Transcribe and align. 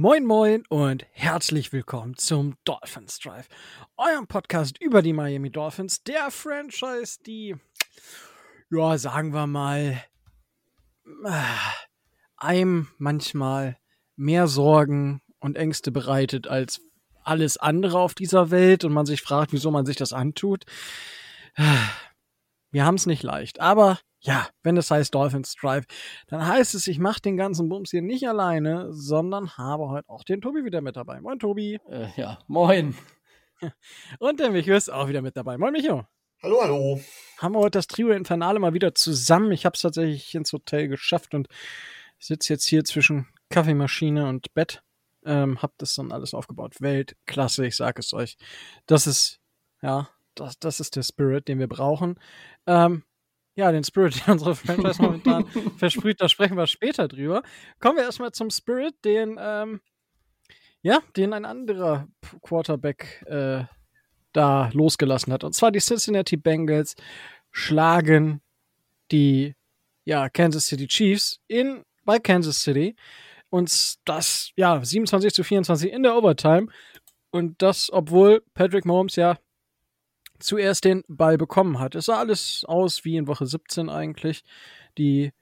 Moin 0.00 0.26
Moin 0.26 0.62
und 0.68 1.04
herzlich 1.10 1.72
willkommen 1.72 2.16
zum 2.16 2.54
Dolphins 2.62 3.18
Drive, 3.18 3.48
eurem 3.96 4.28
Podcast 4.28 4.80
über 4.80 5.02
die 5.02 5.12
Miami 5.12 5.50
Dolphins, 5.50 6.04
der 6.04 6.30
Franchise, 6.30 7.18
die, 7.26 7.56
ja, 8.70 8.96
sagen 8.96 9.34
wir 9.34 9.48
mal, 9.48 10.00
einem 12.36 12.86
manchmal 12.98 13.76
mehr 14.14 14.46
Sorgen 14.46 15.20
und 15.40 15.56
Ängste 15.56 15.90
bereitet 15.90 16.46
als 16.46 16.80
alles 17.24 17.56
andere 17.56 17.98
auf 17.98 18.14
dieser 18.14 18.52
Welt 18.52 18.84
und 18.84 18.92
man 18.92 19.04
sich 19.04 19.20
fragt, 19.20 19.52
wieso 19.52 19.72
man 19.72 19.84
sich 19.84 19.96
das 19.96 20.12
antut. 20.12 20.64
Wir 22.70 22.84
haben 22.84 22.94
es 22.94 23.06
nicht 23.06 23.24
leicht, 23.24 23.58
aber 23.58 23.98
ja, 24.20 24.48
wenn 24.62 24.76
es 24.76 24.90
heißt 24.90 25.14
Dolphins 25.14 25.54
Drive, 25.54 25.84
dann 26.26 26.46
heißt 26.46 26.74
es, 26.74 26.86
ich 26.86 26.98
mache 26.98 27.20
den 27.20 27.36
ganzen 27.36 27.68
Bums 27.68 27.90
hier 27.90 28.02
nicht 28.02 28.28
alleine, 28.28 28.92
sondern 28.92 29.56
habe 29.56 29.88
heute 29.88 30.08
auch 30.08 30.24
den 30.24 30.40
Tobi 30.40 30.64
wieder 30.64 30.80
mit 30.80 30.96
dabei. 30.96 31.20
Moin, 31.20 31.38
Tobi. 31.38 31.78
Äh, 31.88 32.08
ja, 32.16 32.38
moin. 32.48 32.96
Und 34.18 34.40
der 34.40 34.50
Micho 34.50 34.72
ist 34.72 34.90
auch 34.90 35.08
wieder 35.08 35.22
mit 35.22 35.36
dabei. 35.36 35.58
Moin, 35.58 35.72
Micho. 35.72 36.04
Hallo, 36.42 36.62
hallo. 36.62 37.00
Haben 37.38 37.54
wir 37.54 37.60
heute 37.60 37.78
das 37.78 37.88
Trio 37.88 38.10
Infernale 38.10 38.60
mal 38.60 38.74
wieder 38.74 38.94
zusammen. 38.94 39.50
Ich 39.50 39.64
habe 39.64 39.74
es 39.74 39.82
tatsächlich 39.82 40.34
ins 40.34 40.52
Hotel 40.52 40.88
geschafft 40.88 41.34
und 41.34 41.48
sitze 42.18 42.52
jetzt 42.52 42.66
hier 42.66 42.84
zwischen 42.84 43.26
Kaffeemaschine 43.50 44.28
und 44.28 44.54
Bett. 44.54 44.82
Ähm, 45.24 45.60
hab 45.62 45.76
das 45.78 45.94
dann 45.94 46.12
alles 46.12 46.34
aufgebaut. 46.34 46.80
Weltklasse, 46.80 47.66
ich 47.66 47.76
sage 47.76 48.00
es 48.00 48.12
euch. 48.12 48.36
Das 48.86 49.06
ist, 49.06 49.40
ja, 49.82 50.08
das, 50.36 50.58
das 50.60 50.78
ist 50.78 50.94
der 50.94 51.02
Spirit, 51.02 51.48
den 51.48 51.58
wir 51.58 51.68
brauchen. 51.68 52.20
Ähm, 52.66 53.02
ja, 53.58 53.72
den 53.72 53.82
Spirit, 53.82 54.24
den 54.24 54.34
unsere 54.34 54.54
Franchise 54.54 55.02
momentan 55.02 55.44
versprüht, 55.78 56.20
da 56.20 56.28
sprechen 56.28 56.56
wir 56.56 56.68
später 56.68 57.08
drüber. 57.08 57.42
Kommen 57.80 57.96
wir 57.96 58.04
erstmal 58.04 58.30
zum 58.30 58.50
Spirit, 58.50 58.94
den, 59.04 59.36
ähm, 59.36 59.80
ja, 60.80 61.00
den 61.16 61.32
ein 61.32 61.44
anderer 61.44 62.06
Quarterback 62.40 63.24
äh, 63.26 63.64
da 64.32 64.70
losgelassen 64.72 65.32
hat. 65.32 65.42
Und 65.42 65.56
zwar 65.56 65.72
die 65.72 65.80
Cincinnati 65.80 66.36
Bengals 66.36 66.94
schlagen 67.50 68.42
die 69.10 69.56
ja, 70.04 70.28
Kansas 70.28 70.68
City 70.68 70.86
Chiefs 70.86 71.40
in 71.48 71.82
bei 72.04 72.20
Kansas 72.20 72.62
City. 72.62 72.94
Und 73.50 73.96
das, 74.04 74.52
ja, 74.54 74.84
27 74.84 75.34
zu 75.34 75.42
24 75.42 75.90
in 75.92 76.04
der 76.04 76.16
Overtime. 76.16 76.68
Und 77.32 77.60
das, 77.60 77.92
obwohl 77.92 78.44
Patrick 78.54 78.84
Mahomes 78.84 79.16
ja 79.16 79.36
zuerst 80.38 80.84
den 80.84 81.02
Ball 81.08 81.38
bekommen 81.38 81.78
hat. 81.78 81.94
Es 81.94 82.06
sah 82.06 82.18
alles 82.18 82.64
aus 82.66 83.04
wie 83.04 83.16
in 83.16 83.26
Woche 83.26 83.46
17 83.46 83.88
eigentlich. 83.88 84.44
Die 84.96 85.32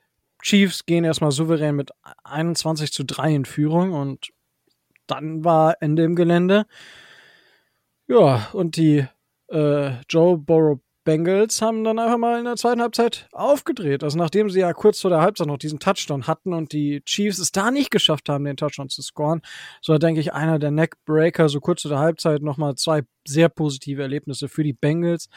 Chiefs 0.42 0.86
gehen 0.86 1.04
erstmal 1.04 1.32
souverän 1.32 1.76
mit 1.76 1.90
21 2.24 2.92
zu 2.92 3.04
3 3.04 3.34
in 3.34 3.44
Führung 3.44 3.92
und 3.92 4.28
dann 5.06 5.44
war 5.44 5.76
Ende 5.80 6.04
im 6.04 6.16
Gelände. 6.16 6.66
Ja, 8.08 8.48
und 8.52 8.76
die 8.76 9.06
äh, 9.48 10.00
Joe 10.08 10.38
Burrow 10.38 10.80
Bengals 11.06 11.62
haben 11.62 11.84
dann 11.84 12.00
einfach 12.00 12.18
mal 12.18 12.38
in 12.38 12.44
der 12.44 12.56
zweiten 12.56 12.82
Halbzeit 12.82 13.28
aufgedreht. 13.30 14.02
Also 14.02 14.18
nachdem 14.18 14.50
sie 14.50 14.60
ja 14.60 14.72
kurz 14.72 15.00
vor 15.00 15.08
der 15.08 15.20
Halbzeit 15.20 15.46
noch 15.46 15.56
diesen 15.56 15.78
Touchdown 15.78 16.26
hatten 16.26 16.52
und 16.52 16.72
die 16.72 17.00
Chiefs 17.06 17.38
es 17.38 17.52
da 17.52 17.70
nicht 17.70 17.92
geschafft 17.92 18.28
haben, 18.28 18.44
den 18.44 18.56
Touchdown 18.56 18.88
zu 18.88 19.02
scoren, 19.02 19.40
so 19.80 19.96
denke 19.98 20.20
ich 20.20 20.34
einer 20.34 20.58
der 20.58 20.72
Neckbreaker, 20.72 21.48
so 21.48 21.60
kurz 21.60 21.82
vor 21.82 21.90
der 21.90 22.00
Halbzeit 22.00 22.42
nochmal 22.42 22.74
zwei 22.74 23.02
sehr 23.26 23.48
positive 23.48 24.02
Erlebnisse 24.02 24.48
für 24.48 24.64
die 24.64 24.72
Bengals. 24.72 25.28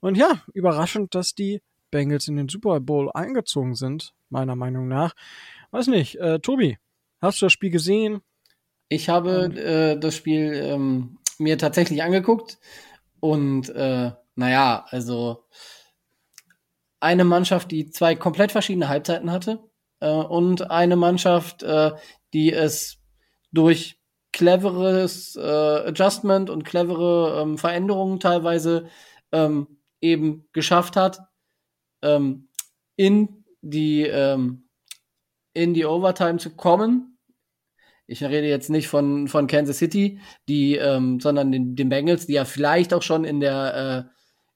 Und 0.00 0.16
ja, 0.16 0.42
überraschend, 0.52 1.14
dass 1.14 1.34
die 1.34 1.62
Bengals 1.90 2.28
in 2.28 2.36
den 2.36 2.50
Super 2.50 2.78
Bowl 2.80 3.10
eingezogen 3.10 3.74
sind, 3.74 4.12
meiner 4.28 4.56
Meinung 4.56 4.88
nach. 4.88 5.14
Weiß 5.70 5.86
nicht, 5.86 6.16
äh, 6.16 6.38
Tobi, 6.38 6.76
hast 7.22 7.40
du 7.40 7.46
das 7.46 7.52
Spiel 7.52 7.70
gesehen? 7.70 8.20
Ich 8.90 9.08
habe 9.08 9.46
äh, 9.56 9.98
das 9.98 10.14
Spiel 10.14 10.52
ähm, 10.52 11.16
mir 11.38 11.56
tatsächlich 11.56 12.02
angeguckt 12.02 12.58
und 13.20 13.70
äh, 13.70 14.10
naja, 14.34 14.86
also 14.90 15.44
eine 17.00 17.24
Mannschaft, 17.24 17.70
die 17.70 17.90
zwei 17.90 18.14
komplett 18.14 18.52
verschiedene 18.52 18.88
Halbzeiten 18.88 19.30
hatte 19.30 19.62
äh, 20.00 20.08
und 20.10 20.70
eine 20.70 20.96
Mannschaft, 20.96 21.62
äh, 21.62 21.92
die 22.32 22.52
es 22.52 22.98
durch 23.52 24.00
cleveres 24.32 25.36
äh, 25.36 25.40
Adjustment 25.40 26.50
und 26.50 26.64
clevere 26.64 27.40
ähm, 27.40 27.58
Veränderungen 27.58 28.20
teilweise 28.20 28.88
ähm, 29.32 29.78
eben 30.00 30.48
geschafft 30.52 30.96
hat, 30.96 31.20
ähm, 32.02 32.48
in 32.96 33.44
die 33.60 34.02
ähm, 34.02 34.64
in 35.54 35.72
die 35.72 35.86
Overtime 35.86 36.38
zu 36.38 36.50
kommen. 36.50 37.16
Ich 38.06 38.22
rede 38.22 38.46
jetzt 38.48 38.68
nicht 38.68 38.88
von, 38.88 39.28
von 39.28 39.46
Kansas 39.46 39.78
City, 39.78 40.20
die, 40.46 40.76
ähm, 40.76 41.20
sondern 41.20 41.50
den, 41.50 41.74
den 41.74 41.88
Bengals, 41.88 42.26
die 42.26 42.34
ja 42.34 42.44
vielleicht 42.44 42.92
auch 42.92 43.02
schon 43.02 43.24
in 43.24 43.40
der, 43.40 44.08
äh, 44.10 44.14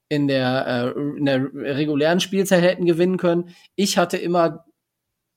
in, 0.09 0.29
der, 0.29 0.95
äh, 0.97 1.01
in 1.19 1.25
der 1.25 1.53
regulären 1.55 2.21
Spielzeit 2.21 2.63
hätten 2.63 2.87
gewinnen 2.87 3.17
können. 3.17 3.55
Ich 3.75 3.99
hatte 3.99 4.17
immer 4.17 4.65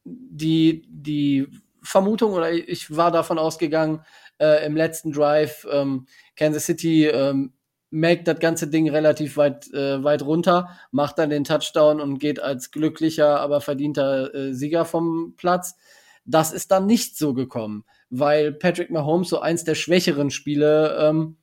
die, 0.04 0.86
die 0.88 1.48
Vermutung 1.84 2.34
oder 2.34 2.52
ich 2.52 2.96
war 2.96 3.12
davon 3.12 3.38
ausgegangen, 3.38 4.02
äh, 4.40 4.66
im 4.66 4.76
letzten 4.76 5.12
Drive 5.12 5.68
ähm, 5.72 6.08
Kansas 6.36 6.66
City 6.66 7.08
ähm, 7.08 7.54
melkt 7.90 8.28
das 8.28 8.40
ganze 8.40 8.68
Ding 8.68 8.90
relativ 8.90 9.38
weit, 9.38 9.72
äh, 9.74 10.04
weit 10.04 10.24
runter, 10.24 10.70
macht 10.92 11.18
dann 11.20 11.30
den 11.30 11.44
Touchdown 11.44 12.00
und 12.00 12.20
geht 12.20 12.40
als 12.40 12.72
glücklicher, 12.72 13.40
aber 13.40 13.62
verdienter 13.62 14.34
äh, 14.34 14.54
Sieger 14.54 14.86
vom 14.86 15.36
Platz. 15.36 15.76
Das 16.24 16.54
ist 16.54 16.72
dann 16.72 16.86
nicht 16.86 17.18
so 17.18 17.34
gekommen 17.34 17.84
weil 18.12 18.52
Patrick 18.52 18.92
Mahomes 18.92 19.30
so 19.30 19.40
eins 19.40 19.64
der 19.64 19.76
schwächeren 19.76 20.30
Spiele 20.30 20.98
ähm, 21.00 21.38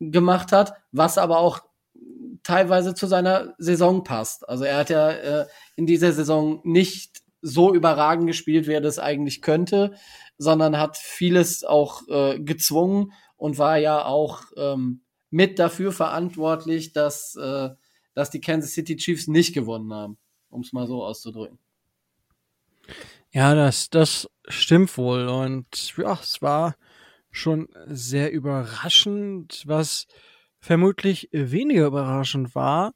gemacht 0.00 0.50
hat, 0.50 0.72
was 0.90 1.18
aber 1.18 1.38
auch 1.38 1.60
teilweise 2.48 2.94
zu 2.94 3.06
seiner 3.06 3.54
Saison 3.58 4.04
passt. 4.04 4.48
Also 4.48 4.64
er 4.64 4.78
hat 4.78 4.88
ja 4.88 5.10
äh, 5.10 5.46
in 5.76 5.84
dieser 5.84 6.12
Saison 6.12 6.62
nicht 6.64 7.20
so 7.42 7.74
überragend 7.74 8.26
gespielt, 8.26 8.66
wie 8.66 8.72
er 8.72 8.80
das 8.80 8.98
eigentlich 8.98 9.42
könnte, 9.42 9.94
sondern 10.38 10.78
hat 10.78 10.96
vieles 10.96 11.62
auch 11.62 12.08
äh, 12.08 12.40
gezwungen 12.40 13.12
und 13.36 13.58
war 13.58 13.76
ja 13.76 14.02
auch 14.02 14.44
ähm, 14.56 15.02
mit 15.28 15.58
dafür 15.58 15.92
verantwortlich, 15.92 16.94
dass, 16.94 17.36
äh, 17.36 17.68
dass 18.14 18.30
die 18.30 18.40
Kansas 18.40 18.72
City 18.72 18.96
Chiefs 18.96 19.28
nicht 19.28 19.52
gewonnen 19.52 19.92
haben, 19.92 20.16
um 20.48 20.62
es 20.62 20.72
mal 20.72 20.86
so 20.86 21.04
auszudrücken. 21.04 21.58
Ja, 23.30 23.54
das, 23.54 23.90
das 23.90 24.26
stimmt 24.48 24.96
wohl. 24.96 25.28
Und 25.28 25.94
ja, 25.98 26.18
es 26.22 26.40
war 26.40 26.76
schon 27.30 27.68
sehr 27.88 28.32
überraschend. 28.32 29.64
Was 29.66 30.06
vermutlich 30.68 31.30
weniger 31.32 31.86
überraschend 31.86 32.54
war, 32.54 32.92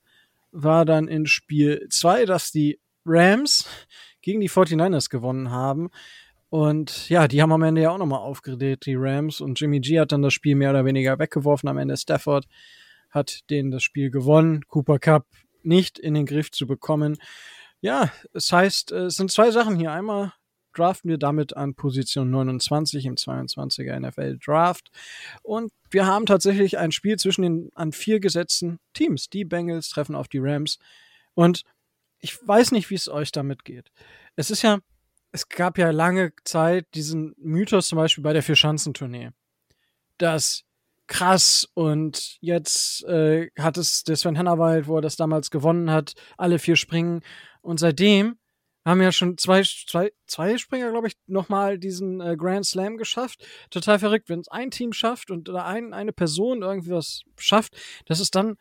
war 0.51 0.85
dann 0.85 1.09
in 1.09 1.25
Spiel 1.25 1.89
2, 1.89 2.27
dass 2.27 2.53
die 2.53 2.79
Rams 3.07 3.67
gegen 4.21 4.41
die 4.41 4.51
49ers 4.51 5.09
gewonnen 5.09 5.51
haben. 5.51 5.89
Und 6.51 7.09
ja, 7.09 7.27
die 7.29 7.41
haben 7.41 7.51
am 7.51 7.63
Ende 7.63 7.81
ja 7.81 7.89
auch 7.89 7.97
nochmal 7.97 8.19
aufgedreht, 8.19 8.85
die 8.85 8.95
Rams. 8.95 9.41
Und 9.41 9.59
Jimmy 9.59 9.81
G 9.81 9.99
hat 9.99 10.13
dann 10.13 10.21
das 10.21 10.35
Spiel 10.35 10.55
mehr 10.55 10.69
oder 10.69 10.85
weniger 10.85 11.19
weggeworfen. 11.19 11.67
Am 11.67 11.79
Ende 11.79 11.97
Stafford 11.97 12.45
hat 13.09 13.49
denen 13.49 13.71
das 13.71 13.83
Spiel 13.83 14.11
gewonnen. 14.11 14.67
Cooper 14.69 14.99
Cup 14.99 15.25
nicht 15.63 15.99
in 15.99 16.13
den 16.13 16.27
Griff 16.27 16.51
zu 16.51 16.67
bekommen. 16.67 17.17
Ja, 17.81 18.13
es 18.35 18.53
heißt, 18.53 18.93
es 18.93 19.17
sind 19.17 19.31
zwei 19.31 19.51
Sachen 19.51 19.77
hier. 19.77 19.93
Einmal 19.93 20.35
draften 20.73 21.11
wir 21.11 21.19
damit 21.19 21.57
an 21.57 21.75
Position 21.75 22.31
29 22.31 23.07
im 23.07 23.17
22er 23.17 23.99
NFL 23.99 24.39
Draft. 24.39 24.91
Und 25.43 25.73
wir 25.91 26.07
haben 26.07 26.27
tatsächlich 26.27 26.79
ein 26.79 26.93
Spiel 26.93 27.19
zwischen 27.19 27.43
den 27.43 27.71
an 27.75 27.93
vier 27.93 28.21
gesetzten 28.21 28.79
Teams. 28.95 29.29
Die 29.29 29.45
Bengals 29.45 29.89
treffen 29.91 30.15
auf 30.15 30.29
die 30.29 30.39
Rams. 30.39 30.79
Und 31.35 31.63
ich 32.21 32.37
weiß 32.47 32.73
nicht, 32.73 32.91
wie 32.91 32.95
es 32.95 33.09
euch 33.09 33.33
damit 33.33 33.65
geht. 33.65 33.91
Es 34.37 34.51
ist 34.51 34.63
ja, 34.63 34.79
es 35.33 35.49
gab 35.49 35.79
ja 35.79 35.91
lange 35.91 36.33
Zeit 36.45 36.87
diesen 36.95 37.35
Mythos 37.39 37.89
zum 37.89 37.97
Beispiel 37.97 38.25
bei 38.25 38.33
der 38.33 38.43
Vierschanzentournee, 38.43 39.31
dass 40.19 40.65
krass 41.09 41.69
und 41.75 42.39
jetzt 42.41 43.05
äh, 43.05 43.51
hat 43.59 43.77
es 43.77 44.05
der 44.05 44.17
Sven 44.17 44.39
Hannawald, 44.39 44.87
wo 44.87 44.97
er 44.97 45.03
das 45.03 45.17
damals 45.17 45.51
gewonnen 45.51 45.91
hat, 45.91 46.15
alle 46.39 46.59
vier 46.59 46.77
Springen 46.77 47.21
und 47.61 47.81
seitdem 47.81 48.39
haben 48.85 49.01
ja 49.01 49.13
schon 49.13 49.39
zwei, 49.39 49.63
zwei, 49.63 50.13
zwei 50.27 50.59
Springer, 50.59 50.91
glaube 50.91 51.09
ich, 51.09 51.15
nochmal 51.27 51.79
diesen 51.79 52.21
äh, 52.21 52.37
Grand 52.37 52.67
Slam 52.67 52.97
geschafft. 52.97 53.47
Total 53.71 53.99
verrückt, 53.99 54.29
wenn 54.29 54.41
es 54.41 54.49
ein 54.49 54.71
Team 54.71 54.93
schafft 54.93 55.31
und 55.31 55.49
ein, 55.51 55.93
eine 55.95 56.13
Person 56.13 56.63
irgendwie 56.63 56.91
was 56.91 57.23
schafft, 57.39 57.77
dass 58.07 58.21
es 58.21 58.31
dann 58.31 58.57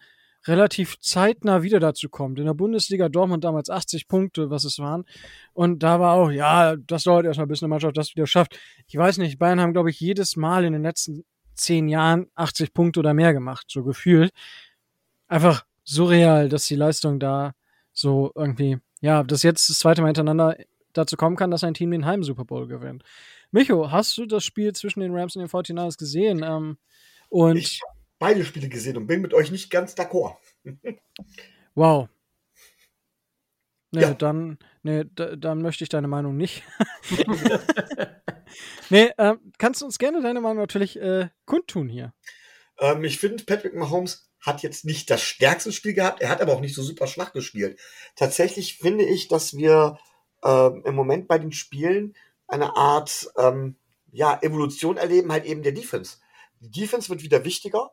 relativ 0.48 1.00
zeitnah 1.00 1.62
wieder 1.64 1.80
dazu 1.80 2.10
kommt. 2.10 2.40
In 2.40 2.46
der 2.46 2.54
Bundesliga 2.54 3.10
Dortmund 3.10 3.44
damals 3.44 3.70
80 3.70 4.08
Punkte, 4.08 4.50
was 4.50 4.64
es 4.64 4.80
waren. 4.80 5.06
Und 5.54 5.84
da 5.84 6.00
war 6.00 6.14
auch, 6.14 6.32
ja, 6.32 6.76
das 6.76 7.04
dauert 7.04 7.26
erstmal, 7.26 7.48
bis 7.48 7.62
eine 7.62 7.70
Mannschaft 7.70 7.98
das 7.98 8.16
wieder 8.16 8.28
schafft. 8.28 8.60
Ich 8.88 8.96
weiß 8.96 9.18
nicht, 9.20 9.38
Bayern 9.38 9.62
haben, 9.62 9.74
glaube 9.74 9.90
ich, 9.90 10.00
jedes 10.00 10.36
Mal 10.36 10.66
in 10.66 10.74
den 10.74 10.84
letzten 10.84 11.26
zehn 11.54 11.88
Jahren 11.88 12.28
80 12.36 12.74
Punkte 12.74 13.00
oder 13.00 13.14
mehr 13.14 13.34
gemacht, 13.34 13.68
so 13.70 13.84
gefühlt. 13.84 14.32
Einfach 15.28 15.66
surreal, 15.84 16.50
dass 16.50 16.66
die 16.66 16.76
Leistung 16.76 17.20
da 17.20 17.54
so 17.94 18.32
irgendwie, 18.36 18.80
ja, 19.02 19.24
dass 19.24 19.44
jetzt 19.44 19.70
das 19.70 19.80
zweite 19.80 20.02
Mal 20.02 20.08
hintereinander 20.08 20.58
dazu 20.94 21.18
kommen 21.18 21.36
kann, 21.36 21.52
dass 21.52 21.64
ein 21.64 21.74
Team 21.74 21.92
den 21.92 22.06
Heim 22.06 22.24
Super 22.24 22.46
Bowl 22.46 22.68
gewinnt. 22.68 23.04
Micho, 23.52 23.92
hast 23.92 24.18
du 24.18 24.26
das 24.26 24.44
Spiel 24.44 24.74
zwischen 24.74 25.02
den 25.02 25.14
Rams 25.14 25.36
und 25.36 25.42
den 25.42 25.50
49ers 25.50 25.98
gesehen? 25.98 26.44
Ähm, 26.44 26.78
und 27.30 27.58
ich 27.58 27.82
habe 27.82 27.98
beide 28.20 28.46
Spiele 28.46 28.70
gesehen 28.70 28.98
und 28.98 29.08
bin 29.08 29.22
mit 29.22 29.34
euch 29.34 29.52
nicht 29.52 29.70
ganz 29.70 29.96
d'accord. 29.96 30.38
wow. 31.76 32.08
Nee, 33.94 34.02
ja. 34.04 34.14
dann, 34.14 34.58
nee, 34.84 35.04
dann 35.16 35.62
möchte 35.62 35.84
ich 35.84 35.90
deine 35.90 36.08
Meinung 36.08 36.38
nicht. 36.38 36.64
nee, 38.90 39.12
äh, 39.18 39.36
kannst 39.58 39.82
du 39.82 39.86
uns 39.86 40.00
gerne 40.00 40.22
deine 40.22 40.40
Meinung 40.40 40.60
natürlich 40.60 40.98
äh, 41.00 41.28
kundtun 41.46 41.90
hier. 41.90 42.14
Ähm, 42.80 43.04
ich 43.04 43.20
finde, 43.20 43.44
Patrick 43.44 43.76
Mahomes 43.76 44.31
hat 44.42 44.64
jetzt 44.64 44.86
nicht 44.86 45.10
das 45.10 45.22
stärkste 45.22 45.72
Spiel 45.72 45.94
gehabt, 45.94 46.22
er 46.22 46.30
hat 46.30 46.42
aber 46.42 46.54
auch 46.54 46.60
nicht 46.62 46.76
so 46.76 46.82
super 46.82 47.08
schwach 47.08 47.32
gespielt. 47.32 47.80
Tatsächlich 48.16 48.78
finde 48.78 49.06
ich, 49.06 49.28
dass 49.28 49.56
wir 49.56 49.98
ähm, 50.44 50.82
im 50.86 50.96
Moment 50.96 51.28
bei 51.28 51.38
den 51.38 51.52
Spielen 51.52 52.16
eine 52.48 52.76
Art 52.76 53.32
ähm, 53.38 53.78
ja, 54.12 54.38
Evolution 54.42 54.98
erleben, 54.98 55.32
halt 55.32 55.46
eben 55.46 55.64
der 55.64 55.72
Defense. 55.72 56.18
Die 56.60 56.72
Defense 56.72 57.10
wird 57.10 57.24
wieder 57.24 57.46
wichtiger. 57.46 57.92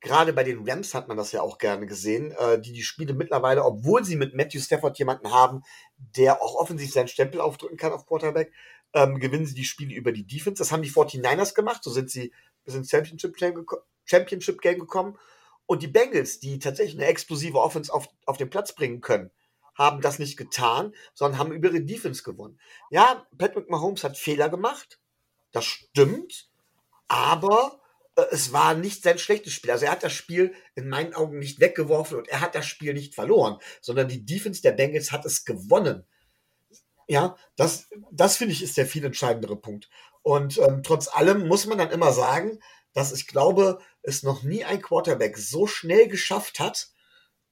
Gerade 0.00 0.32
bei 0.32 0.44
den 0.44 0.66
Rams 0.66 0.94
hat 0.94 1.08
man 1.08 1.18
das 1.18 1.32
ja 1.32 1.42
auch 1.42 1.58
gerne 1.58 1.86
gesehen, 1.86 2.32
äh, 2.32 2.58
die 2.58 2.72
die 2.72 2.82
Spiele 2.82 3.12
mittlerweile, 3.12 3.64
obwohl 3.64 4.02
sie 4.04 4.16
mit 4.16 4.34
Matthew 4.34 4.60
Stafford 4.60 4.98
jemanden 4.98 5.30
haben, 5.30 5.62
der 6.16 6.42
auch 6.42 6.54
offensiv 6.54 6.90
seinen 6.90 7.08
Stempel 7.08 7.40
aufdrücken 7.40 7.76
kann 7.76 7.92
auf 7.92 8.06
Quarterback, 8.06 8.50
ähm, 8.94 9.20
gewinnen 9.20 9.46
sie 9.46 9.54
die 9.54 9.64
Spiele 9.64 9.94
über 9.94 10.12
die 10.12 10.26
Defense. 10.26 10.58
Das 10.58 10.72
haben 10.72 10.82
die 10.82 10.90
49ers 10.90 11.54
gemacht, 11.54 11.84
so 11.84 11.90
sind 11.90 12.10
sie 12.10 12.32
bis 12.64 12.74
ins 12.74 12.90
Championship 12.90 13.36
Game, 13.36 13.66
Championship 14.06 14.62
Game 14.62 14.78
gekommen. 14.78 15.18
Und 15.70 15.84
die 15.84 15.86
Bengals, 15.86 16.40
die 16.40 16.58
tatsächlich 16.58 16.96
eine 16.96 17.06
explosive 17.06 17.60
Offense 17.60 17.94
auf, 17.94 18.08
auf 18.26 18.36
den 18.36 18.50
Platz 18.50 18.74
bringen 18.74 19.00
können, 19.00 19.30
haben 19.76 20.00
das 20.00 20.18
nicht 20.18 20.36
getan, 20.36 20.92
sondern 21.14 21.38
haben 21.38 21.52
über 21.52 21.68
ihre 21.68 21.82
Defense 21.82 22.24
gewonnen. 22.24 22.58
Ja, 22.90 23.24
Patrick 23.38 23.70
Mahomes 23.70 24.02
hat 24.02 24.18
Fehler 24.18 24.48
gemacht, 24.48 24.98
das 25.52 25.64
stimmt, 25.64 26.50
aber 27.06 27.80
äh, 28.16 28.24
es 28.32 28.52
war 28.52 28.74
nicht 28.74 29.04
sein 29.04 29.16
schlechtes 29.16 29.52
Spiel. 29.52 29.70
Also 29.70 29.84
er 29.84 29.92
hat 29.92 30.02
das 30.02 30.12
Spiel 30.12 30.52
in 30.74 30.88
meinen 30.88 31.14
Augen 31.14 31.38
nicht 31.38 31.60
weggeworfen 31.60 32.18
und 32.18 32.26
er 32.26 32.40
hat 32.40 32.56
das 32.56 32.66
Spiel 32.66 32.92
nicht 32.92 33.14
verloren, 33.14 33.58
sondern 33.80 34.08
die 34.08 34.24
Defense 34.24 34.62
der 34.62 34.72
Bengals 34.72 35.12
hat 35.12 35.24
es 35.24 35.44
gewonnen. 35.44 36.04
Ja, 37.06 37.36
das, 37.54 37.88
das 38.10 38.36
finde 38.36 38.54
ich 38.54 38.62
ist 38.64 38.76
der 38.76 38.86
viel 38.86 39.04
entscheidendere 39.04 39.54
Punkt. 39.54 39.88
Und 40.22 40.58
ähm, 40.58 40.82
trotz 40.82 41.06
allem 41.06 41.46
muss 41.46 41.66
man 41.66 41.78
dann 41.78 41.92
immer 41.92 42.12
sagen, 42.12 42.58
dass 42.92 43.12
ich 43.12 43.26
glaube, 43.26 43.78
es 44.02 44.22
noch 44.22 44.42
nie 44.42 44.64
ein 44.64 44.82
Quarterback 44.82 45.36
so 45.38 45.66
schnell 45.66 46.08
geschafft 46.08 46.58
hat, 46.60 46.88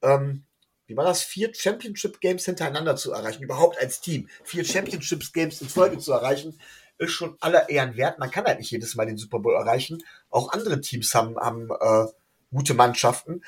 ähm, 0.03 0.45
wie 0.87 0.97
war 0.97 1.05
das, 1.05 1.23
vier 1.23 1.53
Championship 1.55 2.21
Games 2.21 2.47
hintereinander 2.47 2.97
zu 2.97 3.13
erreichen, 3.13 3.43
überhaupt 3.43 3.79
als 3.79 4.01
Team, 4.01 4.29
vier 4.43 4.65
Championship 4.65 5.33
Games 5.33 5.61
in 5.61 5.69
Folge 5.69 5.99
zu 5.99 6.13
erreichen, 6.13 6.59
ist 6.97 7.13
schon 7.13 7.37
aller 7.41 7.69
Ehren 7.69 7.97
wert. 7.97 8.19
Man 8.19 8.31
kann 8.31 8.45
halt 8.45 8.59
nicht 8.59 8.71
jedes 8.71 8.95
Mal 8.95 9.07
den 9.07 9.19
Super 9.19 9.39
Bowl 9.39 9.55
erreichen. 9.55 10.03
Auch 10.31 10.53
andere 10.53 10.81
Teams 10.81 11.15
haben, 11.15 11.37
haben 11.37 11.71
äh, 11.71 12.07
gute 12.51 12.75
Mannschaften. 12.75 13.43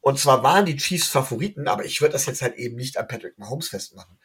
Und 0.00 0.18
zwar 0.18 0.42
waren 0.42 0.66
die 0.66 0.76
Chiefs 0.76 1.08
Favoriten, 1.08 1.68
aber 1.68 1.84
ich 1.84 2.00
würde 2.00 2.12
das 2.12 2.26
jetzt 2.26 2.42
halt 2.42 2.56
eben 2.56 2.76
nicht 2.76 2.96
an 2.96 3.08
Patrick 3.08 3.38
Mahomes 3.38 3.68
festmachen. 3.68 4.18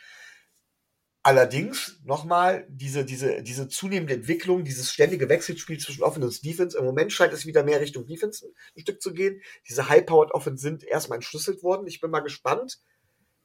Allerdings 1.24 2.00
nochmal 2.04 2.66
diese, 2.68 3.06
diese, 3.06 3.44
diese 3.44 3.68
zunehmende 3.68 4.16
Entwicklung, 4.16 4.64
dieses 4.64 4.92
ständige 4.92 5.30
Wechselspiel 5.30 5.78
zwischen 5.78 6.02
Offense 6.04 6.28
und 6.28 6.46
Defense. 6.46 6.76
Im 6.76 6.84
Moment 6.84 7.14
scheint 7.14 7.32
es 7.32 7.46
wieder 7.46 7.64
mehr 7.64 7.80
Richtung 7.80 8.08
Defense 8.08 8.48
ein 8.76 8.82
Stück 8.82 9.02
zu 9.02 9.14
gehen. 9.14 9.40
Diese 9.70 9.88
High-Powered 9.88 10.32
Offense 10.32 10.64
sind 10.64 10.84
erstmal 10.84 11.18
entschlüsselt 11.18 11.62
worden. 11.62 11.86
Ich 11.86 12.02
bin 12.02 12.10
mal 12.10 12.22
gespannt, 12.22 12.80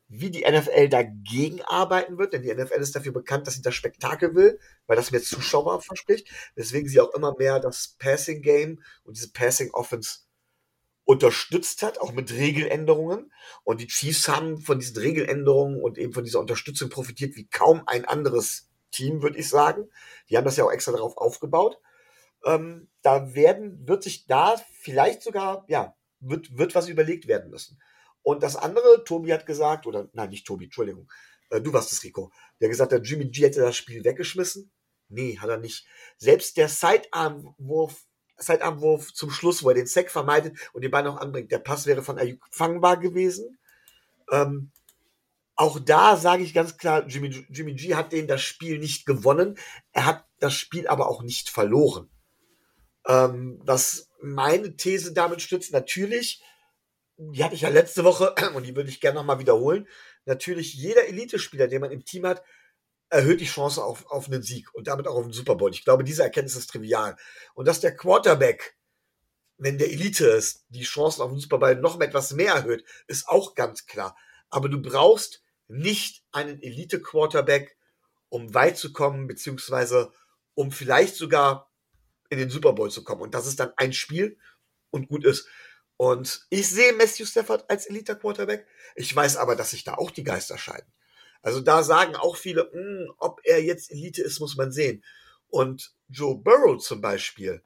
wie 0.08 0.30
die 0.30 0.44
NFL 0.48 0.88
dagegen 0.88 1.60
arbeiten 1.62 2.16
wird, 2.16 2.32
denn 2.32 2.42
die 2.42 2.54
NFL 2.54 2.80
ist 2.80 2.96
dafür 2.96 3.12
bekannt, 3.12 3.46
dass 3.46 3.54
sie 3.54 3.62
das 3.62 3.74
Spektakel 3.74 4.34
will, 4.34 4.58
weil 4.86 4.96
das 4.96 5.10
mehr 5.10 5.22
Zuschauer 5.22 5.82
verspricht, 5.82 6.28
weswegen 6.54 6.88
sie 6.88 7.00
auch 7.00 7.12
immer 7.12 7.34
mehr 7.36 7.60
das 7.60 7.96
Passing 7.98 8.40
Game 8.40 8.82
und 9.04 9.16
diese 9.16 9.32
Passing 9.32 9.70
Offense 9.72 10.20
unterstützt 11.06 11.82
hat, 11.82 12.00
auch 12.00 12.12
mit 12.12 12.32
Regeländerungen. 12.32 13.32
Und 13.64 13.80
die 13.80 13.86
Chiefs 13.86 14.28
haben 14.28 14.58
von 14.58 14.80
diesen 14.80 14.98
Regeländerungen 14.98 15.80
und 15.80 15.96
eben 15.96 16.12
von 16.12 16.24
dieser 16.24 16.40
Unterstützung 16.40 16.90
profitiert 16.90 17.36
wie 17.36 17.46
kaum 17.46 17.82
ein 17.86 18.04
anderes 18.04 18.68
Team, 18.90 19.22
würde 19.22 19.38
ich 19.38 19.48
sagen. 19.48 19.88
Die 20.28 20.36
haben 20.36 20.44
das 20.44 20.56
ja 20.56 20.64
auch 20.64 20.72
extra 20.72 20.92
darauf 20.92 21.16
aufgebaut. 21.16 21.78
Ähm, 22.44 22.88
da 23.02 23.34
werden, 23.34 23.86
wird 23.86 24.02
sich 24.02 24.26
da 24.26 24.56
vielleicht 24.80 25.22
sogar, 25.22 25.64
ja, 25.68 25.94
wird, 26.18 26.58
wird 26.58 26.74
was 26.74 26.88
überlegt 26.88 27.28
werden 27.28 27.50
müssen. 27.50 27.80
Und 28.22 28.42
das 28.42 28.56
andere, 28.56 29.04
Tobi 29.04 29.32
hat 29.32 29.46
gesagt, 29.46 29.86
oder 29.86 30.10
nein, 30.12 30.30
nicht 30.30 30.46
Tobi, 30.46 30.64
Entschuldigung, 30.64 31.08
äh, 31.50 31.60
du 31.60 31.72
warst 31.72 31.92
es, 31.92 32.02
Rico, 32.02 32.32
der 32.60 32.68
gesagt 32.68 32.92
hat, 32.92 33.06
Jimmy 33.06 33.26
G 33.26 33.44
hätte 33.44 33.60
das 33.60 33.76
Spiel 33.76 34.02
weggeschmissen. 34.02 34.72
Nee, 35.08 35.38
hat 35.38 35.50
er 35.50 35.58
nicht. 35.58 35.86
Selbst 36.16 36.56
der 36.56 36.68
Sidearm-Wurf 36.68 38.06
Zeitarmwurf 38.38 39.12
zum 39.12 39.30
Schluss, 39.30 39.62
wo 39.62 39.70
er 39.70 39.74
den 39.74 39.86
Sack 39.86 40.10
vermeidet 40.10 40.56
und 40.72 40.82
den 40.82 40.90
Ball 40.90 41.02
noch 41.02 41.18
anbringt. 41.18 41.50
Der 41.50 41.58
Pass 41.58 41.86
wäre 41.86 42.02
von 42.02 42.18
Ayuk 42.18 42.42
fangbar 42.50 42.98
gewesen. 42.98 43.58
Ähm, 44.30 44.70
auch 45.54 45.78
da 45.80 46.16
sage 46.16 46.42
ich 46.42 46.52
ganz 46.52 46.76
klar, 46.76 47.06
Jimmy, 47.06 47.46
Jimmy 47.48 47.74
G 47.74 47.94
hat 47.94 48.12
den 48.12 48.26
das 48.26 48.42
Spiel 48.42 48.78
nicht 48.78 49.06
gewonnen. 49.06 49.58
Er 49.92 50.04
hat 50.04 50.24
das 50.38 50.54
Spiel 50.54 50.86
aber 50.86 51.08
auch 51.08 51.22
nicht 51.22 51.48
verloren. 51.48 52.10
Ähm, 53.06 53.58
was 53.64 54.10
meine 54.20 54.76
These 54.76 55.14
damit 55.14 55.40
stützt, 55.40 55.72
natürlich, 55.72 56.42
die 57.16 57.42
hatte 57.42 57.54
ich 57.54 57.62
ja 57.62 57.70
letzte 57.70 58.04
Woche 58.04 58.34
und 58.54 58.66
die 58.66 58.76
würde 58.76 58.90
ich 58.90 59.00
gerne 59.00 59.18
nochmal 59.18 59.38
wiederholen. 59.38 59.88
Natürlich, 60.26 60.74
jeder 60.74 61.06
Elite-Spieler, 61.06 61.68
den 61.68 61.80
man 61.80 61.90
im 61.90 62.04
Team 62.04 62.26
hat, 62.26 62.42
erhöht 63.08 63.40
die 63.40 63.46
Chance 63.46 63.82
auf, 63.82 64.06
auf 64.10 64.26
einen 64.26 64.42
Sieg 64.42 64.74
und 64.74 64.88
damit 64.88 65.06
auch 65.06 65.14
auf 65.14 65.24
den 65.24 65.32
Super 65.32 65.54
Bowl. 65.54 65.70
Ich 65.70 65.84
glaube, 65.84 66.04
diese 66.04 66.22
Erkenntnis 66.22 66.56
ist 66.56 66.70
trivial. 66.70 67.16
Und 67.54 67.66
dass 67.66 67.80
der 67.80 67.96
Quarterback, 67.96 68.76
wenn 69.58 69.78
der 69.78 69.90
Elite 69.90 70.26
ist, 70.26 70.64
die 70.68 70.82
Chancen 70.82 71.22
auf 71.22 71.30
den 71.30 71.38
Super 71.38 71.58
Bowl 71.58 71.74
noch 71.76 72.00
etwas 72.00 72.32
mehr 72.32 72.54
erhöht, 72.54 72.84
ist 73.06 73.28
auch 73.28 73.54
ganz 73.54 73.86
klar. 73.86 74.16
Aber 74.50 74.68
du 74.68 74.80
brauchst 74.80 75.42
nicht 75.68 76.24
einen 76.32 76.60
Elite-Quarterback, 76.62 77.76
um 78.28 78.54
weit 78.54 78.76
zu 78.76 78.92
kommen, 78.92 79.26
beziehungsweise 79.26 80.12
um 80.54 80.72
vielleicht 80.72 81.16
sogar 81.16 81.70
in 82.28 82.38
den 82.38 82.50
Super 82.50 82.72
Bowl 82.72 82.90
zu 82.90 83.04
kommen. 83.04 83.22
Und 83.22 83.34
das 83.34 83.46
ist 83.46 83.60
dann 83.60 83.72
ein 83.76 83.92
Spiel 83.92 84.38
und 84.90 85.08
gut 85.08 85.24
ist. 85.24 85.48
Und 85.96 86.46
ich 86.50 86.68
sehe 86.68 86.92
Matthew 86.92 87.24
Stafford 87.24 87.70
als 87.70 87.86
Elite-Quarterback. 87.86 88.66
Ich 88.96 89.14
weiß 89.14 89.36
aber, 89.36 89.56
dass 89.56 89.70
sich 89.70 89.84
da 89.84 89.94
auch 89.94 90.10
die 90.10 90.24
Geister 90.24 90.58
scheiden. 90.58 90.92
Also 91.42 91.60
da 91.60 91.82
sagen 91.82 92.16
auch 92.16 92.36
viele, 92.36 92.64
mh, 92.64 92.70
hm, 92.72 93.14
ob 93.18 93.40
er 93.44 93.62
jetzt 93.62 93.90
Elite 93.90 94.22
ist, 94.22 94.40
muss 94.40 94.56
man 94.56 94.72
sehen. 94.72 95.04
Und 95.48 95.94
Joe 96.08 96.36
Burrow 96.36 96.78
zum 96.78 97.00
Beispiel 97.00 97.62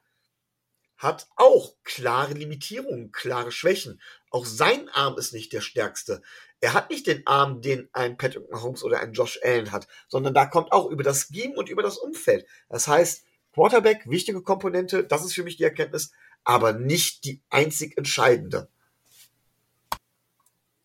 hat 0.97 1.27
auch 1.35 1.75
klare 1.83 2.33
Limitierungen, 2.33 3.11
klare 3.11 3.51
Schwächen. 3.51 3.99
Auch 4.29 4.45
sein 4.45 4.87
Arm 4.89 5.17
ist 5.17 5.33
nicht 5.33 5.51
der 5.51 5.61
stärkste. 5.61 6.21
Er 6.59 6.73
hat 6.73 6.91
nicht 6.91 7.07
den 7.07 7.25
Arm, 7.25 7.61
den 7.61 7.89
ein 7.91 8.17
Patrick 8.17 8.51
Mahomes 8.51 8.83
oder 8.83 8.99
ein 8.99 9.13
Josh 9.13 9.39
Allen 9.43 9.71
hat, 9.71 9.87
sondern 10.07 10.35
da 10.35 10.45
kommt 10.45 10.71
auch 10.71 10.91
über 10.91 11.01
das 11.01 11.27
Scheme 11.27 11.55
und 11.55 11.69
über 11.69 11.81
das 11.81 11.97
Umfeld. 11.97 12.45
Das 12.69 12.87
heißt, 12.87 13.25
Quarterback, 13.53 14.03
wichtige 14.07 14.43
Komponente, 14.43 15.03
das 15.03 15.25
ist 15.25 15.33
für 15.33 15.43
mich 15.43 15.57
die 15.57 15.63
Erkenntnis, 15.63 16.11
aber 16.43 16.73
nicht 16.73 17.25
die 17.25 17.41
einzig 17.49 17.97
entscheidende. 17.97 18.69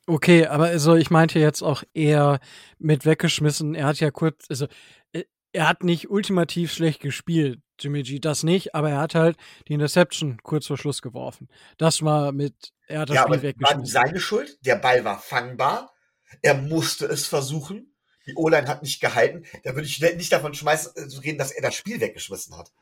Okay, 0.06 0.46
aber 0.46 0.66
also 0.66 0.94
ich 0.94 1.10
meinte 1.10 1.38
jetzt 1.40 1.62
auch 1.62 1.82
eher 1.92 2.38
mit 2.78 3.04
weggeschmissen. 3.04 3.74
Er 3.74 3.86
hat 3.86 3.98
ja 3.98 4.12
kurz, 4.12 4.46
also 4.48 4.66
äh, 5.12 5.24
er 5.52 5.68
hat 5.68 5.82
nicht 5.82 6.10
ultimativ 6.10 6.72
schlecht 6.72 7.00
gespielt, 7.00 7.60
Jimmy 7.78 8.02
G, 8.04 8.20
das 8.20 8.44
nicht, 8.44 8.74
aber 8.74 8.90
er 8.90 8.98
hat 8.98 9.16
halt 9.16 9.36
die 9.66 9.74
Interception 9.74 10.38
kurz 10.42 10.66
vor 10.66 10.78
Schluss 10.78 11.02
geworfen. 11.02 11.48
Das 11.76 12.02
war 12.02 12.30
mit, 12.30 12.72
er 12.86 13.00
hat 13.00 13.08
das 13.08 13.16
ja, 13.16 13.22
Spiel 13.24 13.42
weggeschmissen. 13.42 13.94
War 13.94 14.04
seine 14.04 14.20
Schuld? 14.20 14.58
Der 14.64 14.76
Ball 14.76 15.04
war 15.04 15.18
fangbar. 15.18 15.92
Er 16.40 16.54
musste 16.54 17.06
es 17.06 17.26
versuchen. 17.26 17.92
Die 18.26 18.34
O-Line 18.34 18.68
hat 18.68 18.82
nicht 18.82 19.00
gehalten. 19.00 19.44
Da 19.64 19.74
würde 19.74 19.86
ich 19.86 20.00
nicht 20.00 20.32
davon 20.32 20.54
schmeißen, 20.54 20.92
äh, 20.96 21.08
zu 21.08 21.20
reden, 21.20 21.38
dass 21.38 21.52
er 21.52 21.62
das 21.62 21.74
Spiel 21.74 22.00
weggeschmissen 22.00 22.56
hat. 22.56 22.72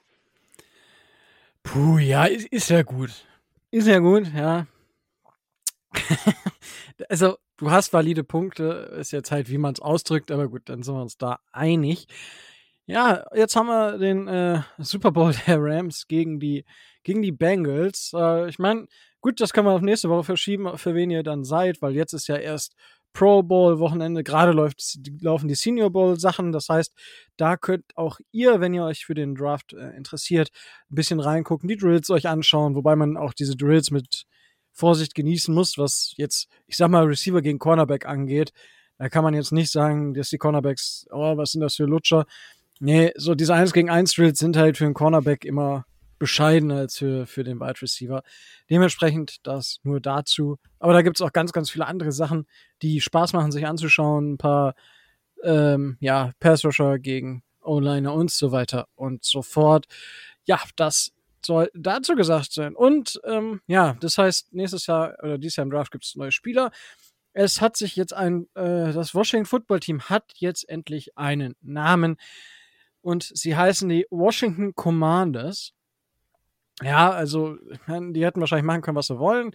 Puh, 1.62 1.98
ja, 1.98 2.26
ist, 2.26 2.46
ist 2.48 2.70
ja 2.70 2.82
gut. 2.82 3.10
Ist 3.70 3.88
ja 3.88 3.98
gut, 3.98 4.32
ja. 4.34 4.66
also, 7.08 7.36
du 7.56 7.70
hast 7.70 7.92
valide 7.92 8.24
Punkte, 8.24 8.94
ist 8.98 9.12
jetzt 9.12 9.30
halt, 9.30 9.50
wie 9.50 9.58
man 9.58 9.74
es 9.74 9.80
ausdrückt, 9.80 10.30
aber 10.30 10.48
gut, 10.48 10.62
dann 10.66 10.82
sind 10.82 10.94
wir 10.94 11.02
uns 11.02 11.16
da 11.18 11.38
einig. 11.52 12.06
Ja, 12.86 13.24
jetzt 13.34 13.56
haben 13.56 13.66
wir 13.68 13.98
den 13.98 14.28
äh, 14.28 14.60
Super 14.78 15.10
Bowl 15.10 15.32
der 15.46 15.58
Rams 15.60 16.06
gegen 16.06 16.38
die, 16.38 16.64
gegen 17.02 17.22
die 17.22 17.32
Bengals. 17.32 18.12
Äh, 18.14 18.48
ich 18.48 18.58
meine, 18.58 18.86
gut, 19.20 19.40
das 19.40 19.52
können 19.52 19.66
wir 19.66 19.72
auf 19.72 19.80
nächste 19.80 20.10
Woche 20.10 20.24
verschieben, 20.24 20.76
für 20.76 20.94
wen 20.94 21.10
ihr 21.10 21.22
dann 21.22 21.44
seid, 21.44 21.80
weil 21.80 21.94
jetzt 21.94 22.12
ist 22.12 22.28
ja 22.28 22.36
erst 22.36 22.74
Pro 23.14 23.42
Bowl 23.44 23.78
Wochenende, 23.78 24.24
gerade 24.24 24.52
läuft, 24.52 24.98
laufen 25.20 25.48
die 25.48 25.54
Senior 25.54 25.90
Bowl 25.90 26.18
Sachen. 26.18 26.52
Das 26.52 26.68
heißt, 26.68 26.92
da 27.36 27.56
könnt 27.56 27.84
auch 27.94 28.18
ihr, 28.32 28.60
wenn 28.60 28.74
ihr 28.74 28.84
euch 28.84 29.06
für 29.06 29.14
den 29.14 29.36
Draft 29.36 29.72
äh, 29.72 29.96
interessiert, 29.96 30.50
ein 30.90 30.96
bisschen 30.96 31.20
reingucken, 31.20 31.68
die 31.68 31.76
Drills 31.76 32.10
euch 32.10 32.26
anschauen, 32.26 32.74
wobei 32.74 32.96
man 32.96 33.16
auch 33.16 33.32
diese 33.32 33.56
Drills 33.56 33.90
mit 33.92 34.26
Vorsicht 34.74 35.14
genießen 35.14 35.54
muss, 35.54 35.78
was 35.78 36.12
jetzt, 36.16 36.48
ich 36.66 36.76
sag 36.76 36.90
mal, 36.90 37.04
Receiver 37.04 37.40
gegen 37.40 37.58
Cornerback 37.58 38.06
angeht. 38.06 38.52
Da 38.98 39.08
kann 39.08 39.24
man 39.24 39.34
jetzt 39.34 39.52
nicht 39.52 39.70
sagen, 39.70 40.14
dass 40.14 40.30
die 40.30 40.38
Cornerbacks, 40.38 41.06
oh, 41.10 41.36
was 41.36 41.52
sind 41.52 41.60
das 41.60 41.76
für 41.76 41.84
Lutscher. 41.84 42.26
Nee, 42.80 43.12
so 43.16 43.34
diese 43.34 43.54
1 43.54 43.72
gegen 43.72 43.88
1 43.88 44.12
Drills 44.12 44.38
sind 44.38 44.56
halt 44.56 44.76
für 44.76 44.84
einen 44.84 44.94
Cornerback 44.94 45.44
immer 45.44 45.86
bescheidener 46.18 46.76
als 46.76 46.98
für, 46.98 47.26
für 47.26 47.44
den 47.44 47.60
Wide 47.60 47.82
Receiver. 47.82 48.22
Dementsprechend 48.68 49.46
das 49.46 49.78
nur 49.82 50.00
dazu. 50.00 50.58
Aber 50.78 50.92
da 50.92 51.02
gibt 51.02 51.16
es 51.16 51.22
auch 51.22 51.32
ganz, 51.32 51.52
ganz 51.52 51.70
viele 51.70 51.86
andere 51.86 52.12
Sachen, 52.12 52.46
die 52.82 53.00
Spaß 53.00 53.32
machen, 53.32 53.52
sich 53.52 53.66
anzuschauen. 53.66 54.32
Ein 54.32 54.38
paar, 54.38 54.74
ähm, 55.42 55.96
ja, 56.00 56.32
Pass-Rusher 56.40 56.98
gegen 56.98 57.42
O-Liner 57.62 58.12
und 58.12 58.30
so 58.30 58.52
weiter 58.52 58.88
und 58.94 59.24
so 59.24 59.42
fort. 59.42 59.86
Ja, 60.44 60.60
das 60.76 61.12
soll 61.44 61.70
dazu 61.74 62.14
gesagt 62.14 62.52
sein. 62.52 62.74
Und 62.74 63.20
ähm, 63.24 63.60
ja, 63.66 63.96
das 64.00 64.18
heißt, 64.18 64.52
nächstes 64.54 64.86
Jahr 64.86 65.14
oder 65.22 65.38
dieses 65.38 65.56
Jahr 65.56 65.64
im 65.64 65.70
Draft 65.70 65.92
gibt 65.92 66.04
es 66.04 66.16
neue 66.16 66.32
Spieler. 66.32 66.70
Es 67.32 67.60
hat 67.60 67.76
sich 67.76 67.96
jetzt 67.96 68.14
ein, 68.14 68.46
äh, 68.54 68.92
das 68.92 69.14
Washington 69.14 69.46
Football 69.46 69.80
Team 69.80 70.02
hat 70.02 70.32
jetzt 70.36 70.68
endlich 70.68 71.18
einen 71.18 71.56
Namen 71.60 72.16
und 73.00 73.30
sie 73.34 73.56
heißen 73.56 73.88
die 73.88 74.06
Washington 74.10 74.74
Commanders. 74.74 75.74
Ja, 76.82 77.10
also, 77.10 77.56
die 77.88 78.24
hätten 78.24 78.40
wahrscheinlich 78.40 78.64
machen 78.64 78.82
können, 78.82 78.96
was 78.96 79.06
sie 79.06 79.18
wollen. 79.18 79.52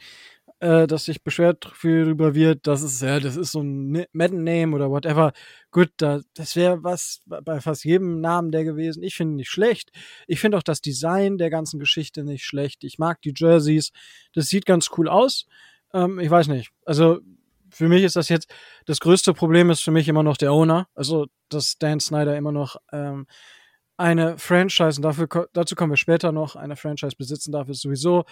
Äh, 0.62 0.88
dass 0.88 1.06
sich 1.06 1.24
beschwert 1.24 1.72
darüber 1.84 2.36
wird, 2.36 2.68
dass 2.68 2.82
es, 2.82 3.00
ja, 3.00 3.22
das 3.22 3.38
ist 3.38 3.54
so 3.54 3.62
ein 3.62 4.06
Madden-Name 4.12 4.76
oder 4.76 4.90
whatever. 4.90 5.32
Gut, 5.72 5.92
da, 5.96 6.20
das 6.34 6.58
wäre 6.58 6.84
was 6.84 7.22
bei 7.26 7.62
fast 7.62 7.86
jedem 7.86 8.20
Namen 8.20 8.52
der 8.52 8.66
gewesen. 8.66 9.02
Ich 9.02 9.16
finde 9.16 9.36
nicht 9.36 9.50
schlecht. 9.50 9.90
Ich 10.28 10.42
finde 10.42 10.58
auch 10.58 10.64
das 10.64 10.82
Design 10.82 11.38
der 11.38 11.50
ganzen 11.50 11.80
Geschichte 11.80 12.26
nicht 12.26 12.44
schlecht. 12.44 12.84
Ich 12.84 13.00
mag 13.00 13.22
die 13.22 13.34
Jerseys. 13.34 13.92
Das 14.34 14.48
sieht 14.48 14.66
ganz 14.66 14.90
cool 14.98 15.08
aus. 15.08 15.46
Ähm, 15.94 16.20
ich 16.20 16.30
weiß 16.30 16.50
nicht. 16.50 16.72
Also, 16.84 17.20
für 17.70 17.88
mich 17.88 18.04
ist 18.04 18.18
das 18.18 18.28
jetzt, 18.28 18.54
das 18.86 19.00
größte 19.00 19.34
Problem 19.34 19.70
ist 19.70 19.82
für 19.82 19.92
mich 19.92 20.10
immer 20.10 20.24
noch 20.24 20.36
der 20.36 20.52
Owner. 20.52 20.90
Also, 20.94 21.28
dass 21.48 21.78
Dan 21.78 22.02
Snyder 22.02 22.36
immer 22.36 22.52
noch 22.52 22.76
ähm, 22.92 23.28
eine 23.96 24.38
Franchise, 24.38 24.98
und 24.98 25.04
dafür, 25.04 25.30
dazu 25.54 25.76
kommen 25.76 25.94
wir 25.94 25.98
später 25.98 26.34
noch, 26.34 26.58
eine 26.58 26.76
Franchise 26.76 27.16
besitzen 27.18 27.54
darf, 27.54 27.70
ist 27.70 27.82
sowieso 27.82 28.26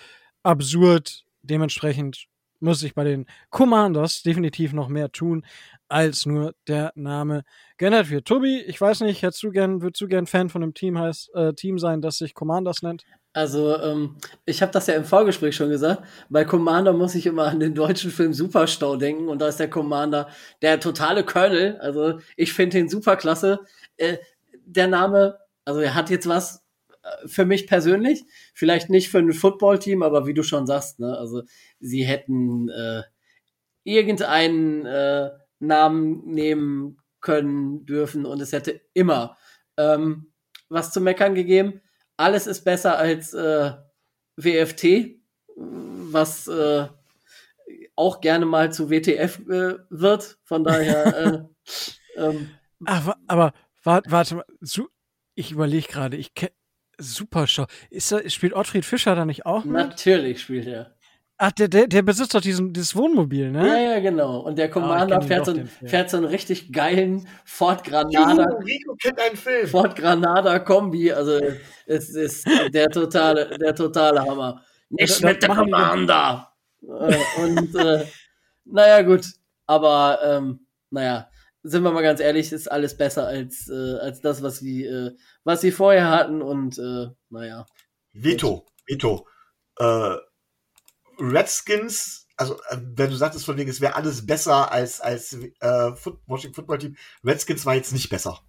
absurd. 0.44 1.24
Dementsprechend 1.42 2.28
muss 2.60 2.82
ich 2.84 2.96
bei 2.96 3.04
den 3.04 3.28
Commanders 3.50 4.24
definitiv 4.24 4.74
noch 4.74 4.88
mehr 4.88 5.12
tun, 5.12 5.46
als 5.90 6.26
nur 6.26 6.56
der 6.68 6.92
Name 6.96 7.44
geändert 7.78 8.10
wird. 8.10 8.26
Tobi, 8.26 8.62
ich 8.62 8.82
weiß 8.82 9.02
nicht, 9.02 9.22
hättest 9.22 9.44
du 9.44 9.52
gern, 9.52 9.82
würdest 9.82 10.02
du 10.02 10.08
gern 10.08 10.26
Fan 10.26 10.50
von 10.50 10.64
einem 10.64 10.74
Team, 10.74 10.98
heißt, 10.98 11.34
äh, 11.36 11.54
Team 11.54 11.78
sein, 11.78 12.02
das 12.02 12.18
sich 12.18 12.34
Commanders 12.34 12.82
nennt? 12.82 13.04
Also, 13.34 13.80
ähm, 13.80 14.18
ich 14.46 14.64
habe 14.64 14.72
das 14.72 14.88
ja 14.88 14.96
im 14.96 15.06
Vorgespräch 15.06 15.56
schon 15.56 15.70
gesagt. 15.70 16.04
Bei 16.30 16.44
Commander 16.44 16.94
muss 16.94 17.14
ich 17.14 17.28
immer 17.28 17.46
an 17.46 17.60
den 17.60 17.76
deutschen 17.76 18.10
Film 18.10 18.34
Superstau 18.34 18.96
denken 18.96 19.30
und 19.30 19.40
da 19.40 19.50
ist 19.50 19.60
der 19.60 19.70
Commander 19.70 20.28
der 20.64 20.80
totale 20.80 21.24
Colonel. 21.24 21.78
Also, 21.78 22.20
ich 22.36 22.54
finde 22.54 22.78
den 22.78 22.90
super 22.90 23.16
klasse. 23.16 23.60
Äh, 23.98 24.18
der 24.66 24.88
Name 24.88 25.38
also 25.68 25.82
er 25.82 25.96
hat 25.96 26.10
jetzt 26.10 26.30
was 26.30 26.64
für 27.26 27.46
mich 27.46 27.68
persönlich, 27.68 28.24
vielleicht 28.54 28.90
nicht 28.90 29.10
für 29.10 29.20
ein 29.20 29.34
Footballteam, 29.34 30.04
aber 30.04 30.28
wie 30.28 30.34
du 30.34 30.44
schon 30.44 30.68
sagst, 30.68 31.00
ne, 31.00 31.18
also 31.18 31.44
sie 31.80 32.04
hätten 32.04 32.70
äh, 32.70 33.04
irgendeinen 33.84 34.86
äh, 34.86 35.30
Namen 35.60 36.26
nehmen 36.26 36.98
können 37.22 37.86
dürfen 37.86 38.26
und 38.26 38.42
es 38.42 38.52
hätte 38.52 38.82
immer 38.94 39.38
ähm, 39.78 40.32
was 40.70 40.92
zu 40.92 41.02
meckern 41.02 41.36
gegeben. 41.36 41.82
Alles 42.18 42.48
ist 42.48 42.64
besser 42.64 42.98
als 42.98 43.34
äh, 43.34 43.72
WFT, 44.36 45.20
was 45.56 46.48
äh, 46.48 46.88
auch 47.96 48.22
gerne 48.22 48.46
mal 48.46 48.72
zu 48.72 48.90
WTF 48.90 49.40
äh, 49.50 49.76
wird. 49.90 50.38
Von 50.44 50.64
daher. 50.64 51.18
äh, 51.18 51.44
ähm, 52.18 52.52
aber, 52.86 53.18
aber 53.28 53.54
warte, 53.84 54.12
warte 54.12 54.36
mal, 54.36 54.46
ich 55.36 55.52
überlege 55.52 55.88
gerade, 55.88 56.18
ich 56.18 56.34
kenne 56.98 57.08
Supershow. 57.08 57.66
Ist 57.90 58.12
da, 58.12 58.28
spielt 58.30 58.54
Ottfried 58.54 58.86
Fischer 58.86 59.16
da 59.16 59.26
nicht 59.26 59.46
auch 59.46 59.64
mit? 59.64 59.74
Natürlich 59.74 60.42
spielt 60.42 60.68
er. 60.68 60.94
Ach, 61.40 61.52
der, 61.52 61.68
der, 61.68 61.86
der 61.86 62.02
besitzt 62.02 62.34
doch 62.34 62.42
diesen, 62.42 62.74
dieses 62.74 62.96
Wohnmobil, 62.96 63.52
ne? 63.52 63.68
Ja, 63.68 63.78
ja, 63.78 64.00
genau. 64.00 64.40
Und 64.40 64.58
der 64.58 64.66
ah, 64.66 64.70
Commander 64.70 65.20
oh, 65.22 65.26
fährt, 65.26 65.46
so, 65.46 65.54
fährt 65.86 66.10
so 66.10 66.18
einen 66.18 66.26
richtig 66.26 66.74
geilen 66.74 67.28
Ford 67.46 67.84
Granada. 67.84 68.44
Rico 68.66 68.96
kennt 68.96 69.20
einen 69.20 69.38
Film. 69.38 69.68
Ford 69.68 69.96
Granada 69.96 70.58
Kombi. 70.58 71.12
Also, 71.12 71.40
es 71.86 72.10
ist 72.10 72.48
der 72.74 72.90
totale, 72.90 73.56
der 73.60 73.76
totale 73.76 74.22
Hammer. 74.22 74.64
Nicht 74.90 75.22
mit 75.24 75.44
dem 75.44 75.54
Commander! 75.54 76.52
Äh, 76.82 77.18
und, 77.44 77.76
äh, 77.76 78.06
naja, 78.66 79.04
gut. 79.04 79.28
Aber, 79.68 80.20
ähm, 80.24 80.66
naja 80.90 81.30
sind 81.68 81.84
wir 81.84 81.92
mal 81.92 82.02
ganz 82.02 82.20
ehrlich, 82.20 82.52
ist 82.52 82.72
alles 82.72 82.96
besser 82.98 83.28
als, 83.28 83.70
äh, 83.70 83.98
als 84.00 84.22
das, 84.22 84.42
was 84.42 84.60
sie, 84.60 84.86
äh, 84.86 85.12
was 85.44 85.62
sie 85.62 85.72
vorher 85.72 86.10
hatten 86.10 86.42
und 86.42 86.78
äh, 86.78 87.08
naja. 87.30 87.66
Veto, 88.14 88.66
Veto. 88.86 89.28
Äh, 89.78 90.16
Redskins, 91.20 92.28
also 92.38 92.56
äh, 92.70 92.78
wenn 92.96 93.10
du 93.10 93.16
sagtest 93.16 93.46
von 93.46 93.58
wegen, 93.58 93.70
es 93.70 93.82
wäre 93.82 93.96
alles 93.96 94.26
besser 94.26 94.72
als, 94.72 95.02
als 95.02 95.34
äh, 95.34 95.92
Washington 96.26 96.56
Football 96.56 96.78
Team, 96.78 96.98
Redskins 97.24 97.66
war 97.66 97.76
jetzt 97.76 97.92
nicht 97.92 98.10
besser. 98.10 98.40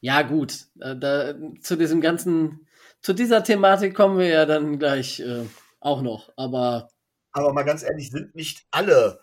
Ja, 0.00 0.22
gut. 0.22 0.66
Äh, 0.80 0.96
da, 0.96 1.34
zu 1.60 1.76
diesem 1.76 2.00
ganzen, 2.00 2.66
zu 3.00 3.12
dieser 3.12 3.44
Thematik 3.44 3.94
kommen 3.94 4.18
wir 4.18 4.28
ja 4.28 4.44
dann 4.44 4.78
gleich 4.78 5.20
äh, 5.20 5.46
auch 5.80 6.02
noch, 6.02 6.32
aber. 6.36 6.88
Aber 7.32 7.52
mal 7.52 7.64
ganz 7.64 7.82
ehrlich, 7.82 8.10
sind 8.10 8.34
nicht 8.34 8.66
alle 8.70 9.20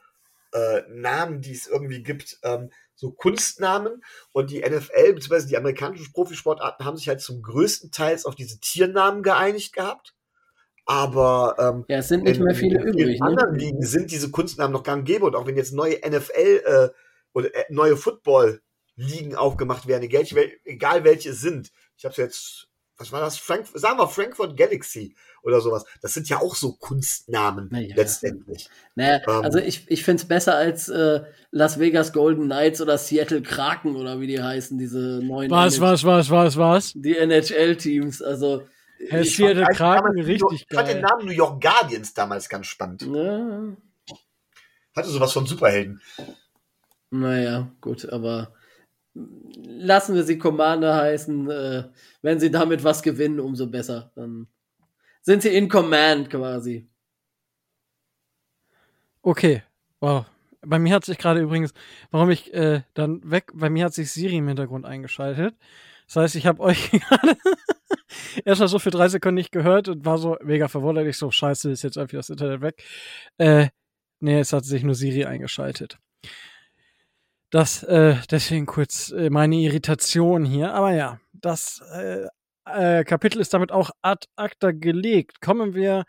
äh, 0.53 0.81
Namen, 0.89 1.41
die 1.41 1.51
es 1.51 1.67
irgendwie 1.67 2.03
gibt, 2.03 2.37
ähm, 2.43 2.71
so 3.01 3.11
Kunstnamen 3.11 4.03
und 4.31 4.51
die 4.51 4.59
NFL 4.59 5.13
bzw. 5.13 5.47
die 5.47 5.57
amerikanischen 5.57 6.13
Profisportarten 6.13 6.85
haben 6.85 6.97
sich 6.97 7.09
halt 7.09 7.19
zum 7.19 7.41
größten 7.41 7.89
Teils 7.89 8.27
auf 8.27 8.35
diese 8.35 8.59
Tiernamen 8.59 9.23
geeinigt 9.23 9.73
gehabt. 9.73 10.13
Aber 10.85 11.55
ähm, 11.57 11.85
ja, 11.87 11.97
es 11.97 12.09
sind 12.09 12.23
nicht 12.25 12.37
in, 12.37 12.43
mehr 12.43 12.53
viele 12.53 12.79
in, 12.79 12.87
übrig. 12.87 13.07
In 13.07 13.13
ne? 13.13 13.25
anderen 13.25 13.55
Ligen 13.55 13.81
sind 13.81 14.11
diese 14.11 14.29
Kunstnamen 14.29 14.71
noch 14.71 14.83
gang 14.83 15.03
gäbe 15.03 15.25
und 15.25 15.35
auch 15.35 15.47
wenn 15.47 15.57
jetzt 15.57 15.73
neue 15.73 15.97
NFL 16.07 16.61
äh, 16.63 16.89
oder 17.33 17.55
äh, 17.55 17.65
neue 17.69 17.97
Football-Ligen 17.97 19.35
aufgemacht 19.35 19.87
werden, 19.87 20.03
egal, 20.03 20.25
egal 20.63 21.03
welche 21.03 21.31
es 21.31 21.41
sind. 21.41 21.71
Ich 21.97 22.05
habe 22.05 22.11
es 22.11 22.17
jetzt 22.17 22.67
was 22.97 23.11
war 23.11 23.21
das? 23.21 23.37
Frank, 23.37 23.65
sagen 23.73 23.97
wir 23.97 24.07
Frankfurt 24.07 24.55
Galaxy 24.55 25.15
oder 25.43 25.61
sowas. 25.61 25.85
Das 26.01 26.13
sind 26.13 26.29
ja 26.29 26.39
auch 26.39 26.55
so 26.55 26.73
Kunstnamen 26.73 27.69
naja. 27.71 27.95
letztendlich. 27.95 28.69
Naja, 28.95 29.21
ähm, 29.27 29.43
also 29.43 29.59
ich, 29.59 29.85
ich 29.89 30.03
finde 30.03 30.21
es 30.21 30.27
besser 30.27 30.55
als 30.55 30.89
äh, 30.89 31.21
Las 31.51 31.79
Vegas 31.79 32.13
Golden 32.13 32.45
Knights 32.45 32.81
oder 32.81 32.97
Seattle 32.97 33.41
Kraken 33.41 33.95
oder 33.95 34.19
wie 34.19 34.27
die 34.27 34.41
heißen, 34.41 34.77
diese 34.77 35.21
neuen. 35.23 35.51
Was, 35.51 35.75
NHL 35.75 35.81
was, 35.81 36.03
was, 36.03 36.29
was, 36.29 36.57
was? 36.57 36.93
Die 36.95 37.17
NHL-Teams. 37.17 38.21
Also. 38.21 38.63
Herr 39.09 39.23
Seattle 39.23 39.65
Kraken, 39.65 40.19
richtig 40.21 40.41
geil. 40.41 40.57
Ich 40.69 40.75
fand 40.75 40.87
den 40.89 41.01
Namen 41.01 41.25
New 41.25 41.31
York 41.31 41.59
Guardians 41.59 42.13
damals 42.13 42.47
ganz 42.47 42.67
spannend. 42.67 43.01
Ja. 43.01 43.75
Hatte 44.95 45.09
sowas 45.09 45.31
von 45.31 45.47
Superhelden. 45.47 46.01
Naja, 47.09 47.71
gut, 47.81 48.07
aber 48.07 48.53
lassen 49.13 50.15
wir 50.15 50.23
sie 50.23 50.37
Commander 50.37 50.95
heißen. 50.95 51.49
Äh, 51.49 51.83
wenn 52.21 52.39
sie 52.39 52.51
damit 52.51 52.83
was 52.83 53.03
gewinnen, 53.03 53.39
umso 53.39 53.67
besser. 53.67 54.11
Dann 54.15 54.47
sind 55.21 55.41
sie 55.41 55.49
in 55.49 55.69
Command 55.69 56.29
quasi. 56.29 56.89
Okay. 59.21 59.63
Wow. 59.99 60.25
Bei 60.61 60.79
mir 60.79 60.93
hat 60.93 61.05
sich 61.05 61.17
gerade 61.17 61.41
übrigens, 61.41 61.73
warum 62.11 62.29
ich 62.29 62.53
äh, 62.53 62.81
dann 62.93 63.21
weg, 63.29 63.51
bei 63.53 63.69
mir 63.69 63.85
hat 63.85 63.93
sich 63.93 64.11
Siri 64.11 64.37
im 64.37 64.47
Hintergrund 64.47 64.85
eingeschaltet. 64.85 65.55
Das 66.07 66.15
heißt, 66.17 66.35
ich 66.35 66.45
habe 66.45 66.61
euch 66.61 66.91
gerade 66.91 67.37
erstmal 68.45 68.67
so 68.67 68.79
für 68.79 68.91
drei 68.91 69.07
Sekunden 69.07 69.35
nicht 69.35 69.51
gehört 69.51 69.87
und 69.87 70.05
war 70.05 70.17
so 70.17 70.37
mega 70.43 70.67
verwundert. 70.67 71.07
Ich 71.07 71.17
so, 71.17 71.31
scheiße, 71.31 71.71
ist 71.71 71.83
jetzt 71.83 71.97
einfach 71.97 72.17
das 72.17 72.29
Internet 72.29 72.61
weg. 72.61 72.83
Äh, 73.37 73.69
nee, 74.19 74.39
es 74.39 74.53
hat 74.53 74.65
sich 74.65 74.83
nur 74.83 74.95
Siri 74.95 75.25
eingeschaltet. 75.25 75.97
Das, 77.49 77.83
äh, 77.83 78.15
deswegen 78.29 78.65
kurz 78.65 79.11
äh, 79.11 79.29
meine 79.29 79.55
Irritation 79.55 80.45
hier. 80.45 80.73
Aber 80.73 80.93
ja, 80.93 81.19
das 81.33 81.81
äh, 81.93 82.27
äh, 82.65 83.03
Kapitel 83.03 83.39
ist 83.41 83.53
damit 83.53 83.71
auch 83.71 83.91
ad 84.01 84.27
acta 84.35 84.71
gelegt. 84.71 85.41
Kommen 85.41 85.73
wir 85.73 86.05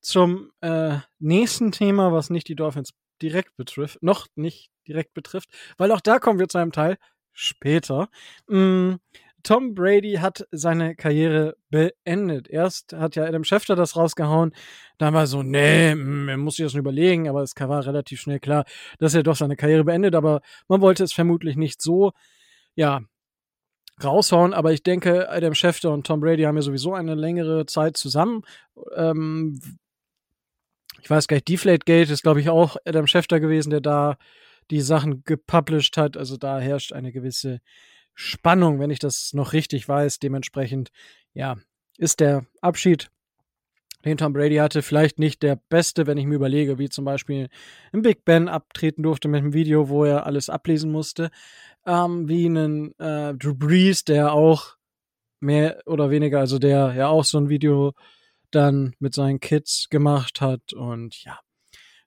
zum 0.00 0.50
äh, 0.60 0.98
nächsten 1.18 1.72
Thema, 1.72 2.12
was 2.12 2.30
nicht 2.30 2.48
die 2.48 2.56
Dolphins 2.56 2.90
direkt 3.22 3.56
betrifft, 3.56 4.02
noch 4.02 4.26
nicht 4.34 4.70
direkt 4.86 5.14
betrifft, 5.14 5.48
weil 5.78 5.92
auch 5.92 6.00
da 6.00 6.18
kommen 6.18 6.38
wir 6.38 6.48
zu 6.48 6.58
einem 6.58 6.72
Teil 6.72 6.98
später. 7.32 8.08
Mm, 8.48 8.94
Tom 9.42 9.74
Brady 9.74 10.14
hat 10.14 10.46
seine 10.52 10.96
Karriere 10.96 11.56
beendet. 11.70 12.48
Erst 12.48 12.94
hat 12.94 13.14
ja 13.14 13.24
Adam 13.24 13.44
Schefter 13.44 13.76
das 13.76 13.94
rausgehauen. 13.96 14.54
Dann 14.98 15.12
war 15.12 15.26
so, 15.26 15.42
nee, 15.42 15.94
mm, 15.94 16.28
er 16.28 16.36
muss 16.38 16.56
sich 16.56 16.64
das 16.64 16.72
schon 16.72 16.80
überlegen, 16.80 17.28
aber 17.28 17.42
es 17.42 17.54
war 17.58 17.86
relativ 17.86 18.20
schnell 18.20 18.40
klar, 18.40 18.64
dass 18.98 19.14
er 19.14 19.22
doch 19.22 19.36
seine 19.36 19.56
Karriere 19.56 19.84
beendet. 19.84 20.14
Aber 20.14 20.40
man 20.68 20.80
wollte 20.80 21.04
es 21.04 21.12
vermutlich 21.12 21.56
nicht 21.56 21.82
so, 21.82 22.12
ja, 22.74 23.02
raushauen. 24.02 24.54
Aber 24.54 24.72
ich 24.72 24.82
denke, 24.82 25.28
Adam 25.30 25.54
Schefter 25.54 25.92
und 25.92 26.06
Tom 26.06 26.20
Brady 26.20 26.42
haben 26.42 26.56
ja 26.56 26.62
sowieso 26.62 26.94
eine 26.94 27.14
längere 27.14 27.66
Zeit 27.66 27.96
zusammen. 27.96 28.42
Ähm, 28.96 29.60
ich 31.02 31.10
weiß 31.10 31.28
gar 31.28 31.36
nicht, 31.36 31.48
Deflate 31.48 31.84
Gate 31.84 32.10
ist, 32.10 32.22
glaube 32.22 32.40
ich, 32.40 32.48
auch 32.48 32.76
Adam 32.84 33.06
Schefter 33.06 33.38
gewesen, 33.38 33.70
der 33.70 33.80
da 33.80 34.16
die 34.70 34.80
Sachen 34.80 35.22
gepublished 35.24 35.96
hat. 35.96 36.16
Also 36.16 36.36
da 36.36 36.58
herrscht 36.58 36.92
eine 36.92 37.12
gewisse 37.12 37.60
Spannung, 38.14 38.80
wenn 38.80 38.90
ich 38.90 38.98
das 38.98 39.32
noch 39.34 39.52
richtig 39.52 39.88
weiß. 39.88 40.18
Dementsprechend, 40.18 40.90
ja, 41.34 41.56
ist 41.98 42.20
der 42.20 42.46
Abschied, 42.60 43.10
den 44.10 44.18
Tom 44.18 44.32
Brady 44.32 44.56
hatte, 44.56 44.82
vielleicht 44.82 45.18
nicht 45.18 45.42
der 45.42 45.56
beste, 45.68 46.06
wenn 46.06 46.18
ich 46.18 46.26
mir 46.26 46.34
überlege, 46.36 46.78
wie 46.78 46.88
zum 46.88 47.04
Beispiel 47.04 47.48
ein 47.92 48.02
Big 48.02 48.24
Ben 48.24 48.48
abtreten 48.48 49.02
durfte 49.02 49.28
mit 49.28 49.38
einem 49.42 49.52
Video, 49.52 49.88
wo 49.88 50.04
er 50.04 50.26
alles 50.26 50.48
ablesen 50.50 50.92
musste, 50.92 51.30
ähm, 51.86 52.28
wie 52.28 52.46
einen 52.46 52.98
äh, 52.98 53.34
Drew 53.34 53.54
Brees, 53.54 54.04
der 54.04 54.32
auch 54.32 54.76
mehr 55.40 55.82
oder 55.86 56.10
weniger, 56.10 56.40
also 56.40 56.58
der 56.58 56.94
ja 56.94 57.08
auch 57.08 57.24
so 57.24 57.38
ein 57.38 57.48
Video 57.48 57.92
dann 58.50 58.94
mit 58.98 59.14
seinen 59.14 59.40
Kids 59.40 59.88
gemacht 59.90 60.40
hat 60.40 60.72
und 60.72 61.22
ja. 61.24 61.38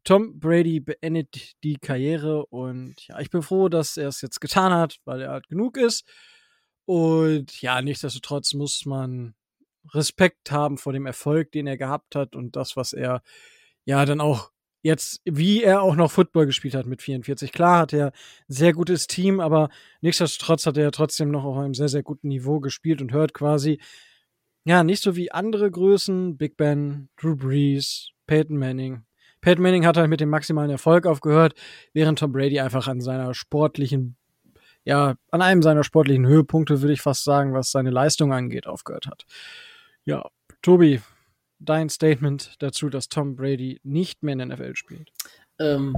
Tom 0.03 0.39
Brady 0.39 0.79
beendet 0.79 1.61
die 1.65 1.75
Karriere 1.75 2.45
und 2.45 2.95
ja, 3.07 3.19
ich 3.19 3.29
bin 3.29 3.41
froh, 3.41 3.67
dass 3.67 3.97
er 3.97 4.07
es 4.07 4.21
jetzt 4.21 4.39
getan 4.39 4.71
hat, 4.71 4.99
weil 5.03 5.21
er 5.21 5.31
halt 5.31 5.49
genug 5.49 5.75
ist. 5.75 6.07
Und 6.85 7.61
ja, 7.61 7.81
nichtsdestotrotz 7.81 8.53
muss 8.53 8.85
man 8.85 9.35
Respekt 9.93 10.51
haben 10.51 10.77
vor 10.77 10.93
dem 10.93 11.05
Erfolg, 11.05 11.51
den 11.51 11.67
er 11.67 11.77
gehabt 11.77 12.15
hat 12.15 12.35
und 12.35 12.55
das, 12.55 12.75
was 12.75 12.93
er 12.93 13.21
ja 13.85 14.05
dann 14.05 14.21
auch 14.21 14.51
jetzt, 14.81 15.21
wie 15.25 15.63
er 15.63 15.81
auch 15.81 15.95
noch 15.95 16.11
Football 16.11 16.45
gespielt 16.45 16.75
hat 16.75 16.85
mit 16.85 17.01
44. 17.01 17.51
Klar 17.51 17.79
hat 17.79 17.93
er 17.93 18.07
ein 18.07 18.11
sehr 18.47 18.73
gutes 18.73 19.07
Team, 19.07 19.39
aber 19.39 19.69
nichtsdestotrotz 20.01 20.65
hat 20.65 20.77
er 20.77 20.91
trotzdem 20.91 21.29
noch 21.29 21.43
auf 21.43 21.57
einem 21.57 21.73
sehr, 21.73 21.89
sehr 21.89 22.03
guten 22.03 22.29
Niveau 22.29 22.59
gespielt 22.59 23.01
und 23.01 23.11
hört 23.11 23.33
quasi, 23.33 23.79
ja, 24.65 24.83
nicht 24.83 25.03
so 25.03 25.15
wie 25.15 25.31
andere 25.31 25.69
Größen, 25.71 26.37
Big 26.37 26.57
Ben, 26.57 27.09
Drew 27.17 27.35
Brees, 27.35 28.09
Peyton 28.25 28.57
Manning. 28.57 29.03
Peyton 29.41 29.63
Manning 29.63 29.85
hat 29.85 29.97
halt 29.97 30.09
mit 30.09 30.19
dem 30.19 30.29
maximalen 30.29 30.71
Erfolg 30.71 31.05
aufgehört, 31.05 31.53
während 31.93 32.19
Tom 32.19 32.31
Brady 32.31 32.59
einfach 32.59 32.87
an 32.87 33.01
seiner 33.01 33.33
sportlichen, 33.33 34.17
ja, 34.83 35.15
an 35.31 35.41
einem 35.41 35.61
seiner 35.61 35.83
sportlichen 35.83 36.25
Höhepunkte, 36.25 36.81
würde 36.81 36.93
ich 36.93 37.01
fast 37.01 37.23
sagen, 37.23 37.53
was 37.53 37.71
seine 37.71 37.91
Leistung 37.91 38.33
angeht, 38.33 38.67
aufgehört 38.67 39.07
hat. 39.07 39.25
Ja, 40.07 40.29
Tobi, 40.61 41.01
dein 41.59 41.89
Statement 41.89 42.55
dazu, 42.59 42.89
dass 42.89 43.09
Tom 43.09 43.35
Brady 43.35 43.81
nicht 43.83 44.23
mehr 44.23 44.39
in 44.39 44.39
der 44.39 44.47
NFL 44.47 44.73
spielt? 44.77 45.11
Ähm, 45.59 45.97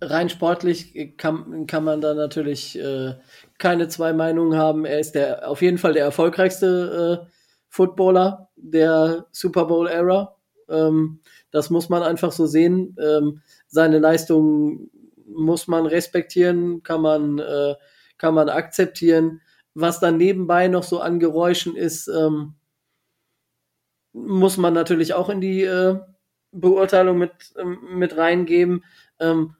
rein 0.00 0.28
sportlich 0.28 1.16
kann, 1.16 1.66
kann 1.66 1.82
man 1.82 2.00
da 2.00 2.14
natürlich 2.14 2.78
äh, 2.78 3.14
keine 3.58 3.88
zwei 3.88 4.12
Meinungen 4.12 4.56
haben. 4.56 4.84
Er 4.84 5.00
ist 5.00 5.16
der 5.16 5.50
auf 5.50 5.60
jeden 5.60 5.78
Fall 5.78 5.94
der 5.94 6.04
erfolgreichste 6.04 7.26
äh, 7.26 7.30
Footballer 7.68 8.48
der 8.54 9.26
Super 9.32 9.64
Bowl 9.64 9.88
Era. 9.88 10.36
Ähm, 10.68 11.18
das 11.50 11.68
muss 11.68 11.88
man 11.88 12.04
einfach 12.04 12.30
so 12.30 12.46
sehen. 12.46 12.96
Ähm, 13.02 13.42
seine 13.66 13.98
Leistung 13.98 14.88
muss 15.26 15.66
man 15.66 15.86
respektieren, 15.86 16.84
kann 16.84 17.02
man, 17.02 17.40
äh, 17.40 17.74
kann 18.18 18.34
man 18.34 18.48
akzeptieren. 18.48 19.40
Was 19.74 19.98
dann 19.98 20.16
nebenbei 20.16 20.68
noch 20.68 20.84
so 20.84 21.00
an 21.00 21.18
Geräuschen 21.18 21.74
ist, 21.74 22.06
ähm, 22.06 22.54
muss 24.16 24.56
man 24.56 24.72
natürlich 24.72 25.14
auch 25.14 25.28
in 25.28 25.40
die 25.40 25.62
äh, 25.62 25.98
Beurteilung 26.52 27.18
mit, 27.18 27.32
ähm, 27.58 27.78
mit 27.92 28.16
reingeben. 28.16 28.84
Ähm, 29.20 29.54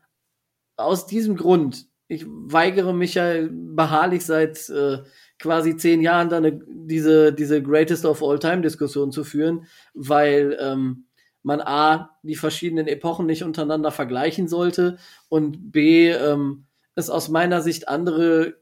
aus 0.77 1.07
diesem 1.07 1.37
Grund, 1.37 1.87
ich 2.09 2.25
weigere 2.27 2.93
mich 2.93 3.15
ja 3.15 3.47
beharrlich 3.51 4.25
seit 4.25 4.69
äh, 4.71 4.99
quasi 5.39 5.77
zehn 5.77 6.01
Jahren 6.01 6.29
dann 6.29 6.45
eine, 6.45 6.61
diese, 6.69 7.33
diese 7.33 7.63
Greatest 7.63 8.05
of 8.07 8.23
All 8.23 8.39
Time 8.39 8.63
Diskussion 8.63 9.13
zu 9.13 9.25
führen, 9.25 9.67
weil 9.93 10.57
ähm, 10.61 11.07
man 11.43 11.61
A, 11.61 12.17
die 12.23 12.37
verschiedenen 12.37 12.89
Epochen 12.89 13.27
nicht 13.27 13.45
untereinander 13.45 13.91
vergleichen 13.91 14.49
sollte 14.49 14.99
und 15.29 15.71
B, 15.71 16.11
ähm, 16.11 16.67
es 16.95 17.11
aus 17.11 17.29
meiner 17.29 17.61
Sicht 17.61 17.89
andere 17.89 18.55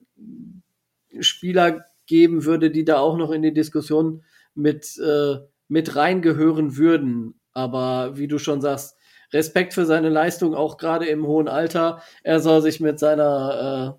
Spieler 1.20 1.85
geben 2.07 2.44
würde, 2.44 2.70
die 2.70 2.85
da 2.85 2.98
auch 2.98 3.16
noch 3.16 3.30
in 3.30 3.42
die 3.42 3.54
Diskussion 3.54 4.24
mit 4.54 4.98
äh, 4.98 5.37
mit 5.74 5.96
reingehören 5.96 6.76
würden. 6.76 7.34
Aber 7.52 8.16
wie 8.16 8.28
du 8.28 8.38
schon 8.38 8.60
sagst, 8.60 8.96
Respekt 9.32 9.74
für 9.74 9.87
seine 9.87 10.08
Leistung, 10.08 10.54
auch 10.54 10.76
gerade 10.76 11.06
im 11.06 11.26
hohen 11.26 11.48
Alter. 11.48 12.00
Er 12.22 12.38
soll 12.38 12.62
sich 12.62 12.78
mit 12.78 13.00
seiner, 13.00 13.98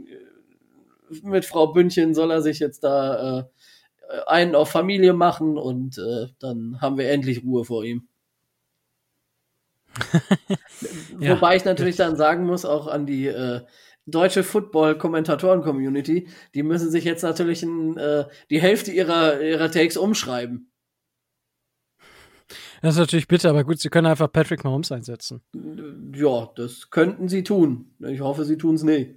äh, 0.00 1.16
mit 1.22 1.44
Frau 1.44 1.72
Bündchen 1.72 2.14
soll 2.14 2.30
er 2.30 2.40
sich 2.40 2.60
jetzt 2.60 2.84
da 2.84 3.40
äh, 3.40 3.44
einen 4.28 4.54
auf 4.54 4.70
Familie 4.70 5.12
machen 5.12 5.58
und 5.58 5.98
äh, 5.98 6.28
dann 6.38 6.80
haben 6.80 6.96
wir 6.98 7.10
endlich 7.10 7.42
Ruhe 7.42 7.64
vor 7.64 7.82
ihm. 7.82 8.06
ja. 11.18 11.34
Wobei 11.34 11.56
ich 11.56 11.64
natürlich 11.64 11.96
dann 11.96 12.14
sagen 12.14 12.46
muss, 12.46 12.64
auch 12.64 12.86
an 12.86 13.06
die 13.06 13.26
äh, 13.26 13.62
deutsche 14.06 14.44
Football-Kommentatoren-Community, 14.44 16.28
die 16.54 16.62
müssen 16.62 16.92
sich 16.92 17.02
jetzt 17.02 17.22
natürlich 17.22 17.64
in, 17.64 17.96
äh, 17.96 18.26
die 18.50 18.60
Hälfte 18.60 18.92
ihrer, 18.92 19.40
ihrer 19.40 19.68
Takes 19.72 19.96
umschreiben. 19.96 20.67
Das 22.82 22.94
ist 22.94 23.00
natürlich 23.00 23.28
bitter, 23.28 23.50
aber 23.50 23.64
gut, 23.64 23.80
sie 23.80 23.88
können 23.88 24.06
einfach 24.06 24.30
Patrick 24.30 24.64
Mahomes 24.64 24.92
einsetzen. 24.92 25.42
Ja, 26.14 26.50
das 26.56 26.90
könnten 26.90 27.28
sie 27.28 27.42
tun. 27.42 27.94
Ich 28.00 28.20
hoffe, 28.20 28.44
sie 28.44 28.56
tun 28.56 28.76
es 28.76 28.82
nicht. 28.82 29.16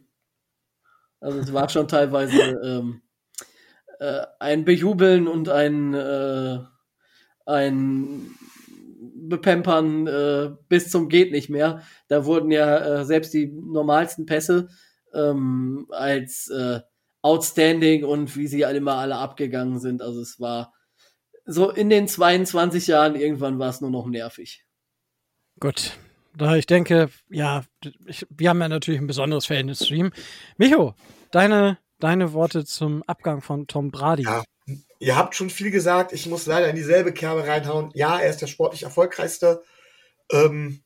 Also 1.20 1.40
es 1.40 1.54
war 1.54 1.70
schon 1.70 1.88
teilweise 1.88 2.40
ähm, 2.64 3.02
äh, 4.00 4.26
ein 4.40 4.66
Bejubeln 4.66 5.28
und 5.28 5.50
ein, 5.50 5.94
äh, 5.94 6.60
ein 7.46 8.36
Bepempern 9.32 10.08
äh, 10.08 10.52
bis 10.68 10.90
zum 10.90 11.10
geht 11.10 11.32
nicht 11.32 11.50
mehr. 11.50 11.84
Da 12.08 12.26
wurden 12.26 12.52
ja 12.52 13.02
äh, 13.02 13.06
selbst 13.06 13.34
die 13.34 13.48
normalsten 13.48 14.26
Pässe 14.26 14.70
ähm, 15.14 15.86
als 15.92 16.50
äh, 16.50 16.82
outstanding 17.22 18.04
und 18.04 18.36
wie 18.36 18.48
sie 18.48 18.66
alle 18.66 18.82
mal 18.82 18.98
alle 18.98 19.18
abgegangen 19.18 19.80
sind. 19.80 20.02
Also 20.02 20.22
es 20.22 20.40
war 20.40 20.74
so 21.46 21.70
in 21.70 21.90
den 21.90 22.08
22 22.08 22.88
Jahren 22.88 23.16
irgendwann 23.16 23.60
war 23.60 23.70
es 23.70 23.82
nur 23.82 23.90
noch 23.90 24.08
nervig. 24.08 24.66
Gut. 25.60 25.98
Da 26.36 26.56
ich 26.56 26.66
denke, 26.66 27.10
ja, 27.30 27.64
ich, 28.06 28.26
wir 28.30 28.50
haben 28.50 28.62
ja 28.62 28.70
natürlich 28.70 29.02
ein 29.02 29.08
besonderes 29.08 29.46
Verhältnis 29.46 29.80
zu 29.80 29.94
ihm. 29.94 30.12
Micho, 30.58 30.96
deine, 31.32 31.78
deine 32.00 32.34
Worte 32.34 32.66
zum 32.66 33.04
Abgang 33.04 33.42
von 33.42 33.68
Tom 33.68 33.92
Brady. 33.92 34.24
Ja, 34.24 34.44
ihr 35.00 35.18
habt 35.18 35.36
schon 35.36 35.50
viel 35.50 35.72
gesagt. 35.72 36.14
Ich 36.14 36.28
muss 36.28 36.46
leider 36.46 36.70
in 36.70 36.76
dieselbe 36.76 37.12
Kerbe 37.12 37.46
reinhauen. 37.46 37.92
Ja, 37.94 38.20
er 38.20 38.30
ist 38.30 38.42
der 38.42 38.48
sportlich 38.48 38.84
erfolgreichste. 38.84 39.62
Ähm, 40.32 40.84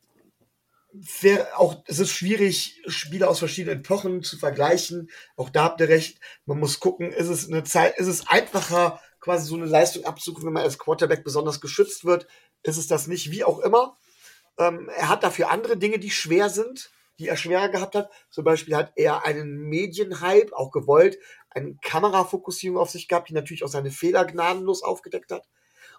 wär, 1.22 1.60
auch 1.60 1.84
es 1.88 2.00
ist 2.00 2.12
schwierig, 2.12 2.82
Spieler 2.88 3.30
aus 3.30 3.40
verschiedenen 3.40 3.80
Epochen 3.80 4.24
zu 4.24 4.38
vergleichen. 4.38 5.10
Auch 5.36 5.50
da 5.50 5.66
habt 5.66 5.82
ihr 5.82 5.90
recht. 5.90 6.20
Man 6.46 6.60
muss 6.60 6.80
gucken, 6.80 7.12
ist 7.12 7.28
es 7.28 7.48
eine 7.48 7.64
Zeit, 7.64 7.98
ist 7.98 8.08
es 8.08 8.28
einfacher, 8.28 9.00
quasi 9.26 9.48
so 9.48 9.56
eine 9.56 9.66
Leistung 9.66 10.06
abzurufen, 10.06 10.46
wenn 10.46 10.54
man 10.54 10.64
als 10.64 10.78
Quarterback 10.78 11.24
besonders 11.24 11.60
geschützt 11.60 12.06
wird, 12.06 12.28
ist 12.62 12.78
es 12.78 12.88
das 12.88 13.08
nicht, 13.08 13.32
wie 13.32 13.44
auch 13.44 13.60
immer. 13.60 13.98
Ähm, 14.60 14.88
er 14.96 15.10
hat 15.10 15.24
dafür 15.24 15.50
andere 15.50 15.78
Dinge, 15.78 15.98
die 15.98 16.12
schwer 16.12 16.50
sind, 16.50 16.92
die 17.18 17.28
er 17.28 17.36
schwerer 17.36 17.70
gehabt 17.70 17.96
hat. 17.96 18.12
Zum 18.30 18.44
Beispiel 18.44 18.76
hat 18.76 18.94
er 18.96 19.26
einen 19.26 19.56
Medienhype, 19.68 20.56
auch 20.56 20.70
gewollt, 20.70 21.18
eine 21.50 21.76
Kamerafokussierung 21.82 22.78
auf 22.78 22.92
sich 22.92 23.08
gehabt, 23.08 23.30
die 23.30 23.34
natürlich 23.34 23.64
auch 23.64 23.70
seine 23.70 23.90
Fehler 23.90 24.26
gnadenlos 24.26 24.84
aufgedeckt 24.84 25.32
hat. 25.32 25.48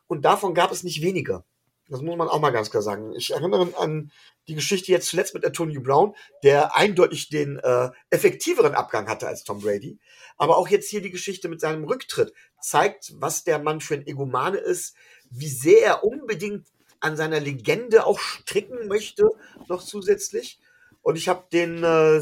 Und 0.06 0.24
davon 0.24 0.54
gab 0.54 0.70
es 0.70 0.84
nicht 0.84 1.02
weniger. 1.02 1.44
Das 1.88 2.02
muss 2.02 2.16
man 2.16 2.28
auch 2.28 2.40
mal 2.40 2.50
ganz 2.50 2.70
klar 2.70 2.82
sagen. 2.82 3.14
Ich 3.14 3.32
erinnere 3.32 3.68
an 3.78 4.10
die 4.48 4.54
Geschichte 4.54 4.90
jetzt 4.90 5.08
zuletzt 5.08 5.34
mit 5.34 5.44
Antonio 5.44 5.80
Brown, 5.80 6.14
der 6.42 6.76
eindeutig 6.76 7.28
den 7.28 7.58
äh, 7.58 7.90
effektiveren 8.10 8.74
Abgang 8.74 9.08
hatte 9.08 9.28
als 9.28 9.44
Tom 9.44 9.60
Brady. 9.60 9.98
Aber 10.36 10.56
auch 10.56 10.68
jetzt 10.68 10.90
hier 10.90 11.00
die 11.00 11.10
Geschichte 11.10 11.48
mit 11.48 11.60
seinem 11.60 11.84
Rücktritt 11.84 12.32
zeigt, 12.60 13.12
was 13.16 13.44
der 13.44 13.58
Mann 13.58 13.80
für 13.80 13.94
ein 13.94 14.06
Egomane 14.06 14.58
ist, 14.58 14.96
wie 15.30 15.48
sehr 15.48 15.82
er 15.82 16.04
unbedingt 16.04 16.66
an 17.00 17.16
seiner 17.16 17.40
Legende 17.40 18.06
auch 18.06 18.18
stricken 18.18 18.88
möchte, 18.88 19.28
noch 19.68 19.82
zusätzlich. 19.82 20.58
Und 21.02 21.16
ich 21.16 21.28
habe 21.28 21.44
den, 21.52 21.84
äh, 21.84 22.20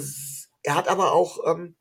er 0.62 0.74
hat 0.74 0.88
aber 0.88 1.12
auch 1.12 1.38
ähm, 1.46 1.74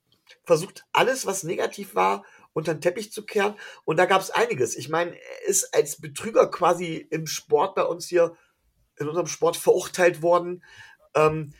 versucht, 0.46 0.86
alles, 0.94 1.26
was 1.26 1.44
negativ 1.44 1.96
war, 1.96 2.24
unter 2.54 2.74
den 2.74 2.82
Teppich 2.82 3.12
zu 3.12 3.26
kehren. 3.26 3.56
Und 3.86 3.98
da 3.98 4.06
gab 4.06 4.22
es 4.22 4.32
einiges. 4.32 4.76
Ich 4.76 4.90
meine, 4.90 5.12
er 5.12 5.48
ist 5.48 5.74
als 5.74 6.00
Betrüger 6.00 6.50
quasi 6.50 7.08
im 7.10 7.28
Sport 7.28 7.76
bei 7.76 7.84
uns 7.84 8.08
hier, 8.08 8.36
in 8.98 9.08
unserem 9.08 9.28
Sport 9.28 9.58
verurteilt 9.58 10.22
worden. 10.22 10.64
Ähm, 11.16 11.54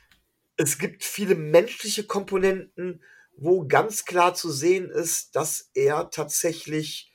es 0.56 0.78
gibt 0.78 1.04
viele 1.04 1.36
menschliche 1.36 2.06
Komponenten, 2.06 3.04
wo 3.36 3.68
ganz 3.68 4.06
klar 4.06 4.36
zu 4.36 4.52
sehen 4.52 4.90
ist, 4.90 5.36
dass 5.36 5.72
er 5.74 6.12
tatsächlich 6.12 7.12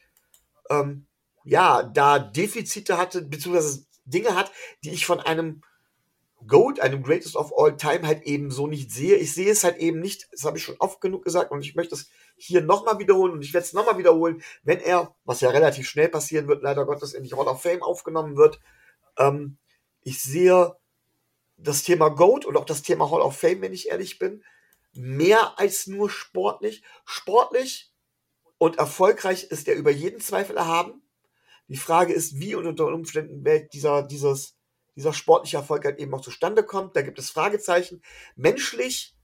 ähm, 0.71 1.07
ja 1.45 1.85
da 1.85 2.19
Defizite 2.19 2.99
hatte, 2.99 3.23
beziehungsweise 3.23 3.87
Dinge 4.05 4.35
hat, 4.35 4.51
die 4.83 4.91
ich 4.91 5.07
von 5.07 5.21
einem 5.21 5.63
Goat, 6.47 6.81
einem 6.81 7.03
Greatest 7.03 7.37
of 7.37 7.53
All 7.57 7.77
Time, 7.77 8.07
halt 8.07 8.23
eben 8.23 8.51
so 8.51 8.67
nicht 8.67 8.91
sehe. 8.91 9.17
Ich 9.17 9.35
sehe 9.35 9.51
es 9.51 9.65
halt 9.65 9.77
eben 9.79 10.01
nicht, 10.01 10.29
das 10.33 10.45
habe 10.45 10.59
ich 10.59 10.65
schon 10.65 10.77
oft 10.79 11.01
genug 11.01 11.25
gesagt 11.25 11.51
und 11.51 11.63
ich 11.63 11.75
möchte 11.75 11.95
es 11.95 12.11
hier 12.39 12.63
nochmal 12.63 12.99
wiederholen 12.99 13.33
und 13.33 13.43
ich 13.43 13.53
werde 13.53 13.67
es 13.67 13.73
nochmal 13.73 13.99
wiederholen, 13.99 14.43
wenn 14.63 14.81
er, 14.81 15.15
was 15.25 15.41
ja 15.41 15.51
relativ 15.51 15.89
schnell 15.89 16.09
passieren 16.09 16.49
wird, 16.49 16.63
leider 16.63 16.87
Gottes 16.87 17.15
in 17.15 17.25
die 17.25 17.35
Hall 17.35 17.49
of 17.49 17.63
Fame 17.63 17.83
aufgenommen 17.83 18.37
wird. 18.37 18.61
Ähm, 19.19 19.59
ich 20.03 20.23
sehe 20.23 20.77
das 21.57 21.83
Thema 21.83 22.09
Goat 22.09 22.45
und 22.45 22.57
auch 22.57 22.65
das 22.65 22.83
Thema 22.83 23.11
Hall 23.11 23.21
of 23.21 23.37
Fame, 23.37 23.61
wenn 23.63 23.73
ich 23.73 23.89
ehrlich 23.89 24.19
bin, 24.19 24.45
mehr 24.95 25.59
als 25.59 25.87
nur 25.87 26.09
sportlich. 26.09 26.83
Sportlich 27.05 27.93
und 28.59 28.79
erfolgreich 28.79 29.45
ist 29.45 29.69
er 29.69 29.75
über 29.75 29.91
jeden 29.91 30.21
Zweifel 30.21 30.57
erhaben. 30.57 31.03
Die 31.69 31.77
Frage 31.77 32.13
ist, 32.13 32.39
wie 32.39 32.55
und 32.55 32.67
unter 32.67 32.87
Umständen 32.87 33.45
dieser, 33.73 34.03
dieses, 34.03 34.57
dieser 34.97 35.13
sportliche 35.13 35.59
Erfolg 35.59 35.85
halt 35.85 35.99
eben 35.99 36.15
auch 36.15 36.23
zustande 36.23 36.63
kommt. 36.63 36.97
Da 36.97 37.03
gibt 37.03 37.19
es 37.19 37.31
Fragezeichen. 37.31 38.03
Menschlich, 38.37 39.15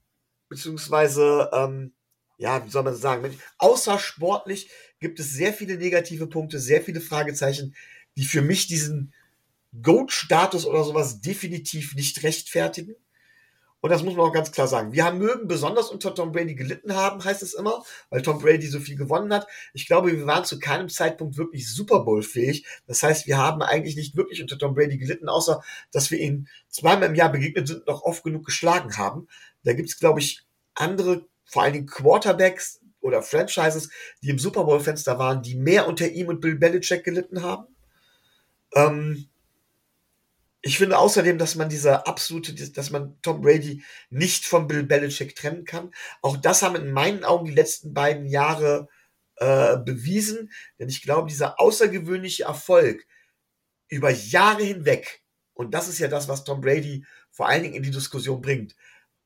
beziehungsweise, 0.48 1.50
ähm, 1.53 1.94
ja, 2.38 2.64
wie 2.64 2.70
soll 2.70 2.83
man 2.83 2.97
sagen, 2.97 3.38
außersportlich 3.59 4.70
gibt 5.01 5.20
es 5.20 5.31
sehr 5.31 5.53
viele 5.53 5.77
negative 5.77 6.27
Punkte, 6.27 6.59
sehr 6.59 6.83
viele 6.83 7.01
Fragezeichen, 7.01 7.75
die 8.16 8.25
für 8.25 8.42
mich 8.42 8.66
diesen 8.66 9.12
Goat-Status 9.83 10.66
oder 10.66 10.85
sowas 10.85 11.20
definitiv 11.20 11.94
nicht 11.94 12.23
rechtfertigen. 12.23 12.94
Und 13.85 13.90
das 13.90 14.03
muss 14.03 14.16
man 14.16 14.25
auch 14.25 14.33
ganz 14.33 14.51
klar 14.51 14.66
sagen. 14.66 14.92
Wir 14.92 15.05
haben 15.05 15.18
mögen 15.18 15.47
besonders 15.47 15.90
unter 15.90 16.14
Tom 16.14 16.33
Brady 16.33 16.55
gelitten 16.55 16.94
haben, 16.94 17.23
heißt 17.23 17.42
es 17.42 17.53
immer, 17.53 17.85
weil 18.09 18.23
Tom 18.23 18.38
Brady 18.38 18.66
so 18.66 18.81
viel 18.81 18.97
gewonnen 18.97 19.31
hat. 19.31 19.47
Ich 19.75 19.87
glaube, 19.87 20.11
wir 20.11 20.27
waren 20.27 20.47
zu 20.47 20.59
keinem 20.59 20.88
Zeitpunkt 20.88 21.37
wirklich 21.37 21.70
Super 21.70 22.01
Bowl 22.01 22.23
fähig. 22.23 22.64
Das 22.87 23.03
heißt, 23.03 23.27
wir 23.27 23.37
haben 23.37 23.61
eigentlich 23.61 23.94
nicht 23.94 24.16
wirklich 24.16 24.40
unter 24.40 24.57
Tom 24.57 24.73
Brady 24.73 24.97
gelitten, 24.97 25.29
außer 25.29 25.62
dass 25.92 26.11
wir 26.11 26.18
ihn 26.18 26.49
zweimal 26.70 27.11
im 27.11 27.14
Jahr 27.14 27.31
begegnet 27.31 27.68
sind 27.68 27.81
und 27.81 27.88
noch 27.88 28.01
oft 28.05 28.25
genug 28.25 28.47
geschlagen 28.47 28.97
haben. 28.97 29.29
Da 29.64 29.75
gibt 29.75 29.90
es, 29.90 29.99
glaube 29.99 30.20
ich, 30.20 30.47
andere, 30.75 31.27
vor 31.55 31.62
allen 31.62 31.73
Dingen 31.73 31.87
Quarterbacks 31.87 32.81
oder 33.01 33.23
Franchises, 33.23 33.88
die 34.23 34.31
im 34.31 34.40
Super 34.40 34.64
Bowl-Fenster 34.64 35.21
waren, 35.21 35.40
die 35.40 35.55
mehr 35.55 35.87
unter 35.87 36.09
ihm 36.09 36.27
und 36.27 36.40
Bill 36.40 36.57
Belichick 36.57 37.05
gelitten 37.05 37.43
haben. 37.43 37.69
Ähm, 38.75 39.29
ich 40.62 40.79
finde 40.79 40.99
außerdem, 40.99 41.38
dass 41.38 41.55
man 41.55 41.69
dieser 41.69 42.09
absolute, 42.09 42.55
dass 42.73 42.90
man 42.90 43.17
Tom 43.23 43.40
Brady 43.40 43.85
nicht 44.11 44.47
von 44.47 44.67
Bill 44.67 44.83
Belichick 44.83 45.37
trennen 45.37 45.64
kann. 45.64 45.93
Auch 46.23 46.37
das 46.37 46.62
haben 46.62 46.75
in 46.75 46.90
meinen 46.90 47.23
Augen 47.23 47.45
die 47.45 47.55
letzten 47.55 47.95
beiden 47.95 48.27
Jahre 48.27 48.88
äh, 49.37 49.77
bewiesen, 49.77 50.51
denn 50.81 50.88
ich 50.88 51.03
glaube, 51.03 51.29
dieser 51.29 51.61
außergewöhnliche 51.61 52.45
Erfolg 52.45 53.07
über 53.87 54.11
Jahre 54.11 54.64
hinweg, 54.64 55.23
und 55.53 55.73
das 55.73 55.87
ist 55.87 56.01
ja 56.01 56.09
das, 56.09 56.27
was 56.27 56.43
Tom 56.43 56.61
Brady 56.61 57.07
vor 57.31 57.49
allen 57.49 57.62
Dingen 57.62 57.77
in 57.77 57.85
die 57.85 57.93
Diskussion 57.93 58.40
bringt, 58.40 58.75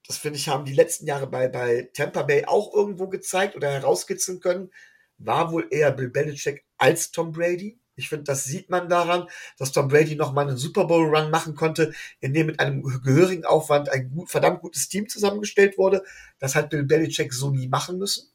das 0.08 0.16
finde 0.16 0.38
ich, 0.38 0.48
haben 0.48 0.64
die 0.64 0.72
letzten 0.72 1.06
Jahre 1.06 1.26
bei, 1.26 1.48
bei 1.48 1.90
Tampa 1.92 2.22
Bay 2.22 2.46
auch 2.46 2.74
irgendwo 2.74 3.08
gezeigt 3.08 3.54
oder 3.54 3.70
herauskitzeln 3.70 4.40
können, 4.40 4.70
war 5.18 5.52
wohl 5.52 5.66
eher 5.70 5.92
Bill 5.92 6.08
Belichick 6.08 6.64
als 6.78 7.10
Tom 7.10 7.30
Brady. 7.32 7.78
Ich 7.94 8.08
finde, 8.08 8.24
das 8.24 8.44
sieht 8.44 8.70
man 8.70 8.88
daran, 8.88 9.28
dass 9.58 9.72
Tom 9.72 9.88
Brady 9.88 10.16
noch 10.16 10.32
mal 10.32 10.48
einen 10.48 10.56
Super 10.56 10.86
Bowl 10.86 11.14
Run 11.14 11.30
machen 11.30 11.54
konnte, 11.54 11.92
in 12.20 12.32
dem 12.32 12.46
mit 12.46 12.58
einem 12.58 12.82
gehörigen 12.82 13.44
Aufwand 13.44 13.90
ein 13.90 14.10
gut, 14.10 14.30
verdammt 14.30 14.62
gutes 14.62 14.88
Team 14.88 15.08
zusammengestellt 15.08 15.76
wurde. 15.76 16.02
Das 16.38 16.54
hat 16.54 16.70
Bill 16.70 16.84
Belichick 16.84 17.34
so 17.34 17.50
nie 17.50 17.68
machen 17.68 17.98
müssen. 17.98 18.30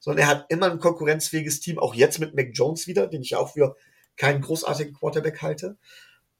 Sondern 0.00 0.24
er 0.24 0.28
hat 0.28 0.46
immer 0.48 0.72
ein 0.72 0.80
konkurrenzfähiges 0.80 1.60
Team, 1.60 1.78
auch 1.78 1.94
jetzt 1.94 2.18
mit 2.18 2.34
Mac 2.34 2.48
Jones 2.52 2.88
wieder, 2.88 3.06
den 3.06 3.22
ich 3.22 3.36
auch 3.36 3.52
für 3.52 3.76
keinen 4.16 4.40
großartigen 4.40 4.94
Quarterback 4.94 5.40
halte, 5.40 5.76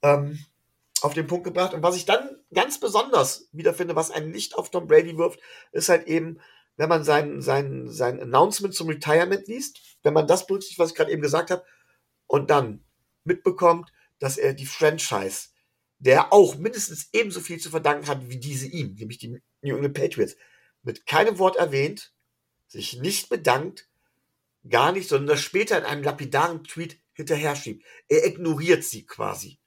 ähm, 0.02 0.44
auf 1.02 1.14
den 1.14 1.28
Punkt 1.28 1.44
gebracht. 1.44 1.72
Und 1.72 1.82
was 1.84 1.94
ich 1.94 2.04
dann 2.04 2.31
ganz 2.54 2.78
besonders 2.78 3.48
wieder 3.52 3.74
finde, 3.74 3.96
was 3.96 4.10
ein 4.10 4.32
Licht 4.32 4.54
auf 4.56 4.70
Tom 4.70 4.86
Brady 4.86 5.16
wirft, 5.16 5.40
ist 5.72 5.88
halt 5.88 6.06
eben, 6.06 6.40
wenn 6.76 6.88
man 6.88 7.04
sein, 7.04 7.40
sein, 7.42 7.88
sein 7.90 8.20
Announcement 8.20 8.74
zum 8.74 8.88
Retirement 8.88 9.46
liest, 9.46 9.80
wenn 10.02 10.14
man 10.14 10.26
das 10.26 10.46
berücksichtigt, 10.46 10.78
was 10.78 10.90
ich 10.90 10.96
gerade 10.96 11.12
eben 11.12 11.22
gesagt 11.22 11.50
habe, 11.50 11.64
und 12.26 12.50
dann 12.50 12.84
mitbekommt, 13.24 13.92
dass 14.18 14.38
er 14.38 14.54
die 14.54 14.66
Franchise, 14.66 15.48
der 15.98 16.32
auch 16.32 16.56
mindestens 16.56 17.08
ebenso 17.12 17.40
viel 17.40 17.60
zu 17.60 17.70
verdanken 17.70 18.06
hat 18.06 18.28
wie 18.28 18.38
diese 18.38 18.66
ihm, 18.66 18.94
nämlich 18.94 19.18
die 19.18 19.40
New 19.60 19.76
England 19.76 19.94
Patriots, 19.94 20.36
mit 20.82 21.06
keinem 21.06 21.38
Wort 21.38 21.56
erwähnt, 21.56 22.12
sich 22.66 22.98
nicht 22.98 23.28
bedankt, 23.28 23.88
gar 24.68 24.92
nicht, 24.92 25.08
sondern 25.08 25.28
das 25.28 25.42
später 25.42 25.78
in 25.78 25.84
einem 25.84 26.02
lapidaren 26.02 26.64
Tweet 26.64 26.98
hinterher 27.12 27.54
schiebt. 27.54 27.84
Er 28.08 28.26
ignoriert 28.26 28.84
sie 28.84 29.04
quasi. 29.04 29.58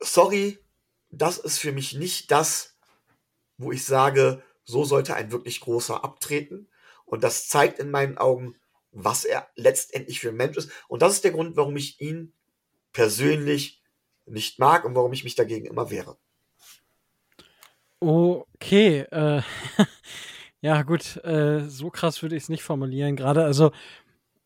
Sorry, 0.00 0.58
das 1.10 1.38
ist 1.38 1.58
für 1.58 1.72
mich 1.72 1.94
nicht 1.94 2.30
das, 2.30 2.76
wo 3.58 3.72
ich 3.72 3.84
sage, 3.84 4.42
so 4.64 4.84
sollte 4.84 5.14
ein 5.14 5.32
wirklich 5.32 5.60
großer 5.60 6.04
abtreten. 6.04 6.68
Und 7.04 7.24
das 7.24 7.48
zeigt 7.48 7.78
in 7.78 7.90
meinen 7.90 8.18
Augen, 8.18 8.56
was 8.92 9.24
er 9.24 9.48
letztendlich 9.56 10.20
für 10.20 10.30
ein 10.30 10.36
Mensch 10.36 10.56
ist. 10.56 10.70
Und 10.88 11.02
das 11.02 11.14
ist 11.14 11.24
der 11.24 11.32
Grund, 11.32 11.56
warum 11.56 11.76
ich 11.76 12.00
ihn 12.00 12.32
persönlich 12.92 13.82
nicht 14.26 14.58
mag 14.58 14.84
und 14.84 14.94
warum 14.94 15.12
ich 15.12 15.24
mich 15.24 15.34
dagegen 15.34 15.66
immer 15.66 15.90
wehre. 15.90 16.16
Okay, 17.98 19.00
äh, 19.10 19.42
ja 20.60 20.82
gut, 20.82 21.22
äh, 21.24 21.68
so 21.68 21.90
krass 21.90 22.22
würde 22.22 22.36
ich 22.36 22.44
es 22.44 22.48
nicht 22.48 22.62
formulieren. 22.62 23.16
Gerade, 23.16 23.44
also 23.44 23.72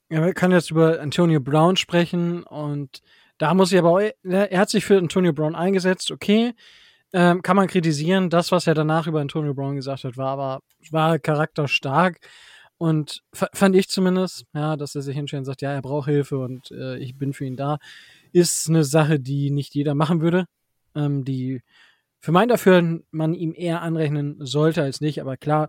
wir 0.09 0.35
können 0.35 0.55
jetzt 0.55 0.71
über 0.71 1.01
Antonio 1.01 1.41
Brown 1.41 1.77
sprechen 1.77 2.43
und 2.43 3.03
da 3.39 3.55
muss 3.55 3.73
ich 3.73 3.79
aber, 3.79 3.91
auch, 3.91 4.01
er 4.23 4.59
hat 4.59 4.71
sich 4.71 4.85
für 4.85 4.99
Antonio 4.99 5.33
Brown 5.33 5.55
eingesetzt, 5.55 6.11
okay, 6.11 6.55
ähm, 7.13 7.43
kann 7.43 7.57
man 7.57 7.69
kritisieren. 7.69 8.29
Das, 8.29 8.51
was 8.53 8.67
er 8.67 8.75
danach 8.75 9.07
über 9.07 9.21
Antonio 9.21 9.55
Brown 9.55 9.77
gesagt 9.77 10.05
hat, 10.05 10.17
war 10.17 10.31
aber 10.31 10.61
war 10.91 11.19
charakterstark. 11.19 12.19
Und 12.77 13.23
fand 13.33 13.77
ich 13.77 13.89
zumindest, 13.89 14.47
ja, 14.53 14.77
dass 14.77 14.97
er 14.97 15.03
sich 15.03 15.17
hinstellt 15.17 15.43
und 15.43 15.45
sagt, 15.45 15.63
ja, 15.63 15.73
er 15.73 15.81
braucht 15.81 16.09
Hilfe 16.09 16.39
und 16.39 16.73
äh, 16.73 16.99
ich 16.99 17.17
bin 17.17 17.33
für 17.33 17.45
ihn 17.45 17.57
da, 17.57 17.79
ist 18.33 18.69
eine 18.69 18.83
Sache, 18.83 19.21
die 19.21 19.51
nicht 19.51 19.75
jeder 19.77 19.95
machen 19.95 20.21
würde. 20.21 20.47
Ähm, 20.97 21.25
die 21.25 21.63
für 22.21 22.33
mein 22.33 22.49
Dafür 22.49 23.01
man 23.11 23.35
ihm 23.35 23.55
eher 23.57 23.83
anrechnen 23.83 24.39
sollte 24.41 24.83
als 24.83 25.01
nicht. 25.01 25.21
Aber 25.21 25.37
klar, 25.37 25.69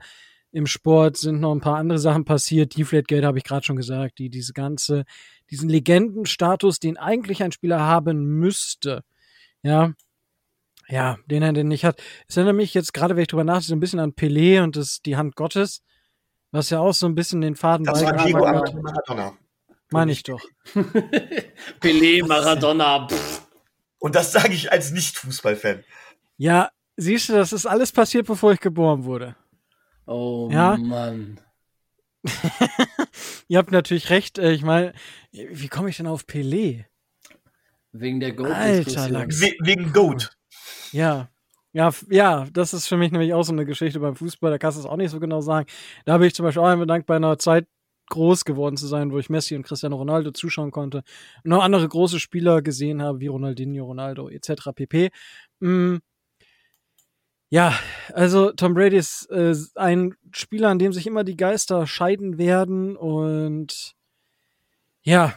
im 0.55 0.67
Sport 0.67 1.17
sind 1.17 1.41
noch 1.41 1.53
ein 1.53 1.59
paar 1.59 1.75
andere 1.75 1.99
Sachen 1.99 2.23
passiert. 2.23 2.77
Deflategate 2.77 3.25
habe 3.25 3.37
ich 3.37 3.43
gerade 3.43 3.65
schon 3.65 3.75
gesagt, 3.75 4.19
die 4.19 4.29
diese 4.29 4.53
ganze, 4.53 5.03
diesen 5.51 5.67
Legendenstatus, 5.67 6.79
den 6.79 6.95
eigentlich 6.95 7.43
ein 7.43 7.51
Spieler 7.51 7.81
haben 7.81 8.23
müsste, 8.39 9.03
ja, 9.63 9.91
ja, 10.87 11.17
den 11.25 11.43
er 11.43 11.51
denn 11.51 11.67
nicht 11.67 11.83
hat. 11.83 12.01
Es 12.29 12.37
erinnert 12.37 12.55
mich 12.55 12.73
jetzt 12.73 12.93
gerade, 12.93 13.15
wenn 13.15 13.23
ich 13.23 13.27
drüber 13.27 13.43
nachdenke, 13.43 13.67
so 13.67 13.75
ein 13.75 13.81
bisschen 13.81 13.99
an 13.99 14.13
Pelé 14.13 14.63
und 14.63 14.77
das, 14.77 15.01
die 15.01 15.17
Hand 15.17 15.35
Gottes. 15.35 15.83
Was 16.51 16.69
ja 16.69 16.79
auch 16.79 16.93
so 16.93 17.05
ein 17.05 17.15
bisschen 17.15 17.41
den 17.41 17.57
Faden 17.57 17.85
Das 17.85 18.01
war 18.01 18.13
Diego 18.13 18.39
Maradona. 18.39 19.37
Meine 19.91 20.13
ich 20.13 20.23
doch. 20.23 20.41
Pelé, 21.81 22.25
Maradona. 22.25 23.09
Und 23.99 24.15
das 24.15 24.31
sage 24.31 24.53
ich 24.53 24.71
als 24.71 24.91
Nicht-Fußballfan. 24.91 25.83
Ja, 26.37 26.69
siehst 26.95 27.27
du, 27.27 27.33
das 27.33 27.51
ist 27.51 27.65
alles 27.65 27.91
passiert, 27.91 28.27
bevor 28.27 28.53
ich 28.53 28.61
geboren 28.61 29.03
wurde. 29.03 29.35
Oh 30.05 30.49
ja? 30.51 30.77
Mann. 30.77 31.39
Ihr 33.47 33.57
habt 33.57 33.71
natürlich 33.71 34.09
recht. 34.09 34.37
Äh, 34.37 34.51
ich 34.53 34.63
meine, 34.63 34.93
wie 35.31 35.67
komme 35.67 35.89
ich 35.89 35.97
denn 35.97 36.07
auf 36.07 36.23
Pelé? 36.23 36.85
Wegen 37.91 38.19
der 38.19 38.33
Goat. 38.33 38.51
Alter 38.51 39.09
Lachs. 39.09 39.41
wegen 39.41 39.93
Goat. 39.93 40.35
Ja, 40.91 41.29
ja, 41.75 41.91
ja, 42.09 42.47
das 42.53 42.73
ist 42.73 42.87
für 42.87 42.95
mich 42.95 43.11
nämlich 43.11 43.33
auch 43.33 43.43
so 43.43 43.51
eine 43.51 43.65
Geschichte 43.65 43.99
beim 43.99 44.15
Fußball, 44.15 44.49
da 44.49 44.57
kannst 44.57 44.77
du 44.77 44.79
es 44.79 44.85
auch 44.85 44.95
nicht 44.95 45.11
so 45.11 45.19
genau 45.19 45.41
sagen. 45.41 45.67
Da 46.05 46.13
habe 46.13 46.25
ich 46.25 46.33
zum 46.33 46.45
Beispiel 46.45 46.61
auch 46.61 46.67
einmal 46.67 46.87
Dank 46.87 47.05
bei 47.05 47.17
einer 47.17 47.37
Zeit 47.37 47.67
groß 48.09 48.45
geworden 48.45 48.77
zu 48.77 48.87
sein, 48.87 49.11
wo 49.11 49.19
ich 49.19 49.29
Messi 49.29 49.57
und 49.57 49.63
Cristiano 49.63 49.97
Ronaldo 49.97 50.31
zuschauen 50.31 50.71
konnte 50.71 51.03
und 51.43 51.49
noch 51.49 51.61
andere 51.61 51.85
große 51.85 52.21
Spieler 52.21 52.61
gesehen 52.61 53.01
habe, 53.01 53.19
wie 53.19 53.27
Ronaldinho, 53.27 53.83
Ronaldo 53.83 54.29
etc. 54.29 54.69
pp. 54.73 55.09
Ja, 57.55 57.73
also 58.13 58.51
Tom 58.51 58.73
Brady 58.73 58.97
ist 58.97 59.31
äh, 59.31 59.55
ein 59.75 60.13
Spieler, 60.33 60.67
an 60.67 60.77
dem 60.77 60.91
sich 60.91 61.07
immer 61.07 61.23
die 61.23 61.37
Geister 61.37 61.87
scheiden 61.87 62.37
werden 62.37 62.97
und 62.97 63.95
ja, 65.03 65.33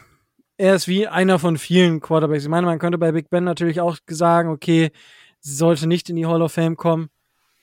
er 0.57 0.75
ist 0.75 0.89
wie 0.89 1.07
einer 1.07 1.39
von 1.39 1.57
vielen 1.57 2.01
Quarterbacks. 2.01 2.43
Ich 2.43 2.49
meine, 2.49 2.67
man 2.67 2.77
könnte 2.77 2.97
bei 2.97 3.13
Big 3.13 3.29
Ben 3.29 3.45
natürlich 3.45 3.79
auch 3.79 3.95
sagen, 4.05 4.49
okay, 4.49 4.91
sie 5.39 5.55
sollte 5.55 5.87
nicht 5.87 6.09
in 6.09 6.17
die 6.17 6.25
Hall 6.25 6.41
of 6.41 6.51
Fame 6.51 6.75
kommen, 6.75 7.09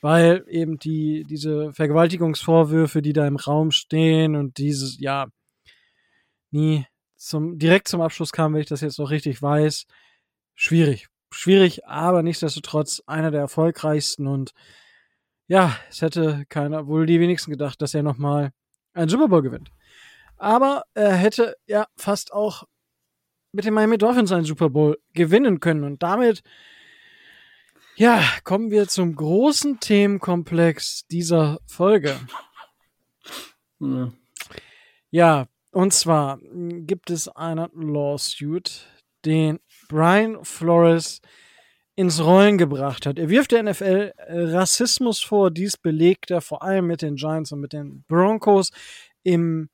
weil 0.01 0.43
eben 0.49 0.79
die, 0.79 1.23
diese 1.29 1.71
Vergewaltigungsvorwürfe, 1.73 3.03
die 3.03 3.13
da 3.13 3.27
im 3.27 3.35
Raum 3.35 3.69
stehen 3.69 4.35
und 4.35 4.57
dieses, 4.57 4.99
ja, 4.99 5.27
nie 6.49 6.87
zum, 7.15 7.59
direkt 7.59 7.89
zum 7.89 8.01
Abschluss 8.01 8.31
kam, 8.31 8.55
wenn 8.55 8.61
ich 8.61 8.69
das 8.69 8.81
jetzt 8.81 8.97
noch 8.97 9.11
richtig 9.11 9.39
weiß, 9.39 9.85
schwierig. 10.55 11.09
Schwierig, 11.31 11.85
aber 11.85 12.23
nichtsdestotrotz 12.23 13.03
einer 13.05 13.31
der 13.31 13.41
erfolgreichsten 13.41 14.27
und 14.27 14.53
ja, 15.47 15.77
es 15.89 16.01
hätte 16.01 16.45
keiner, 16.49 16.87
wohl 16.87 17.05
die 17.05 17.19
wenigsten 17.19 17.51
gedacht, 17.51 17.81
dass 17.81 17.93
er 17.93 18.03
nochmal 18.03 18.51
einen 18.93 19.09
Super 19.09 19.27
Bowl 19.27 19.41
gewinnt. 19.41 19.71
Aber 20.37 20.83
er 20.93 21.15
hätte 21.15 21.55
ja 21.65 21.87
fast 21.95 22.33
auch 22.33 22.63
mit 23.51 23.65
den 23.65 23.73
Miami 23.73 23.97
Dolphins 23.97 24.31
einen 24.31 24.45
Super 24.45 24.69
Bowl 24.69 24.97
gewinnen 25.13 25.59
können 25.59 25.83
und 25.83 26.03
damit 26.03 26.43
ja, 27.95 28.23
kommen 28.43 28.69
wir 28.69 28.87
zum 28.87 29.15
großen 29.15 29.79
Themenkomplex 29.79 31.07
dieser 31.07 31.59
Folge. 31.65 32.19
Ja, 33.79 34.11
ja 35.09 35.47
und 35.71 35.93
zwar 35.93 36.39
gibt 36.41 37.09
es 37.09 37.27
einen 37.27 37.69
Lawsuit, 37.73 38.87
den 39.25 39.59
Brian 39.87 40.43
Flores 40.43 41.21
ins 41.95 42.23
Rollen 42.23 42.57
gebracht 42.57 43.05
hat. 43.05 43.17
Er 43.17 43.29
wirft 43.29 43.51
der 43.51 43.63
NFL 43.63 44.13
Rassismus 44.27 45.19
vor, 45.19 45.49
dies 45.49 45.77
belegt 45.77 46.29
er 46.29 46.41
vor 46.41 46.61
allem 46.61 46.87
mit 46.87 47.01
den 47.01 47.15
Giants 47.15 47.51
und 47.51 47.59
mit 47.59 47.73
den 47.73 48.03
Broncos 48.07 48.69
im 49.23 49.69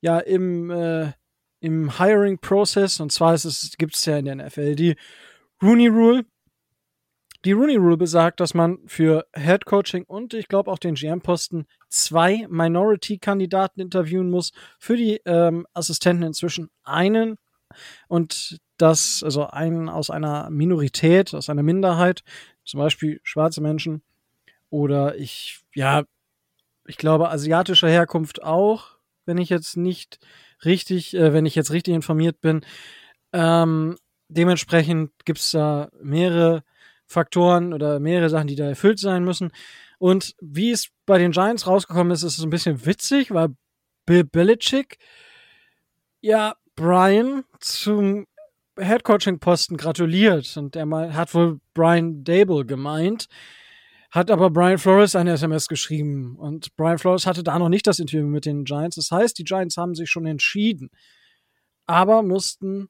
ja 0.00 0.18
im 0.18 0.70
äh, 0.70 1.12
im 1.60 1.98
Hiring 1.98 2.38
Process 2.38 3.00
und 3.00 3.12
zwar 3.12 3.38
gibt 3.78 3.94
es 3.94 4.04
ja 4.04 4.18
in 4.18 4.24
der 4.24 4.36
NFL 4.36 4.74
die 4.74 4.96
Rooney 5.62 5.86
Rule. 5.86 6.26
Die 7.44 7.52
Rooney 7.52 7.76
Rule 7.76 7.96
besagt, 7.96 8.40
dass 8.40 8.54
man 8.54 8.78
für 8.86 9.26
Head 9.34 9.66
Coaching 9.66 10.04
und 10.04 10.34
ich 10.34 10.48
glaube 10.48 10.70
auch 10.70 10.78
den 10.78 10.94
GM-Posten 10.94 11.66
zwei 11.88 12.46
Minority-Kandidaten 12.48 13.80
interviewen 13.80 14.30
muss. 14.30 14.52
Für 14.78 14.96
die 14.96 15.20
ähm, 15.26 15.66
Assistenten 15.74 16.24
inzwischen 16.24 16.70
einen 16.82 17.36
und 18.08 18.58
das, 18.76 19.22
also 19.22 19.46
einen 19.46 19.88
aus 19.88 20.10
einer 20.10 20.50
Minorität, 20.50 21.34
aus 21.34 21.48
einer 21.48 21.62
Minderheit, 21.62 22.22
zum 22.64 22.78
Beispiel 22.78 23.20
schwarze 23.22 23.60
Menschen 23.60 24.02
oder 24.70 25.16
ich, 25.16 25.60
ja, 25.74 26.04
ich 26.86 26.96
glaube 26.96 27.30
asiatischer 27.30 27.88
Herkunft 27.88 28.42
auch, 28.42 28.98
wenn 29.26 29.38
ich 29.38 29.48
jetzt 29.48 29.76
nicht 29.76 30.18
richtig, 30.64 31.14
äh, 31.14 31.32
wenn 31.32 31.46
ich 31.46 31.54
jetzt 31.54 31.70
richtig 31.70 31.94
informiert 31.94 32.40
bin. 32.40 32.62
Ähm, 33.32 33.96
dementsprechend 34.28 35.12
gibt 35.24 35.38
es 35.38 35.50
da 35.50 35.88
mehrere 36.02 36.62
Faktoren 37.06 37.72
oder 37.72 38.00
mehrere 38.00 38.30
Sachen, 38.30 38.48
die 38.48 38.56
da 38.56 38.64
erfüllt 38.64 38.98
sein 38.98 39.24
müssen. 39.24 39.52
Und 39.98 40.34
wie 40.40 40.70
es 40.70 40.88
bei 41.06 41.18
den 41.18 41.32
Giants 41.32 41.66
rausgekommen 41.66 42.12
ist, 42.12 42.22
ist 42.22 42.38
es 42.38 42.44
ein 42.44 42.50
bisschen 42.50 42.84
witzig, 42.86 43.32
weil 43.32 43.54
Bill 44.06 44.24
Belichick 44.24 44.98
ja 46.20 46.56
Brian 46.74 47.44
zum 47.60 48.26
Headcoaching-Posten 48.76 49.76
gratuliert 49.76 50.56
und 50.56 50.76
er 50.76 50.88
hat 51.14 51.34
wohl 51.34 51.60
Brian 51.74 52.24
Dable 52.24 52.64
gemeint, 52.64 53.28
hat 54.10 54.30
aber 54.30 54.50
Brian 54.50 54.78
Flores 54.78 55.16
eine 55.16 55.32
SMS 55.32 55.68
geschrieben 55.68 56.36
und 56.36 56.74
Brian 56.76 56.98
Flores 56.98 57.26
hatte 57.26 57.42
da 57.42 57.58
noch 57.58 57.68
nicht 57.68 57.86
das 57.86 57.98
Interview 57.98 58.26
mit 58.26 58.46
den 58.46 58.64
Giants. 58.64 58.96
Das 58.96 59.10
heißt, 59.10 59.38
die 59.38 59.44
Giants 59.44 59.76
haben 59.76 59.94
sich 59.94 60.10
schon 60.10 60.26
entschieden, 60.26 60.90
aber 61.86 62.22
mussten 62.22 62.88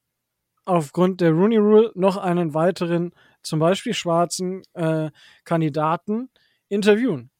aufgrund 0.64 1.20
der 1.20 1.32
Rooney 1.32 1.56
Rule 1.56 1.92
noch 1.94 2.16
einen 2.16 2.54
weiteren, 2.54 3.12
zum 3.42 3.58
Beispiel 3.58 3.94
schwarzen 3.94 4.62
äh, 4.72 5.10
Kandidaten 5.44 6.30
interviewen. 6.68 7.30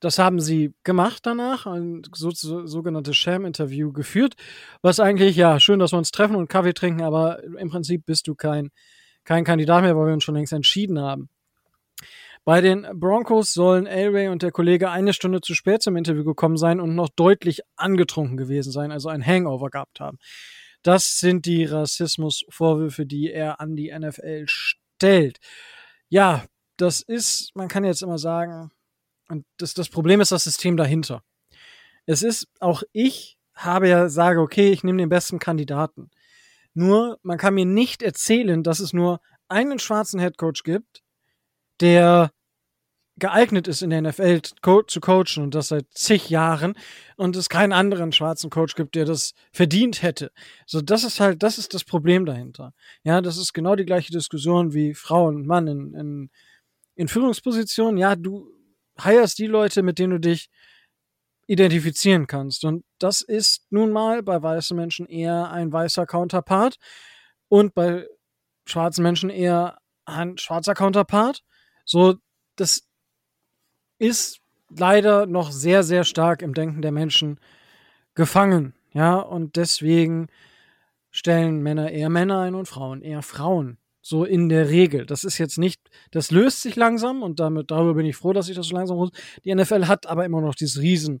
Das 0.00 0.18
haben 0.18 0.40
sie 0.40 0.72
gemacht 0.82 1.20
danach, 1.24 1.66
ein 1.66 2.02
so, 2.14 2.30
so, 2.30 2.66
sogenanntes 2.66 3.16
Sham-Interview 3.16 3.92
geführt, 3.92 4.34
was 4.80 4.98
eigentlich, 4.98 5.36
ja, 5.36 5.60
schön, 5.60 5.78
dass 5.78 5.92
wir 5.92 5.98
uns 5.98 6.10
treffen 6.10 6.36
und 6.36 6.48
Kaffee 6.48 6.72
trinken, 6.72 7.02
aber 7.02 7.42
im 7.44 7.68
Prinzip 7.68 8.06
bist 8.06 8.26
du 8.26 8.34
kein, 8.34 8.70
kein 9.24 9.44
Kandidat 9.44 9.82
mehr, 9.82 9.96
weil 9.96 10.06
wir 10.06 10.14
uns 10.14 10.24
schon 10.24 10.34
längst 10.34 10.54
entschieden 10.54 10.98
haben. 10.98 11.28
Bei 12.44 12.62
den 12.62 12.86
Broncos 12.94 13.52
sollen 13.52 13.86
Elway 13.86 14.28
und 14.28 14.42
der 14.42 14.50
Kollege 14.50 14.90
eine 14.90 15.12
Stunde 15.12 15.42
zu 15.42 15.54
spät 15.54 15.82
zum 15.82 15.96
Interview 15.96 16.24
gekommen 16.24 16.56
sein 16.56 16.80
und 16.80 16.94
noch 16.94 17.10
deutlich 17.10 17.60
angetrunken 17.76 18.38
gewesen 18.38 18.72
sein, 18.72 18.92
also 18.92 19.10
ein 19.10 19.24
Hangover 19.24 19.68
gehabt 19.68 20.00
haben. 20.00 20.18
Das 20.82 21.18
sind 21.18 21.44
die 21.44 21.66
Rassismusvorwürfe, 21.66 23.04
die 23.04 23.30
er 23.30 23.60
an 23.60 23.76
die 23.76 23.92
NFL 23.96 24.44
stellt. 24.46 25.38
Ja, 26.08 26.44
das 26.78 27.02
ist, 27.02 27.54
man 27.54 27.68
kann 27.68 27.84
jetzt 27.84 28.02
immer 28.02 28.16
sagen, 28.16 28.70
und 29.30 29.46
das, 29.56 29.74
das 29.74 29.88
Problem 29.88 30.20
ist 30.20 30.32
das 30.32 30.44
System 30.44 30.76
dahinter. 30.76 31.22
Es 32.06 32.22
ist, 32.22 32.48
auch 32.58 32.82
ich 32.92 33.38
habe 33.54 33.88
ja, 33.88 34.08
sage, 34.08 34.40
okay, 34.40 34.72
ich 34.72 34.84
nehme 34.84 34.98
den 34.98 35.08
besten 35.08 35.38
Kandidaten. 35.38 36.10
Nur, 36.74 37.18
man 37.22 37.38
kann 37.38 37.54
mir 37.54 37.66
nicht 37.66 38.02
erzählen, 38.02 38.62
dass 38.62 38.80
es 38.80 38.92
nur 38.92 39.20
einen 39.48 39.78
schwarzen 39.78 40.20
Headcoach 40.20 40.62
gibt, 40.64 41.02
der 41.80 42.30
geeignet 43.20 43.68
ist, 43.68 43.82
in 43.82 43.90
der 43.90 44.02
NFL 44.02 44.40
zu 44.86 45.00
coachen 45.00 45.42
und 45.42 45.54
das 45.54 45.68
seit 45.68 45.86
zig 45.92 46.30
Jahren 46.30 46.74
und 47.16 47.36
es 47.36 47.48
keinen 47.48 47.72
anderen 47.72 48.12
schwarzen 48.12 48.48
Coach 48.50 48.74
gibt, 48.74 48.94
der 48.94 49.04
das 49.04 49.34
verdient 49.52 50.02
hätte. 50.02 50.32
So, 50.66 50.80
das 50.80 51.04
ist 51.04 51.20
halt, 51.20 51.42
das 51.42 51.58
ist 51.58 51.74
das 51.74 51.84
Problem 51.84 52.24
dahinter. 52.24 52.72
Ja, 53.04 53.20
das 53.20 53.36
ist 53.36 53.52
genau 53.52 53.76
die 53.76 53.84
gleiche 53.84 54.10
Diskussion 54.10 54.72
wie 54.72 54.94
Frau 54.94 55.26
und 55.26 55.46
Mann 55.46 55.66
in, 55.66 55.94
in, 55.94 56.30
in 56.94 57.08
Führungspositionen. 57.08 57.98
Ja, 57.98 58.16
du 58.16 58.50
hirest 59.04 59.38
die 59.38 59.46
Leute, 59.46 59.82
mit 59.82 59.98
denen 59.98 60.12
du 60.12 60.20
dich 60.20 60.50
identifizieren 61.46 62.26
kannst. 62.26 62.64
Und 62.64 62.84
das 62.98 63.22
ist 63.22 63.66
nun 63.70 63.90
mal 63.90 64.22
bei 64.22 64.40
weißen 64.40 64.76
Menschen 64.76 65.06
eher 65.06 65.50
ein 65.50 65.72
weißer 65.72 66.06
Counterpart 66.06 66.78
und 67.48 67.74
bei 67.74 68.06
schwarzen 68.66 69.02
Menschen 69.02 69.30
eher 69.30 69.78
ein 70.04 70.38
schwarzer 70.38 70.74
Counterpart. 70.74 71.42
So, 71.84 72.16
das 72.56 72.82
ist 73.98 74.40
leider 74.68 75.26
noch 75.26 75.50
sehr, 75.50 75.82
sehr 75.82 76.04
stark 76.04 76.42
im 76.42 76.54
Denken 76.54 76.82
der 76.82 76.92
Menschen 76.92 77.40
gefangen. 78.14 78.74
Ja, 78.92 79.16
und 79.16 79.56
deswegen 79.56 80.28
stellen 81.10 81.62
Männer 81.62 81.90
eher 81.90 82.10
Männer 82.10 82.40
ein 82.40 82.54
und 82.54 82.66
Frauen 82.66 83.02
eher 83.02 83.22
Frauen. 83.22 83.78
So 84.02 84.24
in 84.24 84.48
der 84.48 84.70
Regel. 84.70 85.04
Das 85.04 85.24
ist 85.24 85.38
jetzt 85.38 85.58
nicht, 85.58 85.80
das 86.10 86.30
löst 86.30 86.62
sich 86.62 86.76
langsam 86.76 87.22
und 87.22 87.38
damit, 87.38 87.70
darüber 87.70 87.94
bin 87.94 88.06
ich 88.06 88.16
froh, 88.16 88.32
dass 88.32 88.48
ich 88.48 88.56
das 88.56 88.68
so 88.68 88.74
langsam 88.74 88.96
muss. 88.96 89.10
Die 89.44 89.54
NFL 89.54 89.86
hat 89.86 90.06
aber 90.06 90.24
immer 90.24 90.40
noch 90.40 90.54
dieses 90.54 90.80
riesen 90.80 91.20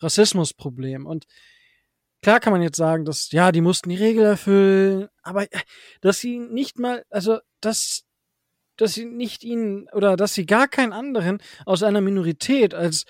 Rassismusproblem. 0.00 1.06
Und 1.06 1.26
klar 2.22 2.40
kann 2.40 2.52
man 2.52 2.62
jetzt 2.62 2.76
sagen, 2.76 3.04
dass, 3.04 3.30
ja, 3.32 3.52
die 3.52 3.60
mussten 3.60 3.90
die 3.90 3.96
Regel 3.96 4.24
erfüllen, 4.24 5.08
aber 5.22 5.44
äh, 5.44 5.60
dass 6.00 6.20
sie 6.20 6.38
nicht 6.38 6.78
mal, 6.78 7.04
also, 7.10 7.38
dass, 7.60 8.04
dass 8.76 8.94
sie 8.94 9.06
nicht 9.06 9.44
ihnen, 9.44 9.88
oder 9.92 10.16
dass 10.16 10.34
sie 10.34 10.46
gar 10.46 10.68
keinen 10.68 10.92
anderen 10.92 11.42
aus 11.66 11.82
einer 11.82 12.00
Minorität 12.00 12.74
als 12.74 13.04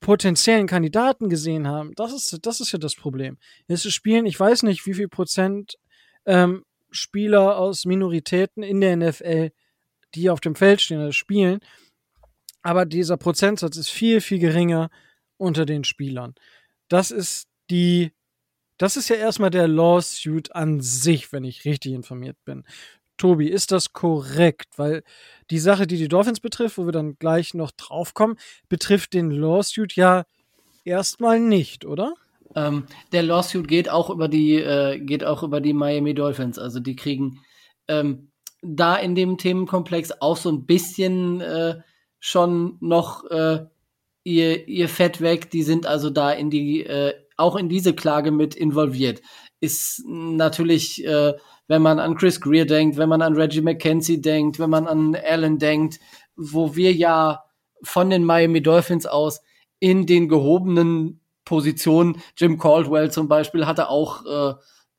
potenziellen 0.00 0.66
Kandidaten 0.66 1.28
gesehen 1.30 1.68
haben, 1.68 1.92
das 1.94 2.12
ist, 2.12 2.38
das 2.44 2.60
ist 2.60 2.72
ja 2.72 2.78
das 2.78 2.96
Problem. 2.96 3.38
Jetzt 3.68 3.90
spielen, 3.92 4.26
ich 4.26 4.38
weiß 4.38 4.64
nicht, 4.64 4.84
wie 4.86 4.94
viel 4.94 5.08
Prozent 5.08 5.78
ähm, 6.26 6.64
Spieler 6.92 7.58
aus 7.58 7.84
Minoritäten 7.84 8.62
in 8.62 8.80
der 8.80 8.96
NFL, 8.96 9.50
die 10.14 10.30
auf 10.30 10.40
dem 10.40 10.54
Feld 10.54 10.80
stehen, 10.80 11.00
also 11.00 11.12
spielen. 11.12 11.60
Aber 12.62 12.86
dieser 12.86 13.16
Prozentsatz 13.16 13.76
ist 13.76 13.88
viel, 13.88 14.20
viel 14.20 14.38
geringer 14.38 14.90
unter 15.36 15.66
den 15.66 15.84
Spielern. 15.84 16.34
Das 16.88 17.10
ist 17.10 17.48
die, 17.70 18.12
das 18.78 18.96
ist 18.96 19.08
ja 19.08 19.16
erstmal 19.16 19.50
der 19.50 19.66
Lawsuit 19.66 20.54
an 20.54 20.80
sich, 20.80 21.32
wenn 21.32 21.44
ich 21.44 21.64
richtig 21.64 21.92
informiert 21.92 22.36
bin. 22.44 22.64
Tobi, 23.16 23.48
ist 23.48 23.72
das 23.72 23.92
korrekt? 23.92 24.78
Weil 24.78 25.02
die 25.50 25.58
Sache, 25.58 25.86
die 25.86 25.96
die 25.96 26.08
Dolphins 26.08 26.40
betrifft, 26.40 26.78
wo 26.78 26.86
wir 26.86 26.92
dann 26.92 27.16
gleich 27.18 27.54
noch 27.54 27.70
draufkommen, 27.72 28.38
betrifft 28.68 29.14
den 29.14 29.30
Lawsuit 29.30 29.94
ja 29.94 30.24
erstmal 30.84 31.40
nicht, 31.40 31.84
oder? 31.84 32.14
Ähm, 32.54 32.84
der 33.12 33.22
Lawsuit 33.22 33.66
geht 33.68 33.88
auch 33.88 34.10
über 34.10 34.28
die, 34.28 34.56
äh, 34.56 34.98
geht 34.98 35.24
auch 35.24 35.42
über 35.42 35.60
die 35.60 35.72
Miami 35.72 36.14
Dolphins. 36.14 36.58
Also 36.58 36.80
die 36.80 36.96
kriegen 36.96 37.40
ähm, 37.88 38.30
da 38.62 38.96
in 38.96 39.14
dem 39.14 39.38
Themenkomplex 39.38 40.12
auch 40.20 40.36
so 40.36 40.50
ein 40.50 40.66
bisschen 40.66 41.40
äh, 41.40 41.80
schon 42.20 42.76
noch 42.80 43.24
äh, 43.30 43.66
ihr, 44.24 44.68
ihr 44.68 44.88
Fett 44.88 45.20
weg. 45.20 45.50
Die 45.50 45.62
sind 45.62 45.86
also 45.86 46.10
da 46.10 46.30
in 46.30 46.50
die, 46.50 46.84
äh, 46.84 47.14
auch 47.36 47.56
in 47.56 47.68
diese 47.68 47.94
Klage 47.94 48.30
mit 48.30 48.54
involviert. 48.54 49.20
Ist 49.60 50.04
natürlich, 50.06 51.04
äh, 51.04 51.34
wenn 51.68 51.82
man 51.82 51.98
an 51.98 52.16
Chris 52.16 52.40
Greer 52.40 52.66
denkt, 52.66 52.96
wenn 52.96 53.08
man 53.08 53.22
an 53.22 53.34
Reggie 53.34 53.62
McKenzie 53.62 54.20
denkt, 54.20 54.58
wenn 54.58 54.70
man 54.70 54.86
an 54.86 55.16
Allen 55.16 55.58
denkt, 55.58 55.98
wo 56.36 56.76
wir 56.76 56.92
ja 56.92 57.44
von 57.82 58.10
den 58.10 58.24
Miami 58.24 58.62
Dolphins 58.62 59.06
aus 59.06 59.40
in 59.80 60.06
den 60.06 60.28
gehobenen 60.28 61.21
Position. 61.52 62.16
Jim 62.34 62.58
Caldwell 62.58 63.10
zum 63.10 63.28
Beispiel 63.28 63.66
hatte 63.66 63.90
auch, 63.90 64.24
äh, 64.24 64.54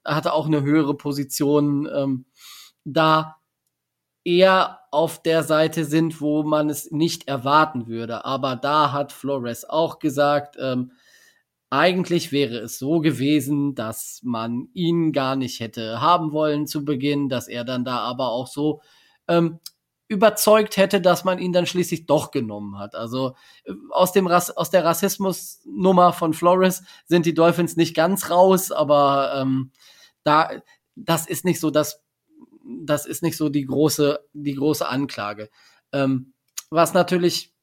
hatte 0.05 0.33
auch 0.33 0.45
eine 0.45 0.61
höhere 0.61 0.93
Position, 0.93 1.89
ähm, 1.91 2.25
da 2.85 3.37
eher 4.23 4.81
auf 4.91 5.23
der 5.23 5.41
Seite 5.41 5.83
sind, 5.83 6.21
wo 6.21 6.43
man 6.43 6.69
es 6.69 6.91
nicht 6.91 7.27
erwarten 7.27 7.87
würde. 7.87 8.23
Aber 8.23 8.55
da 8.55 8.91
hat 8.91 9.11
Flores 9.11 9.67
auch 9.67 9.97
gesagt, 9.97 10.55
ähm, 10.59 10.91
eigentlich 11.71 12.31
wäre 12.31 12.59
es 12.59 12.77
so 12.77 12.99
gewesen, 12.99 13.73
dass 13.73 14.21
man 14.23 14.67
ihn 14.75 15.11
gar 15.11 15.35
nicht 15.35 15.59
hätte 15.59 16.01
haben 16.01 16.33
wollen 16.33 16.67
zu 16.67 16.85
Beginn, 16.85 17.29
dass 17.29 17.47
er 17.47 17.63
dann 17.63 17.83
da 17.83 17.97
aber 17.97 18.29
auch 18.29 18.45
so 18.45 18.81
ähm, 19.27 19.59
überzeugt 20.07 20.77
hätte, 20.77 21.01
dass 21.01 21.23
man 21.23 21.39
ihn 21.39 21.53
dann 21.53 21.65
schließlich 21.65 22.05
doch 22.05 22.31
genommen 22.31 22.77
hat. 22.77 22.95
Also 22.95 23.35
äh, 23.65 23.73
aus 23.89 24.11
dem 24.11 24.27
Rass 24.27 24.49
aus 24.51 24.69
der 24.69 24.85
Rassismusnummer 24.85 26.13
von 26.13 26.33
Flores 26.33 26.83
sind 27.05 27.25
die 27.25 27.33
Dolphins 27.33 27.75
nicht 27.75 27.95
ganz 27.95 28.29
raus, 28.29 28.71
aber 28.71 29.33
ähm, 29.35 29.71
da 30.23 30.49
das 30.95 31.27
ist 31.27 31.45
nicht 31.45 31.59
so 31.59 31.71
das 31.71 32.03
das 32.65 33.05
ist 33.05 33.23
nicht 33.23 33.37
so 33.37 33.49
die 33.49 33.65
große 33.65 34.19
die 34.33 34.55
große 34.55 34.87
Anklage. 34.87 35.49
Ähm, 35.91 36.33
was 36.69 36.93
natürlich 36.93 37.53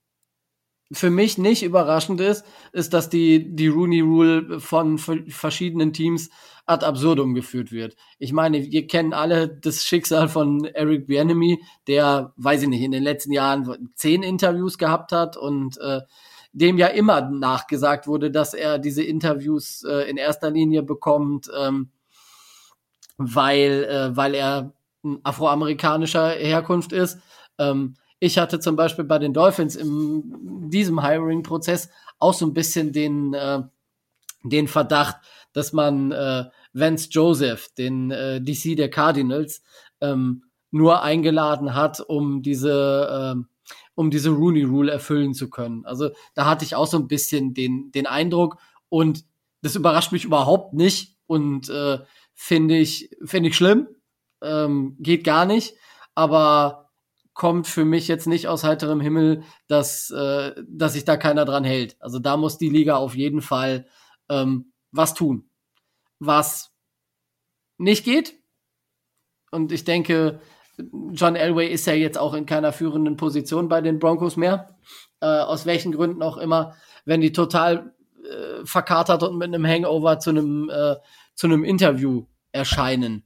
für 0.93 1.11
mich 1.11 1.39
nicht 1.39 1.63
überraschend 1.63 2.21
ist, 2.21 2.45
ist, 2.73 2.93
dass 2.93 3.09
die, 3.09 3.55
die 3.55 3.69
Rooney 3.69 4.01
Rule 4.01 4.61
von 4.61 4.99
verschiedenen 4.99 5.93
Teams 5.93 6.31
ad 6.71 6.85
absurdum 6.85 7.35
geführt 7.35 7.73
wird. 7.73 7.97
Ich 8.19 8.33
meine, 8.33 8.71
wir 8.71 8.87
kennen 8.87 9.13
alle 9.13 9.49
das 9.49 9.85
Schicksal 9.85 10.29
von 10.29 10.65
Eric 10.65 11.07
Bienemy, 11.07 11.63
der, 11.89 12.33
weiß 12.37 12.63
ich 12.63 12.69
nicht, 12.69 12.83
in 12.83 12.93
den 12.93 13.03
letzten 13.03 13.33
Jahren 13.33 13.91
zehn 13.95 14.23
Interviews 14.23 14.79
gehabt 14.79 15.13
hat 15.13 15.37
und 15.37 15.79
äh, 15.79 16.01
dem 16.53 16.79
ja 16.79 16.87
immer 16.87 17.23
nachgesagt 17.23 18.07
wurde, 18.07 18.31
dass 18.31 18.55
er 18.55 18.79
diese 18.79 19.03
Interviews 19.03 19.85
äh, 19.85 20.09
in 20.09 20.17
erster 20.17 20.51
Linie 20.51 20.83
bekommt, 20.83 21.51
ähm, 21.59 21.91
weil, 23.19 23.85
äh, 23.85 24.17
weil 24.17 24.35
er 24.35 24.73
afroamerikanischer 25.25 26.31
Herkunft 26.31 26.93
ist. 26.93 27.19
Ähm, 27.59 27.97
ich 28.21 28.39
hatte 28.39 28.61
zum 28.61 28.77
Beispiel 28.77 29.05
bei 29.05 29.19
den 29.19 29.33
Dolphins 29.33 29.77
in 29.77 30.71
diesem 30.71 31.03
Hiring-Prozess 31.03 31.91
auch 32.19 32.35
so 32.35 32.47
ein 32.47 32.55
bisschen 32.55 32.93
den, 32.93 33.35
äh, 33.35 33.63
den 34.43 34.69
Verdacht, 34.69 35.17
dass 35.53 35.73
man 35.73 36.13
äh, 36.13 36.45
Vance 36.73 37.09
Joseph, 37.11 37.69
den 37.77 38.11
äh, 38.11 38.41
DC 38.41 38.77
der 38.77 38.91
Cardinals, 38.91 39.63
ähm, 40.01 40.45
nur 40.71 41.03
eingeladen 41.03 41.75
hat, 41.75 42.01
um 42.01 42.43
diese, 42.43 43.37
äh, 43.37 43.75
um 43.95 44.11
diese 44.11 44.31
Rooney 44.31 44.63
Rule 44.63 44.93
erfüllen 44.93 45.35
zu 45.35 45.51
können. 45.51 45.85
Also 45.85 46.11
da 46.35 46.47
hatte 46.47 46.65
ich 46.65 46.75
auch 46.75 46.87
so 46.87 46.97
ein 46.97 47.09
bisschen 47.09 47.55
den, 47.55 47.91
den 47.93 48.07
Eindruck 48.07 48.59
und 48.89 49.25
das 49.63 49.77
überrascht 49.77 50.13
mich 50.13 50.25
überhaupt 50.25 50.75
nicht 50.75 51.17
und 51.27 51.69
äh, 51.69 51.99
finde 52.35 52.79
ich, 52.79 53.11
finde 53.25 53.51
ich 53.51 53.57
schlimm. 53.57 53.89
Ähm, 54.43 54.97
geht 55.01 55.25
gar 55.25 55.45
nicht. 55.45 55.75
Aber 56.15 56.91
kommt 57.35 57.67
für 57.67 57.85
mich 57.85 58.09
jetzt 58.09 58.27
nicht 58.27 58.49
aus 58.49 58.65
heiterem 58.65 59.01
Himmel, 59.01 59.45
dass, 59.69 60.11
äh, 60.11 60.55
dass 60.67 60.95
sich 60.95 61.05
da 61.05 61.17
keiner 61.17 61.45
dran 61.45 61.65
hält. 61.65 61.97
Also 62.01 62.19
da 62.19 62.37
muss 62.37 62.59
die 62.59 62.69
Liga 62.69 62.97
auf 62.97 63.15
jeden 63.15 63.43
Fall 63.43 63.87
ähm, 64.29 64.73
was 64.91 65.15
tun. 65.15 65.50
Was 66.21 66.73
nicht 67.77 68.05
geht. 68.05 68.35
Und 69.51 69.73
ich 69.73 69.85
denke, 69.85 70.41
John 71.13 71.35
Elway 71.35 71.69
ist 71.69 71.87
ja 71.87 71.95
jetzt 71.95 72.19
auch 72.19 72.35
in 72.35 72.47
keiner 72.47 72.73
führenden 72.73 73.17
Position 73.17 73.69
bei 73.69 73.81
den 73.81 73.99
Broncos 73.99 74.37
mehr. 74.37 74.77
Äh, 75.21 75.27
aus 75.27 75.67
welchen 75.67 75.93
Gründen 75.93 76.23
auch 76.23 76.37
immer. 76.37 76.77
Wenn 77.05 77.21
die 77.21 77.33
total 77.33 77.95
äh, 78.25 78.65
verkatert 78.65 79.23
und 79.23 79.39
mit 79.39 79.49
einem 79.49 79.67
Hangover 79.67 80.19
zu 80.19 80.31
einem, 80.31 80.71
äh, 80.71 80.97
zu 81.35 81.47
einem 81.47 81.65
Interview 81.65 82.27
erscheinen. 82.53 83.25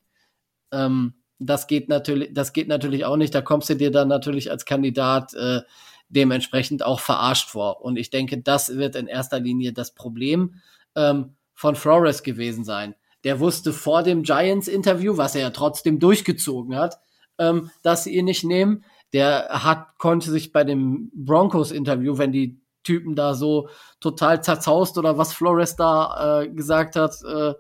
Ähm, 0.73 1.15
das 1.39 1.67
geht 1.67 1.89
natürlich, 1.89 2.33
das 2.33 2.53
geht 2.53 2.69
natürlich 2.69 3.05
auch 3.05 3.17
nicht. 3.17 3.35
Da 3.35 3.43
kommst 3.43 3.69
du 3.69 3.77
dir 3.77 3.91
dann 3.91 4.09
natürlich 4.09 4.51
als 4.51 4.65
Kandidat 4.65 5.35
äh, 5.35 5.63
dementsprechend 6.09 6.85
auch 6.85 7.01
verarscht 7.01 7.51
vor. 7.51 7.83
Und 7.83 7.97
ich 7.97 8.11
denke, 8.11 8.39
das 8.39 8.77
wird 8.77 8.97
in 8.97 9.09
erster 9.09 9.41
Linie 9.41 9.73
das 9.73 9.95
Problem 9.95 10.61
ähm, 10.95 11.35
von 11.55 11.77
Flores 11.77 12.23
gewesen 12.23 12.65
sein. 12.65 12.95
Der 13.25 13.41
wusste 13.41 13.73
vor 13.73 14.03
dem 14.03 14.23
Giants-Interview, 14.23 15.17
was 15.17 15.35
er 15.35 15.43
ja 15.43 15.51
trotzdem 15.51 15.99
durchgezogen 15.99 16.77
hat, 16.77 16.99
ähm, 17.39 17.71
dass 17.83 18.05
sie 18.05 18.15
ihn 18.15 18.27
nicht 18.27 18.45
nehmen. 18.45 18.85
Der 19.13 19.49
hat, 19.49 19.99
konnte 19.99 20.31
sich 20.31 20.53
bei 20.53 20.65
dem 20.65 21.11
Broncos-Interview, 21.15 22.19
wenn 22.19 22.33
die 22.33 22.61
Typen 22.83 23.15
da 23.15 23.35
so 23.35 23.69
total 24.01 24.43
zerzaust 24.43 24.99
oder 24.99 25.17
was 25.17 25.33
Flores 25.33 25.77
da 25.77 26.43
äh, 26.43 26.49
gesagt 26.51 26.97
hat, 26.97 27.15
äh, 27.25 27.55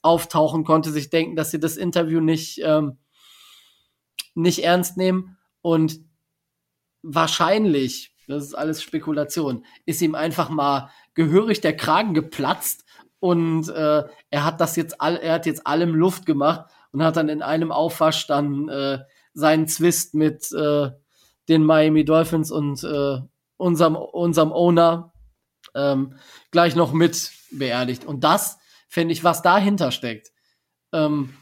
auftauchen, 0.00 0.64
konnte 0.64 0.90
sich 0.90 1.10
denken, 1.10 1.36
dass 1.36 1.50
sie 1.50 1.60
das 1.60 1.76
Interview 1.76 2.20
nicht 2.20 2.60
ähm, 2.64 2.96
nicht 4.34 4.64
ernst 4.64 4.96
nehmen 4.96 5.36
und 5.60 6.00
wahrscheinlich, 7.02 8.14
das 8.28 8.44
ist 8.44 8.54
alles 8.54 8.82
Spekulation, 8.82 9.64
ist 9.84 10.02
ihm 10.02 10.14
einfach 10.14 10.48
mal 10.48 10.90
gehörig 11.14 11.60
der 11.60 11.76
Kragen 11.76 12.14
geplatzt 12.14 12.84
und 13.22 13.68
äh, 13.68 14.02
er 14.30 14.44
hat 14.44 14.60
das 14.60 14.74
jetzt 14.74 15.00
all, 15.00 15.16
er 15.16 15.34
hat 15.34 15.46
jetzt 15.46 15.64
allem 15.64 15.94
Luft 15.94 16.26
gemacht 16.26 16.68
und 16.90 17.04
hat 17.04 17.16
dann 17.16 17.28
in 17.28 17.40
einem 17.40 17.70
Aufwasch 17.70 18.26
dann 18.26 18.68
äh, 18.68 18.98
seinen 19.32 19.68
Zwist 19.68 20.14
mit 20.14 20.50
äh, 20.50 20.90
den 21.48 21.64
Miami 21.64 22.04
Dolphins 22.04 22.50
und 22.50 22.82
äh, 22.82 23.20
unserem 23.56 23.94
unserem 23.94 24.50
Owner 24.50 25.12
ähm, 25.76 26.16
gleich 26.50 26.74
noch 26.74 26.92
mit 26.92 27.30
beerdigt 27.52 28.04
und 28.04 28.24
das 28.24 28.58
finde 28.88 29.12
ich, 29.12 29.22
was 29.22 29.40
dahinter 29.40 29.92
steckt. 29.92 30.32
Ähm, 30.92 31.34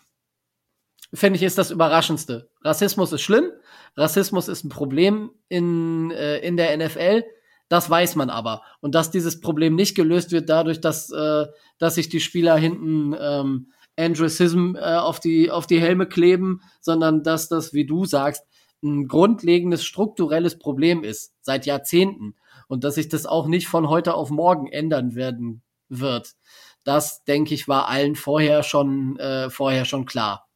finde 1.14 1.38
ich, 1.38 1.42
ist 1.42 1.56
das 1.56 1.70
Überraschendste. 1.70 2.50
Rassismus 2.62 3.12
ist 3.12 3.22
schlimm, 3.22 3.50
Rassismus 3.96 4.48
ist 4.48 4.64
ein 4.64 4.68
Problem 4.68 5.30
in, 5.48 6.10
äh, 6.10 6.38
in 6.40 6.58
der 6.58 6.76
NFL, 6.76 7.24
das 7.70 7.88
weiß 7.88 8.16
man 8.16 8.30
aber. 8.30 8.62
Und 8.80 8.96
dass 8.96 9.12
dieses 9.12 9.40
Problem 9.40 9.76
nicht 9.76 9.94
gelöst 9.94 10.32
wird 10.32 10.50
dadurch, 10.50 10.80
dass, 10.80 11.10
äh, 11.10 11.46
dass 11.78 11.94
sich 11.94 12.08
die 12.08 12.20
Spieler 12.20 12.56
hinten 12.56 13.14
ähm, 13.18 13.72
Andrewism 13.96 14.74
äh, 14.74 14.96
auf, 14.96 15.20
die, 15.20 15.52
auf 15.52 15.68
die 15.68 15.80
Helme 15.80 16.06
kleben, 16.06 16.62
sondern 16.80 17.22
dass 17.22 17.48
das, 17.48 17.72
wie 17.72 17.86
du 17.86 18.04
sagst, 18.04 18.44
ein 18.82 19.06
grundlegendes 19.06 19.84
strukturelles 19.84 20.58
Problem 20.58 21.04
ist, 21.04 21.32
seit 21.42 21.64
Jahrzehnten. 21.64 22.34
Und 22.66 22.82
dass 22.82 22.96
sich 22.96 23.08
das 23.08 23.24
auch 23.24 23.46
nicht 23.46 23.68
von 23.68 23.88
heute 23.88 24.14
auf 24.14 24.30
morgen 24.30 24.66
ändern 24.66 25.14
werden 25.14 25.62
wird. 25.88 26.34
Das, 26.82 27.22
denke 27.22 27.54
ich, 27.54 27.68
war 27.68 27.86
allen 27.86 28.16
vorher 28.16 28.64
schon, 28.64 29.16
äh, 29.18 29.48
vorher 29.48 29.84
schon 29.84 30.06
klar. 30.06 30.48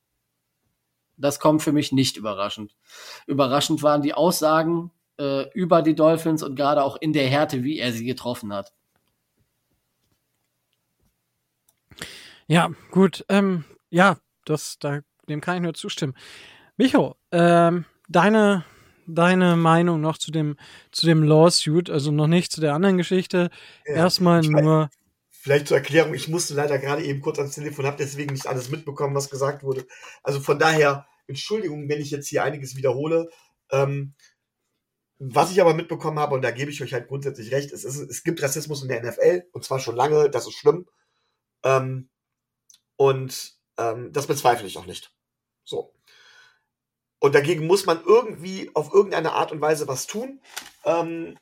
Das 1.17 1.39
kommt 1.39 1.63
für 1.63 1.73
mich 1.73 1.93
nicht 1.93 2.17
überraschend. 2.17 2.75
Überraschend 3.29 3.85
waren 3.85 4.03
die 4.03 4.15
Aussagen 4.15 4.91
äh, 5.19 5.49
über 5.53 5.83
die 5.83 5.95
Dolphins 5.95 6.43
und 6.43 6.57
gerade 6.57 6.83
auch 6.83 6.97
in 7.01 7.13
der 7.13 7.29
Härte, 7.29 7.63
wie 7.65 7.79
er 7.79 7.93
sie 7.93 8.05
getroffen 8.05 8.53
hat. 8.53 8.73
Ja, 12.47 12.71
gut. 12.91 13.25
Ähm, 13.29 13.65
ja, 13.91 14.19
das, 14.45 14.79
da, 14.79 15.01
dem 15.29 15.41
kann 15.41 15.57
ich 15.57 15.63
nur 15.63 15.75
zustimmen. 15.75 16.15
Micho, 16.77 17.17
ähm, 17.33 17.85
deine, 18.09 18.65
deine 19.07 19.57
Meinung 19.57 20.01
noch 20.01 20.19
zu 20.19 20.31
dem, 20.31 20.57
zu 20.91 21.07
dem 21.07 21.23
Lawsuit, 21.23 21.89
also 21.89 22.11
noch 22.11 22.27
nicht 22.27 22.53
zu 22.53 22.61
der 22.61 22.75
anderen 22.75 22.99
Geschichte. 22.99 23.51
Ja, 23.87 23.95
Erstmal 23.95 24.43
nur. 24.43 24.91
Vielleicht 25.31 25.69
zur 25.69 25.77
Erklärung, 25.77 26.15
ich 26.15 26.29
musste 26.29 26.55
leider 26.55 26.79
gerade 26.79 27.05
eben 27.05 27.21
kurz 27.21 27.39
ans 27.39 27.55
Telefon, 27.55 27.85
habe 27.85 27.99
deswegen 27.99 28.33
nicht 28.33 28.47
alles 28.47 28.71
mitbekommen, 28.71 29.15
was 29.15 29.29
gesagt 29.29 29.63
wurde. 29.63 29.87
Also 30.23 30.41
von 30.41 30.59
daher, 30.59 31.07
Entschuldigung, 31.27 31.87
wenn 31.89 32.01
ich 32.01 32.11
jetzt 32.11 32.29
hier 32.29 32.43
einiges 32.43 32.77
wiederhole. 32.77 33.29
Ähm, 33.71 34.15
was 35.33 35.51
ich 35.51 35.61
aber 35.61 35.75
mitbekommen 35.75 36.19
habe, 36.19 36.35
und 36.35 36.43
da 36.43 36.51
gebe 36.51 36.71
ich 36.71 36.83
euch 36.83 36.93
halt 36.93 37.09
grundsätzlich 37.09 37.53
recht, 37.53 37.73
es, 37.73 37.85
ist, 37.85 37.97
es 37.97 38.25
gibt 38.25 38.43
Rassismus 38.43 38.83
in 38.83 38.89
der 38.89 39.03
NFL, 39.03 39.45
und 39.53 39.65
zwar 39.65 39.81
schon 39.81 39.97
lange, 39.97 40.29
das 40.29 40.47
ist 40.47 40.55
schlimm. 40.55 40.87
Ähm, 41.63 42.09
und 42.97 43.55
ähm, 43.79 44.13
das 44.13 44.27
bezweifle 44.27 44.67
ich 44.67 44.77
auch 44.77 44.87
nicht. 44.87 45.13
So. 45.65 45.95
Und 47.21 47.35
dagegen 47.35 47.67
muss 47.67 47.87
man 47.87 48.03
irgendwie 48.05 48.71
auf 48.75 48.93
irgendeine 48.93 49.33
Art 49.33 49.51
und 49.51 49.61
Weise 49.61 49.89
was 49.89 50.07
tun. 50.07 50.41
Ähm, 50.85 51.39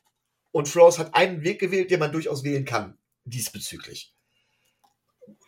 und 0.53 0.69
Flores 0.69 0.99
hat 0.99 1.15
einen 1.15 1.43
Weg 1.43 1.61
gewählt, 1.61 1.91
den 1.91 1.99
man 1.99 2.13
durchaus 2.13 2.45
wählen 2.45 2.65
kann 2.65 2.99
diesbezüglich. 3.25 4.15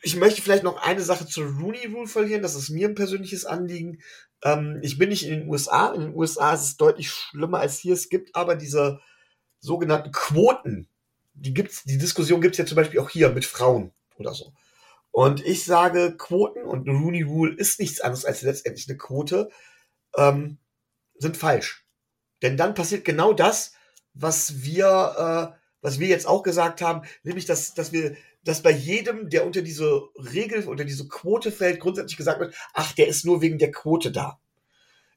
Ich 0.03 0.17
möchte 0.17 0.43
vielleicht 0.43 0.65
noch 0.65 0.77
eine 0.83 1.03
Sache 1.03 1.27
zur 1.27 1.47
Rooney 1.47 1.87
Rule 1.87 2.07
verlieren. 2.07 2.43
Das 2.43 2.55
ist 2.55 2.71
mir 2.71 2.89
ein 2.89 2.95
persönliches 2.95 3.45
Anliegen. 3.45 4.01
Ähm, 4.45 4.79
ich 4.83 4.99
bin 4.99 5.09
nicht 5.09 5.27
in 5.27 5.41
den 5.41 5.49
USA. 5.49 5.93
In 5.93 6.03
den 6.03 6.15
USA 6.15 6.53
ist 6.53 6.63
es 6.63 6.77
deutlich 6.77 7.11
schlimmer 7.11 7.59
als 7.59 7.79
hier. 7.79 7.95
Es 7.95 8.09
gibt 8.09 8.37
aber 8.37 8.55
diese 8.55 9.01
sogenannten 9.59 10.13
Quoten. 10.13 10.89
Die 11.35 11.53
gibt's, 11.53 11.83
die 11.85 11.99
Diskussion 11.99 12.41
gibt 12.41 12.55
es 12.55 12.59
ja 12.59 12.67
zum 12.67 12.77
Beispiel 12.77 13.01
auch 13.01 13.11
hier 13.11 13.31
mit 13.31 13.45
Frauen 13.45 13.93
oder 14.17 14.35
so. 14.35 14.53
Und 15.11 15.45
ich 15.45 15.65
sage, 15.65 16.17
Quoten 16.17 16.65
und 16.65 16.89
Rooney 16.89 17.23
Rule 17.23 17.55
ist 17.55 17.81
nichts 17.81 18.01
anderes 18.01 18.25
als 18.25 18.43
letztendlich 18.43 18.89
eine 18.89 18.99
Quote, 18.99 19.49
ähm, 20.17 20.59
sind 21.17 21.37
falsch. 21.37 21.87
Denn 22.43 22.57
dann 22.57 22.75
passiert 22.75 23.05
genau 23.05 23.33
das, 23.33 23.73
was 24.13 24.63
wir 24.63 25.55
äh, 25.55 25.65
was 25.85 25.99
wir 25.99 26.09
jetzt 26.09 26.27
auch 26.27 26.43
gesagt 26.43 26.81
haben, 26.81 27.03
nämlich, 27.25 27.45
dass, 27.45 27.75
dass 27.75 27.93
wir, 27.93 28.17
dass 28.45 28.63
bei 28.63 28.71
jedem, 28.71 29.31
der 29.31 29.47
unter 29.47 29.63
diese 29.63 30.03
Regel, 30.17 30.67
unter 30.67 30.85
diese 30.85 31.09
Quote 31.09 31.51
fällt, 31.51 31.81
grundsätzlich 31.81 32.17
gesagt 32.17 32.41
wird, 32.41 32.55
ach, 32.75 32.93
der 32.93 33.09
ist 33.09 33.25
nur 33.25 33.41
wegen 33.41 33.59
der 33.59 33.73
Quote 33.73 34.13
da. 34.13 34.39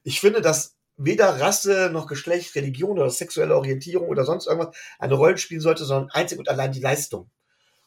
Ich 0.02 0.20
finde, 0.20 0.40
dass 0.40 0.76
weder 0.96 1.40
Rasse 1.40 1.90
noch 1.92 2.06
Geschlecht, 2.06 2.54
Religion 2.54 2.98
oder 2.98 3.10
sexuelle 3.10 3.56
Orientierung 3.56 4.08
oder 4.08 4.24
sonst 4.24 4.46
irgendwas 4.46 4.76
eine 4.98 5.14
Rolle 5.14 5.38
spielen 5.38 5.60
sollte, 5.60 5.84
sondern 5.84 6.10
einzig 6.10 6.38
und 6.38 6.48
allein 6.48 6.72
die 6.72 6.80
Leistung. 6.80 7.30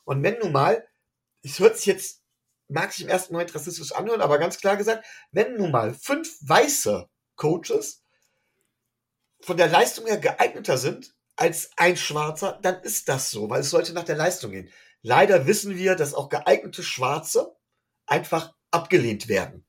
Und 0.06 0.24
wenn 0.24 0.40
nun 0.40 0.52
mal, 0.52 0.88
es 1.44 1.60
hört 1.60 1.78
sich 1.78 1.88
jetzt, 1.88 2.22
mag 2.68 2.94
sich 2.94 3.04
im 3.04 3.10
ersten 3.10 3.34
Moment 3.34 3.54
rassistisch 3.54 3.92
anhören, 3.92 4.22
aber 4.22 4.38
ganz 4.38 4.58
klar 4.60 4.78
gesagt, 4.78 5.06
wenn 5.32 5.58
nun 5.58 5.72
mal 5.72 5.94
fünf 5.94 6.38
weiße 6.42 7.10
Coaches 7.36 8.04
von 9.42 9.58
der 9.58 9.68
Leistung 9.68 10.06
her 10.06 10.18
geeigneter 10.18 10.78
sind 10.78 11.14
als 11.36 11.72
ein 11.76 11.98
Schwarzer, 11.98 12.60
dann 12.62 12.82
ist 12.82 13.10
das 13.10 13.32
so, 13.32 13.50
weil 13.50 13.62
es 13.62 13.72
sollte 13.72 13.94
nach 13.94 14.04
der 14.04 14.16
Leistung 14.16 14.52
gehen. 14.52 14.70
Leider 15.02 15.48
wissen 15.48 15.78
wir, 15.78 15.96
dass 15.96 16.14
auch 16.14 16.30
geeignete 16.30 16.84
Schwarze 16.84 17.56
einfach 18.06 18.54
abgelehnt 18.72 19.28
werden. 19.28 19.66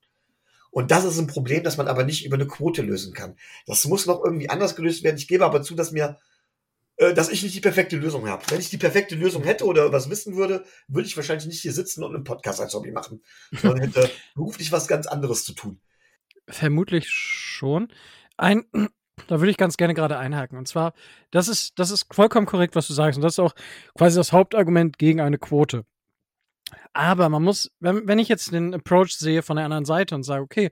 Und 0.70 0.90
das 0.90 1.04
ist 1.04 1.18
ein 1.18 1.26
Problem, 1.26 1.64
das 1.64 1.76
man 1.76 1.88
aber 1.88 2.04
nicht 2.04 2.24
über 2.24 2.36
eine 2.36 2.46
Quote 2.46 2.82
lösen 2.82 3.12
kann. 3.12 3.36
Das 3.66 3.84
muss 3.84 4.06
noch 4.06 4.24
irgendwie 4.24 4.48
anders 4.48 4.74
gelöst 4.74 5.02
werden. 5.02 5.16
Ich 5.18 5.28
gebe 5.28 5.44
aber 5.44 5.62
zu, 5.62 5.74
dass 5.74 5.92
mir 5.92 6.18
äh, 6.96 7.14
dass 7.14 7.30
ich 7.30 7.42
nicht 7.42 7.54
die 7.54 7.60
perfekte 7.60 7.96
Lösung 7.96 8.28
habe. 8.28 8.44
Wenn 8.48 8.60
ich 8.60 8.70
die 8.70 8.78
perfekte 8.78 9.14
Lösung 9.14 9.42
hätte 9.42 9.64
oder 9.64 9.92
was 9.92 10.10
wissen 10.10 10.36
würde, 10.36 10.64
würde 10.88 11.06
ich 11.06 11.16
wahrscheinlich 11.16 11.46
nicht 11.46 11.60
hier 11.60 11.72
sitzen 11.72 12.04
und 12.04 12.14
einen 12.14 12.24
Podcast 12.24 12.60
als 12.60 12.74
Hobby 12.74 12.92
machen, 12.92 13.22
sondern 13.50 13.80
hätte 13.80 14.10
beruflich 14.34 14.72
was 14.72 14.88
ganz 14.88 15.06
anderes 15.06 15.44
zu 15.44 15.54
tun. 15.54 15.80
Vermutlich 16.46 17.08
schon. 17.08 17.92
Ein, 18.36 18.64
da 19.26 19.40
würde 19.40 19.50
ich 19.50 19.56
ganz 19.56 19.76
gerne 19.76 19.94
gerade 19.94 20.18
einhaken. 20.18 20.58
Und 20.58 20.68
zwar, 20.68 20.92
das 21.30 21.48
ist, 21.48 21.78
das 21.78 21.90
ist 21.90 22.12
vollkommen 22.12 22.46
korrekt, 22.46 22.74
was 22.74 22.86
du 22.86 22.94
sagst. 22.94 23.18
Und 23.18 23.22
das 23.22 23.34
ist 23.34 23.38
auch 23.38 23.54
quasi 23.96 24.16
das 24.16 24.32
Hauptargument 24.32 24.98
gegen 24.98 25.20
eine 25.20 25.38
Quote. 25.38 25.84
Aber 26.92 27.28
man 27.28 27.42
muss, 27.42 27.70
wenn, 27.80 28.06
wenn 28.06 28.18
ich 28.18 28.28
jetzt 28.28 28.52
den 28.52 28.74
Approach 28.74 29.12
sehe 29.12 29.42
von 29.42 29.56
der 29.56 29.66
anderen 29.66 29.84
Seite 29.84 30.14
und 30.14 30.22
sage, 30.22 30.42
okay, 30.42 30.70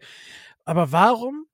aber 0.64 0.93
warum, 0.93 1.47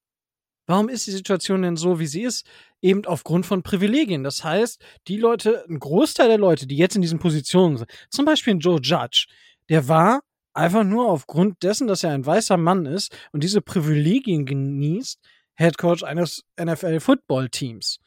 warum 0.66 0.88
ist 0.88 1.06
die 1.06 1.12
Situation 1.12 1.62
denn 1.62 1.76
so, 1.76 1.98
wie 1.98 2.06
sie 2.06 2.22
ist? 2.22 2.46
Eben 2.82 3.04
aufgrund 3.06 3.46
von 3.46 3.62
Privilegien. 3.62 4.22
Das 4.22 4.44
heißt, 4.44 4.84
die 5.08 5.16
Leute, 5.16 5.64
ein 5.68 5.78
Großteil 5.78 6.28
der 6.28 6.38
Leute, 6.38 6.66
die 6.66 6.76
jetzt 6.76 6.96
in 6.96 7.02
diesen 7.02 7.18
Positionen 7.18 7.78
sind, 7.78 7.90
zum 8.10 8.24
Beispiel 8.24 8.56
Joe 8.58 8.80
Judge, 8.80 9.26
der 9.68 9.88
war 9.88 10.20
einfach 10.54 10.84
nur 10.84 11.08
aufgrund 11.08 11.62
dessen, 11.62 11.86
dass 11.86 12.04
er 12.04 12.12
ein 12.12 12.24
weißer 12.26 12.56
Mann 12.56 12.86
ist 12.86 13.16
und 13.32 13.42
diese 13.42 13.60
Privilegien 13.60 14.46
genießt, 14.46 15.20
Head 15.56 15.78
Coach 15.78 16.02
eines 16.02 16.44
NFL-Football-Teams. 16.60 17.98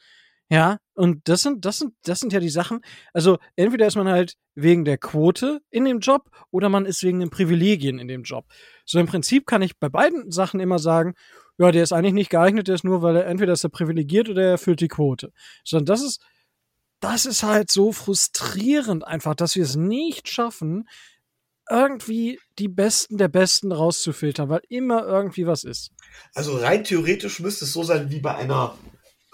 Ja, 0.52 0.78
und 0.94 1.28
das 1.28 1.42
sind, 1.42 1.64
das 1.64 1.78
sind, 1.78 1.94
das 2.02 2.18
sind 2.18 2.32
ja 2.32 2.40
die 2.40 2.48
Sachen. 2.48 2.80
Also, 3.14 3.38
entweder 3.54 3.86
ist 3.86 3.94
man 3.94 4.08
halt 4.08 4.34
wegen 4.56 4.84
der 4.84 4.98
Quote 4.98 5.60
in 5.70 5.84
dem 5.84 6.00
Job 6.00 6.28
oder 6.50 6.68
man 6.68 6.86
ist 6.86 7.04
wegen 7.04 7.20
den 7.20 7.30
Privilegien 7.30 8.00
in 8.00 8.08
dem 8.08 8.24
Job. 8.24 8.46
So 8.84 8.98
im 8.98 9.06
Prinzip 9.06 9.46
kann 9.46 9.62
ich 9.62 9.78
bei 9.78 9.88
beiden 9.88 10.32
Sachen 10.32 10.58
immer 10.58 10.80
sagen, 10.80 11.14
ja, 11.56 11.70
der 11.70 11.84
ist 11.84 11.92
eigentlich 11.92 12.14
nicht 12.14 12.30
geeignet, 12.30 12.66
der 12.66 12.74
ist 12.74 12.84
nur, 12.84 13.00
weil 13.00 13.16
er 13.16 13.26
entweder 13.26 13.52
ist 13.52 13.62
er 13.62 13.70
privilegiert 13.70 14.28
oder 14.28 14.42
er 14.42 14.50
erfüllt 14.52 14.80
die 14.80 14.88
Quote. 14.88 15.32
Sondern 15.64 15.86
das 15.86 16.02
ist, 16.02 16.20
das 16.98 17.26
ist 17.26 17.44
halt 17.44 17.70
so 17.70 17.92
frustrierend 17.92 19.06
einfach, 19.06 19.36
dass 19.36 19.54
wir 19.54 19.62
es 19.62 19.76
nicht 19.76 20.28
schaffen, 20.28 20.88
irgendwie 21.70 22.40
die 22.58 22.68
Besten 22.68 23.16
der 23.16 23.28
Besten 23.28 23.72
rauszufiltern, 23.72 24.48
weil 24.48 24.62
immer 24.68 25.06
irgendwie 25.06 25.46
was 25.46 25.64
ist. 25.64 25.90
Also 26.34 26.56
rein 26.56 26.84
theoretisch 26.84 27.40
müsste 27.40 27.64
es 27.64 27.72
so 27.72 27.82
sein 27.82 28.10
wie 28.10 28.20
bei 28.20 28.34
einer 28.34 28.76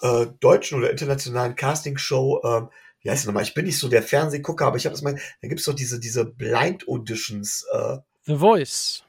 äh, 0.02 0.26
deutschen 0.40 0.78
oder 0.78 0.90
internationalen 0.90 1.56
Castingshow, 1.56 2.42
ähm, 2.44 2.68
wie 3.00 3.10
heißt 3.10 3.20
es 3.20 3.26
nochmal? 3.26 3.44
Ich 3.44 3.54
bin 3.54 3.66
nicht 3.66 3.78
so 3.78 3.88
der 3.88 4.02
Fernsehgucker, 4.02 4.66
aber 4.66 4.76
ich 4.76 4.84
habe 4.84 4.94
das 4.94 5.02
mal, 5.02 5.14
da 5.14 5.48
gibt 5.48 5.60
es 5.60 5.66
doch 5.66 5.74
diese, 5.74 6.00
diese 6.00 6.24
Blind 6.24 6.88
Auditions. 6.88 7.64
Äh, 7.72 7.98
The 8.24 8.36
Voice. 8.36 9.04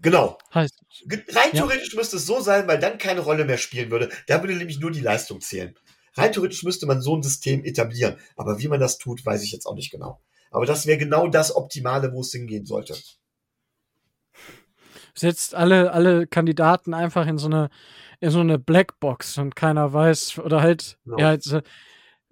Genau. 0.00 0.38
Heißt. 0.54 0.78
Rein 1.08 1.50
ja. 1.52 1.60
theoretisch 1.60 1.94
müsste 1.94 2.16
es 2.16 2.26
so 2.26 2.40
sein, 2.40 2.66
weil 2.68 2.78
dann 2.78 2.98
keine 2.98 3.20
Rolle 3.20 3.44
mehr 3.44 3.58
spielen 3.58 3.90
würde. 3.90 4.08
Da 4.26 4.40
würde 4.40 4.54
nämlich 4.54 4.78
nur 4.78 4.90
die 4.90 5.00
Leistung 5.00 5.40
zählen. 5.40 5.74
Rein 6.14 6.32
theoretisch 6.32 6.62
müsste 6.62 6.86
man 6.86 7.00
so 7.00 7.16
ein 7.16 7.22
System 7.22 7.64
etablieren. 7.64 8.16
Aber 8.36 8.58
wie 8.58 8.68
man 8.68 8.80
das 8.80 8.98
tut, 8.98 9.24
weiß 9.24 9.42
ich 9.42 9.52
jetzt 9.52 9.66
auch 9.66 9.74
nicht 9.74 9.90
genau. 9.90 10.20
Aber 10.52 10.66
das 10.66 10.86
wäre 10.86 10.98
genau 10.98 11.28
das 11.28 11.54
Optimale, 11.54 12.12
wo 12.12 12.20
es 12.20 12.30
hingehen 12.30 12.66
sollte. 12.66 12.96
Setzt 15.14 15.54
alle, 15.54 15.92
alle 15.92 16.26
Kandidaten 16.26 16.94
einfach 16.94 17.26
in 17.26 17.38
so 17.38 17.46
eine 17.46 17.70
in 18.22 18.30
so 18.30 18.38
eine 18.38 18.56
Blackbox 18.56 19.38
und 19.38 19.56
keiner 19.56 19.92
weiß 19.92 20.38
oder 20.38 20.62
halt, 20.62 20.96
genau. 21.04 21.18
ja, 21.18 21.26
halt, 21.26 21.44
äh, 21.48 21.62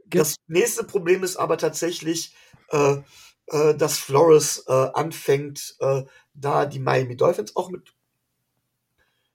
das 0.07 0.37
nächste 0.47 0.85
Problem 0.85 1.25
ist 1.25 1.37
aber 1.37 1.59
tatsächlich, 1.59 2.33
äh, 2.68 2.99
äh, 3.47 3.75
dass 3.75 3.99
Flores 3.99 4.64
äh, 4.68 4.73
anfängt, 4.73 5.75
äh, 5.81 6.05
da 6.33 6.66
die 6.66 6.79
Miami 6.79 7.16
Dolphins 7.16 7.57
auch 7.57 7.71
mit 7.71 7.93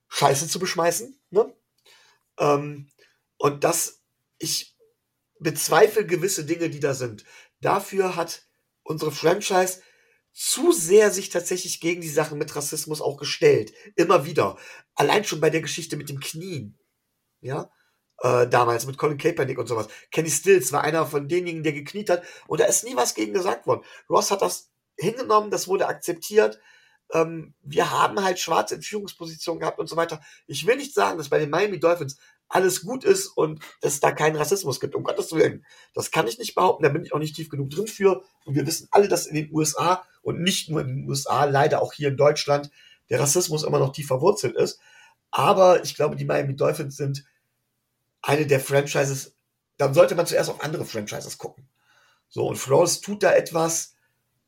Scheiße 0.08 0.48
zu 0.48 0.58
beschmeißen. 0.60 1.20
Ne? 1.30 1.54
Ähm, 2.40 2.90
und 3.38 3.66
das, 3.66 4.02
ich 4.38 4.78
bezweifle 5.40 6.06
gewisse 6.06 6.46
Dinge, 6.46 6.70
die 6.70 6.80
da 6.80 6.94
sind. 6.94 7.26
Dafür 7.60 8.16
hat 8.16 8.44
unsere 8.86 9.12
Franchise 9.12 9.82
zu 10.32 10.72
sehr 10.72 11.12
sich 11.12 11.30
tatsächlich 11.30 11.82
gegen 11.82 12.02
die 12.02 12.10
Sachen 12.10 12.38
mit 12.38 12.56
Rassismus 12.56 13.02
auch 13.02 13.18
gestellt. 13.18 13.74
Immer 13.96 14.26
wieder. 14.26 14.58
Allein 14.94 15.24
schon 15.24 15.42
bei 15.42 15.50
der 15.50 15.62
Geschichte 15.62 15.98
mit 15.98 16.10
dem 16.10 16.20
Knien. 16.20 16.78
Ja. 17.42 17.70
Äh, 18.20 18.48
damals 18.48 18.86
mit 18.86 18.98
Colin 18.98 19.18
Kaepernick 19.18 19.58
und 19.58 19.68
sowas. 19.68 19.88
Kenny 20.12 20.30
Stills 20.30 20.72
war 20.72 20.84
einer 20.84 21.06
von 21.06 21.28
denjenigen, 21.28 21.64
der 21.64 21.74
gekniet 21.74 22.10
hat. 22.10 22.24
Und 22.48 22.60
da 22.60 22.66
ist 22.66 22.84
nie 22.84 22.96
was 22.96 23.16
gegen 23.16 23.34
gesagt 23.34 23.68
worden. 23.68 23.84
Ross 24.10 24.32
hat 24.32 24.42
das 24.42 24.72
hingenommen, 24.98 25.52
das 25.52 25.68
wurde 25.68 25.88
akzeptiert. 25.88 26.60
Ähm, 27.14 27.54
wir 27.62 27.92
haben 27.92 28.24
halt 28.24 28.40
Schwarze 28.40 28.76
in 28.76 28.82
Führungspositionen 28.82 29.60
gehabt 29.60 29.80
und 29.80 29.88
so 29.88 29.96
weiter. 29.96 30.22
Ich 30.48 30.66
will 30.66 30.78
nicht 30.78 30.94
sagen, 30.94 31.18
dass 31.18 31.30
bei 31.30 31.40
den 31.40 31.50
Miami 31.50 31.80
Dolphins 31.80 32.18
alles 32.48 32.82
gut 32.82 33.04
ist 33.04 33.28
und 33.28 33.60
es 33.82 34.00
da 34.00 34.12
keinen 34.12 34.36
Rassismus 34.36 34.80
gibt, 34.80 34.96
um 34.96 35.04
Gottes 35.04 35.32
Willen. 35.32 35.66
Das 35.93 36.12
kann 36.12 36.28
ich 36.28 36.38
nicht 36.38 36.56
behaupten, 36.56 36.84
da 36.84 36.89
bin 36.89 37.04
ich 37.04 37.14
auch 37.14 37.20
nicht 37.20 37.36
tief 37.36 37.50
genug 37.50 37.70
drin 37.70 37.88
für. 37.88 38.24
Und 38.46 38.56
wir 38.56 38.66
wissen 38.68 38.88
alle, 38.91 39.08
dass 39.08 39.26
in 39.26 39.36
den 39.36 39.52
USA 39.52 40.04
und 40.22 40.41
nicht 40.41 40.70
nur 40.70 40.82
in 40.82 40.88
den 40.88 41.10
USA, 41.10 41.46
leider 41.46 41.82
auch 41.82 41.93
hier 41.93 42.10
in 42.10 42.18
Deutschland, 42.18 42.70
der 43.10 43.20
Rassismus 43.20 43.64
immer 43.64 43.80
noch 43.80 43.91
tief 43.91 44.08
verwurzelt 44.08 44.56
ist. 44.56 44.80
Aber 45.32 45.84
ich 45.84 45.96
glaube, 45.96 46.16
die 46.16 46.26
Miami 46.26 46.56
Dolphins 46.56 46.98
sind 46.98 47.26
eine 48.22 48.48
der 48.48 48.60
Franchises, 48.60 49.36
dann 49.78 49.93
sollte 49.93 50.16
man 50.16 50.26
zuerst 50.26 50.50
auf 50.50 50.64
andere 50.64 50.86
Franchises 50.86 51.38
gucken. 51.38 51.68
So, 52.30 52.48
und 52.48 52.58
Flores 52.58 53.02
tut 53.02 53.22
da 53.22 53.34
etwas, 53.34 53.96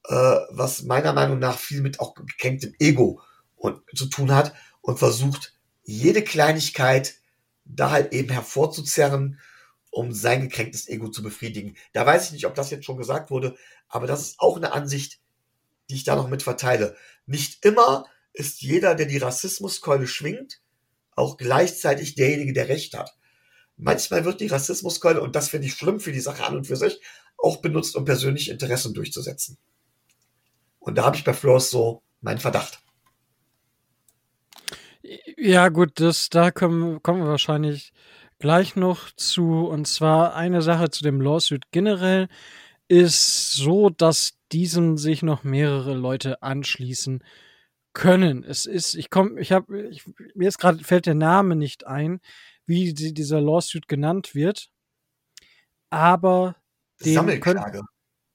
äh, 0.05 0.13
was 0.49 0.83
meiner 0.83 1.13
Meinung 1.13 1.39
nach 1.39 1.57
viel 1.57 1.81
mit 1.81 1.99
auch 1.99 2.15
gekränktem 2.15 2.73
Ego 2.79 3.21
und, 3.55 3.81
zu 3.95 4.07
tun 4.07 4.33
hat 4.33 4.53
und 4.81 4.97
versucht, 4.97 5.53
jede 5.83 6.23
Kleinigkeit 6.23 7.15
da 7.69 7.91
halt 7.91 8.13
eben 8.13 8.29
hervorzuzerren, 8.29 9.39
um 9.91 10.11
sein 10.11 10.41
gekränktes 10.41 10.87
Ego 10.87 11.09
zu 11.09 11.23
befriedigen. 11.23 11.75
Da 11.93 12.05
weiß 12.05 12.27
ich 12.27 12.31
nicht, 12.31 12.45
ob 12.45 12.55
das 12.55 12.69
jetzt 12.69 12.85
schon 12.85 12.97
gesagt 12.97 13.29
wurde, 13.31 13.55
aber 13.87 14.07
das 14.07 14.21
ist 14.21 14.39
auch 14.39 14.57
eine 14.57 14.73
Ansicht, 14.73 15.19
die 15.89 15.95
ich 15.95 16.03
da 16.03 16.15
noch 16.15 16.29
mit 16.29 16.43
verteile. 16.43 16.95
Nicht 17.25 17.65
immer 17.65 18.05
ist 18.33 18.61
jeder, 18.61 18.95
der 18.95 19.07
die 19.07 19.17
Rassismuskeule 19.17 20.07
schwingt, 20.07 20.61
auch 21.15 21.37
gleichzeitig 21.37 22.15
derjenige, 22.15 22.53
der 22.53 22.69
Recht 22.69 22.95
hat. 22.95 23.15
Manchmal 23.75 24.25
wird 24.25 24.41
die 24.41 24.47
Rassismuskeule, 24.47 25.21
und 25.21 25.35
das 25.35 25.49
finde 25.49 25.67
ich 25.67 25.73
schlimm 25.73 25.99
für 25.99 26.11
die 26.11 26.19
Sache 26.19 26.43
an 26.45 26.55
und 26.55 26.67
für 26.67 26.75
sich, 26.75 27.01
auch 27.37 27.57
benutzt, 27.57 27.95
um 27.95 28.05
persönliche 28.05 28.51
Interessen 28.51 28.93
durchzusetzen. 28.93 29.57
Und 30.79 30.95
da 30.95 31.05
habe 31.05 31.15
ich 31.15 31.23
bei 31.23 31.33
Flores 31.33 31.69
so 31.69 32.01
meinen 32.21 32.39
Verdacht. 32.39 32.81
Ja, 35.37 35.69
gut, 35.69 35.99
das, 35.99 36.29
da 36.29 36.51
kommen, 36.51 37.01
kommen 37.01 37.21
wir 37.21 37.29
wahrscheinlich 37.29 37.93
gleich 38.39 38.75
noch 38.75 39.11
zu. 39.11 39.67
Und 39.67 39.87
zwar 39.87 40.35
eine 40.35 40.61
Sache 40.61 40.89
zu 40.89 41.03
dem 41.03 41.21
Lawsuit 41.21 41.63
generell 41.71 42.27
ist 42.87 43.53
so, 43.53 43.89
dass 43.89 44.37
diesem 44.51 44.97
sich 44.97 45.23
noch 45.23 45.43
mehrere 45.43 45.93
Leute 45.93 46.41
anschließen 46.41 47.23
können. 47.93 48.43
Es 48.43 48.65
ist, 48.65 48.95
ich 48.95 49.09
komme, 49.09 49.39
ich 49.39 49.51
habe, 49.51 49.91
mir 50.35 50.47
ist 50.47 50.59
gerade 50.59 50.83
fällt 50.83 51.05
der 51.05 51.15
Name 51.15 51.55
nicht 51.55 51.87
ein, 51.87 52.19
wie 52.65 52.93
die, 52.93 53.13
dieser 53.13 53.41
Lawsuit 53.41 53.87
genannt 53.87 54.35
wird. 54.35 54.69
Aber 55.89 56.57
Sammelklage. 56.97 57.79
Können, 57.79 57.87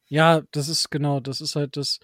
ja, 0.08 0.42
das 0.52 0.68
ist 0.68 0.90
genau, 0.90 1.20
das 1.20 1.40
ist 1.40 1.56
halt 1.56 1.76
das. 1.76 2.00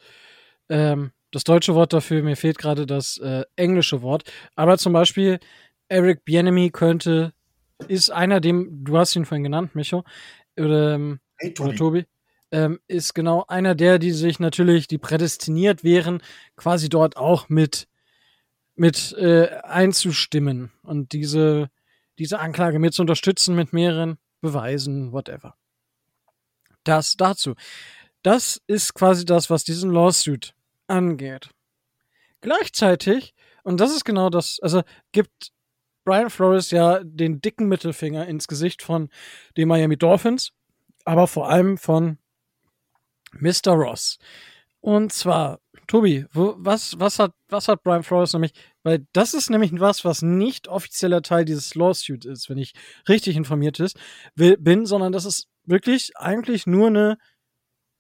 Ähm, 0.68 1.12
das 1.30 1.44
deutsche 1.44 1.74
Wort 1.74 1.92
dafür, 1.92 2.22
mir 2.22 2.36
fehlt 2.36 2.58
gerade 2.58 2.86
das 2.86 3.18
äh, 3.18 3.44
englische 3.56 4.02
Wort. 4.02 4.24
Aber 4.56 4.78
zum 4.78 4.92
Beispiel 4.92 5.38
Eric 5.88 6.24
Bienemy 6.24 6.70
könnte, 6.70 7.32
ist 7.86 8.10
einer, 8.10 8.40
dem, 8.40 8.84
du 8.84 8.98
hast 8.98 9.14
ihn 9.16 9.24
vorhin 9.24 9.44
genannt, 9.44 9.74
Micho, 9.74 10.04
oder, 10.56 10.94
ähm, 10.94 11.20
hey, 11.36 11.54
Tobi. 11.54 11.68
Oder 11.68 11.76
Tobi 11.76 12.06
ähm, 12.50 12.80
ist 12.88 13.14
genau 13.14 13.44
einer 13.46 13.74
der, 13.74 13.98
die 13.98 14.12
sich 14.12 14.40
natürlich, 14.40 14.88
die 14.88 14.98
prädestiniert 14.98 15.84
wären, 15.84 16.22
quasi 16.56 16.88
dort 16.88 17.16
auch 17.16 17.48
mit, 17.48 17.88
mit 18.74 19.12
äh, 19.18 19.48
einzustimmen 19.62 20.72
und 20.82 21.12
diese, 21.12 21.70
diese 22.18 22.40
Anklage 22.40 22.78
mit 22.78 22.94
zu 22.94 23.02
unterstützen 23.02 23.54
mit 23.54 23.72
mehreren 23.72 24.18
Beweisen, 24.40 25.12
whatever. 25.12 25.56
Das 26.84 27.16
dazu. 27.16 27.54
Das 28.22 28.60
ist 28.66 28.94
quasi 28.94 29.24
das, 29.24 29.50
was 29.50 29.64
diesen 29.64 29.92
Lawsuit 29.92 30.54
angeht. 30.88 31.50
Gleichzeitig, 32.40 33.34
und 33.62 33.80
das 33.80 33.94
ist 33.94 34.04
genau 34.04 34.30
das, 34.30 34.58
also 34.62 34.82
gibt 35.12 35.52
Brian 36.04 36.30
Flores 36.30 36.70
ja 36.70 37.02
den 37.04 37.40
dicken 37.40 37.68
Mittelfinger 37.68 38.26
ins 38.26 38.48
Gesicht 38.48 38.82
von 38.82 39.10
den 39.56 39.68
Miami 39.68 39.96
Dolphins, 39.96 40.52
aber 41.04 41.26
vor 41.26 41.50
allem 41.50 41.76
von 41.76 42.18
Mr. 43.32 43.72
Ross. 43.72 44.18
Und 44.80 45.12
zwar, 45.12 45.60
Tobi, 45.86 46.24
wo, 46.32 46.54
was, 46.56 46.98
was, 46.98 47.18
hat, 47.18 47.32
was 47.48 47.68
hat 47.68 47.82
Brian 47.82 48.04
Flores 48.04 48.32
nämlich? 48.32 48.52
Weil 48.82 49.06
das 49.12 49.34
ist 49.34 49.50
nämlich 49.50 49.72
was, 49.78 50.04
was 50.04 50.22
nicht 50.22 50.68
offizieller 50.68 51.20
Teil 51.22 51.44
dieses 51.44 51.74
Lawsuit 51.74 52.24
ist, 52.24 52.48
wenn 52.48 52.58
ich 52.58 52.72
richtig 53.08 53.36
informiert 53.36 53.80
ist, 53.80 53.98
bin, 54.34 54.86
sondern 54.86 55.12
das 55.12 55.24
ist 55.24 55.48
wirklich 55.64 56.16
eigentlich 56.16 56.66
nur 56.66 56.86
eine 56.86 57.18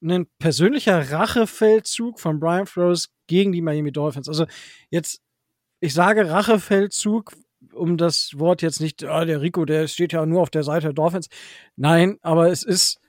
ein 0.02 0.26
persönlicher 0.38 1.10
Rachefeldzug 1.10 2.20
von 2.20 2.40
Brian 2.40 2.66
Flores 2.66 3.10
gegen 3.26 3.52
die 3.52 3.62
Miami 3.62 3.92
Dolphins. 3.92 4.28
Also 4.28 4.46
jetzt, 4.90 5.20
ich 5.80 5.94
sage 5.94 6.30
Rachefeldzug, 6.30 7.32
um 7.72 7.96
das 7.96 8.38
Wort 8.38 8.62
jetzt 8.62 8.80
nicht, 8.80 9.04
ah, 9.04 9.24
der 9.24 9.40
Rico, 9.40 9.64
der 9.64 9.88
steht 9.88 10.12
ja 10.12 10.24
nur 10.26 10.42
auf 10.42 10.50
der 10.50 10.62
Seite 10.62 10.88
der 10.88 10.92
Dolphins. 10.92 11.28
Nein, 11.76 12.18
aber 12.22 12.50
es 12.50 12.62
ist, 12.62 13.00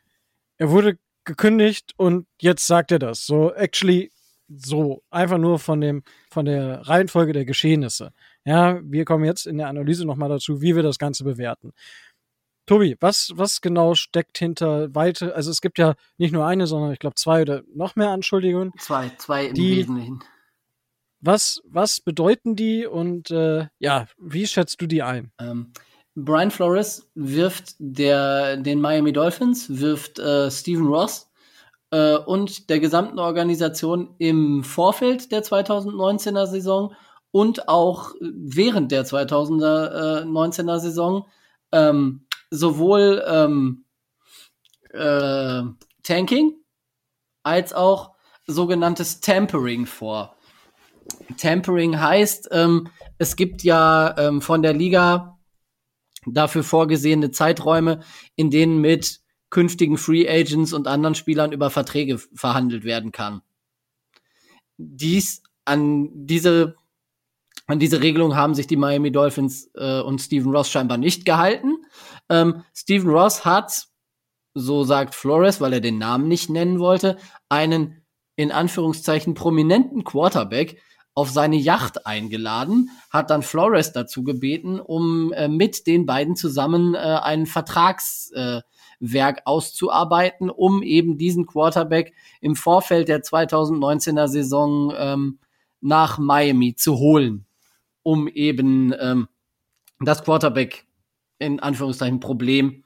er 0.57 0.69
wurde 0.71 0.97
gekündigt 1.25 1.93
und 1.97 2.27
jetzt 2.41 2.65
sagt 2.65 2.91
er 2.91 2.99
das. 2.99 3.25
So, 3.25 3.53
actually, 3.53 4.11
so, 4.47 5.03
einfach 5.11 5.37
nur 5.37 5.59
von 5.59 5.79
dem, 5.79 6.03
von 6.31 6.45
der 6.45 6.87
Reihenfolge 6.87 7.33
der 7.33 7.45
Geschehnisse. 7.45 8.13
Ja, 8.45 8.79
wir 8.83 9.05
kommen 9.05 9.25
jetzt 9.25 9.45
in 9.45 9.59
der 9.59 9.67
Analyse 9.67 10.05
nochmal 10.05 10.29
dazu, 10.29 10.61
wie 10.61 10.75
wir 10.75 10.81
das 10.81 10.97
Ganze 10.97 11.23
bewerten. 11.23 11.71
Tobi, 12.69 12.95
was, 12.99 13.31
was 13.33 13.61
genau 13.61 13.95
steckt 13.95 14.37
hinter 14.37 14.93
weite, 14.93 15.33
also 15.33 15.49
es 15.49 15.59
gibt 15.59 15.79
ja 15.79 15.95
nicht 16.19 16.31
nur 16.31 16.45
eine, 16.45 16.67
sondern 16.67 16.91
ich 16.91 16.99
glaube 16.99 17.15
zwei 17.15 17.41
oder 17.41 17.63
noch 17.73 17.95
mehr 17.95 18.11
Anschuldigungen. 18.11 18.73
Zwei, 18.77 19.09
zwei 19.17 19.47
im 19.47 19.55
die, 19.55 19.77
Wesentlichen. 19.77 20.19
Was, 21.19 21.63
was 21.65 21.99
bedeuten 21.99 22.55
die 22.55 22.85
und 22.85 23.31
äh, 23.31 23.65
ja, 23.79 24.05
wie 24.19 24.45
schätzt 24.45 24.79
du 24.81 24.85
die 24.85 25.01
ein? 25.01 25.31
Ähm, 25.39 25.71
Brian 26.13 26.51
Flores 26.51 27.09
wirft 27.15 27.73
der, 27.79 28.57
den 28.57 28.81
Miami 28.81 29.13
Dolphins, 29.13 29.79
wirft 29.79 30.19
äh, 30.19 30.51
Stephen 30.51 30.85
Ross 30.85 31.27
äh, 31.89 32.17
und 32.17 32.69
der 32.69 32.79
gesamten 32.79 33.17
Organisation 33.17 34.13
im 34.19 34.63
Vorfeld 34.63 35.31
der 35.31 35.41
2019er 35.41 36.45
Saison 36.45 36.93
und 37.31 37.67
auch 37.67 38.13
während 38.21 38.91
der 38.91 39.07
2019er 39.07 40.77
Saison 40.77 41.25
ähm, 41.71 42.27
sowohl 42.49 43.23
ähm, 43.27 43.85
äh, 44.91 45.63
Tanking 46.03 46.53
als 47.43 47.73
auch 47.73 48.15
sogenanntes 48.47 49.21
Tampering 49.21 49.85
vor. 49.85 50.35
Tampering 51.37 51.99
heißt, 51.99 52.49
ähm, 52.51 52.89
es 53.17 53.35
gibt 53.35 53.63
ja 53.63 54.15
ähm, 54.17 54.41
von 54.41 54.61
der 54.61 54.73
Liga 54.73 55.39
dafür 56.25 56.63
vorgesehene 56.63 57.31
Zeiträume, 57.31 58.01
in 58.35 58.49
denen 58.49 58.81
mit 58.81 59.21
künftigen 59.49 59.97
Free 59.97 60.27
Agents 60.29 60.73
und 60.73 60.87
anderen 60.87 61.15
Spielern 61.15 61.51
über 61.51 61.69
Verträge 61.69 62.17
verhandelt 62.17 62.83
werden 62.83 63.11
kann. 63.11 63.41
Dies 64.77 65.43
an 65.65 66.09
diese 66.13 66.75
an 67.67 67.77
diese 67.77 68.01
Regelung 68.01 68.35
haben 68.35 68.55
sich 68.55 68.65
die 68.65 68.77
Miami 68.77 69.11
Dolphins 69.11 69.69
äh, 69.75 70.01
und 70.01 70.19
Stephen 70.19 70.51
Ross 70.51 70.71
scheinbar 70.71 70.97
nicht 70.97 71.23
gehalten. 71.25 71.78
Ähm, 72.29 72.63
Stephen 72.73 73.09
Ross 73.09 73.45
hat, 73.45 73.87
so 74.53 74.83
sagt 74.83 75.15
Flores, 75.15 75.61
weil 75.61 75.73
er 75.73 75.81
den 75.81 75.97
Namen 75.97 76.27
nicht 76.27 76.49
nennen 76.49 76.79
wollte, 76.79 77.17
einen 77.49 78.01
in 78.35 78.51
Anführungszeichen 78.51 79.33
prominenten 79.33 80.03
Quarterback 80.03 80.81
auf 81.13 81.29
seine 81.29 81.57
Yacht 81.57 82.05
eingeladen, 82.05 82.91
hat 83.09 83.29
dann 83.29 83.41
Flores 83.41 83.91
dazu 83.91 84.23
gebeten, 84.23 84.79
um 84.79 85.33
äh, 85.33 85.49
mit 85.49 85.85
den 85.87 86.05
beiden 86.05 86.37
zusammen 86.37 86.95
äh, 86.95 86.97
ein 86.97 87.45
Vertragswerk 87.45 88.63
äh, 89.37 89.41
auszuarbeiten, 89.43 90.49
um 90.49 90.81
eben 90.81 91.17
diesen 91.17 91.45
Quarterback 91.45 92.13
im 92.39 92.55
Vorfeld 92.55 93.09
der 93.09 93.21
2019er 93.21 94.29
Saison 94.29 94.93
ähm, 94.95 95.39
nach 95.81 96.17
Miami 96.19 96.75
zu 96.75 96.97
holen, 96.97 97.45
um 98.03 98.29
eben 98.29 98.93
ähm, 98.97 99.27
das 99.99 100.23
Quarterback 100.23 100.85
in 101.39 101.59
Anführungszeichen 101.59 102.19
Problem 102.19 102.83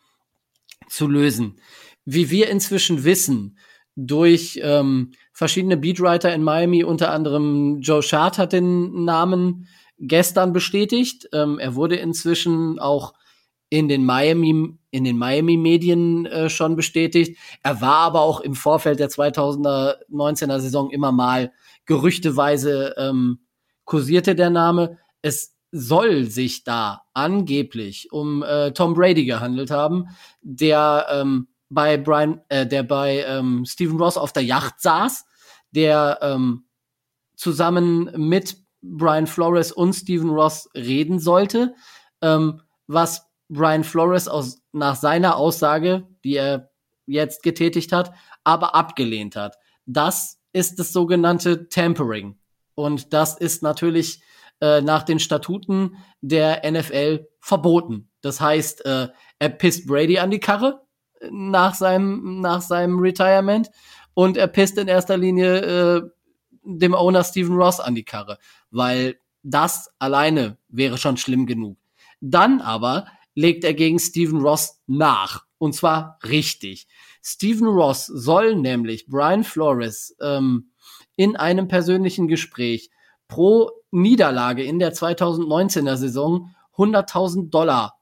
zu 0.88 1.08
lösen. 1.08 1.60
Wie 2.06 2.30
wir 2.30 2.49
inzwischen 2.49 3.04
wissen, 3.04 3.58
durch 3.95 4.60
ähm, 4.64 5.12
verschiedene 5.34 5.78
Beatwriter 5.78 6.34
in 6.34 6.43
Miami, 6.43 6.84
unter 6.84 7.12
anderem 7.12 7.80
Joe 7.82 8.01
Schad 8.01 8.38
hat 8.38 8.54
den 8.54 9.06
Namen 9.06 9.68
gestern 9.99 10.54
bestätigt. 10.54 11.30
Ähm, 11.34 11.60
er 11.60 11.76
wurde 11.76 11.95
inzwischen 11.95 12.80
auch 12.80 13.14
in 13.70 13.88
den 13.88 14.06
Miami 14.06 14.78
in 14.91 15.04
den 15.04 15.18
Miami 15.18 15.58
Medien 15.58 16.28
äh, 16.28 16.49
schon 16.49 16.76
bestätigt. 16.76 17.39
Er 17.64 17.82
war 17.82 18.01
aber 18.01 18.22
auch 18.22 18.41
im 18.41 18.54
Vorfeld 18.54 18.99
der 18.99 19.10
2019er 19.10 20.60
Saison 20.60 20.91
immer 20.91 21.12
mal 21.12 21.51
gerüchteweise 21.86 22.93
ähm, 22.97 23.39
kursierte 23.86 24.36
der 24.36 24.51
Name. 24.51 24.99
Es 25.24 25.53
soll 25.76 26.26
sich 26.26 26.63
da 26.63 27.01
angeblich 27.15 28.11
um 28.11 28.43
äh, 28.43 28.71
Tom 28.74 28.93
Brady 28.93 29.26
gehandelt 29.26 29.71
haben, 29.71 30.05
der 30.41 31.07
ähm, 31.09 31.47
bei 31.69 31.97
Brian, 31.97 32.41
äh, 32.49 32.67
der 32.67 32.84
bei 32.84 33.26
ähm, 33.28 33.65
Stephen 33.65 33.97
Ross 33.97 34.15
auf 34.15 34.32
der 34.32 34.43
Yacht 34.43 34.80
saß, 34.80 35.26
der 35.71 36.19
ähm, 36.21 36.65
zusammen 37.36 38.11
mit 38.15 38.57
Brian 38.84 39.26
Flores 39.26 39.71
und 39.71 39.93
Stephen 39.93 40.30
Ross 40.30 40.69
reden 40.76 41.19
sollte, 41.19 41.74
ähm, 42.21 42.61
was 42.86 43.26
Brian 43.49 43.84
Flores 43.84 44.28
aus, 44.28 44.61
nach 44.74 44.95
seiner 44.95 45.38
Aussage, 45.38 46.07
die 46.24 46.36
er 46.36 46.69
jetzt 47.07 47.41
getätigt 47.41 47.91
hat, 47.91 48.13
aber 48.43 48.76
abgelehnt 48.76 49.36
hat. 49.36 49.57
Das 49.88 50.39
ist 50.51 50.78
das 50.78 50.93
sogenannte 50.93 51.67
Tampering. 51.67 52.38
Und 52.76 53.11
das 53.13 53.38
ist 53.38 53.63
natürlich 53.63 54.21
äh, 54.62 54.82
nach 54.82 55.04
den 55.04 55.20
Statuten 55.20 55.97
der 56.22 56.70
NFL 56.70 57.28
verboten. 57.39 58.10
Das 58.22 58.39
heißt, 58.39 58.86
äh, 58.86 59.10
er 59.39 59.49
pisst 59.49 59.88
Brady 59.88 60.18
an 60.20 60.32
die 60.32 60.39
Karre 60.39 60.82
äh, 61.20 61.30
nach 61.32 61.76
seinem, 61.76 62.41
nach 62.41 62.62
seinem 62.62 62.99
Retirement 62.99 63.70
und 64.14 64.38
er 64.38 64.47
pisst 64.47 64.78
in 64.78 64.88
erster 64.88 65.18
Linie 65.18 65.58
äh, 65.60 66.01
dem 66.64 66.93
Owner 66.93 67.24
Stephen 67.24 67.56
Ross 67.56 67.80
an 67.80 67.95
die 67.95 68.06
Karre, 68.06 68.38
weil 68.72 69.18
das 69.43 69.91
alleine 69.99 70.58
wäre 70.70 70.97
schon 70.97 71.18
schlimm 71.18 71.45
genug. 71.45 71.78
Dann 72.22 72.62
aber 72.62 73.06
legt 73.36 73.64
er 73.64 73.74
gegen 73.74 73.99
Stephen 73.99 74.41
Ross 74.41 74.82
nach. 74.88 75.45
Und 75.58 75.74
zwar 75.74 76.20
richtig. 76.24 76.88
Stephen 77.22 77.68
Ross 77.68 78.06
soll 78.06 78.56
nämlich 78.56 79.08
Brian 79.08 79.43
Flores 79.43 80.16
ähm, 80.22 80.72
in 81.16 81.36
einem 81.36 81.68
persönlichen 81.68 82.28
Gespräch 82.28 82.89
pro 83.28 83.72
Niederlage 83.94 84.64
in 84.64 84.80
der 84.80 84.94
2019er 84.94 85.98
Saison 85.98 86.50
100.000 86.78 87.52
Dollar 87.52 88.00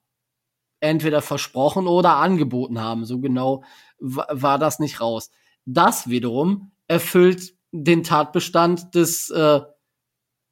entweder 0.79 1.21
versprochen 1.21 1.85
oder 1.85 2.15
angeboten 2.15 2.79
haben. 2.79 3.05
So 3.05 3.19
genau 3.19 3.63
war 3.99 4.57
das 4.57 4.79
nicht 4.79 5.01
raus. 5.01 5.29
Das 5.65 6.09
wiederum 6.09 6.71
erfüllt 6.87 7.53
den 7.71 8.03
Tatbestand 8.03 8.95
des 8.95 9.29
äh, 9.29 9.61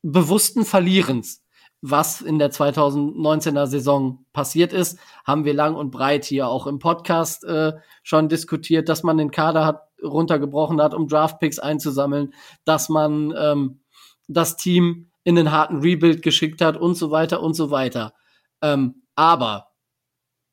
bewussten 0.01 0.65
Verlierens. 0.65 1.43
Was 1.81 2.19
in 2.19 2.37
der 2.37 2.51
2019er 2.51 3.65
Saison 3.65 4.25
passiert 4.33 4.73
ist, 4.73 4.99
haben 5.23 5.45
wir 5.45 5.53
lang 5.53 5.75
und 5.75 5.91
breit 5.91 6.25
hier 6.25 6.49
auch 6.49 6.67
im 6.67 6.79
Podcast 6.79 7.45
äh, 7.45 7.73
schon 8.03 8.27
diskutiert, 8.27 8.89
dass 8.89 9.03
man 9.03 9.17
den 9.17 9.31
Kader 9.31 9.65
hat 9.65 9.83
runtergebrochen 10.03 10.81
hat, 10.81 10.93
um 10.93 11.07
Draftpicks 11.07 11.59
einzusammeln, 11.59 12.33
dass 12.65 12.89
man 12.89 13.33
ähm, 13.37 13.79
das 14.27 14.57
Team 14.57 15.08
in 15.23 15.37
einen 15.37 15.51
harten 15.51 15.79
Rebuild 15.79 16.21
geschickt 16.21 16.61
hat 16.61 16.77
und 16.77 16.95
so 16.95 17.11
weiter 17.11 17.41
und 17.41 17.53
so 17.53 17.71
weiter. 17.71 18.13
Ähm, 18.61 19.03
aber 19.15 19.69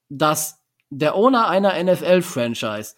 dass 0.09 0.63
der 0.91 1.15
Owner 1.17 1.49
einer 1.49 1.83
NFL-Franchise 1.83 2.95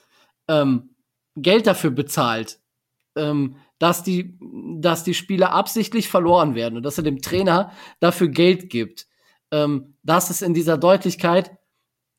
ähm, 0.48 0.94
Geld 1.36 1.66
dafür 1.66 1.90
bezahlt, 1.90 2.60
ähm, 3.16 3.56
dass 3.78 4.02
die, 4.02 4.38
dass 4.80 5.04
die 5.04 5.14
Spieler 5.14 5.52
absichtlich 5.52 6.08
verloren 6.08 6.54
werden 6.54 6.76
und 6.76 6.82
dass 6.82 6.98
er 6.98 7.04
dem 7.04 7.22
Trainer 7.22 7.72
dafür 8.00 8.28
Geld 8.28 8.70
gibt, 8.70 9.06
ähm, 9.50 9.96
das 10.02 10.30
ist 10.30 10.42
in 10.42 10.54
dieser 10.54 10.78
Deutlichkeit 10.78 11.56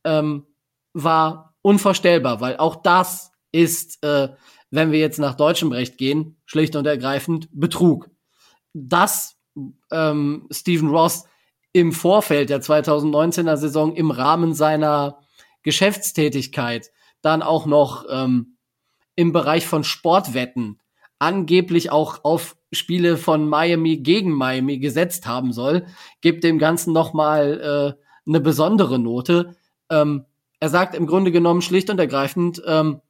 ähm, 0.06 0.48
war 0.94 1.56
unvorstellbar, 1.62 2.42
weil 2.42 2.58
auch 2.58 2.78
das 2.78 3.32
ist, 3.52 4.04
äh, 4.04 4.30
wenn 4.72 4.92
wir 4.92 5.00
jetzt 5.00 5.20
nach 5.20 5.36
deutschem 5.36 5.72
Recht 5.72 5.98
gehen, 5.98 6.38
schlicht 6.46 6.76
und 6.76 6.86
ergreifend 6.86 7.50
Betrug. 7.52 8.10
Das 8.74 9.39
ähm, 9.92 10.48
Stephen 10.52 10.90
Ross 10.90 11.26
im 11.74 11.92
Vorfeld 11.92 12.50
der 12.50 12.62
2019er 12.62 13.58
Saison 13.58 13.96
im 13.96 14.12
Rahmen 14.12 14.54
seiner 14.54 15.20
Geschäftstätigkeit 15.64 16.92
dann 17.22 17.42
auch 17.42 17.66
noch 17.66 18.06
ähm, 18.10 18.58
im 19.16 19.32
Bereich 19.32 19.68
von 19.68 19.84
Sportwetten 19.84 20.80
angeblich 21.20 21.92
auch 21.92 22.24
auf 22.24 22.56
Spiele 22.72 23.18
von 23.18 23.48
Miami 23.48 23.98
gegen 23.98 24.32
Miami 24.32 24.80
gesetzt 24.80 25.28
haben 25.28 25.52
soll, 25.52 25.86
gibt 26.22 26.44
dem 26.44 26.60
Ganzen 26.60 26.94
nochmal 26.94 27.96
äh, 27.98 28.30
eine 28.30 28.40
besondere 28.40 29.00
Note. 29.00 29.56
Ähm, 29.90 30.26
er 30.60 30.70
sagt 30.70 30.96
im 30.96 31.08
Grunde 31.08 31.32
genommen 31.32 31.62
schlicht 31.62 31.90
und 31.90 32.00
ergreifend, 32.00 32.62
ähm, 32.66 33.02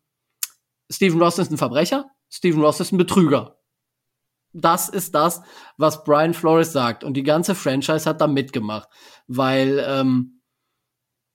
Stephen 0.90 1.22
Ross 1.22 1.38
ist 1.38 1.52
ein 1.52 1.58
Verbrecher, 1.58 2.10
Stephen 2.32 2.64
Ross 2.64 2.80
ist 2.80 2.92
ein 2.92 2.98
Betrüger 2.98 3.59
das 4.54 4.90
ist 4.90 5.16
das, 5.16 5.42
was 5.78 6.04
Brian 6.04 6.34
Flores 6.34 6.72
sagt. 6.72 7.04
Und 7.04 7.16
die 7.16 7.24
ganze 7.24 7.56
Franchise 7.56 8.10
hat 8.10 8.22
da 8.22 8.28
mitgemacht. 8.28 8.90
Weil, 9.28 9.84
ähm, 9.88 10.42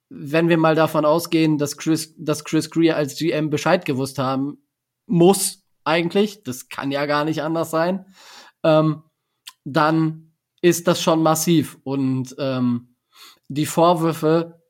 wenn 0.08 0.48
wir 0.48 0.58
mal 0.58 0.74
davon 0.74 1.04
ausgehen, 1.04 1.58
dass 1.58 1.76
Chris, 1.76 2.14
dass 2.18 2.44
Chris 2.44 2.70
Greer 2.70 2.96
als 2.96 3.16
GM 3.16 3.50
Bescheid 3.50 3.84
gewusst 3.84 4.18
haben 4.18 4.58
muss, 5.06 5.64
eigentlich, 5.84 6.42
das 6.42 6.68
kann 6.68 6.90
ja 6.90 7.06
gar 7.06 7.24
nicht 7.24 7.42
anders 7.42 7.70
sein, 7.70 8.06
ähm, 8.62 9.02
dann 9.64 10.32
ist 10.60 10.88
das 10.88 11.00
schon 11.02 11.22
massiv. 11.22 11.78
Und 11.84 12.34
ähm, 12.38 12.96
die 13.48 13.66
Vorwürfe 13.66 14.62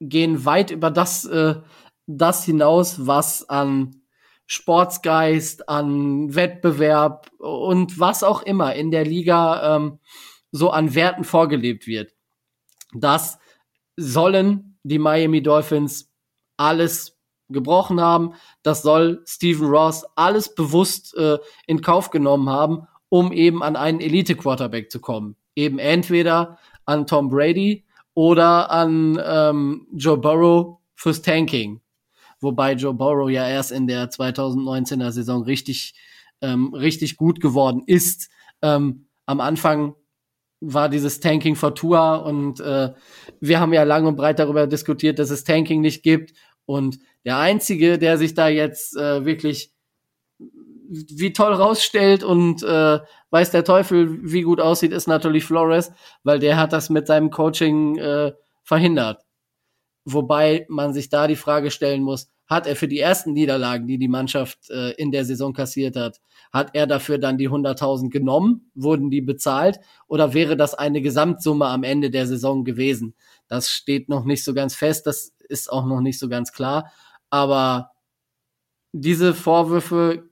gehen 0.00 0.44
weit 0.44 0.70
über 0.70 0.90
das, 0.90 1.24
äh, 1.24 1.56
das 2.06 2.44
hinaus, 2.44 3.06
was 3.06 3.48
an 3.48 4.05
Sportsgeist, 4.46 5.68
an 5.68 6.34
Wettbewerb 6.34 7.30
und 7.38 7.98
was 7.98 8.22
auch 8.22 8.42
immer 8.42 8.74
in 8.74 8.90
der 8.90 9.04
Liga 9.04 9.76
ähm, 9.76 9.98
so 10.52 10.70
an 10.70 10.94
Werten 10.94 11.24
vorgelebt 11.24 11.86
wird. 11.86 12.12
Das 12.92 13.38
sollen 13.96 14.78
die 14.84 14.98
Miami 14.98 15.42
Dolphins 15.42 16.12
alles 16.56 17.18
gebrochen 17.48 18.00
haben. 18.00 18.34
Das 18.62 18.82
soll 18.82 19.22
Stephen 19.26 19.66
Ross 19.66 20.04
alles 20.14 20.54
bewusst 20.54 21.16
äh, 21.16 21.38
in 21.66 21.80
Kauf 21.80 22.10
genommen 22.10 22.48
haben, 22.48 22.86
um 23.08 23.32
eben 23.32 23.62
an 23.62 23.76
einen 23.76 24.00
Elite-Quarterback 24.00 24.90
zu 24.90 25.00
kommen. 25.00 25.36
Eben 25.54 25.78
entweder 25.78 26.58
an 26.84 27.06
Tom 27.06 27.30
Brady 27.30 27.84
oder 28.14 28.70
an 28.70 29.20
ähm, 29.24 29.86
Joe 29.92 30.16
Burrow 30.16 30.78
fürs 30.94 31.22
Tanking. 31.22 31.80
Wobei 32.40 32.72
Joe 32.72 32.94
Burrow 32.94 33.30
ja 33.30 33.48
erst 33.48 33.72
in 33.72 33.86
der 33.86 34.10
2019er 34.10 35.10
Saison 35.10 35.42
richtig, 35.42 35.94
ähm, 36.40 36.74
richtig 36.74 37.16
gut 37.16 37.40
geworden 37.40 37.82
ist. 37.86 38.28
Ähm, 38.62 39.06
am 39.26 39.40
Anfang 39.40 39.94
war 40.60 40.88
dieses 40.88 41.20
Tanking 41.20 41.56
for 41.56 41.74
Tour 41.74 42.24
und 42.24 42.60
äh, 42.60 42.92
wir 43.40 43.60
haben 43.60 43.72
ja 43.72 43.82
lang 43.82 44.06
und 44.06 44.16
breit 44.16 44.38
darüber 44.38 44.66
diskutiert, 44.66 45.18
dass 45.18 45.30
es 45.30 45.44
Tanking 45.44 45.80
nicht 45.80 46.02
gibt. 46.02 46.32
Und 46.64 46.98
der 47.24 47.38
Einzige, 47.38 47.98
der 47.98 48.18
sich 48.18 48.34
da 48.34 48.48
jetzt 48.48 48.96
äh, 48.96 49.24
wirklich 49.24 49.72
wie 50.88 51.32
toll 51.32 51.52
rausstellt 51.52 52.22
und 52.22 52.62
äh, 52.62 53.00
weiß 53.30 53.50
der 53.50 53.64
Teufel, 53.64 54.18
wie 54.22 54.42
gut 54.42 54.60
aussieht, 54.60 54.92
ist 54.92 55.08
natürlich 55.08 55.44
Flores, 55.44 55.92
weil 56.22 56.38
der 56.38 56.56
hat 56.56 56.72
das 56.72 56.90
mit 56.90 57.06
seinem 57.06 57.30
Coaching 57.30 57.98
äh, 57.98 58.32
verhindert. 58.62 59.25
Wobei 60.08 60.66
man 60.68 60.94
sich 60.94 61.08
da 61.08 61.26
die 61.26 61.34
Frage 61.34 61.72
stellen 61.72 62.02
muss, 62.02 62.30
hat 62.46 62.68
er 62.68 62.76
für 62.76 62.86
die 62.86 63.00
ersten 63.00 63.32
Niederlagen, 63.32 63.88
die 63.88 63.98
die 63.98 64.06
Mannschaft 64.06 64.70
äh, 64.70 64.92
in 64.92 65.10
der 65.10 65.24
Saison 65.24 65.52
kassiert 65.52 65.96
hat, 65.96 66.20
hat 66.52 66.70
er 66.74 66.86
dafür 66.86 67.18
dann 67.18 67.38
die 67.38 67.50
100.000 67.50 68.08
genommen? 68.10 68.70
Wurden 68.74 69.10
die 69.10 69.20
bezahlt? 69.20 69.80
Oder 70.06 70.32
wäre 70.32 70.56
das 70.56 70.74
eine 70.74 71.02
Gesamtsumme 71.02 71.66
am 71.66 71.82
Ende 71.82 72.10
der 72.10 72.28
Saison 72.28 72.62
gewesen? 72.64 73.16
Das 73.48 73.68
steht 73.70 74.08
noch 74.08 74.24
nicht 74.24 74.44
so 74.44 74.54
ganz 74.54 74.76
fest. 74.76 75.08
Das 75.08 75.32
ist 75.48 75.72
auch 75.72 75.86
noch 75.86 76.00
nicht 76.00 76.20
so 76.20 76.28
ganz 76.28 76.52
klar. 76.52 76.92
Aber 77.28 77.90
diese 78.92 79.34
Vorwürfe 79.34 80.30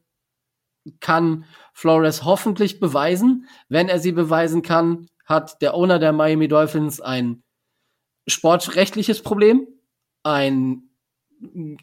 kann 1.00 1.46
Flores 1.72 2.24
hoffentlich 2.24 2.78
beweisen. 2.78 3.48
Wenn 3.68 3.88
er 3.88 3.98
sie 3.98 4.12
beweisen 4.12 4.62
kann, 4.62 5.08
hat 5.24 5.60
der 5.62 5.74
Owner 5.74 5.98
der 5.98 6.12
Miami 6.12 6.48
Dolphins 6.48 7.00
ein 7.00 7.43
sportrechtliches 8.26 9.22
Problem, 9.22 9.66
ein 10.22 10.90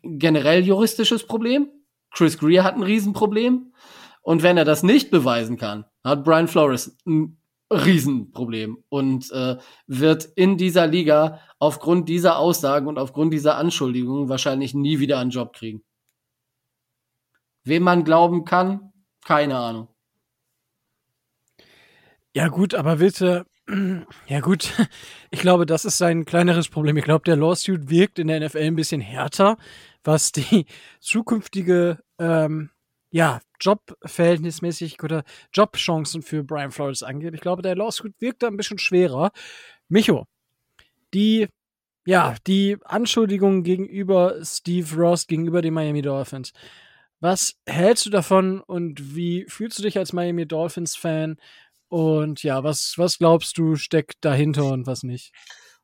generell 0.04 0.66
juristisches 0.66 1.26
Problem. 1.26 1.70
Chris 2.12 2.38
Greer 2.38 2.64
hat 2.64 2.76
ein 2.76 2.84
Riesenproblem. 2.84 3.74
Und 4.22 4.44
wenn 4.44 4.58
er 4.58 4.66
das 4.66 4.84
nicht 4.84 5.12
beweisen 5.12 5.58
kann, 5.58 5.86
hat 6.04 6.24
Brian 6.24 6.48
Flores 6.48 6.98
ein 7.06 7.42
Riesenproblem 7.72 8.84
und 8.90 9.32
äh, 9.32 9.58
wird 9.88 10.26
in 10.36 10.58
dieser 10.58 10.88
Liga 10.88 11.40
aufgrund 11.58 12.10
dieser 12.10 12.38
Aussagen 12.38 12.88
und 12.88 13.00
aufgrund 13.00 13.34
dieser 13.34 13.58
Anschuldigungen 13.58 14.30
wahrscheinlich 14.30 14.74
nie 14.74 15.00
wieder 15.00 15.20
einen 15.20 15.30
Job 15.32 15.54
kriegen. 15.54 15.84
Wem 17.64 17.84
man 17.84 18.04
glauben 18.04 18.44
kann, 18.44 18.92
keine 19.24 19.58
Ahnung. 19.58 19.88
Ja 22.34 22.48
gut, 22.48 22.74
aber 22.74 23.00
willst 23.00 23.22
du, 23.22 23.46
ja 24.28 24.40
gut, 24.40 24.74
ich 25.32 25.40
glaube, 25.40 25.66
das 25.66 25.86
ist 25.86 25.98
sein 25.98 26.26
kleineres 26.26 26.70
Problem. 26.70 26.98
Ich 26.98 27.06
glaube, 27.06 27.24
der 27.24 27.36
Lawsuit 27.36 27.90
wirkt 27.90 28.20
in 28.20 28.28
der 28.28 28.40
NFL 28.40 28.60
ein 28.60 28.76
bisschen 28.76 29.02
härter, 29.02 29.58
was 30.04 30.32
die 30.32 30.66
zukünftige 31.00 32.00
ähm, 32.20 32.70
ja, 33.12 33.42
Jobverhältnismäßig 33.60 35.04
oder 35.04 35.24
Jobchancen 35.54 36.22
für 36.22 36.44
Brian 36.44 36.72
Flores 36.72 37.04
angeht. 37.04 37.34
Ich 37.34 37.42
glaube, 37.42 37.62
der 37.62 37.76
Lawsuit 37.76 38.16
wirkt 38.20 38.44
da 38.44 38.48
ein 38.48 38.58
bisschen 38.58 38.80
schwerer. 38.80 39.32
Micho, 39.90 40.26
die, 41.14 41.48
ja, 42.06 42.36
die 42.48 42.78
Anschuldigungen 42.84 43.64
gegenüber 43.64 44.44
Steve 44.44 44.96
Ross, 44.96 45.28
gegenüber 45.28 45.62
den 45.62 45.74
Miami 45.74 46.02
Dolphins. 46.02 46.54
Was 47.20 47.56
hältst 47.68 48.06
du 48.06 48.10
davon 48.10 48.62
und 48.62 49.16
wie 49.16 49.46
fühlst 49.48 49.78
du 49.78 49.84
dich 49.84 49.98
als 49.98 50.14
Miami 50.14 50.48
Dolphins 50.48 50.96
Fan? 50.96 51.38
Und 51.92 52.42
ja, 52.44 52.64
was, 52.64 52.94
was 52.96 53.18
glaubst 53.18 53.58
du 53.58 53.76
steckt 53.76 54.24
dahinter 54.24 54.64
und 54.64 54.88
was 54.88 55.04
nicht? 55.04 55.34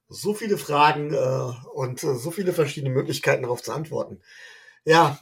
So 0.07 0.33
viele 0.33 0.57
Fragen 0.57 1.13
äh, 1.13 1.67
und 1.73 2.01
äh, 2.01 2.15
so 2.15 2.31
viele 2.31 2.53
verschiedene 2.53 2.93
Möglichkeiten 2.93 3.41
darauf 3.43 3.61
zu 3.61 3.73
antworten. 3.73 4.21
Ja, 4.85 5.19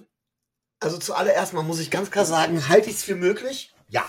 also 0.79 0.99
zuallererst 0.99 1.53
mal 1.53 1.63
muss 1.63 1.79
ich 1.79 1.89
ganz 1.89 2.11
klar 2.11 2.25
sagen, 2.25 2.69
halte 2.69 2.91
ich 2.91 2.97
es 2.97 3.03
für 3.03 3.15
möglich? 3.15 3.73
Ja. 3.89 4.05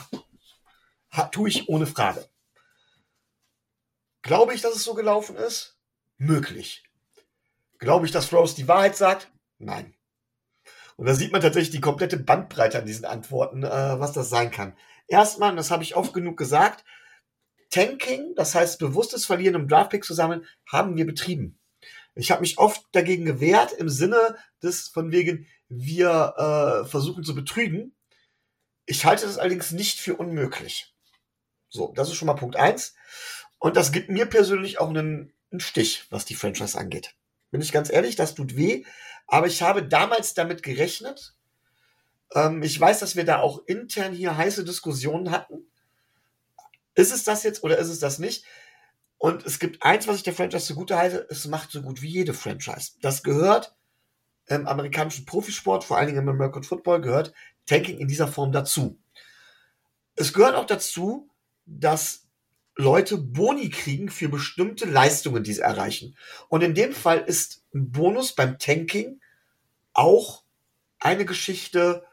Ha, 1.12 1.28
tue 1.28 1.48
ich 1.48 1.70
ohne 1.70 1.86
Frage. 1.86 2.28
Glaube 4.20 4.52
ich, 4.52 4.60
dass 4.60 4.76
es 4.76 4.84
so 4.84 4.92
gelaufen 4.92 5.34
ist? 5.34 5.78
Möglich. 6.18 6.84
Glaube 7.78 8.04
ich, 8.04 8.12
dass 8.12 8.34
Rose 8.34 8.54
die 8.54 8.68
Wahrheit 8.68 8.98
sagt? 8.98 9.32
Nein. 9.56 9.94
Und 10.96 11.06
da 11.06 11.14
sieht 11.14 11.32
man 11.32 11.40
tatsächlich 11.40 11.70
die 11.70 11.80
komplette 11.80 12.18
Bandbreite 12.18 12.78
an 12.78 12.84
diesen 12.84 13.06
Antworten, 13.06 13.62
äh, 13.62 13.98
was 13.98 14.12
das 14.12 14.28
sein 14.28 14.50
kann. 14.50 14.76
Erstmal, 15.08 15.54
das 15.56 15.70
habe 15.70 15.82
ich 15.82 15.96
oft 15.96 16.12
genug 16.12 16.36
gesagt, 16.36 16.84
Tanking, 17.70 18.34
das 18.34 18.54
heißt 18.54 18.78
bewusstes 18.78 19.26
Verlieren, 19.26 19.56
um 19.56 19.68
Draftpick 19.68 20.04
zu 20.04 20.14
sammeln, 20.14 20.46
haben 20.70 20.96
wir 20.96 21.06
betrieben. 21.06 21.58
Ich 22.14 22.30
habe 22.30 22.40
mich 22.40 22.58
oft 22.58 22.82
dagegen 22.92 23.24
gewehrt 23.26 23.72
im 23.72 23.88
Sinne 23.88 24.36
des 24.62 24.88
von 24.88 25.12
wegen, 25.12 25.46
wir 25.68 26.34
äh, 26.84 26.88
versuchen 26.88 27.24
zu 27.24 27.34
betrügen. 27.34 27.94
Ich 28.86 29.04
halte 29.04 29.26
das 29.26 29.38
allerdings 29.38 29.72
nicht 29.72 30.00
für 30.00 30.16
unmöglich. 30.16 30.94
So, 31.68 31.92
das 31.94 32.08
ist 32.08 32.14
schon 32.14 32.26
mal 32.26 32.34
Punkt 32.34 32.56
eins. 32.56 32.94
Und 33.58 33.76
das 33.76 33.92
gibt 33.92 34.08
mir 34.08 34.26
persönlich 34.26 34.78
auch 34.78 34.88
einen, 34.88 35.32
einen 35.50 35.60
Stich, 35.60 36.06
was 36.10 36.24
die 36.24 36.34
Franchise 36.34 36.78
angeht. 36.78 37.16
Bin 37.50 37.60
ich 37.60 37.72
ganz 37.72 37.90
ehrlich, 37.90 38.16
das 38.16 38.34
tut 38.34 38.56
weh. 38.56 38.84
Aber 39.26 39.46
ich 39.46 39.62
habe 39.62 39.86
damals 39.86 40.34
damit 40.34 40.62
gerechnet. 40.62 41.35
Ähm, 42.34 42.62
ich 42.62 42.78
weiß, 42.80 43.00
dass 43.00 43.16
wir 43.16 43.24
da 43.24 43.40
auch 43.40 43.62
intern 43.66 44.12
hier 44.12 44.36
heiße 44.36 44.64
Diskussionen 44.64 45.30
hatten. 45.30 45.66
Ist 46.94 47.12
es 47.12 47.24
das 47.24 47.42
jetzt 47.42 47.62
oder 47.62 47.78
ist 47.78 47.88
es 47.88 48.00
das 48.00 48.18
nicht? 48.18 48.44
Und 49.18 49.46
es 49.46 49.58
gibt 49.58 49.82
eins, 49.82 50.06
was 50.08 50.16
ich 50.16 50.22
der 50.22 50.34
Franchise 50.34 50.66
zugute 50.66 50.96
halte, 50.96 51.26
es 51.30 51.46
macht 51.46 51.70
so 51.70 51.82
gut 51.82 52.02
wie 52.02 52.08
jede 52.08 52.34
Franchise. 52.34 52.92
Das 53.00 53.22
gehört 53.22 53.74
im 54.46 54.66
amerikanischen 54.66 55.24
Profisport, 55.24 55.84
vor 55.84 55.96
allen 55.96 56.06
Dingen 56.06 56.20
im 56.20 56.28
American 56.28 56.62
Football, 56.62 57.00
gehört 57.00 57.32
Tanking 57.66 57.98
in 57.98 58.08
dieser 58.08 58.28
Form 58.28 58.52
dazu. 58.52 58.98
Es 60.14 60.32
gehört 60.32 60.54
auch 60.54 60.66
dazu, 60.66 61.28
dass 61.64 62.26
Leute 62.76 63.16
Boni 63.16 63.70
kriegen 63.70 64.10
für 64.10 64.28
bestimmte 64.28 64.84
Leistungen, 64.84 65.42
die 65.42 65.54
sie 65.54 65.62
erreichen. 65.62 66.16
Und 66.48 66.62
in 66.62 66.74
dem 66.74 66.92
Fall 66.92 67.18
ist 67.18 67.64
ein 67.74 67.90
Bonus 67.90 68.34
beim 68.34 68.58
Tanking 68.58 69.20
auch 69.92 70.44
eine 71.00 71.24
Geschichte, 71.24 72.04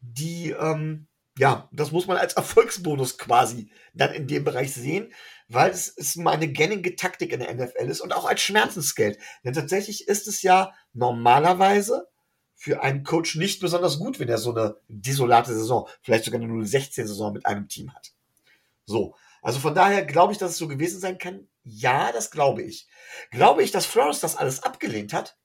die, 0.00 0.50
ähm, 0.50 1.06
ja, 1.38 1.68
das 1.72 1.92
muss 1.92 2.06
man 2.06 2.16
als 2.16 2.32
Erfolgsbonus 2.34 3.18
quasi 3.18 3.70
dann 3.94 4.12
in 4.12 4.26
dem 4.26 4.44
Bereich 4.44 4.72
sehen, 4.72 5.12
weil 5.48 5.70
es, 5.70 5.92
es 5.96 6.16
mal 6.16 6.32
eine 6.32 6.48
gängige 6.48 6.96
Taktik 6.96 7.32
in 7.32 7.40
der 7.40 7.54
NFL 7.54 7.88
ist 7.88 8.00
und 8.00 8.14
auch 8.14 8.26
als 8.26 8.40
Schmerzensgeld. 8.40 9.18
Denn 9.44 9.54
tatsächlich 9.54 10.08
ist 10.08 10.28
es 10.28 10.42
ja 10.42 10.72
normalerweise 10.92 12.08
für 12.54 12.82
einen 12.82 13.04
Coach 13.04 13.36
nicht 13.36 13.60
besonders 13.60 13.98
gut, 13.98 14.18
wenn 14.18 14.28
er 14.28 14.38
so 14.38 14.50
eine 14.54 14.76
desolate 14.88 15.54
Saison, 15.54 15.88
vielleicht 16.02 16.24
sogar 16.24 16.40
eine 16.40 16.52
0-16-Saison 16.52 17.32
mit 17.32 17.46
einem 17.46 17.68
Team 17.68 17.94
hat. 17.94 18.12
So. 18.84 19.14
Also 19.42 19.60
von 19.60 19.74
daher 19.74 20.04
glaube 20.04 20.32
ich, 20.32 20.38
dass 20.38 20.50
es 20.50 20.58
so 20.58 20.66
gewesen 20.66 21.00
sein 21.00 21.18
kann. 21.18 21.46
Ja, 21.62 22.10
das 22.10 22.32
glaube 22.32 22.62
ich. 22.62 22.88
Glaube 23.30 23.62
ich, 23.62 23.70
dass 23.70 23.86
Flores 23.86 24.18
das 24.18 24.36
alles 24.36 24.64
abgelehnt 24.64 25.12
hat? 25.12 25.38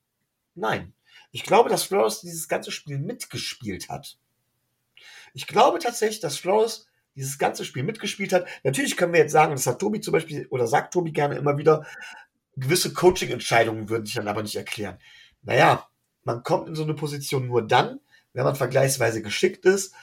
Nein. 0.55 0.95
Ich 1.31 1.43
glaube, 1.43 1.69
dass 1.69 1.83
Flores 1.83 2.21
dieses 2.21 2.47
ganze 2.47 2.71
Spiel 2.71 2.97
mitgespielt 2.97 3.89
hat. 3.89 4.17
Ich 5.33 5.47
glaube 5.47 5.79
tatsächlich, 5.79 6.19
dass 6.19 6.37
Flores 6.37 6.87
dieses 7.15 7.37
ganze 7.37 7.65
Spiel 7.65 7.83
mitgespielt 7.83 8.33
hat. 8.33 8.47
Natürlich 8.63 8.97
können 8.97 9.13
wir 9.13 9.19
jetzt 9.19 9.31
sagen, 9.31 9.51
das 9.51 9.67
hat 9.67 9.79
Tobi 9.79 10.01
zum 10.01 10.13
Beispiel, 10.13 10.47
oder 10.49 10.67
sagt 10.67 10.93
Tobi 10.93 11.11
gerne 11.11 11.35
immer 11.35 11.57
wieder, 11.57 11.85
gewisse 12.55 12.93
Coaching-Entscheidungen 12.93 13.89
würden 13.89 14.05
sich 14.05 14.15
dann 14.15 14.27
aber 14.27 14.43
nicht 14.43 14.55
erklären. 14.55 14.97
Naja, 15.41 15.87
man 16.23 16.43
kommt 16.43 16.67
in 16.67 16.75
so 16.75 16.83
eine 16.83 16.93
Position 16.93 17.47
nur 17.47 17.65
dann, 17.65 17.99
wenn 18.33 18.43
man 18.43 18.55
vergleichsweise 18.55 19.21
geschickt 19.21 19.65
ist 19.65 19.93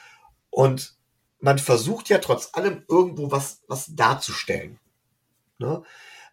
und 0.51 0.97
man 1.41 1.59
versucht 1.59 2.09
ja 2.09 2.19
trotz 2.19 2.51
allem 2.53 2.85
irgendwo 2.89 3.31
was, 3.31 3.63
was 3.67 3.95
darzustellen. 3.95 4.79
Ne? 5.59 5.83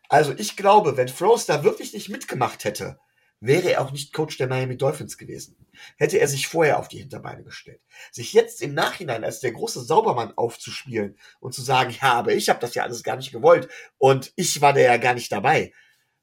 Also 0.09 0.33
ich 0.37 0.57
glaube, 0.57 0.97
wenn 0.97 1.07
Frost 1.07 1.49
da 1.49 1.63
wirklich 1.63 1.93
nicht 1.93 2.09
mitgemacht 2.09 2.63
hätte, 2.63 2.99
wäre 3.39 3.71
er 3.71 3.81
auch 3.81 3.91
nicht 3.91 4.13
Coach 4.13 4.37
der 4.37 4.47
Miami 4.47 4.77
Dolphins 4.77 5.17
gewesen. 5.17 5.55
Hätte 5.97 6.17
er 6.17 6.27
sich 6.27 6.47
vorher 6.47 6.79
auf 6.79 6.87
die 6.87 6.97
Hinterbeine 6.99 7.43
gestellt. 7.43 7.81
Sich 8.11 8.33
jetzt 8.33 8.61
im 8.61 8.73
Nachhinein 8.73 9.23
als 9.23 9.39
der 9.39 9.51
große 9.51 9.81
Saubermann 9.81 10.35
aufzuspielen 10.35 11.17
und 11.39 11.53
zu 11.53 11.61
sagen, 11.61 11.95
ja, 12.01 12.13
aber 12.13 12.33
ich 12.33 12.49
habe 12.49 12.59
das 12.59 12.73
ja 12.73 12.83
alles 12.83 13.03
gar 13.03 13.15
nicht 13.15 13.31
gewollt 13.31 13.67
und 13.97 14.33
ich 14.35 14.61
war 14.61 14.73
da 14.73 14.79
ja 14.79 14.97
gar 14.97 15.13
nicht 15.13 15.31
dabei. 15.31 15.71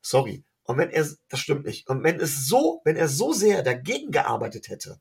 Sorry. 0.00 0.44
Und 0.64 0.78
wenn 0.78 0.90
er, 0.90 1.06
das 1.28 1.40
stimmt 1.40 1.66
nicht. 1.66 1.88
Und 1.88 2.02
wenn 2.02 2.18
es 2.18 2.48
so, 2.48 2.80
wenn 2.84 2.96
er 2.96 3.08
so 3.08 3.32
sehr 3.32 3.62
dagegen 3.62 4.10
gearbeitet 4.10 4.68
hätte, 4.68 5.00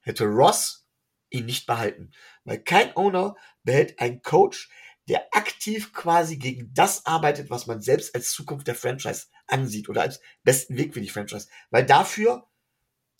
hätte 0.00 0.24
Ross 0.24 0.86
ihn 1.30 1.46
nicht 1.46 1.66
behalten. 1.66 2.10
Weil 2.44 2.58
kein 2.58 2.96
Owner 2.96 3.36
behält 3.62 3.98
einen 4.00 4.22
Coach, 4.22 4.70
der 5.08 5.26
aktiv 5.32 5.92
quasi 5.92 6.36
gegen 6.36 6.72
das 6.74 7.06
arbeitet, 7.06 7.50
was 7.50 7.66
man 7.66 7.80
selbst 7.80 8.14
als 8.14 8.32
Zukunft 8.32 8.66
der 8.66 8.74
Franchise 8.74 9.26
ansieht 9.46 9.88
oder 9.88 10.02
als 10.02 10.20
besten 10.44 10.76
Weg 10.76 10.94
für 10.94 11.00
die 11.00 11.08
Franchise. 11.08 11.48
Weil 11.70 11.86
dafür 11.86 12.46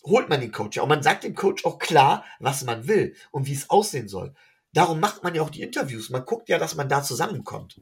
holt 0.03 0.29
man 0.29 0.41
den 0.41 0.51
Coach 0.51 0.77
ja. 0.77 0.83
Und 0.83 0.89
man 0.89 1.03
sagt 1.03 1.23
dem 1.23 1.35
Coach 1.35 1.65
auch 1.65 1.79
klar, 1.79 2.23
was 2.39 2.63
man 2.63 2.87
will 2.87 3.15
und 3.31 3.47
wie 3.47 3.53
es 3.53 3.69
aussehen 3.69 4.07
soll. 4.07 4.33
Darum 4.71 4.99
macht 4.99 5.23
man 5.23 5.33
ja 5.33 5.41
auch 5.41 5.49
die 5.49 5.61
Interviews. 5.63 6.09
Man 6.09 6.25
guckt 6.25 6.47
ja, 6.49 6.59
dass 6.59 6.75
man 6.75 6.89
da 6.89 7.01
zusammenkommt. 7.01 7.81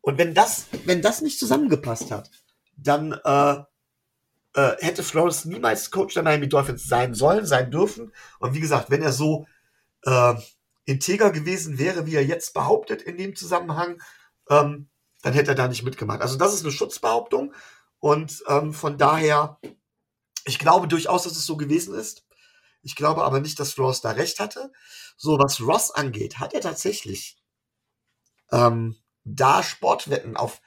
Und 0.00 0.18
wenn 0.18 0.34
das, 0.34 0.66
wenn 0.84 1.02
das 1.02 1.20
nicht 1.20 1.38
zusammengepasst 1.38 2.10
hat, 2.10 2.30
dann 2.76 3.12
äh, 3.12 3.56
äh, 4.54 4.76
hätte 4.80 5.02
Flores 5.02 5.44
niemals 5.44 5.90
Coach 5.90 6.14
der 6.14 6.22
Miami 6.22 6.48
Dolphins 6.48 6.84
sein 6.84 7.14
sollen, 7.14 7.46
sein 7.46 7.70
dürfen. 7.70 8.12
Und 8.38 8.54
wie 8.54 8.60
gesagt, 8.60 8.90
wenn 8.90 9.02
er 9.02 9.12
so 9.12 9.46
äh, 10.04 10.34
integer 10.84 11.30
gewesen 11.30 11.78
wäre, 11.78 12.06
wie 12.06 12.14
er 12.14 12.24
jetzt 12.24 12.54
behauptet 12.54 13.02
in 13.02 13.16
dem 13.16 13.36
Zusammenhang, 13.36 14.02
ähm, 14.48 14.88
dann 15.22 15.32
hätte 15.32 15.52
er 15.52 15.54
da 15.54 15.68
nicht 15.68 15.84
mitgemacht. 15.84 16.20
Also 16.20 16.36
das 16.36 16.54
ist 16.54 16.62
eine 16.62 16.72
Schutzbehauptung 16.72 17.54
und 17.98 18.42
ähm, 18.48 18.72
von 18.72 18.98
daher, 18.98 19.60
ich 20.44 20.58
glaube 20.58 20.88
durchaus, 20.88 21.22
dass 21.22 21.36
es 21.36 21.46
so 21.46 21.56
gewesen 21.56 21.94
ist. 21.94 22.26
Ich 22.82 22.96
glaube 22.96 23.24
aber 23.24 23.40
nicht, 23.40 23.60
dass 23.60 23.78
Ross 23.78 24.00
da 24.00 24.10
recht 24.10 24.40
hatte. 24.40 24.72
So, 25.16 25.38
was 25.38 25.60
Ross 25.60 25.92
angeht, 25.92 26.40
hat 26.40 26.52
er 26.52 26.60
tatsächlich 26.60 27.38
ähm, 28.50 28.96
da 29.22 29.62
Sportwetten 29.62 30.36
auf, 30.36 30.60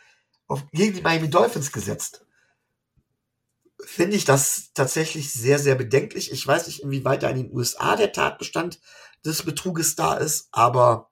auf 0.47 0.63
gegen 0.71 0.93
die 0.93 1.01
Miami 1.01 1.29
Dolphins 1.29 1.73
gesetzt. 1.73 2.24
Finde 3.83 4.15
ich 4.15 4.25
das 4.25 4.71
tatsächlich 4.73 5.31
sehr, 5.33 5.59
sehr 5.59 5.75
bedenklich. 5.75 6.31
Ich 6.31 6.45
weiß 6.45 6.67
nicht, 6.67 6.81
inwieweit 6.81 7.23
da 7.23 7.29
in 7.29 7.37
den 7.37 7.53
USA 7.53 7.95
der 7.95 8.13
Tatbestand 8.13 8.79
des 9.25 9.43
Betruges 9.43 9.95
da 9.95 10.15
ist, 10.15 10.47
aber 10.51 11.11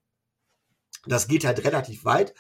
das 1.06 1.28
geht 1.28 1.46
halt 1.46 1.64
relativ 1.64 2.06
weit. 2.06 2.34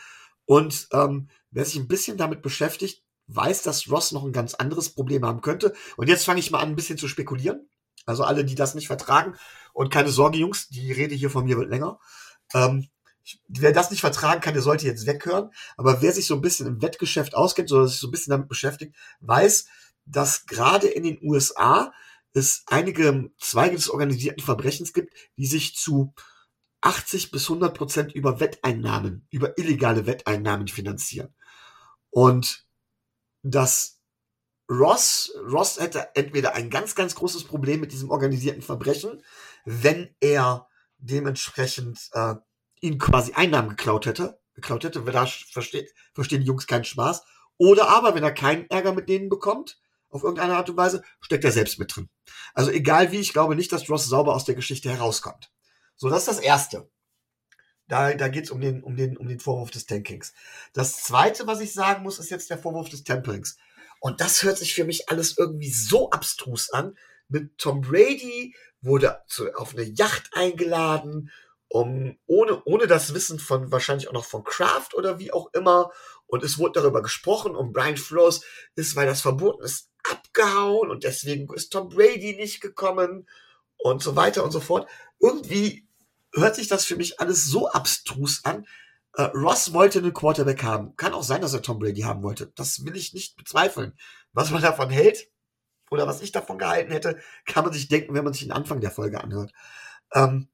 Und 0.46 0.88
ähm, 0.92 1.30
wer 1.52 1.66
sich 1.66 1.76
ein 1.76 1.88
bisschen 1.88 2.18
damit 2.18 2.42
beschäftigt, 2.42 3.04
weiß, 3.28 3.64
dass 3.64 3.90
Ross 3.90 4.12
noch 4.12 4.24
ein 4.24 4.34
ganz 4.34 4.54
anderes 4.54 4.90
Problem 4.90 5.26
haben 5.26 5.42
könnte. 5.42 5.74
Und 5.98 6.08
jetzt 6.08 6.26
fange 6.26 6.40
ich 6.40 6.52
mal 6.52 6.60
an, 6.60 6.70
ein 6.70 6.76
bisschen 6.76 6.98
zu 6.98 7.08
spekulieren. 7.08 7.70
Also 8.06 8.24
alle, 8.24 8.44
die 8.46 8.56
das 8.56 8.76
nicht 8.76 8.88
vertragen. 8.88 9.36
Und 9.74 9.90
keine 9.90 10.10
Sorge, 10.10 10.38
Jungs, 10.38 10.68
die 10.70 10.92
Rede 10.92 11.16
hier 11.16 11.30
von 11.30 11.46
mir 11.46 11.58
wird 11.58 11.70
länger. 11.70 12.00
Ähm, 12.54 12.88
wer 13.48 13.72
das 13.72 13.92
nicht 13.92 14.02
vertragen 14.02 14.42
kann, 14.42 14.54
der 14.54 14.64
sollte 14.64 14.86
jetzt 14.86 15.08
weghören. 15.08 15.52
Aber 15.78 16.02
wer 16.02 16.12
sich 16.12 16.28
so 16.28 16.36
ein 16.36 16.42
bisschen 16.42 16.68
im 16.68 16.82
Wettgeschäft 16.82 17.36
auskennt 17.36 17.72
oder 17.72 17.88
sich 17.88 18.00
so 18.00 18.08
ein 18.08 18.12
bisschen 18.12 18.32
damit 18.32 18.50
beschäftigt, 18.50 18.96
weiß, 19.22 19.66
dass 20.06 20.46
gerade 20.46 20.88
in 20.88 21.04
den 21.04 21.20
USA 21.22 21.94
es 22.34 22.64
einige 22.68 23.32
Zweige 23.40 23.76
des 23.76 23.90
organisierten 23.90 24.44
Verbrechens 24.44 24.94
gibt, 24.94 25.14
die 25.38 25.46
sich 25.46 25.76
zu 25.76 26.14
80 26.82 27.32
bis 27.32 27.44
100 27.44 27.78
Prozent 27.78 28.14
über 28.14 28.40
Wetteinnahmen, 28.40 29.28
über 29.30 29.58
illegale 29.58 30.06
Wetteinnahmen 30.06 30.68
finanzieren. 30.68 31.34
Und 32.10 32.66
dass 33.42 34.00
Ross, 34.70 35.34
Ross 35.50 35.80
hätte 35.80 36.10
entweder 36.16 36.54
ein 36.54 36.70
ganz, 36.70 36.96
ganz 36.96 37.16
großes 37.16 37.44
Problem 37.46 37.80
mit 37.80 37.92
diesem 37.92 38.10
organisierten 38.10 38.62
Verbrechen, 38.62 39.24
wenn 39.66 40.16
er 40.20 40.68
dementsprechend 40.98 42.10
äh, 42.14 42.36
ihn 42.82 42.98
quasi 42.98 43.34
Einnahmen 43.34 43.70
geklaut 43.70 44.06
hätte, 44.06 44.40
geklaut 44.56 44.84
hätte, 44.84 45.02
da 45.02 45.26
versteht, 45.26 45.94
verstehen 46.14 46.42
die 46.42 46.48
Jungs 46.48 46.68
keinen 46.68 46.86
Spaß. 46.86 47.24
Oder 47.58 47.90
aber, 47.90 48.16
wenn 48.16 48.24
er 48.24 48.34
keinen 48.34 48.70
Ärger 48.70 48.94
mit 48.94 49.10
denen 49.10 49.30
bekommt, 49.30 49.80
auf 50.14 50.24
irgendeine 50.24 50.56
Art 50.56 50.70
und 50.70 50.78
Weise, 50.78 51.04
steckt 51.22 51.44
er 51.44 51.52
selbst 51.52 51.80
mit 51.80 51.96
drin. 51.96 52.10
Also 52.54 52.72
egal 52.72 53.12
wie, 53.12 53.20
ich 53.20 53.34
glaube 53.34 53.56
nicht, 53.56 53.72
dass 53.72 53.90
Ross 53.90 54.06
sauber 54.06 54.36
aus 54.36 54.46
der 54.46 54.56
Geschichte 54.56 54.90
herauskommt. 54.90 55.52
So, 55.96 56.10
das 56.10 56.20
ist 56.20 56.28
das 56.28 56.40
Erste. 56.40 56.90
Da, 57.88 58.14
da 58.14 58.28
geht 58.30 58.46
es 58.46 58.52
um 58.52 58.62
den, 58.62 58.82
um, 58.84 58.96
den, 58.96 59.18
um 59.18 59.28
den 59.28 59.40
Vorwurf 59.40 59.72
des 59.72 59.86
Tankings. 59.86 60.34
Das 60.74 61.04
Zweite, 61.04 61.48
was 61.48 61.60
ich 61.60 61.74
sagen 61.74 62.04
muss, 62.04 62.20
ist 62.20 62.32
jetzt 62.32 62.50
der 62.50 62.58
Vorwurf 62.58 62.90
des 62.90 63.04
Temperings. 63.04 63.58
Und 64.00 64.22
das 64.22 64.44
hört 64.44 64.58
sich 64.58 64.74
für 64.74 64.86
mich 64.86 65.10
alles 65.10 65.38
irgendwie 65.38 65.72
so 65.72 66.10
abstrus 66.10 66.70
an. 66.72 66.98
Mit 67.28 67.58
Tom 67.58 67.82
Brady 67.82 68.56
wurde 68.82 69.22
zu, 69.28 69.54
auf 69.56 69.74
eine 69.74 69.84
Yacht 69.84 70.30
eingeladen, 70.34 71.32
um, 71.68 72.18
ohne, 72.26 72.64
ohne 72.66 72.88
das 72.88 73.14
Wissen 73.14 73.40
von 73.40 73.72
wahrscheinlich 73.72 74.08
auch 74.08 74.14
noch 74.14 74.26
von 74.26 74.44
Kraft 74.44 74.94
oder 74.94 75.20
wie 75.20 75.32
auch 75.32 75.52
immer. 75.54 75.92
Und 76.26 76.44
es 76.44 76.58
wurde 76.58 76.82
darüber 76.82 77.02
gesprochen 77.02 77.56
und 77.56 77.74
Brian 77.74 77.98
Flores 77.98 78.42
ist, 78.76 78.96
weil 78.96 79.08
das 79.08 79.22
verboten 79.22 79.64
ist, 79.64 79.90
abgehauen 80.34 80.90
und 80.90 81.04
deswegen 81.04 81.52
ist 81.54 81.72
Tom 81.72 81.90
Brady 81.90 82.36
nicht 82.36 82.62
gekommen 82.62 83.28
und 83.78 84.02
so 84.02 84.16
weiter 84.16 84.44
und 84.44 84.52
so 84.52 84.60
fort. 84.60 84.90
Irgendwie 85.20 85.88
hört 86.34 86.56
sich 86.56 86.68
das 86.68 86.86
für 86.86 86.96
mich 86.96 87.20
alles 87.20 87.46
so 87.46 87.70
abstrus 87.70 88.44
an. 88.44 88.66
Äh, 89.16 89.24
Ross 89.24 89.74
wollte 89.74 90.00
einen 90.00 90.14
Quarterback 90.14 90.64
haben. 90.64 90.96
Kann 90.96 91.14
auch 91.14 91.24
sein, 91.24 91.42
dass 91.42 91.54
er 91.54 91.62
Tom 91.62 91.80
Brady 91.80 92.02
haben 92.02 92.24
wollte. 92.24 92.52
Das 92.56 92.84
will 92.86 92.96
ich 92.96 93.14
nicht 93.14 93.38
bezweifeln. 93.38 93.94
Was 94.32 94.50
man 94.50 94.62
davon 94.62 94.90
hält 94.90 95.30
oder 95.92 96.08
was 96.08 96.22
ich 96.22 96.32
davon 96.32 96.58
gehalten 96.58 96.92
hätte, 96.92 97.20
kann 97.46 97.64
man 97.64 97.74
sich 97.74 97.88
denken, 97.88 98.16
wenn 98.16 98.24
man 98.24 98.34
sich 98.34 98.44
den 98.44 98.52
Anfang 98.52 98.82
der 98.82 98.92
Folge 98.92 99.22
anhört. 99.24 99.52
Ähm, 100.14 100.50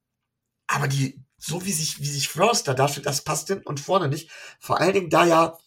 aber 0.67 0.87
die, 0.87 1.23
so 1.37 1.63
wie 1.65 1.71
sich, 1.71 1.99
wie 1.99 2.05
sich 2.05 2.27
Frost 2.27 2.67
da 2.67 2.73
darstellt, 2.73 3.05
das 3.05 3.23
passt 3.23 3.47
hinten 3.47 3.65
und 3.65 3.79
vorne 3.79 4.09
nicht. 4.09 4.29
Vor 4.59 4.79
allen 4.79 4.93
Dingen, 4.93 5.09
da 5.09 5.25
ja 5.25 5.57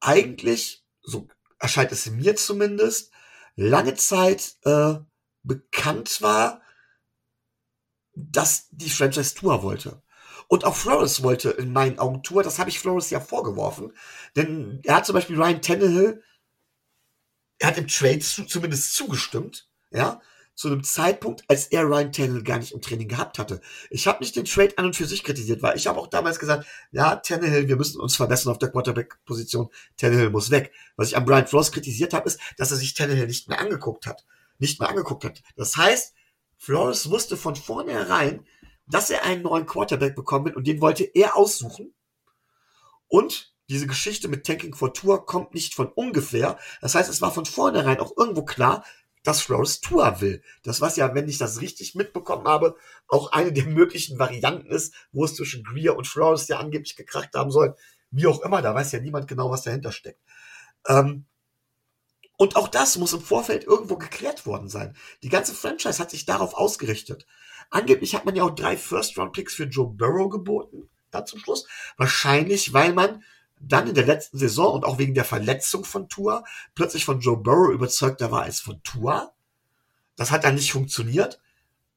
eigentlich, 0.00 0.84
so 1.02 1.28
erscheint 1.58 1.92
es 1.92 2.06
mir 2.06 2.36
zumindest, 2.36 3.12
lange 3.58 3.94
Zeit 3.96 4.54
äh, 4.64 4.94
bekannt 5.42 6.22
war, 6.22 6.62
dass 8.14 8.68
die 8.70 8.88
Franchise 8.88 9.34
Tour 9.34 9.62
wollte. 9.64 10.00
Und 10.46 10.64
auch 10.64 10.76
Flores 10.76 11.22
wollte 11.24 11.50
in 11.50 11.72
meinen 11.72 11.98
Augen 11.98 12.22
Tour. 12.22 12.42
Das 12.42 12.58
habe 12.58 12.70
ich 12.70 12.78
Flores 12.78 13.10
ja 13.10 13.20
vorgeworfen. 13.20 13.92
Denn 14.36 14.80
er 14.84 14.96
hat 14.96 15.06
zum 15.06 15.14
Beispiel 15.14 15.36
Ryan 15.36 15.60
Tannehill, 15.60 16.22
er 17.58 17.68
hat 17.68 17.78
im 17.78 17.88
Trade 17.88 18.20
zu, 18.20 18.44
zumindest 18.44 18.94
zugestimmt, 18.94 19.68
ja, 19.90 20.20
zu 20.58 20.66
einem 20.66 20.82
Zeitpunkt, 20.82 21.44
als 21.46 21.68
er 21.68 21.84
Ryan 21.84 22.10
Tannehill 22.10 22.42
gar 22.42 22.58
nicht 22.58 22.72
im 22.72 22.80
Training 22.80 23.06
gehabt 23.06 23.38
hatte. 23.38 23.60
Ich 23.90 24.08
habe 24.08 24.18
nicht 24.18 24.34
den 24.34 24.44
Trade 24.44 24.76
an 24.76 24.86
und 24.86 24.96
für 24.96 25.06
sich 25.06 25.22
kritisiert, 25.22 25.62
weil 25.62 25.76
ich 25.76 25.86
habe 25.86 26.00
auch 26.00 26.08
damals 26.08 26.40
gesagt, 26.40 26.66
ja, 26.90 27.14
Tannehill, 27.14 27.68
wir 27.68 27.76
müssen 27.76 28.00
uns 28.00 28.16
verbessern 28.16 28.50
auf 28.50 28.58
der 28.58 28.72
Quarterback-Position. 28.72 29.68
Tannehill 29.96 30.30
muss 30.30 30.50
weg. 30.50 30.72
Was 30.96 31.08
ich 31.08 31.16
an 31.16 31.24
Brian 31.24 31.46
Flores 31.46 31.70
kritisiert 31.70 32.12
habe, 32.12 32.26
ist, 32.26 32.40
dass 32.56 32.72
er 32.72 32.76
sich 32.76 32.94
Tannehill 32.94 33.28
nicht 33.28 33.48
mehr 33.48 33.60
angeguckt 33.60 34.04
hat. 34.04 34.24
Nicht 34.58 34.80
mehr 34.80 34.88
angeguckt 34.88 35.24
hat. 35.24 35.44
Das 35.54 35.76
heißt, 35.76 36.12
Flores 36.56 37.08
wusste 37.08 37.36
von 37.36 37.54
vornherein, 37.54 38.44
dass 38.88 39.10
er 39.10 39.24
einen 39.24 39.42
neuen 39.42 39.64
Quarterback 39.64 40.16
bekommen 40.16 40.46
wird 40.46 40.56
und 40.56 40.66
den 40.66 40.80
wollte 40.80 41.04
er 41.04 41.36
aussuchen. 41.36 41.94
Und 43.06 43.54
diese 43.70 43.86
Geschichte 43.86 44.26
mit 44.26 44.44
Tanking 44.44 44.74
for 44.74 44.92
Tour 44.92 45.24
kommt 45.24 45.54
nicht 45.54 45.74
von 45.74 45.86
ungefähr. 45.86 46.58
Das 46.80 46.96
heißt, 46.96 47.08
es 47.08 47.20
war 47.20 47.30
von 47.30 47.46
vornherein 47.46 48.00
auch 48.00 48.16
irgendwo 48.16 48.44
klar, 48.44 48.82
dass 49.28 49.42
Flores 49.42 49.82
Tour 49.82 50.22
will. 50.22 50.42
Das 50.62 50.80
was 50.80 50.96
ja, 50.96 51.14
wenn 51.14 51.28
ich 51.28 51.36
das 51.36 51.60
richtig 51.60 51.94
mitbekommen 51.94 52.48
habe, 52.48 52.76
auch 53.08 53.30
eine 53.32 53.52
der 53.52 53.66
möglichen 53.66 54.18
Varianten 54.18 54.70
ist, 54.70 54.94
wo 55.12 55.26
es 55.26 55.34
zwischen 55.34 55.62
Greer 55.64 55.96
und 55.98 56.06
Flores 56.06 56.48
ja 56.48 56.58
angeblich 56.58 56.96
gekracht 56.96 57.34
haben 57.34 57.50
soll. 57.50 57.76
Wie 58.10 58.26
auch 58.26 58.40
immer, 58.40 58.62
da 58.62 58.74
weiß 58.74 58.90
ja 58.92 59.00
niemand 59.00 59.28
genau, 59.28 59.50
was 59.50 59.64
dahinter 59.64 59.92
steckt. 59.92 60.22
Ähm, 60.86 61.26
und 62.38 62.56
auch 62.56 62.68
das 62.68 62.96
muss 62.96 63.12
im 63.12 63.20
Vorfeld 63.20 63.64
irgendwo 63.64 63.98
geklärt 63.98 64.46
worden 64.46 64.70
sein. 64.70 64.96
Die 65.22 65.28
ganze 65.28 65.52
Franchise 65.54 65.98
hat 65.98 66.10
sich 66.10 66.24
darauf 66.24 66.54
ausgerichtet. 66.54 67.26
Angeblich 67.68 68.14
hat 68.14 68.24
man 68.24 68.34
ja 68.34 68.44
auch 68.44 68.54
drei 68.54 68.78
First-Round-Picks 68.78 69.52
für 69.52 69.64
Joe 69.64 69.88
Burrow 69.88 70.30
geboten, 70.30 70.88
da 71.10 71.26
zum 71.26 71.38
Schluss. 71.38 71.68
Wahrscheinlich, 71.98 72.72
weil 72.72 72.94
man 72.94 73.22
dann 73.60 73.88
in 73.88 73.94
der 73.94 74.06
letzten 74.06 74.38
Saison 74.38 74.74
und 74.74 74.84
auch 74.84 74.98
wegen 74.98 75.14
der 75.14 75.24
Verletzung 75.24 75.84
von 75.84 76.08
Tua 76.08 76.44
plötzlich 76.74 77.04
von 77.04 77.20
Joe 77.20 77.36
Burrow 77.36 77.72
überzeugter 77.72 78.30
war 78.30 78.42
als 78.42 78.60
von 78.60 78.82
Tua. 78.82 79.32
Das 80.16 80.30
hat 80.30 80.44
dann 80.44 80.54
nicht 80.54 80.72
funktioniert. 80.72 81.40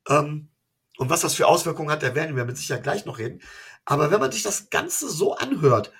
Ähm, 0.07 0.49
und 0.97 1.09
was 1.09 1.21
das 1.21 1.33
für 1.33 1.47
Auswirkungen 1.47 1.89
hat, 1.89 2.03
da 2.03 2.15
werden 2.15 2.35
wir 2.35 2.45
mit 2.45 2.57
Sicherheit 2.57 2.83
gleich 2.83 3.05
noch 3.05 3.17
reden. 3.17 3.41
Aber 3.85 4.11
wenn 4.11 4.19
man 4.19 4.31
sich 4.31 4.43
das 4.43 4.69
Ganze 4.69 5.09
so 5.09 5.35
anhört, 5.35 5.91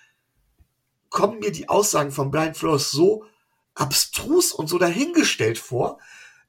kommen 1.09 1.39
mir 1.39 1.51
die 1.51 1.69
Aussagen 1.69 2.11
von 2.11 2.31
Brian 2.31 2.55
Flores 2.55 2.91
so 2.91 3.25
abstrus 3.73 4.51
und 4.51 4.67
so 4.67 4.77
dahingestellt 4.77 5.57
vor, 5.57 5.99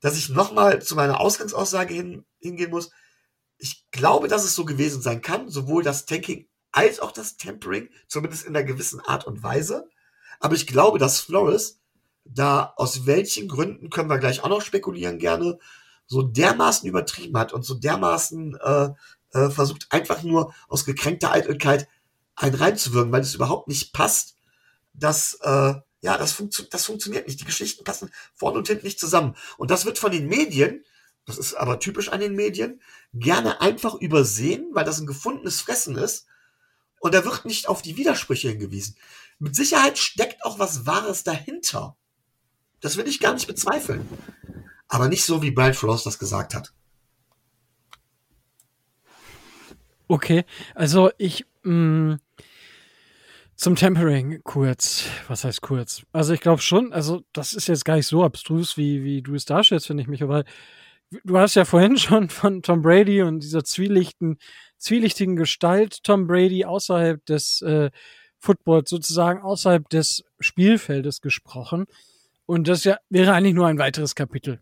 dass 0.01 0.17
ich 0.17 0.29
nochmal 0.29 0.83
zu 0.83 0.97
meiner 0.97 1.21
Ausgangsaussage 1.21 1.95
hin, 1.95 2.25
hingehen 2.41 2.71
muss. 2.71 2.91
Ich 3.59 3.87
glaube, 3.91 4.29
dass 4.29 4.45
es 4.45 4.55
so 4.55 4.65
gewesen 4.65 5.01
sein 5.01 5.23
kann, 5.23 5.49
sowohl 5.49 5.83
das 5.83 6.07
Tanking 6.07 6.47
als 6.73 7.01
auch 7.01 7.13
das 7.13 7.37
Tempering, 7.37 7.89
zumindest 8.09 8.47
in 8.47 8.57
einer 8.57 8.65
gewissen 8.65 9.01
Art 9.01 9.27
und 9.27 9.43
Weise. 9.43 9.89
Aber 10.41 10.55
ich 10.55 10.67
glaube, 10.67 10.99
dass 10.99 11.21
Flores 11.21 11.81
da 12.25 12.73
aus 12.77 13.07
welchen 13.07 13.49
Gründen 13.49 13.91
können 13.91 14.09
wir 14.09 14.19
gleich 14.19 14.43
auch 14.43 14.49
noch 14.49 14.63
spekulieren 14.63 15.19
gerne, 15.19 15.59
so 16.07 16.23
dermaßen 16.23 16.89
übertrieben 16.89 17.39
hat 17.39 17.53
und 17.53 17.65
so 17.65 17.75
dermaßen 17.75 18.57
äh, 18.57 18.91
äh, 19.33 19.51
versucht 19.51 19.87
einfach 19.91 20.23
nur 20.23 20.55
aus 20.69 20.85
gekränkter 20.85 21.33
Eitelkeit 21.33 21.89
einen 22.35 22.55
reinzuwirken, 22.55 23.13
weil 23.13 23.23
es 23.23 23.35
überhaupt 23.35 23.69
nicht 23.69 23.93
passt, 23.93 24.37
dass 24.95 25.39
äh, 25.43 25.75
ja 26.01 26.19
das, 26.19 26.33
funktio 26.33 26.65
das 26.71 26.87
funktioniert 26.87 27.27
nicht. 27.27 27.41
Die 27.41 27.45
Geschichten 27.45 27.85
passen 27.85 28.11
vorne 28.35 28.59
und 28.59 28.69
hinten 28.69 28.87
nicht 28.87 29.01
zusammen. 29.01 29.37
Und 29.59 29.71
das 29.71 29.85
wird 29.85 29.99
von 29.99 30.13
den 30.13 30.27
Medien, 30.27 30.85
das 31.25 31.39
ist 31.39 31.55
aber 31.55 31.79
typisch 31.79 32.09
an 32.09 32.21
den 32.21 32.35
Medien, 32.35 32.81
gerne 33.15 33.61
einfach 33.61 33.95
übersehen, 33.95 34.69
weil 34.73 34.85
das 34.85 35.01
ein 35.01 35.07
gefundenes 35.07 35.61
Fressen 35.61 35.97
ist. 35.97 36.27
Und 37.03 37.15
da 37.15 37.25
wird 37.25 37.45
nicht 37.45 37.69
auf 37.69 37.83
die 37.83 37.97
Widersprüche 37.97 38.51
hingewiesen. 38.51 38.97
Mit 39.41 39.57
Sicherheit 39.57 39.99
steckt 39.99 40.45
auch 40.45 40.61
was 40.61 40.87
Wahres 40.87 41.25
dahinter. 41.25 41.97
Das 42.81 42.97
will 42.97 43.09
ich 43.09 43.19
gar 43.19 43.35
nicht 43.35 43.49
bezweifeln. 43.49 44.09
Aber 44.87 45.09
nicht 45.09 45.25
so, 45.25 45.43
wie 45.43 45.51
Brian 45.51 45.75
Frost 45.75 46.07
das 46.07 46.21
gesagt 46.21 46.55
hat. 46.55 46.73
Okay, 50.07 50.45
also 50.77 51.11
ich 51.19 51.45
mh, 51.65 51.73
mm, 51.73 52.21
zum 53.57 53.75
Tempering 53.75 54.41
kurz. 54.45 55.07
Was 55.27 55.43
heißt 55.43 55.61
kurz? 55.61 56.03
Also 56.13 56.35
ich 56.35 56.41
glaube 56.41 56.63
schon, 56.63 56.93
also 56.93 57.25
das 57.33 57.53
ist 57.53 57.67
jetzt 57.67 57.85
gar 57.85 57.97
nicht 57.97 58.07
so 58.07 58.23
abstrus, 58.23 58.77
wie, 58.77 59.03
wie 59.03 59.23
du 59.23 59.35
es 59.35 59.45
darstellst, 59.45 59.89
finde 59.89 60.05
ich 60.05 60.09
mich, 60.09 60.23
aber 60.23 60.45
du 61.25 61.39
hast 61.39 61.55
ja 61.55 61.65
vorhin 61.65 61.97
schon 61.97 62.29
von 62.29 62.63
Tom 62.63 62.83
Brady 62.83 63.23
und 63.23 63.41
dieser 63.41 63.65
zwielichten, 63.65 64.39
zwielichtigen 64.79 65.37
Gestalt 65.37 66.03
Tom 66.03 66.27
Brady 66.27 66.65
außerhalb 66.65 67.25
des 67.27 67.63
äh, 67.63 67.91
Footballs, 68.39 68.91
sozusagen 68.91 69.41
außerhalb 69.41 69.89
des 69.89 70.25
Spielfeldes 70.41 71.21
gesprochen. 71.21 71.87
Und 72.47 72.69
das 72.69 72.85
ja, 72.85 72.99
wäre 73.09 73.33
eigentlich 73.33 73.55
nur 73.55 73.67
ein 73.69 73.79
weiteres 73.79 74.15
Kapitel 74.15 74.61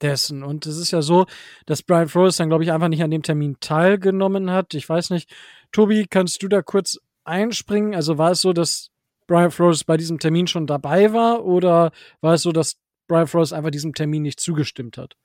dessen. 0.00 0.42
Und 0.42 0.66
es 0.66 0.78
ist 0.78 0.92
ja 0.92 1.02
so, 1.02 1.26
dass 1.66 1.82
Brian 1.82 2.08
Flores 2.08 2.36
dann, 2.36 2.48
glaube 2.48 2.64
ich, 2.64 2.72
einfach 2.72 2.88
nicht 2.88 3.02
an 3.02 3.10
dem 3.10 3.22
Termin 3.22 3.56
teilgenommen 3.60 4.50
hat. 4.50 4.74
Ich 4.74 4.88
weiß 4.88 5.10
nicht, 5.10 5.30
Tobi, 5.72 6.06
kannst 6.08 6.42
du 6.42 6.48
da 6.48 6.62
kurz 6.62 6.98
einspringen? 7.24 7.94
Also 7.94 8.16
war 8.16 8.30
es 8.30 8.40
so, 8.40 8.52
dass 8.52 8.90
Brian 9.26 9.50
Flores 9.50 9.84
bei 9.84 9.96
diesem 9.96 10.18
Termin 10.18 10.46
schon 10.46 10.66
dabei 10.66 11.12
war 11.12 11.44
oder 11.44 11.92
war 12.20 12.34
es 12.34 12.42
so, 12.42 12.52
dass 12.52 12.76
Brian 13.08 13.26
Flores 13.26 13.52
einfach 13.52 13.70
diesem 13.70 13.92
Termin 13.92 14.22
nicht 14.22 14.40
zugestimmt 14.40 14.96
hat? 14.96 15.16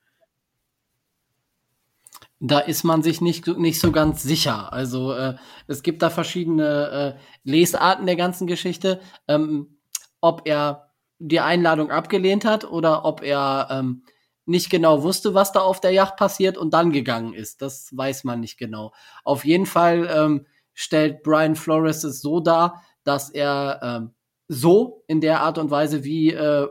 Da 2.40 2.58
ist 2.58 2.84
man 2.84 3.02
sich 3.02 3.20
nicht, 3.20 3.46
nicht 3.46 3.80
so 3.80 3.92
ganz 3.92 4.22
sicher. 4.22 4.72
Also 4.72 5.12
äh, 5.12 5.36
es 5.66 5.82
gibt 5.82 6.02
da 6.02 6.10
verschiedene 6.10 7.16
äh, 7.16 7.20
Lesarten 7.48 8.06
der 8.06 8.16
ganzen 8.16 8.46
Geschichte. 8.46 9.00
Ähm, 9.28 9.78
ob 10.20 10.42
er 10.46 10.90
die 11.18 11.40
Einladung 11.40 11.90
abgelehnt 11.90 12.44
hat 12.44 12.64
oder 12.64 13.04
ob 13.04 13.22
er 13.22 13.68
ähm, 13.70 14.04
nicht 14.46 14.70
genau 14.70 15.02
wusste, 15.02 15.34
was 15.34 15.52
da 15.52 15.60
auf 15.60 15.80
der 15.80 15.92
Yacht 15.92 16.16
passiert 16.16 16.56
und 16.56 16.72
dann 16.72 16.92
gegangen 16.92 17.34
ist. 17.34 17.62
Das 17.62 17.90
weiß 17.96 18.24
man 18.24 18.40
nicht 18.40 18.58
genau. 18.58 18.92
Auf 19.22 19.44
jeden 19.44 19.66
Fall 19.66 20.08
ähm, 20.10 20.46
stellt 20.72 21.22
Brian 21.22 21.56
Flores 21.56 22.04
es 22.04 22.20
so 22.20 22.40
dar, 22.40 22.82
dass 23.04 23.30
er 23.30 23.80
ähm, 23.82 24.14
so 24.48 25.04
in 25.06 25.20
der 25.20 25.40
Art 25.40 25.58
und 25.58 25.70
Weise, 25.70 26.04
wie 26.04 26.32
äh, 26.32 26.68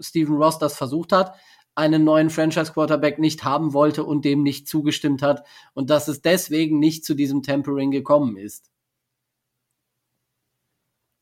Stephen 0.00 0.36
Ross 0.36 0.58
das 0.58 0.76
versucht 0.76 1.12
hat, 1.12 1.34
einen 1.76 2.04
neuen 2.04 2.30
Franchise 2.30 2.72
Quarterback 2.72 3.18
nicht 3.18 3.44
haben 3.44 3.72
wollte 3.72 4.02
und 4.04 4.24
dem 4.24 4.42
nicht 4.42 4.66
zugestimmt 4.66 5.22
hat 5.22 5.46
und 5.74 5.90
dass 5.90 6.08
es 6.08 6.22
deswegen 6.22 6.78
nicht 6.78 7.04
zu 7.04 7.14
diesem 7.14 7.42
Tempering 7.42 7.90
gekommen 7.90 8.36
ist. 8.36 8.70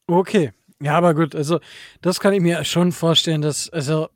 Okay, 0.07 0.53
ja, 0.81 0.97
aber 0.97 1.15
gut, 1.15 1.35
also 1.35 1.61
das 2.03 2.21
kann 2.21 2.35
ich 2.35 2.41
mir 2.41 2.65
schon 2.65 2.93
vorstellen, 2.93 3.43
dass, 3.43 3.71
also, 3.71 4.09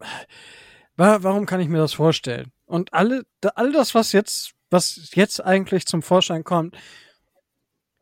warum 0.96 1.46
kann 1.46 1.60
ich 1.60 1.68
mir 1.68 1.78
das 1.78 1.94
vorstellen? 1.94 2.52
Und 2.66 2.92
alle, 2.92 3.24
all 3.54 3.72
das, 3.72 3.94
was 3.94 4.12
jetzt, 4.12 4.52
was 4.70 5.10
jetzt 5.14 5.44
eigentlich 5.44 5.86
zum 5.86 6.02
Vorschein 6.02 6.44
kommt, 6.44 6.76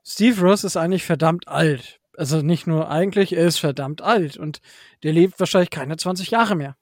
Steve 0.05 0.41
Ross 0.41 0.65
ist 0.65 0.77
eigentlich 0.77 1.05
verdammt 1.05 1.49
alt. 1.49 2.01
Also 2.17 2.43
nicht 2.43 2.67
nur 2.67 2.91
eigentlich, 2.91 3.35
er 3.35 3.47
ist 3.47 3.59
verdammt 3.59 4.03
alt 4.03 4.37
und 4.37 4.61
der 5.03 5.13
lebt 5.13 5.39
wahrscheinlich 5.39 5.71
keine 5.71 5.97
20 5.97 6.31
Jahre 6.31 6.55
mehr. 6.55 6.77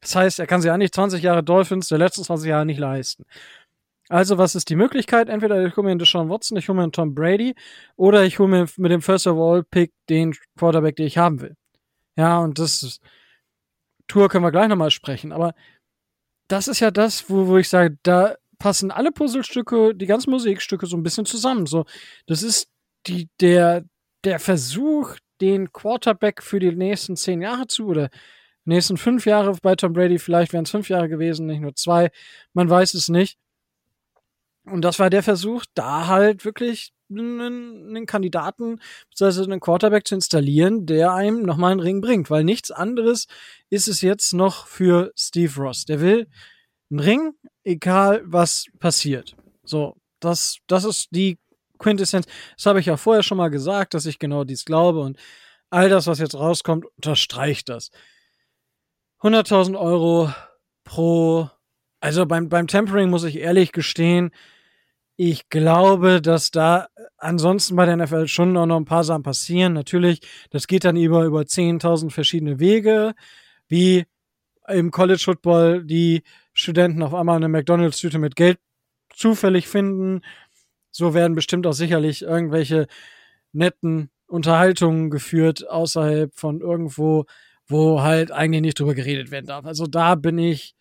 Das 0.00 0.16
heißt, 0.16 0.38
er 0.38 0.46
kann 0.46 0.62
sich 0.62 0.70
eigentlich 0.70 0.92
20 0.92 1.22
Jahre 1.22 1.42
Dolphins 1.42 1.88
der 1.88 1.98
letzten 1.98 2.24
20 2.24 2.48
Jahre 2.48 2.66
nicht 2.66 2.78
leisten. 2.78 3.24
Also, 4.08 4.38
was 4.38 4.56
ist 4.56 4.68
die 4.70 4.76
Möglichkeit? 4.76 5.28
Entweder 5.28 5.64
ich 5.64 5.76
hole 5.76 5.84
mir 5.84 5.92
einen 5.92 6.00
Deshaun 6.00 6.28
Watson, 6.28 6.58
ich 6.58 6.68
hole 6.68 6.76
mir 6.76 6.82
einen 6.82 6.92
Tom 6.92 7.14
Brady 7.14 7.54
oder 7.96 8.24
ich 8.24 8.38
hole 8.38 8.48
mir 8.48 8.66
mit 8.76 8.90
dem 8.90 9.02
First 9.02 9.26
of 9.28 9.38
All 9.38 9.62
Pick 9.62 9.92
den 10.08 10.34
Quarterback, 10.58 10.96
den 10.96 11.06
ich 11.06 11.18
haben 11.18 11.40
will. 11.40 11.54
Ja, 12.16 12.38
und 12.38 12.58
das 12.58 12.82
ist, 12.82 13.00
Tour 14.08 14.28
können 14.28 14.44
wir 14.44 14.50
gleich 14.50 14.68
nochmal 14.68 14.90
sprechen, 14.90 15.32
aber 15.32 15.54
das 16.48 16.66
ist 16.66 16.80
ja 16.80 16.90
das, 16.90 17.30
wo, 17.30 17.46
wo 17.46 17.56
ich 17.58 17.68
sage, 17.68 17.96
da 18.02 18.34
passen 18.58 18.90
alle 18.90 19.12
Puzzlestücke, 19.12 19.94
die 19.94 20.06
ganzen 20.06 20.30
Musikstücke 20.30 20.86
so 20.86 20.96
ein 20.96 21.04
bisschen 21.04 21.24
zusammen. 21.26 21.66
So, 21.66 21.84
das 22.26 22.42
ist 22.42 22.68
die, 23.06 23.28
der, 23.40 23.84
der 24.24 24.40
Versuch, 24.40 25.16
den 25.40 25.72
Quarterback 25.72 26.42
für 26.42 26.58
die 26.58 26.72
nächsten 26.72 27.16
zehn 27.16 27.40
Jahre 27.42 27.66
zu 27.68 27.86
oder 27.86 28.10
nächsten 28.70 28.96
fünf 28.96 29.26
Jahre 29.26 29.56
bei 29.62 29.76
Tom 29.76 29.92
Brady, 29.92 30.18
vielleicht 30.18 30.52
wären 30.52 30.64
es 30.64 30.70
fünf 30.70 30.88
Jahre 30.88 31.08
gewesen, 31.08 31.46
nicht 31.46 31.60
nur 31.60 31.74
zwei, 31.74 32.10
man 32.54 32.70
weiß 32.70 32.94
es 32.94 33.08
nicht 33.08 33.38
und 34.64 34.82
das 34.82 34.98
war 34.98 35.10
der 35.10 35.22
Versuch, 35.22 35.64
da 35.74 36.06
halt 36.06 36.44
wirklich 36.44 36.92
einen, 37.10 37.88
einen 37.88 38.06
Kandidaten, 38.06 38.80
beziehungsweise 39.10 39.44
einen 39.44 39.60
Quarterback 39.60 40.06
zu 40.06 40.14
installieren, 40.14 40.86
der 40.86 41.12
einem 41.12 41.42
nochmal 41.42 41.72
einen 41.72 41.80
Ring 41.80 42.00
bringt. 42.00 42.30
Weil 42.30 42.44
nichts 42.44 42.70
anderes 42.70 43.26
ist 43.68 43.88
es 43.88 44.00
jetzt 44.00 44.32
noch 44.32 44.66
für 44.66 45.12
Steve 45.16 45.52
Ross. 45.60 45.84
Der 45.86 46.00
will 46.00 46.28
einen 46.90 47.00
Ring, 47.00 47.32
egal 47.64 48.22
was 48.24 48.66
passiert. 48.78 49.36
So, 49.64 49.96
das, 50.20 50.58
das 50.66 50.84
ist 50.84 51.08
die 51.10 51.38
Quintessenz. 51.78 52.26
Das 52.56 52.66
habe 52.66 52.80
ich 52.80 52.86
ja 52.86 52.96
vorher 52.96 53.22
schon 53.22 53.38
mal 53.38 53.48
gesagt, 53.48 53.94
dass 53.94 54.06
ich 54.06 54.18
genau 54.18 54.44
dies 54.44 54.64
glaube 54.64 55.00
und 55.00 55.18
all 55.70 55.88
das, 55.88 56.06
was 56.06 56.18
jetzt 56.18 56.34
rauskommt, 56.34 56.84
unterstreicht 56.96 57.68
das. 57.68 57.90
100.000 59.20 59.78
Euro 59.78 60.32
pro 60.84 61.50
also 62.00 62.24
beim, 62.26 62.48
beim 62.48 62.66
Tempering 62.66 63.10
muss 63.10 63.24
ich 63.24 63.38
ehrlich 63.38 63.72
gestehen, 63.72 64.30
ich 65.16 65.50
glaube, 65.50 66.22
dass 66.22 66.50
da 66.50 66.88
ansonsten 67.18 67.76
bei 67.76 67.84
der 67.84 67.98
NFL 67.98 68.26
schon 68.26 68.54
noch 68.54 68.64
ein 68.74 68.86
paar 68.86 69.04
Sachen 69.04 69.22
passieren. 69.22 69.74
Natürlich, 69.74 70.20
das 70.48 70.66
geht 70.66 70.84
dann 70.84 70.96
über, 70.96 71.24
über 71.24 71.42
10.000 71.42 72.10
verschiedene 72.10 72.58
Wege, 72.58 73.14
wie 73.68 74.06
im 74.66 74.90
College 74.90 75.20
Football 75.22 75.84
die 75.84 76.22
Studenten 76.54 77.02
auf 77.02 77.12
einmal 77.12 77.36
eine 77.36 77.48
McDonalds-Tüte 77.48 78.18
mit 78.18 78.34
Geld 78.34 78.58
zufällig 79.14 79.68
finden. 79.68 80.22
So 80.90 81.12
werden 81.12 81.34
bestimmt 81.34 81.66
auch 81.66 81.74
sicherlich 81.74 82.22
irgendwelche 82.22 82.86
netten 83.52 84.10
Unterhaltungen 84.26 85.10
geführt 85.10 85.68
außerhalb 85.68 86.34
von 86.34 86.62
irgendwo, 86.62 87.26
wo 87.70 88.02
halt 88.02 88.30
eigentlich 88.32 88.62
nicht 88.62 88.78
drüber 88.78 88.94
geredet 88.94 89.30
werden 89.30 89.46
darf. 89.46 89.64
Also 89.64 89.86
da 89.86 90.14
bin 90.14 90.38
ich 90.38 90.74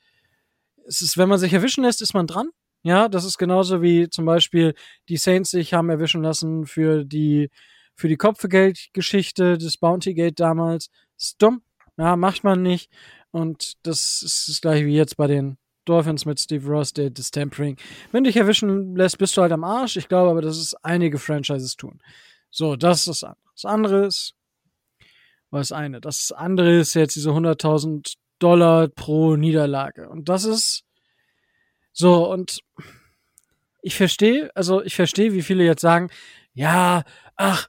es 0.90 1.02
ist, 1.02 1.18
wenn 1.18 1.30
man 1.30 1.38
sich 1.38 1.54
erwischen 1.54 1.84
lässt, 1.84 2.02
ist 2.02 2.16
man 2.16 2.28
dran. 2.28 2.50
Ja, 2.82 3.08
das 3.10 3.24
ist 3.24 3.38
genauso 3.38 3.82
wie 3.82 4.10
zum 4.10 4.26
Beispiel 4.26 4.74
die 5.08 5.18
Saints 5.18 5.52
sich 5.52 5.74
haben 5.74 5.90
erwischen 5.90 6.24
lassen 6.24 6.66
für 6.66 7.06
die, 7.06 7.50
für 7.96 8.08
die 8.08 8.18
Kopfgeldgeschichte 8.18 9.58
des 9.58 9.78
Bountygate 9.78 10.34
damals. 10.34 10.90
Ist 11.18 11.42
dumm. 11.42 11.62
Ja, 11.98 12.16
macht 12.16 12.44
man 12.44 12.64
nicht. 12.64 12.90
Und 13.32 13.74
das 13.86 14.24
ist 14.24 14.50
das 14.50 14.62
gleiche 14.62 14.86
wie 14.86 14.96
jetzt 14.96 15.18
bei 15.18 15.28
den 15.28 15.58
Dolphins 15.86 16.26
mit 16.26 16.40
Steve 16.40 16.68
Ross, 16.68 16.94
der 16.94 17.12
das 17.12 17.32
Tempering. 17.32 17.78
Wenn 18.12 18.24
dich 18.24 18.38
erwischen 18.38 18.96
lässt, 18.96 19.18
bist 19.18 19.38
du 19.38 19.42
halt 19.42 19.52
am 19.52 19.64
Arsch. 19.64 19.98
Ich 19.98 20.08
glaube 20.08 20.32
aber, 20.32 20.42
dass 20.42 20.58
es 20.58 20.74
einige 20.76 21.20
Franchises 21.20 21.76
tun. 21.76 22.00
So, 22.50 22.76
das 22.76 23.00
ist 23.02 23.08
das 23.08 23.24
andere. 23.24 23.40
Das 23.54 23.66
andere 23.66 24.06
ist, 24.08 24.36
was 25.52 25.70
das 25.70 25.78
eine. 25.78 26.02
Das 26.02 26.32
andere 26.32 26.78
ist 26.78 26.94
jetzt 26.94 27.16
diese 27.16 27.32
100.000 27.32 28.16
Dollar 28.40 28.88
pro 28.88 29.36
Niederlage. 29.36 30.10
Und 30.10 30.30
das 30.30 30.46
ist 30.46 30.84
so, 31.92 32.32
und 32.32 32.62
ich 33.82 33.96
verstehe, 33.96 34.52
also 34.56 34.84
ich 34.84 34.96
verstehe, 34.96 35.34
wie 35.34 35.42
viele 35.42 35.64
jetzt 35.64 35.82
sagen, 35.82 36.10
ja, 36.54 37.04
ach, 37.36 37.68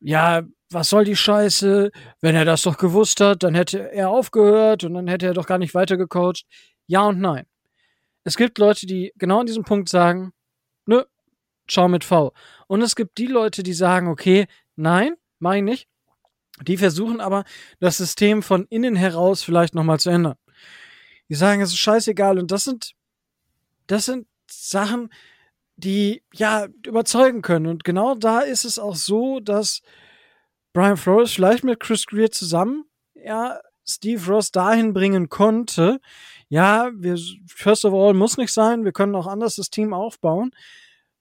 ja, 0.00 0.42
was 0.70 0.88
soll 0.88 1.04
die 1.04 1.16
Scheiße? 1.16 1.90
Wenn 2.20 2.36
er 2.36 2.44
das 2.44 2.62
doch 2.62 2.78
gewusst 2.78 3.20
hat, 3.20 3.42
dann 3.42 3.54
hätte 3.54 3.92
er 3.92 4.10
aufgehört 4.10 4.84
und 4.84 4.94
dann 4.94 5.08
hätte 5.08 5.26
er 5.26 5.34
doch 5.34 5.46
gar 5.46 5.58
nicht 5.58 5.74
weitergecoacht. 5.74 6.44
Ja 6.86 7.02
und 7.02 7.20
nein. 7.20 7.46
Es 8.24 8.36
gibt 8.36 8.58
Leute, 8.58 8.86
die 8.86 9.12
genau 9.16 9.40
an 9.40 9.46
diesem 9.46 9.64
Punkt 9.64 9.88
sagen, 9.88 10.32
nö, 10.86 11.02
schau 11.66 11.88
mit 11.88 12.04
V. 12.04 12.32
Und 12.66 12.82
es 12.82 12.94
gibt 12.94 13.18
die 13.18 13.26
Leute, 13.26 13.62
die 13.62 13.72
sagen, 13.72 14.08
okay, 14.08 14.46
nein, 14.76 15.14
mach 15.38 15.54
ich 15.54 15.62
nicht. 15.62 15.88
Die 16.62 16.76
versuchen 16.76 17.20
aber, 17.20 17.44
das 17.78 17.96
System 17.98 18.42
von 18.42 18.66
innen 18.66 18.96
heraus 18.96 19.42
vielleicht 19.42 19.74
nochmal 19.74 20.00
zu 20.00 20.10
ändern. 20.10 20.36
Die 21.28 21.34
sagen, 21.34 21.60
es 21.62 21.70
ist 21.70 21.78
scheißegal. 21.78 22.38
Und 22.38 22.50
das 22.50 22.64
sind, 22.64 22.92
das 23.86 24.06
sind 24.06 24.26
Sachen, 24.50 25.10
die, 25.76 26.22
ja, 26.34 26.66
überzeugen 26.86 27.42
können. 27.42 27.66
Und 27.66 27.84
genau 27.84 28.14
da 28.14 28.40
ist 28.40 28.64
es 28.64 28.78
auch 28.78 28.96
so, 28.96 29.40
dass 29.40 29.80
Brian 30.72 30.96
Flores 30.96 31.32
vielleicht 31.32 31.64
mit 31.64 31.80
Chris 31.80 32.06
Greer 32.06 32.30
zusammen, 32.30 32.84
ja, 33.14 33.60
Steve 33.86 34.24
Ross 34.26 34.52
dahin 34.52 34.92
bringen 34.92 35.28
konnte, 35.28 36.00
ja, 36.48 36.90
wir, 36.94 37.18
first 37.46 37.84
of 37.84 37.94
all, 37.94 38.14
muss 38.14 38.36
nicht 38.36 38.52
sein, 38.52 38.84
wir 38.84 38.92
können 38.92 39.14
auch 39.14 39.26
anders 39.26 39.56
das 39.56 39.70
Team 39.70 39.94
aufbauen. 39.94 40.50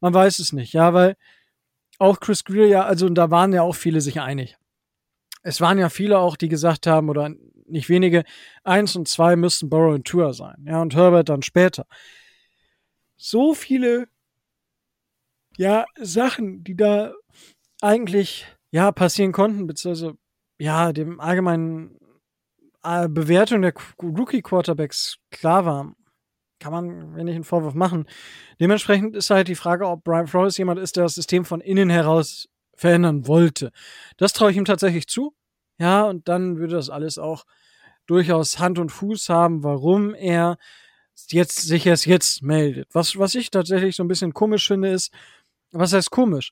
Man 0.01 0.13
weiß 0.13 0.39
es 0.39 0.53
nicht, 0.53 0.73
ja, 0.73 0.93
weil 0.93 1.15
auch 1.99 2.19
Chris 2.19 2.43
Greer, 2.43 2.67
ja, 2.67 2.85
also 2.85 3.09
da 3.09 3.31
waren 3.31 3.53
ja 3.53 3.61
auch 3.61 3.75
viele 3.75 4.01
sich 4.01 4.21
einig. 4.21 4.58
Es 5.41 5.61
waren 5.61 5.77
ja 5.77 5.89
viele 5.89 6.19
auch, 6.19 6.35
die 6.35 6.49
gesagt 6.49 6.87
haben, 6.87 7.09
oder 7.09 7.31
nicht 7.65 7.89
wenige, 7.89 8.23
eins 8.63 8.95
und 8.95 9.07
zwei 9.07 9.35
müssten 9.35 9.69
Burrow 9.69 9.93
und 9.93 10.05
Tour 10.05 10.33
sein, 10.33 10.65
ja, 10.65 10.81
und 10.81 10.95
Herbert 10.95 11.29
dann 11.29 11.41
später. 11.41 11.85
So 13.15 13.53
viele, 13.53 14.07
ja, 15.57 15.85
Sachen, 15.99 16.63
die 16.63 16.75
da 16.75 17.13
eigentlich, 17.81 18.47
ja, 18.71 18.91
passieren 18.91 19.31
konnten, 19.31 19.67
beziehungsweise, 19.67 20.17
ja, 20.57 20.91
dem 20.93 21.19
allgemeinen 21.19 21.97
äh, 22.83 23.07
Bewertung 23.07 23.61
der 23.61 23.73
Rookie-Quarterbacks 24.01 25.17
klar 25.31 25.65
war, 25.65 25.93
kann 26.59 26.73
man, 26.73 27.15
wenn 27.15 27.27
ich 27.27 27.35
einen 27.35 27.45
Vorwurf 27.45 27.73
machen. 27.73 28.05
Dementsprechend 28.59 29.15
ist 29.15 29.29
halt 29.29 29.47
die 29.47 29.55
Frage, 29.55 29.87
ob 29.87 30.03
Brian 30.03 30.27
Flores 30.27 30.57
jemand 30.57 30.79
ist, 30.79 30.97
der 30.97 31.03
das 31.03 31.15
System 31.15 31.45
von 31.45 31.61
innen 31.61 31.89
heraus 31.89 32.49
verändern 32.79 33.27
wollte. 33.27 33.71
Das 34.17 34.33
traue 34.33 34.51
ich 34.51 34.57
ihm 34.57 34.65
tatsächlich 34.65 35.07
zu. 35.07 35.33
Ja, 35.79 36.03
und 36.03 36.27
dann 36.27 36.57
würde 36.57 36.75
das 36.75 36.89
alles 36.89 37.17
auch 37.17 37.45
durchaus 38.07 38.59
Hand 38.59 38.79
und 38.79 38.89
Fuß 38.89 39.29
haben, 39.29 39.63
warum 39.63 40.13
er 40.15 40.57
jetzt 41.29 41.61
sich 41.61 41.85
erst 41.85 42.05
jetzt 42.05 42.41
meldet. 42.41 42.87
Was, 42.93 43.17
was 43.17 43.35
ich 43.35 43.51
tatsächlich 43.51 43.95
so 43.95 44.03
ein 44.03 44.07
bisschen 44.07 44.33
komisch 44.33 44.67
finde, 44.67 44.89
ist, 44.89 45.13
was 45.71 45.93
heißt 45.93 46.09
komisch? 46.09 46.51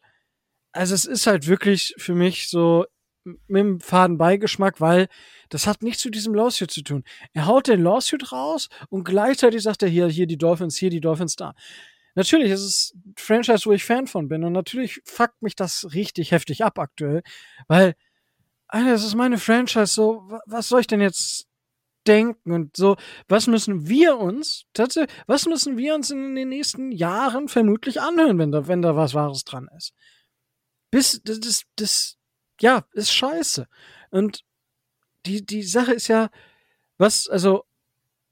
Also 0.74 0.94
es 0.94 1.06
ist 1.06 1.28
halt 1.28 1.48
wirklich 1.48 1.96
für 1.98 2.14
mich 2.14 2.50
so 2.50 2.86
mit 3.24 3.60
dem 3.60 3.80
faden 3.80 4.18
Beigeschmack, 4.18 4.80
weil 4.80 5.08
das 5.50 5.66
hat 5.66 5.82
nichts 5.82 6.02
zu 6.02 6.10
diesem 6.10 6.34
Lawsuit 6.34 6.72
zu 6.72 6.82
tun. 6.82 7.04
Er 7.34 7.46
haut 7.46 7.68
den 7.68 7.82
Lawsuit 7.82 8.32
raus 8.32 8.70
und 8.90 9.04
gleichzeitig 9.06 9.64
sagt 9.64 9.82
er 9.84 9.90
hier, 9.90 10.08
hier 10.08 10.28
die 10.28 10.38
Dolphins, 10.38 10.78
hier 10.78 10.90
die 10.90 11.02
Dolphins 11.02 11.36
da. 11.36 11.56
Natürlich 12.18 12.50
ist 12.50 12.64
es 12.64 12.94
ein 12.96 13.14
Franchise, 13.16 13.68
wo 13.68 13.74
ich 13.74 13.84
Fan 13.84 14.08
von 14.08 14.28
bin 14.28 14.44
und 14.44 14.52
natürlich 14.52 15.02
fuckt 15.06 15.40
mich 15.44 15.56
das 15.56 15.94
richtig 15.94 16.32
heftig 16.32 16.66
ab 16.66 16.80
aktuell, 16.80 17.22
weil, 17.68 17.94
Alter, 18.68 18.90
das 18.90 19.04
ist 19.04 19.14
meine 19.14 19.38
Franchise, 19.38 19.94
so, 19.94 20.28
was 20.48 20.68
soll 20.68 20.80
ich 20.80 20.88
denn 20.88 21.00
jetzt 21.00 21.46
denken 22.08 22.54
und 22.54 22.76
so, 22.76 22.96
was 23.28 23.46
müssen 23.46 23.88
wir 23.88 24.18
uns, 24.18 24.66
tatsächlich, 24.74 25.16
was 25.28 25.46
müssen 25.46 25.78
wir 25.78 25.94
uns 25.94 26.10
in 26.10 26.34
den 26.34 26.50
nächsten 26.50 26.92
Jahren 26.92 27.50
vermutlich 27.50 28.02
anhören, 28.02 28.40
wenn 28.40 28.52
da, 28.52 28.68
wenn 28.68 28.82
da 28.82 28.96
was 28.96 29.14
Wahres 29.14 29.44
dran 29.44 29.70
ist? 29.78 29.94
Bis, 30.90 31.22
das, 31.24 31.40
das, 31.40 31.66
das 31.76 32.18
ja, 32.60 32.84
ist 32.94 33.14
scheiße. 33.14 33.68
Und 34.10 34.44
die, 35.28 35.46
die 35.46 35.62
Sache 35.62 35.94
ist 35.94 36.08
ja, 36.08 36.32
was, 36.98 37.30
also, 37.30 37.66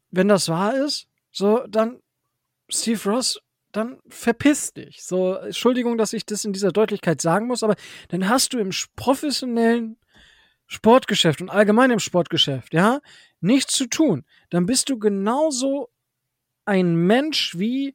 wenn 0.09 0.27
das 0.27 0.49
wahr 0.49 0.73
ist, 0.73 1.07
so, 1.29 1.63
dann, 1.67 2.01
Steve 2.67 3.11
Ross, 3.11 3.39
dann 3.76 3.99
verpiss 4.07 4.73
dich. 4.73 5.03
So, 5.03 5.36
Entschuldigung, 5.36 5.97
dass 5.97 6.13
ich 6.13 6.26
das 6.26 6.45
in 6.45 6.53
dieser 6.53 6.71
Deutlichkeit 6.71 7.21
sagen 7.21 7.47
muss, 7.47 7.63
aber 7.63 7.76
dann 8.09 8.30
hast 8.30 8.53
du 8.53 8.59
im 8.59 8.71
professionellen 8.95 9.97
Sportgeschäft 10.67 11.41
und 11.41 11.49
allgemein 11.49 11.91
im 11.91 11.99
Sportgeschäft, 11.99 12.73
ja, 12.73 12.99
nichts 13.39 13.73
zu 13.73 13.88
tun. 13.88 14.26
Dann 14.49 14.65
bist 14.65 14.89
du 14.89 14.97
genauso 14.97 15.89
ein 16.65 16.95
Mensch 16.95 17.57
wie 17.57 17.93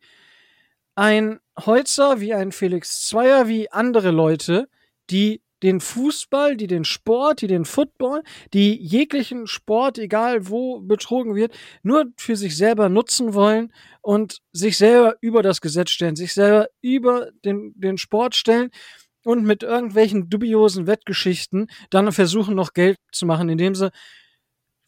ein 0.94 1.40
Holzer, 1.58 2.20
wie 2.20 2.34
ein 2.34 2.52
Felix 2.52 3.06
Zweier, 3.06 3.48
wie 3.48 3.70
andere 3.72 4.10
Leute, 4.10 4.68
die 5.10 5.42
den 5.62 5.80
Fußball, 5.80 6.56
die 6.56 6.66
den 6.66 6.84
Sport, 6.84 7.42
die 7.42 7.46
den 7.46 7.64
Football, 7.64 8.22
die 8.54 8.74
jeglichen 8.74 9.46
Sport, 9.46 9.98
egal 9.98 10.48
wo 10.48 10.80
betrogen 10.80 11.34
wird, 11.34 11.54
nur 11.82 12.06
für 12.16 12.36
sich 12.36 12.56
selber 12.56 12.88
nutzen 12.88 13.34
wollen 13.34 13.72
und 14.00 14.40
sich 14.52 14.76
selber 14.76 15.16
über 15.20 15.42
das 15.42 15.60
Gesetz 15.60 15.90
stellen, 15.90 16.16
sich 16.16 16.32
selber 16.32 16.68
über 16.80 17.30
den, 17.44 17.72
den 17.76 17.98
Sport 17.98 18.34
stellen 18.34 18.70
und 19.24 19.44
mit 19.44 19.62
irgendwelchen 19.62 20.30
dubiosen 20.30 20.86
Wettgeschichten 20.86 21.66
dann 21.90 22.10
versuchen 22.12 22.54
noch 22.54 22.72
Geld 22.72 22.98
zu 23.12 23.26
machen, 23.26 23.48
indem 23.48 23.74
sie 23.74 23.90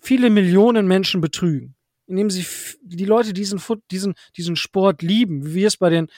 viele 0.01 0.31
Millionen 0.31 0.87
Menschen 0.87 1.21
betrügen. 1.21 1.75
Indem 2.07 2.31
sie 2.31 2.45
die 2.83 3.05
Leute 3.05 3.33
diesen, 3.33 3.61
diesen, 3.91 4.15
diesen 4.37 4.57
Sport 4.57 5.03
lieben, 5.03 5.47
wie 5.47 5.55
wir 5.55 5.67
es 5.69 5.77
bei 5.77 5.91
den 5.91 6.09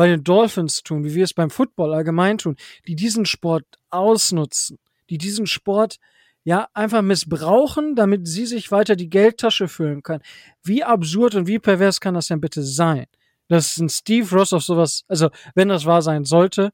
bei 0.00 0.06
den 0.06 0.24
Dolphins 0.24 0.82
tun, 0.82 1.04
wie 1.04 1.14
wir 1.14 1.24
es 1.24 1.34
beim 1.34 1.50
Football 1.50 1.92
allgemein 1.92 2.38
tun, 2.38 2.56
die 2.88 2.96
diesen 2.96 3.26
Sport 3.26 3.66
ausnutzen, 3.90 4.78
die 5.10 5.18
diesen 5.18 5.46
Sport 5.46 5.96
ja 6.42 6.68
einfach 6.72 7.02
missbrauchen, 7.02 7.96
damit 7.96 8.26
sie 8.26 8.46
sich 8.46 8.72
weiter 8.72 8.96
die 8.96 9.10
Geldtasche 9.10 9.68
füllen 9.68 10.02
können. 10.02 10.22
Wie 10.62 10.82
absurd 10.82 11.34
und 11.34 11.46
wie 11.48 11.58
pervers 11.58 12.00
kann 12.00 12.14
das 12.14 12.28
denn 12.28 12.40
bitte 12.40 12.62
sein? 12.62 13.08
Dass 13.48 13.76
ein 13.76 13.90
Steve 13.90 14.34
Ross 14.34 14.54
auf 14.54 14.62
sowas, 14.62 15.04
also 15.06 15.28
wenn 15.54 15.68
das 15.68 15.84
wahr 15.84 16.00
sein 16.00 16.24
sollte, 16.24 16.72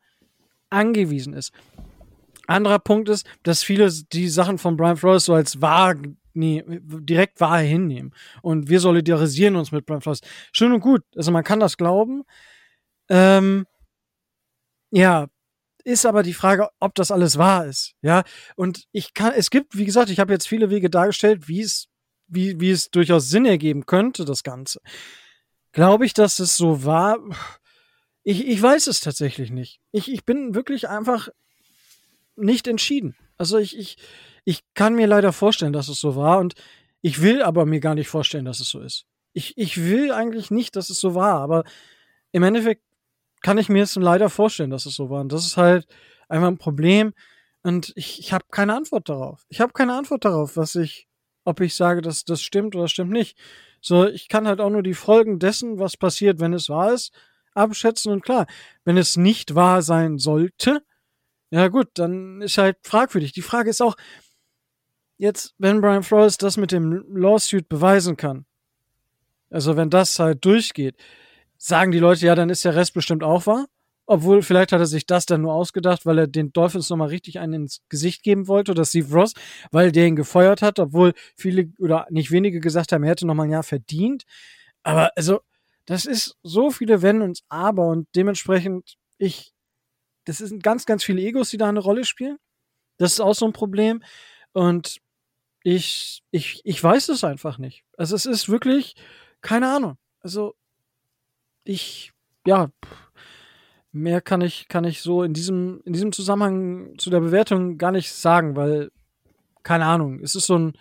angewiesen 0.70 1.32
ist. 1.32 1.50
Anderer 2.46 2.78
Punkt 2.78 3.08
ist, 3.08 3.26
dass 3.42 3.64
viele 3.64 3.90
die 4.12 4.28
Sachen 4.28 4.56
von 4.56 4.76
Brian 4.76 4.98
Flores 4.98 5.24
so 5.24 5.34
als 5.34 5.60
wahr, 5.60 5.96
nee, 6.32 6.62
direkt 6.64 7.40
wahr 7.40 7.58
hinnehmen. 7.58 8.14
Und 8.40 8.68
wir 8.68 8.78
solidarisieren 8.78 9.56
uns 9.56 9.72
mit 9.72 9.84
Brian 9.84 10.00
Flores. 10.00 10.20
Schön 10.52 10.70
und 10.70 10.78
gut. 10.78 11.02
Also 11.16 11.32
man 11.32 11.42
kann 11.42 11.58
das 11.58 11.76
glauben, 11.76 12.22
ähm, 13.08 13.66
ja, 14.90 15.26
ist 15.84 16.04
aber 16.04 16.22
die 16.22 16.34
Frage, 16.34 16.68
ob 16.80 16.94
das 16.94 17.10
alles 17.10 17.38
wahr 17.38 17.66
ist. 17.66 17.94
Ja, 18.02 18.24
und 18.56 18.86
ich 18.92 19.14
kann, 19.14 19.32
es 19.36 19.50
gibt, 19.50 19.76
wie 19.76 19.84
gesagt, 19.84 20.10
ich 20.10 20.18
habe 20.18 20.32
jetzt 20.32 20.48
viele 20.48 20.70
Wege 20.70 20.90
dargestellt, 20.90 21.46
wie 21.46 21.60
es, 21.60 21.86
wie, 22.26 22.58
wie 22.60 22.70
es 22.70 22.90
durchaus 22.90 23.28
Sinn 23.28 23.46
ergeben 23.46 23.86
könnte, 23.86 24.24
das 24.24 24.42
Ganze. 24.42 24.80
Glaube 25.70 26.04
ich, 26.06 26.12
dass 26.12 26.40
es 26.40 26.56
so 26.56 26.84
war? 26.84 27.18
Ich, 28.24 28.46
ich 28.48 28.60
weiß 28.60 28.88
es 28.88 29.00
tatsächlich 29.00 29.50
nicht. 29.50 29.80
Ich, 29.92 30.10
ich 30.10 30.24
bin 30.24 30.54
wirklich 30.54 30.88
einfach 30.88 31.28
nicht 32.34 32.66
entschieden. 32.66 33.16
Also 33.38 33.58
ich, 33.58 33.78
ich, 33.78 33.96
ich 34.44 34.62
kann 34.74 34.94
mir 34.94 35.06
leider 35.06 35.32
vorstellen, 35.32 35.72
dass 35.72 35.88
es 35.88 36.00
so 36.00 36.16
war 36.16 36.38
und 36.38 36.54
ich 37.00 37.22
will 37.22 37.42
aber 37.42 37.66
mir 37.66 37.80
gar 37.80 37.94
nicht 37.94 38.08
vorstellen, 38.08 38.44
dass 38.44 38.58
es 38.58 38.68
so 38.68 38.80
ist. 38.80 39.06
Ich, 39.32 39.56
ich 39.56 39.76
will 39.76 40.10
eigentlich 40.10 40.50
nicht, 40.50 40.74
dass 40.74 40.90
es 40.90 40.98
so 40.98 41.14
war, 41.14 41.40
aber 41.40 41.64
im 42.32 42.42
Endeffekt 42.42 42.82
kann 43.46 43.58
ich 43.58 43.68
mir 43.68 43.84
es 43.84 43.94
leider 43.94 44.28
vorstellen, 44.28 44.70
dass 44.70 44.86
es 44.86 44.96
so 44.96 45.08
war. 45.08 45.20
Und 45.20 45.30
das 45.30 45.46
ist 45.46 45.56
halt 45.56 45.86
einfach 46.28 46.48
ein 46.48 46.58
Problem. 46.58 47.14
Und 47.62 47.92
ich, 47.94 48.18
ich 48.18 48.32
habe 48.32 48.44
keine 48.50 48.74
Antwort 48.74 49.08
darauf. 49.08 49.46
Ich 49.48 49.60
habe 49.60 49.72
keine 49.72 49.94
Antwort 49.94 50.24
darauf, 50.24 50.56
was 50.56 50.74
ich, 50.74 51.06
ob 51.44 51.60
ich 51.60 51.76
sage, 51.76 52.00
dass 52.00 52.24
das 52.24 52.42
stimmt 52.42 52.74
oder 52.74 52.88
stimmt 52.88 53.12
nicht. 53.12 53.38
So, 53.80 54.04
ich 54.04 54.26
kann 54.26 54.48
halt 54.48 54.60
auch 54.60 54.70
nur 54.70 54.82
die 54.82 54.94
Folgen 54.94 55.38
dessen, 55.38 55.78
was 55.78 55.96
passiert, 55.96 56.40
wenn 56.40 56.54
es 56.54 56.68
wahr 56.68 56.92
ist, 56.92 57.12
abschätzen. 57.54 58.10
Und 58.10 58.24
klar, 58.24 58.48
wenn 58.84 58.96
es 58.96 59.16
nicht 59.16 59.54
wahr 59.54 59.80
sein 59.80 60.18
sollte, 60.18 60.82
ja 61.50 61.68
gut, 61.68 61.90
dann 61.94 62.42
ist 62.42 62.58
halt 62.58 62.78
fragwürdig. 62.82 63.30
Die 63.30 63.42
Frage 63.42 63.70
ist 63.70 63.80
auch, 63.80 63.94
jetzt, 65.18 65.54
wenn 65.58 65.80
Brian 65.80 66.02
Flores 66.02 66.36
das 66.36 66.56
mit 66.56 66.72
dem 66.72 67.04
Lawsuit 67.16 67.68
beweisen 67.68 68.16
kann, 68.16 68.44
also 69.50 69.76
wenn 69.76 69.88
das 69.88 70.18
halt 70.18 70.44
durchgeht, 70.44 70.96
sagen 71.66 71.90
die 71.90 71.98
Leute, 71.98 72.24
ja, 72.26 72.34
dann 72.36 72.48
ist 72.48 72.64
der 72.64 72.76
Rest 72.76 72.94
bestimmt 72.94 73.24
auch 73.24 73.46
wahr. 73.46 73.66
Obwohl, 74.08 74.42
vielleicht 74.42 74.70
hat 74.70 74.78
er 74.78 74.86
sich 74.86 75.04
das 75.04 75.26
dann 75.26 75.42
nur 75.42 75.52
ausgedacht, 75.52 76.06
weil 76.06 76.18
er 76.18 76.26
den 76.28 76.52
Dolphins 76.52 76.88
nochmal 76.90 77.08
richtig 77.08 77.40
einen 77.40 77.62
ins 77.62 77.80
Gesicht 77.88 78.22
geben 78.22 78.46
wollte, 78.46 78.70
oder 78.70 78.84
Steve 78.84 79.12
Ross, 79.12 79.32
weil 79.72 79.90
der 79.90 80.06
ihn 80.06 80.14
gefeuert 80.14 80.62
hat, 80.62 80.78
obwohl 80.78 81.12
viele 81.36 81.72
oder 81.80 82.06
nicht 82.10 82.30
wenige 82.30 82.60
gesagt 82.60 82.92
haben, 82.92 83.02
er 83.02 83.10
hätte 83.10 83.26
nochmal 83.26 83.48
ein 83.48 83.50
Jahr 83.50 83.64
verdient. 83.64 84.22
Aber 84.84 85.10
also, 85.16 85.40
das 85.86 86.06
ist 86.06 86.36
so 86.44 86.70
viele 86.70 87.02
Wenn 87.02 87.20
und 87.20 87.40
Aber 87.48 87.88
und 87.88 88.06
dementsprechend, 88.14 88.96
ich, 89.18 89.52
das 90.24 90.38
sind 90.38 90.62
ganz, 90.62 90.86
ganz 90.86 91.02
viele 91.02 91.22
Egos, 91.22 91.50
die 91.50 91.56
da 91.56 91.68
eine 91.68 91.80
Rolle 91.80 92.04
spielen. 92.04 92.38
Das 92.98 93.12
ist 93.14 93.20
auch 93.20 93.34
so 93.34 93.46
ein 93.46 93.52
Problem. 93.52 94.04
Und 94.52 94.98
ich, 95.64 96.22
ich, 96.30 96.60
ich 96.64 96.82
weiß 96.82 97.08
es 97.08 97.24
einfach 97.24 97.58
nicht. 97.58 97.82
Also 97.96 98.14
es 98.14 98.24
ist 98.26 98.48
wirklich, 98.48 98.94
keine 99.40 99.68
Ahnung. 99.68 99.98
Also 100.20 100.54
ich, 101.66 102.12
ja, 102.46 102.70
mehr 103.92 104.20
kann 104.20 104.40
ich, 104.40 104.68
kann 104.68 104.84
ich 104.84 105.02
so 105.02 105.22
in 105.22 105.32
diesem, 105.32 105.80
in 105.84 105.92
diesem 105.92 106.12
Zusammenhang 106.12 106.98
zu 106.98 107.10
der 107.10 107.20
Bewertung 107.20 107.78
gar 107.78 107.92
nicht 107.92 108.12
sagen, 108.12 108.56
weil, 108.56 108.90
keine 109.62 109.86
Ahnung, 109.86 110.20
es 110.22 110.34
ist 110.34 110.46
so 110.46 110.58
ein, 110.58 110.78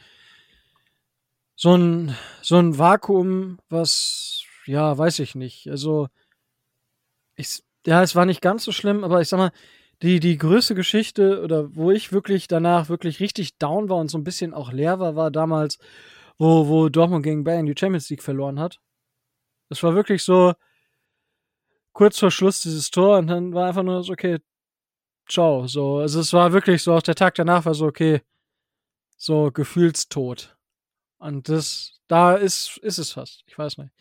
so 1.55 1.75
ein, 1.75 2.15
so 2.41 2.57
ein 2.57 2.77
Vakuum, 2.77 3.59
was, 3.69 4.43
ja, 4.65 4.97
weiß 4.97 5.19
ich 5.19 5.36
nicht. 5.36 5.67
Also, 5.69 6.07
ich, 7.36 7.63
ja, 7.86 8.03
es 8.03 8.15
war 8.15 8.25
nicht 8.25 8.41
ganz 8.41 8.63
so 8.63 8.71
schlimm, 8.71 9.03
aber 9.03 9.21
ich 9.21 9.29
sag 9.29 9.38
mal, 9.38 9.51
die, 10.01 10.19
die 10.19 10.38
größte 10.38 10.75
Geschichte 10.75 11.41
oder 11.41 11.73
wo 11.75 11.91
ich 11.91 12.11
wirklich 12.11 12.47
danach 12.47 12.89
wirklich 12.89 13.19
richtig 13.21 13.57
down 13.57 13.89
war 13.89 13.97
und 13.97 14.09
so 14.09 14.17
ein 14.17 14.23
bisschen 14.25 14.53
auch 14.53 14.71
leer 14.73 14.99
war, 14.99 15.15
war 15.15 15.31
damals, 15.31 15.77
wo, 16.38 16.67
wo 16.67 16.89
Dortmund 16.89 17.23
gegen 17.23 17.43
Bayern 17.45 17.65
die 17.65 17.75
Champions 17.77 18.09
League 18.09 18.23
verloren 18.23 18.59
hat. 18.59 18.79
Das 19.69 19.81
war 19.83 19.95
wirklich 19.95 20.23
so, 20.23 20.53
kurz 21.95 22.19
vor 22.19 22.29
Schluss 22.29 22.61
dieses 22.61 22.91
Tor 22.91 23.17
und 23.17 23.27
dann 23.27 23.53
war 23.53 23.69
einfach 23.69 23.81
nur 23.81 24.03
so, 24.03 24.13
okay, 24.13 24.39
ciao. 25.27 25.65
So, 25.65 25.99
also 25.99 26.19
es 26.19 26.33
war 26.33 26.53
wirklich 26.53 26.83
so, 26.83 26.93
auch 26.93 27.01
der 27.01 27.15
Tag 27.15 27.35
danach 27.35 27.65
war 27.65 27.73
so, 27.73 27.87
okay, 27.87 28.21
so 29.17 29.49
gefühlstot. 29.51 30.55
Und 31.17 31.49
das, 31.49 31.93
da 32.07 32.35
ist, 32.35 32.77
ist 32.79 32.99
es 32.99 33.13
fast. 33.13 33.43
Ich 33.47 33.57
weiß 33.57 33.77
nicht. 33.77 33.91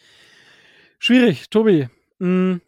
Schwierig, 0.99 1.49
Tobi. 1.49 1.89
Mh, 2.19 2.27
hm, 2.27 2.61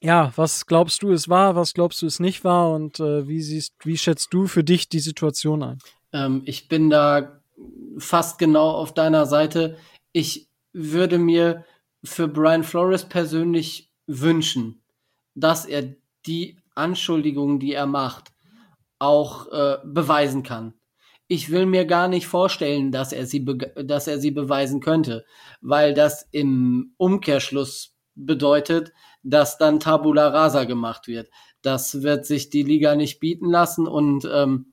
ja, 0.00 0.32
was 0.36 0.66
glaubst 0.66 1.02
du, 1.02 1.10
es 1.10 1.28
war, 1.28 1.56
was 1.56 1.74
glaubst 1.74 2.00
du, 2.02 2.06
es 2.06 2.20
nicht 2.20 2.44
war 2.44 2.70
und 2.70 3.00
äh, 3.00 3.26
wie 3.26 3.42
siehst, 3.42 3.74
wie 3.82 3.98
schätzt 3.98 4.32
du 4.32 4.46
für 4.46 4.62
dich 4.62 4.88
die 4.88 5.00
Situation 5.00 5.64
ein? 5.64 5.78
Ähm, 6.12 6.42
ich 6.44 6.68
bin 6.68 6.90
da 6.90 7.40
fast 7.98 8.38
genau 8.38 8.70
auf 8.70 8.94
deiner 8.94 9.26
Seite. 9.26 9.76
Ich 10.12 10.48
würde 10.72 11.18
mir 11.18 11.64
für 12.04 12.28
Brian 12.28 12.62
Flores 12.62 13.08
persönlich 13.08 13.87
wünschen, 14.08 14.82
dass 15.34 15.64
er 15.64 15.94
die 16.26 16.56
Anschuldigungen, 16.74 17.60
die 17.60 17.72
er 17.74 17.86
macht, 17.86 18.32
auch 18.98 19.46
äh, 19.52 19.78
beweisen 19.84 20.42
kann. 20.42 20.74
Ich 21.28 21.50
will 21.50 21.66
mir 21.66 21.84
gar 21.84 22.08
nicht 22.08 22.26
vorstellen, 22.26 22.90
dass 22.90 23.12
er 23.12 23.26
sie, 23.26 23.44
dass 23.44 24.08
er 24.08 24.18
sie 24.18 24.30
beweisen 24.30 24.80
könnte, 24.80 25.24
weil 25.60 25.94
das 25.94 26.26
im 26.32 26.94
Umkehrschluss 26.96 27.94
bedeutet, 28.14 28.92
dass 29.22 29.58
dann 29.58 29.78
Tabula 29.78 30.28
Rasa 30.28 30.64
gemacht 30.64 31.06
wird. 31.06 31.30
Das 31.62 32.02
wird 32.02 32.26
sich 32.26 32.50
die 32.50 32.62
Liga 32.62 32.96
nicht 32.96 33.20
bieten 33.20 33.50
lassen 33.50 33.86
und 33.86 34.28
ähm, 34.32 34.72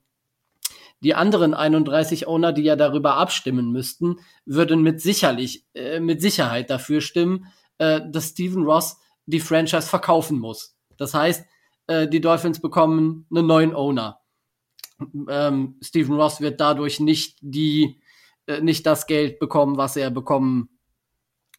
die 1.00 1.14
anderen 1.14 1.52
31 1.52 2.26
Owner, 2.26 2.52
die 2.52 2.62
ja 2.62 2.74
darüber 2.74 3.16
abstimmen 3.16 3.70
müssten, 3.70 4.16
würden 4.46 4.82
mit 4.82 5.00
sicherlich, 5.00 5.66
äh, 5.74 6.00
mit 6.00 6.22
Sicherheit 6.22 6.70
dafür 6.70 7.00
stimmen, 7.00 7.46
äh, 7.78 8.00
dass 8.10 8.30
Steven 8.30 8.64
Ross 8.64 8.98
die 9.26 9.40
Franchise 9.40 9.88
verkaufen 9.88 10.38
muss. 10.38 10.76
Das 10.96 11.14
heißt, 11.14 11.44
äh, 11.86 12.08
die 12.08 12.20
Dolphins 12.20 12.60
bekommen 12.60 13.26
einen 13.30 13.46
neuen 13.46 13.74
Owner. 13.74 14.20
Ähm, 15.28 15.76
Stephen 15.82 16.14
Ross 16.16 16.40
wird 16.40 16.60
dadurch 16.60 17.00
nicht 17.00 17.38
die, 17.42 18.00
äh, 18.46 18.60
nicht 18.60 18.86
das 18.86 19.06
Geld 19.06 19.38
bekommen, 19.38 19.76
was 19.76 19.96
er 19.96 20.10
bekommen 20.10 20.70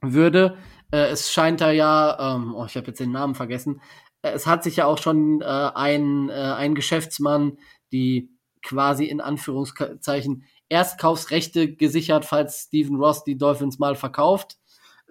würde. 0.01 0.57
Äh, 0.91 1.09
es 1.09 1.31
scheint 1.31 1.61
da 1.61 1.71
ja, 1.71 2.35
ähm, 2.35 2.55
oh, 2.55 2.65
ich 2.65 2.75
habe 2.75 2.87
jetzt 2.87 2.99
den 2.99 3.11
Namen 3.11 3.35
vergessen. 3.35 3.81
Äh, 4.23 4.31
es 4.31 4.47
hat 4.47 4.63
sich 4.63 4.77
ja 4.77 4.85
auch 4.85 4.97
schon 4.97 5.41
äh, 5.41 5.45
ein, 5.45 6.29
äh, 6.29 6.33
ein 6.33 6.73
Geschäftsmann 6.73 7.57
die 7.91 8.29
quasi 8.63 9.05
in 9.05 9.21
Anführungszeichen 9.21 10.43
Erstkaufsrechte 10.69 11.73
gesichert, 11.75 12.25
falls 12.25 12.63
Stephen 12.67 12.97
Ross 12.97 13.23
die 13.23 13.37
Dolphins 13.37 13.79
mal 13.79 13.95
verkauft. 13.95 14.57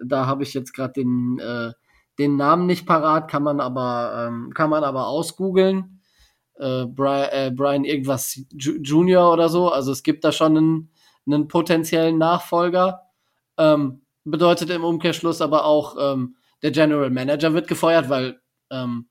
Da 0.03 0.27
habe 0.27 0.43
ich 0.43 0.53
jetzt 0.53 0.73
gerade 0.73 0.93
den, 0.93 1.39
äh, 1.39 1.71
den 2.19 2.35
Namen 2.35 2.65
nicht 2.65 2.85
parat, 2.85 3.29
kann 3.29 3.43
man 3.43 3.59
aber, 3.59 4.27
ähm, 4.27 4.53
kann 4.53 4.69
man 4.69 4.83
aber 4.83 5.07
ausgoogeln. 5.07 6.01
Äh, 6.55 6.85
Brian, 6.85 7.29
äh, 7.31 7.51
Brian 7.55 7.85
irgendwas 7.85 8.39
Junior 8.51 9.31
oder 9.31 9.49
so. 9.49 9.71
Also 9.71 9.91
es 9.91 10.03
gibt 10.03 10.23
da 10.23 10.31
schon 10.31 10.57
einen, 10.57 10.91
einen 11.25 11.47
potenziellen 11.47 12.17
Nachfolger. 12.17 13.03
Ähm, 13.57 14.01
bedeutet 14.23 14.69
im 14.69 14.83
Umkehrschluss 14.83 15.41
aber 15.41 15.65
auch, 15.65 15.95
ähm, 15.99 16.35
der 16.63 16.71
General 16.71 17.09
Manager 17.09 17.53
wird 17.53 17.67
gefeuert, 17.67 18.09
weil 18.09 18.41
ähm, 18.71 19.07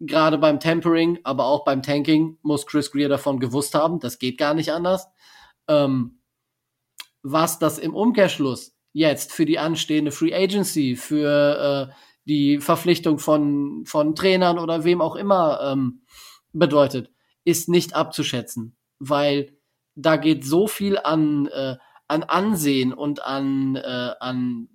gerade 0.00 0.38
beim 0.38 0.60
Tempering, 0.60 1.18
aber 1.24 1.44
auch 1.44 1.64
beim 1.64 1.82
Tanking 1.82 2.38
muss 2.42 2.66
Chris 2.66 2.90
Greer 2.90 3.08
davon 3.08 3.38
gewusst 3.38 3.74
haben. 3.74 4.00
Das 4.00 4.18
geht 4.18 4.38
gar 4.38 4.54
nicht 4.54 4.72
anders. 4.72 5.08
Ähm, 5.68 6.20
was 7.22 7.58
das 7.58 7.78
im 7.78 7.94
Umkehrschluss 7.94 8.74
jetzt 8.92 9.32
für 9.32 9.44
die 9.44 9.58
anstehende 9.58 10.10
Free 10.10 10.34
Agency, 10.34 10.96
für 10.96 11.90
äh, 11.90 11.94
die 12.24 12.60
Verpflichtung 12.60 13.18
von, 13.18 13.84
von 13.86 14.14
Trainern 14.14 14.58
oder 14.58 14.84
wem 14.84 15.00
auch 15.00 15.16
immer 15.16 15.60
ähm, 15.72 16.02
bedeutet, 16.52 17.10
ist 17.44 17.68
nicht 17.68 17.94
abzuschätzen, 17.94 18.76
weil 18.98 19.56
da 19.94 20.16
geht 20.16 20.44
so 20.44 20.66
viel 20.66 20.98
an, 20.98 21.46
äh, 21.46 21.76
an 22.08 22.22
Ansehen 22.22 22.92
und 22.92 23.24
an, 23.24 23.76
äh, 23.76 24.10
an 24.20 24.68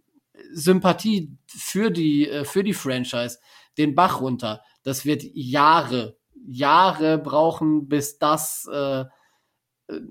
Sympathie 0.52 1.38
für 1.48 1.92
die, 1.92 2.30
äh, 2.30 2.46
für 2.46 2.64
die 2.64 2.74
Franchise 2.74 3.40
den 3.78 3.96
Bach 3.96 4.22
runter. 4.22 4.62
Das 4.84 5.06
wird 5.06 5.24
Jahre, 5.34 6.18
Jahre 6.48 7.18
brauchen, 7.18 7.88
bis 7.88 8.18
das 8.18 8.68
äh, 8.72 9.06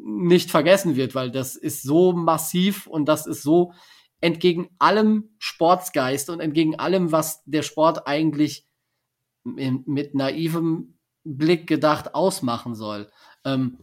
nicht 0.04 0.50
vergessen 0.50 0.96
wird, 0.96 1.14
weil 1.14 1.30
das 1.30 1.56
ist 1.56 1.82
so 1.82 2.12
massiv 2.12 2.86
und 2.86 3.06
das 3.06 3.26
ist 3.26 3.42
so 3.42 3.72
entgegen 4.24 4.70
allem 4.78 5.28
Sportsgeist 5.38 6.30
und 6.30 6.40
entgegen 6.40 6.76
allem, 6.78 7.12
was 7.12 7.42
der 7.44 7.60
Sport 7.60 8.06
eigentlich 8.06 8.66
mit 9.44 10.14
naivem 10.14 10.96
Blick 11.24 11.66
gedacht 11.66 12.14
ausmachen 12.14 12.74
soll. 12.74 13.10
Ähm, 13.44 13.76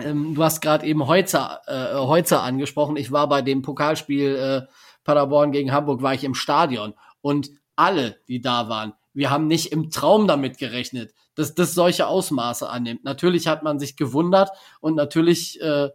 ähm, 0.00 0.34
du 0.34 0.42
hast 0.42 0.62
gerade 0.62 0.84
eben 0.84 1.06
Heutzer, 1.06 1.60
äh, 1.68 1.94
Heutzer 1.94 2.42
angesprochen. 2.42 2.96
Ich 2.96 3.12
war 3.12 3.28
bei 3.28 3.40
dem 3.40 3.62
Pokalspiel 3.62 4.34
äh, 4.34 4.72
Paderborn 5.04 5.52
gegen 5.52 5.70
Hamburg, 5.70 6.02
war 6.02 6.14
ich 6.14 6.24
im 6.24 6.34
Stadion 6.34 6.94
und 7.20 7.52
alle, 7.76 8.16
die 8.26 8.40
da 8.40 8.68
waren, 8.68 8.94
wir 9.14 9.30
haben 9.30 9.46
nicht 9.46 9.70
im 9.70 9.90
Traum 9.90 10.26
damit 10.26 10.58
gerechnet, 10.58 11.14
dass 11.36 11.54
das 11.54 11.74
solche 11.74 12.08
Ausmaße 12.08 12.68
annimmt. 12.68 13.04
Natürlich 13.04 13.46
hat 13.46 13.62
man 13.62 13.78
sich 13.78 13.96
gewundert 13.96 14.50
und 14.80 14.96
natürlich 14.96 15.60
äh, 15.60 15.90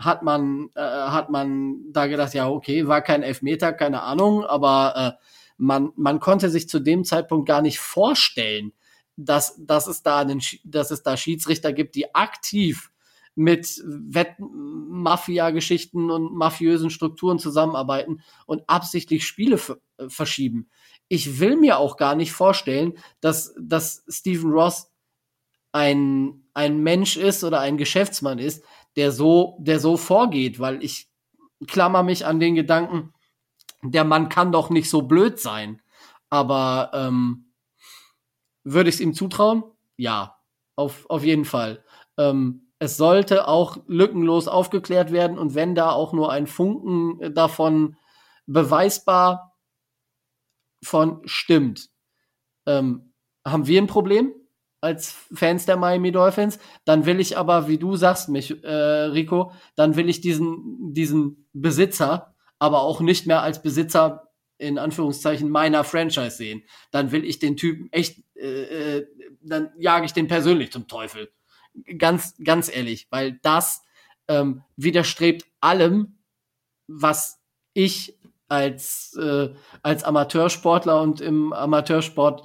hat 0.00 0.22
man 0.22 0.70
äh, 0.74 0.80
hat 0.80 1.30
man 1.30 1.92
da 1.92 2.06
gedacht, 2.06 2.34
ja 2.34 2.48
okay, 2.48 2.88
war 2.88 3.02
kein 3.02 3.22
Elfmeter, 3.22 3.72
keine 3.72 4.02
Ahnung, 4.02 4.44
aber 4.44 4.94
äh, 4.96 5.12
man 5.56 5.92
man 5.96 6.20
konnte 6.20 6.50
sich 6.50 6.68
zu 6.68 6.80
dem 6.80 7.04
Zeitpunkt 7.04 7.46
gar 7.46 7.62
nicht 7.62 7.78
vorstellen, 7.78 8.72
dass 9.16 9.54
dass 9.64 9.86
es 9.86 10.02
da 10.02 10.20
einen 10.20 10.40
dass 10.64 10.90
es 10.90 11.02
da 11.02 11.16
Schiedsrichter 11.16 11.72
gibt, 11.72 11.94
die 11.94 12.14
aktiv 12.14 12.90
mit 13.34 13.82
Wettmafia-Geschichten 13.86 16.10
und 16.10 16.34
mafiösen 16.34 16.90
Strukturen 16.90 17.38
zusammenarbeiten 17.38 18.22
und 18.46 18.68
absichtlich 18.68 19.24
Spiele 19.24 19.58
äh, 19.98 20.08
verschieben. 20.08 20.68
Ich 21.08 21.40
will 21.40 21.56
mir 21.56 21.78
auch 21.78 21.96
gar 21.96 22.14
nicht 22.14 22.32
vorstellen, 22.32 22.94
dass, 23.20 23.54
dass 23.58 24.04
Stephen 24.08 24.50
Ross 24.50 24.90
ein, 25.72 26.44
ein 26.54 26.82
Mensch 26.82 27.16
ist 27.16 27.44
oder 27.44 27.60
ein 27.60 27.78
Geschäftsmann 27.78 28.38
ist, 28.38 28.64
der 28.96 29.12
so, 29.12 29.56
der 29.60 29.80
so 29.80 29.96
vorgeht, 29.96 30.58
weil 30.60 30.82
ich 30.82 31.08
klammer 31.66 32.02
mich 32.02 32.26
an 32.26 32.40
den 32.40 32.54
Gedanken, 32.54 33.12
der 33.82 34.04
Mann 34.04 34.28
kann 34.28 34.52
doch 34.52 34.70
nicht 34.70 34.90
so 34.90 35.02
blöd 35.02 35.40
sein. 35.40 35.80
Aber 36.28 36.90
ähm, 36.94 37.52
würde 38.64 38.88
ich 38.88 38.96
es 38.96 39.00
ihm 39.00 39.14
zutrauen? 39.14 39.64
Ja, 39.96 40.38
auf, 40.76 41.08
auf 41.08 41.24
jeden 41.24 41.44
Fall. 41.44 41.84
Ähm, 42.16 42.72
es 42.78 42.96
sollte 42.96 43.46
auch 43.46 43.78
lückenlos 43.86 44.48
aufgeklärt 44.48 45.12
werden 45.12 45.38
und 45.38 45.54
wenn 45.54 45.74
da 45.74 45.90
auch 45.90 46.12
nur 46.12 46.32
ein 46.32 46.46
Funken 46.46 47.34
davon 47.34 47.96
beweisbar 48.46 49.54
von 50.82 51.20
stimmt, 51.26 51.90
ähm, 52.66 53.12
haben 53.46 53.66
wir 53.66 53.80
ein 53.80 53.86
Problem 53.86 54.32
als 54.80 55.14
Fans 55.34 55.66
der 55.66 55.76
Miami 55.76 56.12
Dolphins. 56.12 56.58
Dann 56.84 57.06
will 57.06 57.20
ich 57.20 57.36
aber, 57.36 57.68
wie 57.68 57.78
du 57.78 57.96
sagst, 57.96 58.28
mich, 58.28 58.62
äh, 58.64 58.68
Rico, 58.68 59.52
dann 59.76 59.96
will 59.96 60.08
ich 60.08 60.20
diesen, 60.20 60.92
diesen 60.92 61.46
Besitzer 61.52 62.34
aber 62.58 62.82
auch 62.82 63.00
nicht 63.00 63.26
mehr 63.26 63.42
als 63.42 63.62
Besitzer 63.62 64.28
in 64.58 64.78
Anführungszeichen 64.78 65.48
meiner 65.48 65.82
Franchise 65.82 66.36
sehen. 66.36 66.62
Dann 66.90 67.10
will 67.10 67.24
ich 67.24 67.38
den 67.38 67.56
Typen 67.56 67.90
echt, 67.92 68.22
äh, 68.36 68.98
äh, 68.98 69.06
dann 69.40 69.70
jage 69.78 70.04
ich 70.04 70.12
den 70.12 70.28
persönlich 70.28 70.70
zum 70.70 70.86
Teufel. 70.86 71.32
Ganz, 71.98 72.34
ganz 72.44 72.74
ehrlich, 72.74 73.08
weil 73.10 73.40
das 73.42 73.82
ähm, 74.28 74.62
widerstrebt 74.76 75.46
allem, 75.60 76.18
was 76.86 77.40
ich 77.72 78.18
als, 78.48 79.16
äh, 79.16 79.54
als 79.82 80.04
Amateursportler 80.04 81.00
und 81.00 81.20
im 81.20 81.52
Amateursport 81.52 82.44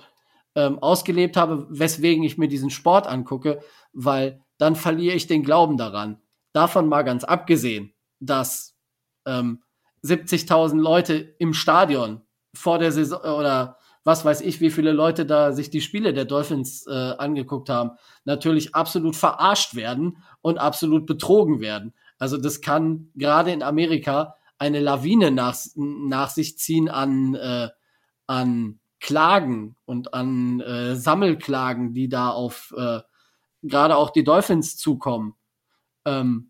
ähm, 0.55 0.79
ausgelebt 0.79 1.37
habe, 1.37 1.67
weswegen 1.69 2.23
ich 2.23 2.37
mir 2.37 2.47
diesen 2.47 2.69
Sport 2.69 3.07
angucke, 3.07 3.59
weil 3.93 4.41
dann 4.57 4.75
verliere 4.75 5.15
ich 5.15 5.27
den 5.27 5.43
Glauben 5.43 5.77
daran. 5.77 6.21
Davon 6.53 6.87
mal 6.87 7.03
ganz 7.03 7.23
abgesehen, 7.23 7.93
dass 8.19 8.77
ähm, 9.25 9.61
70.000 10.03 10.79
Leute 10.79 11.15
im 11.39 11.53
Stadion 11.53 12.21
vor 12.53 12.79
der 12.79 12.91
Saison 12.91 13.19
oder 13.21 13.77
was 14.05 14.23
weiß 14.23 14.41
ich, 14.41 14.61
wie 14.61 14.69
viele 14.69 14.91
Leute 14.91 15.25
da 15.25 15.51
sich 15.51 15.71
die 15.71 15.81
Spiele 15.81 16.13
der 16.13 16.25
Dolphins 16.25 16.85
äh, 16.85 16.91
angeguckt 16.91 17.69
haben, 17.69 17.91
natürlich 18.23 18.75
absolut 18.75 19.15
verarscht 19.15 19.75
werden 19.75 20.17
und 20.41 20.59
absolut 20.59 21.07
betrogen 21.07 21.59
werden. 21.59 21.93
Also 22.19 22.37
das 22.37 22.61
kann 22.61 23.09
gerade 23.15 23.51
in 23.51 23.63
Amerika 23.63 24.35
eine 24.59 24.79
Lawine 24.79 25.31
nach, 25.31 25.57
nach 25.75 26.29
sich 26.29 26.57
ziehen 26.59 26.87
an, 26.87 27.33
äh, 27.33 27.69
an 28.27 28.79
Klagen 29.05 29.75
und 29.85 30.15
an 30.15 30.61
äh, 30.61 30.95
Sammelklagen, 30.95 31.93
die 31.93 32.09
da 32.09 32.31
auf 32.31 32.73
äh, 32.75 33.01
gerade 33.61 33.97
auch 33.97 34.09
die 34.09 34.23
Dolphins 34.23 34.77
zukommen. 34.77 35.35
Ähm, 36.05 36.49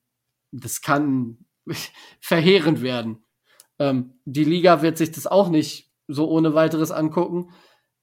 das 0.54 0.82
kann 0.82 1.46
verheerend 2.22 2.82
werden. 2.82 3.26
Ähm, 3.78 4.14
die 4.24 4.46
Liga 4.46 4.82
wird 4.82 4.98
sich 4.98 5.12
das 5.12 5.28
auch 5.28 5.50
nicht 5.50 5.92
so 6.08 6.30
ohne 6.30 6.54
weiteres 6.54 6.92
angucken. 6.92 7.52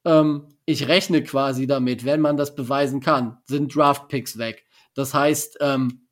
Ähm, 0.05 0.49
ich 0.67 0.87
rechne 0.87 1.23
quasi 1.23 1.67
damit, 1.67 2.05
wenn 2.05 2.21
man 2.21 2.37
das 2.37 2.55
beweisen 2.55 3.01
kann, 3.01 3.39
sind 3.47 3.75
Draft-Picks 3.75 4.37
weg. 4.37 4.67
Das 4.93 5.15
heißt, 5.15 5.57
ähm, 5.63 6.09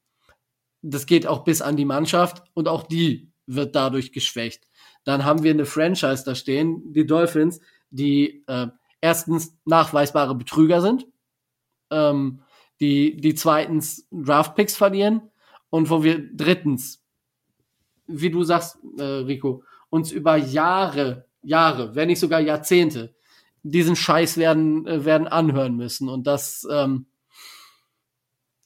das 0.80 1.04
geht 1.04 1.26
auch 1.26 1.44
bis 1.44 1.60
an 1.60 1.76
die 1.76 1.84
Mannschaft 1.84 2.42
und 2.54 2.68
auch 2.68 2.84
die 2.84 3.34
wird 3.44 3.76
dadurch 3.76 4.12
geschwächt. 4.12 4.66
Dann 5.04 5.26
haben 5.26 5.42
wir 5.42 5.50
eine 5.50 5.66
Franchise 5.66 6.24
da 6.24 6.34
stehen, 6.34 6.94
die 6.94 7.04
Dolphins, 7.04 7.60
die 7.90 8.44
äh, 8.46 8.68
erstens 9.00 9.56
nachweisbare 9.64 10.34
Betrüger 10.34 10.80
sind, 10.80 11.06
ähm, 11.90 12.42
die, 12.80 13.16
die 13.16 13.34
zweitens 13.34 14.06
Draftpicks 14.10 14.76
verlieren 14.76 15.22
und 15.68 15.90
wo 15.90 16.02
wir 16.02 16.34
drittens, 16.34 17.02
wie 18.06 18.30
du 18.30 18.42
sagst, 18.42 18.78
äh, 18.98 19.02
Rico, 19.02 19.64
uns 19.90 20.12
über 20.12 20.36
Jahre, 20.36 21.26
Jahre, 21.42 21.94
wenn 21.94 22.08
nicht 22.08 22.20
sogar 22.20 22.40
Jahrzehnte, 22.40 23.14
diesen 23.62 23.96
Scheiß 23.96 24.36
werden, 24.36 24.86
äh, 24.86 25.04
werden 25.04 25.28
anhören 25.28 25.76
müssen. 25.76 26.08
Und 26.08 26.26
das 26.26 26.66
ähm, 26.70 27.06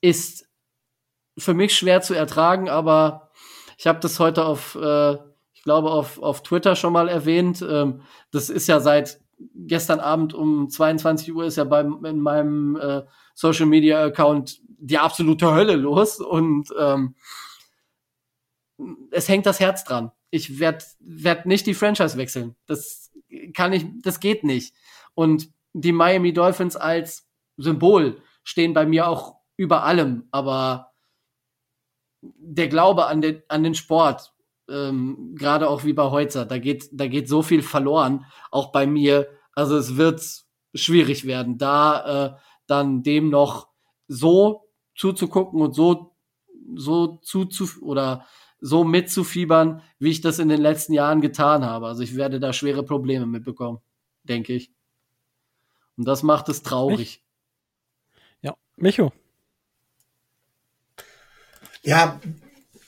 ist 0.00 0.48
für 1.36 1.54
mich 1.54 1.74
schwer 1.74 2.00
zu 2.00 2.14
ertragen, 2.14 2.68
aber 2.68 3.30
ich 3.76 3.86
habe 3.86 3.98
das 4.00 4.20
heute 4.20 4.44
auf, 4.44 4.76
äh, 4.76 5.16
glaube, 5.64 5.90
auf, 5.90 6.22
auf 6.22 6.42
Twitter 6.42 6.76
schon 6.76 6.92
mal 6.92 7.08
erwähnt. 7.08 7.64
Ähm, 7.68 8.02
das 8.30 8.50
ist 8.50 8.68
ja 8.68 8.80
seit 8.80 9.20
gestern 9.54 10.00
Abend 10.00 10.34
um 10.34 10.70
22 10.70 11.34
Uhr 11.34 11.44
ist 11.44 11.56
ja 11.56 11.64
beim, 11.64 12.04
in 12.04 12.20
meinem 12.20 12.76
äh, 12.76 13.02
Social 13.34 13.66
Media 13.66 14.04
Account 14.04 14.60
die 14.66 14.98
absolute 14.98 15.52
Hölle 15.52 15.76
los 15.76 16.20
und 16.20 16.68
ähm, 16.78 17.14
es 19.10 19.28
hängt 19.28 19.46
das 19.46 19.60
Herz 19.60 19.84
dran. 19.84 20.12
Ich 20.30 20.58
werde 20.58 20.84
werd 21.00 21.46
nicht 21.46 21.66
die 21.66 21.74
Franchise 21.74 22.16
wechseln. 22.16 22.54
Das 22.66 23.12
kann 23.54 23.72
ich, 23.72 23.86
das 24.02 24.20
geht 24.20 24.44
nicht. 24.44 24.74
Und 25.14 25.50
die 25.72 25.92
Miami 25.92 26.32
Dolphins 26.32 26.76
als 26.76 27.28
Symbol 27.56 28.20
stehen 28.42 28.74
bei 28.74 28.84
mir 28.84 29.08
auch 29.08 29.36
über 29.56 29.84
allem, 29.84 30.28
aber 30.30 30.92
der 32.22 32.68
Glaube 32.68 33.06
an 33.06 33.20
den, 33.20 33.42
an 33.48 33.62
den 33.62 33.74
Sport, 33.74 34.33
ähm, 34.68 35.34
gerade 35.34 35.68
auch 35.68 35.84
wie 35.84 35.92
bei 35.92 36.10
Heutzer, 36.10 36.46
da 36.46 36.58
geht, 36.58 36.88
da 36.92 37.06
geht 37.06 37.28
so 37.28 37.42
viel 37.42 37.62
verloren, 37.62 38.24
auch 38.50 38.72
bei 38.72 38.86
mir. 38.86 39.28
Also 39.52 39.76
es 39.76 39.96
wird 39.96 40.22
schwierig 40.74 41.26
werden, 41.26 41.58
da 41.58 42.26
äh, 42.26 42.38
dann 42.66 43.02
dem 43.02 43.30
noch 43.30 43.68
so 44.08 44.68
zuzugucken 44.96 45.60
und 45.60 45.74
so, 45.74 46.14
so 46.74 47.18
zuzu 47.22 47.68
oder 47.82 48.26
so 48.60 48.84
mitzufiebern, 48.84 49.82
wie 49.98 50.10
ich 50.10 50.20
das 50.20 50.38
in 50.38 50.48
den 50.48 50.60
letzten 50.60 50.94
Jahren 50.94 51.20
getan 51.20 51.64
habe. 51.64 51.86
Also 51.86 52.02
ich 52.02 52.16
werde 52.16 52.40
da 52.40 52.52
schwere 52.52 52.82
Probleme 52.82 53.26
mitbekommen, 53.26 53.80
denke 54.22 54.54
ich. 54.54 54.72
Und 55.96 56.06
das 56.08 56.22
macht 56.22 56.48
es 56.48 56.62
traurig. 56.62 56.98
Mich? 56.98 57.24
Ja, 58.40 58.54
Micho. 58.76 59.12
Ja, 61.82 62.18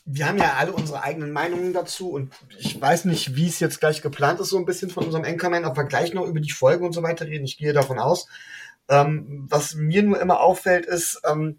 wir 0.09 0.29
haben 0.29 0.39
ja 0.39 0.55
alle 0.55 0.73
unsere 0.73 1.03
eigenen 1.03 1.33
Meinungen 1.33 1.73
dazu 1.73 2.11
und 2.11 2.33
ich 2.59 2.81
weiß 2.81 3.07
nicht, 3.07 3.35
wie 3.35 3.49
es 3.49 3.59
jetzt 3.59 3.81
gleich 3.81 4.03
geplant 4.03 4.39
ist, 4.39 4.51
so 4.51 4.57
ein 4.57 4.65
bisschen 4.65 4.89
von 4.89 5.05
unserem 5.05 5.25
Anchorman, 5.25 5.65
ob 5.65 5.77
wir 5.77 5.85
gleich 5.85 6.15
noch 6.15 6.27
über 6.27 6.39
die 6.39 6.53
Folge 6.53 6.85
und 6.85 6.93
so 6.93 7.03
weiter 7.03 7.27
reden. 7.27 7.45
Ich 7.45 7.59
gehe 7.59 7.73
davon 7.73 7.99
aus. 7.99 8.29
Ähm, 8.89 9.47
was 9.51 9.75
mir 9.75 10.05
nur 10.05 10.21
immer 10.21 10.39
auffällt, 10.41 10.87
ist, 10.87 11.21
ähm, 11.29 11.59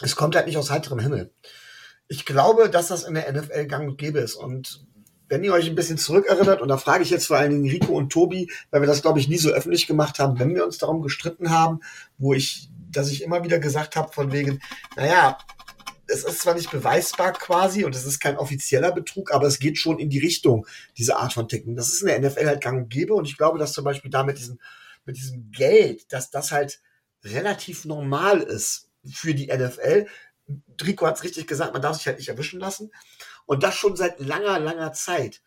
es 0.00 0.16
kommt 0.16 0.36
halt 0.36 0.46
nicht 0.46 0.56
aus 0.56 0.70
heiterem 0.70 1.00
Himmel. 1.00 1.30
Ich 2.08 2.24
glaube, 2.24 2.70
dass 2.70 2.88
das 2.88 3.04
in 3.04 3.12
der 3.12 3.30
NFL 3.30 3.66
gang 3.66 3.90
und 3.90 3.98
gäbe 3.98 4.20
ist 4.20 4.34
und 4.34 4.86
wenn 5.28 5.44
ihr 5.44 5.52
euch 5.52 5.68
ein 5.68 5.74
bisschen 5.74 5.98
zurückerinnert, 5.98 6.62
und 6.62 6.68
da 6.68 6.78
frage 6.78 7.02
ich 7.02 7.10
jetzt 7.10 7.26
vor 7.26 7.36
allen 7.36 7.50
Dingen 7.50 7.70
Rico 7.70 7.92
und 7.92 8.10
Tobi, 8.10 8.50
weil 8.70 8.80
wir 8.80 8.86
das, 8.86 9.02
glaube 9.02 9.18
ich, 9.18 9.28
nie 9.28 9.36
so 9.36 9.50
öffentlich 9.50 9.86
gemacht 9.86 10.18
haben, 10.18 10.38
wenn 10.38 10.54
wir 10.54 10.64
uns 10.64 10.78
darum 10.78 11.02
gestritten 11.02 11.50
haben, 11.50 11.80
wo 12.16 12.32
ich, 12.32 12.70
dass 12.90 13.10
ich 13.10 13.22
immer 13.22 13.44
wieder 13.44 13.58
gesagt 13.58 13.96
habe, 13.96 14.10
von 14.10 14.32
wegen, 14.32 14.60
naja, 14.96 15.36
es 16.08 16.24
ist 16.24 16.40
zwar 16.40 16.54
nicht 16.54 16.70
beweisbar 16.70 17.32
quasi 17.32 17.84
und 17.84 17.94
es 17.94 18.04
ist 18.04 18.18
kein 18.18 18.38
offizieller 18.38 18.92
Betrug, 18.92 19.32
aber 19.32 19.46
es 19.46 19.58
geht 19.58 19.78
schon 19.78 19.98
in 19.98 20.10
die 20.10 20.18
Richtung, 20.18 20.66
diese 20.96 21.16
Art 21.16 21.32
von 21.32 21.48
Ticken. 21.48 21.76
Das 21.76 21.88
ist 21.88 22.02
in 22.02 22.08
der 22.08 22.20
NFL 22.20 22.46
halt 22.46 22.62
gang 22.62 22.82
und 22.82 22.88
gäbe 22.88 23.14
und 23.14 23.26
ich 23.26 23.36
glaube, 23.36 23.58
dass 23.58 23.72
zum 23.72 23.84
Beispiel 23.84 24.10
da 24.10 24.22
mit 24.24 24.38
diesem, 24.38 24.58
mit 25.04 25.16
diesem 25.16 25.50
Geld, 25.50 26.12
dass 26.12 26.30
das 26.30 26.50
halt 26.50 26.80
relativ 27.24 27.84
normal 27.84 28.40
ist 28.40 28.90
für 29.06 29.34
die 29.34 29.46
NFL. 29.46 30.06
Rico 30.82 31.06
hat 31.06 31.16
es 31.16 31.24
richtig 31.24 31.46
gesagt, 31.46 31.74
man 31.74 31.82
darf 31.82 31.96
sich 31.96 32.06
halt 32.06 32.18
nicht 32.18 32.28
erwischen 32.28 32.60
lassen. 32.60 32.90
Und 33.44 33.62
das 33.62 33.76
schon 33.76 33.96
seit 33.96 34.18
langer, 34.20 34.58
langer 34.58 34.92
Zeit. 34.92 35.42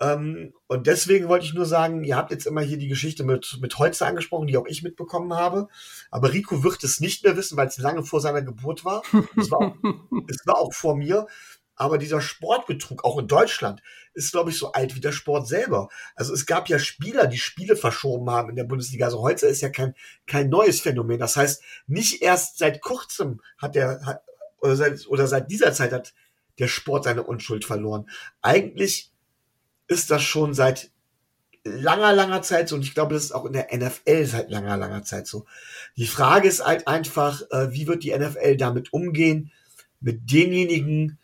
Ähm, 0.00 0.52
und 0.66 0.86
deswegen 0.86 1.28
wollte 1.28 1.46
ich 1.46 1.54
nur 1.54 1.66
sagen, 1.66 2.04
ihr 2.04 2.16
habt 2.16 2.30
jetzt 2.30 2.46
immer 2.46 2.62
hier 2.62 2.78
die 2.78 2.88
Geschichte 2.88 3.24
mit, 3.24 3.58
mit 3.60 3.78
Holzer 3.78 4.06
angesprochen, 4.06 4.46
die 4.46 4.56
auch 4.56 4.66
ich 4.66 4.82
mitbekommen 4.82 5.34
habe. 5.34 5.68
Aber 6.10 6.32
Rico 6.32 6.64
wird 6.64 6.82
es 6.82 7.00
nicht 7.00 7.24
mehr 7.24 7.36
wissen, 7.36 7.56
weil 7.56 7.68
es 7.68 7.78
lange 7.78 8.04
vor 8.04 8.20
seiner 8.20 8.42
Geburt 8.42 8.84
war. 8.84 9.02
Es 9.36 9.50
war, 9.50 9.60
auch, 9.60 9.76
es 10.28 10.46
war 10.46 10.58
auch 10.58 10.72
vor 10.72 10.96
mir. 10.96 11.26
Aber 11.76 11.98
dieser 11.98 12.20
Sportbetrug, 12.20 13.04
auch 13.04 13.18
in 13.18 13.26
Deutschland, 13.26 13.82
ist, 14.14 14.30
glaube 14.30 14.50
ich, 14.50 14.58
so 14.58 14.72
alt 14.72 14.94
wie 14.94 15.00
der 15.00 15.12
Sport 15.12 15.48
selber. 15.48 15.88
Also 16.14 16.32
es 16.32 16.46
gab 16.46 16.68
ja 16.68 16.78
Spieler, 16.78 17.26
die 17.26 17.38
Spiele 17.38 17.74
verschoben 17.74 18.30
haben 18.30 18.50
in 18.50 18.56
der 18.56 18.64
Bundesliga. 18.64 19.06
Also 19.06 19.22
heute 19.22 19.46
ist 19.46 19.60
ja 19.60 19.70
kein, 19.70 19.94
kein 20.26 20.48
neues 20.48 20.80
Phänomen. 20.80 21.18
Das 21.18 21.36
heißt, 21.36 21.62
nicht 21.86 22.22
erst 22.22 22.58
seit 22.58 22.80
kurzem 22.80 23.40
hat 23.58 23.74
der, 23.74 24.06
hat, 24.06 24.22
oder, 24.60 24.76
seit, 24.76 25.06
oder 25.08 25.26
seit 25.26 25.50
dieser 25.50 25.72
Zeit 25.72 25.92
hat 25.92 26.14
der 26.60 26.68
Sport 26.68 27.04
seine 27.04 27.24
Unschuld 27.24 27.64
verloren. 27.64 28.08
Eigentlich 28.40 29.13
ist 29.86 30.10
das 30.10 30.22
schon 30.22 30.54
seit 30.54 30.90
langer, 31.64 32.12
langer 32.12 32.42
Zeit 32.42 32.68
so 32.68 32.76
und 32.76 32.82
ich 32.82 32.94
glaube, 32.94 33.14
das 33.14 33.24
ist 33.24 33.32
auch 33.32 33.46
in 33.46 33.54
der 33.54 33.68
NFL 33.74 34.26
seit 34.26 34.50
langer, 34.50 34.76
langer 34.76 35.02
Zeit 35.02 35.26
so. 35.26 35.46
Die 35.96 36.06
Frage 36.06 36.48
ist 36.48 36.64
halt 36.64 36.86
einfach, 36.86 37.42
äh, 37.50 37.72
wie 37.72 37.86
wird 37.86 38.04
die 38.04 38.16
NFL 38.16 38.56
damit 38.56 38.92
umgehen, 38.92 39.50
mit 40.00 40.30
denjenigen, 40.30 41.18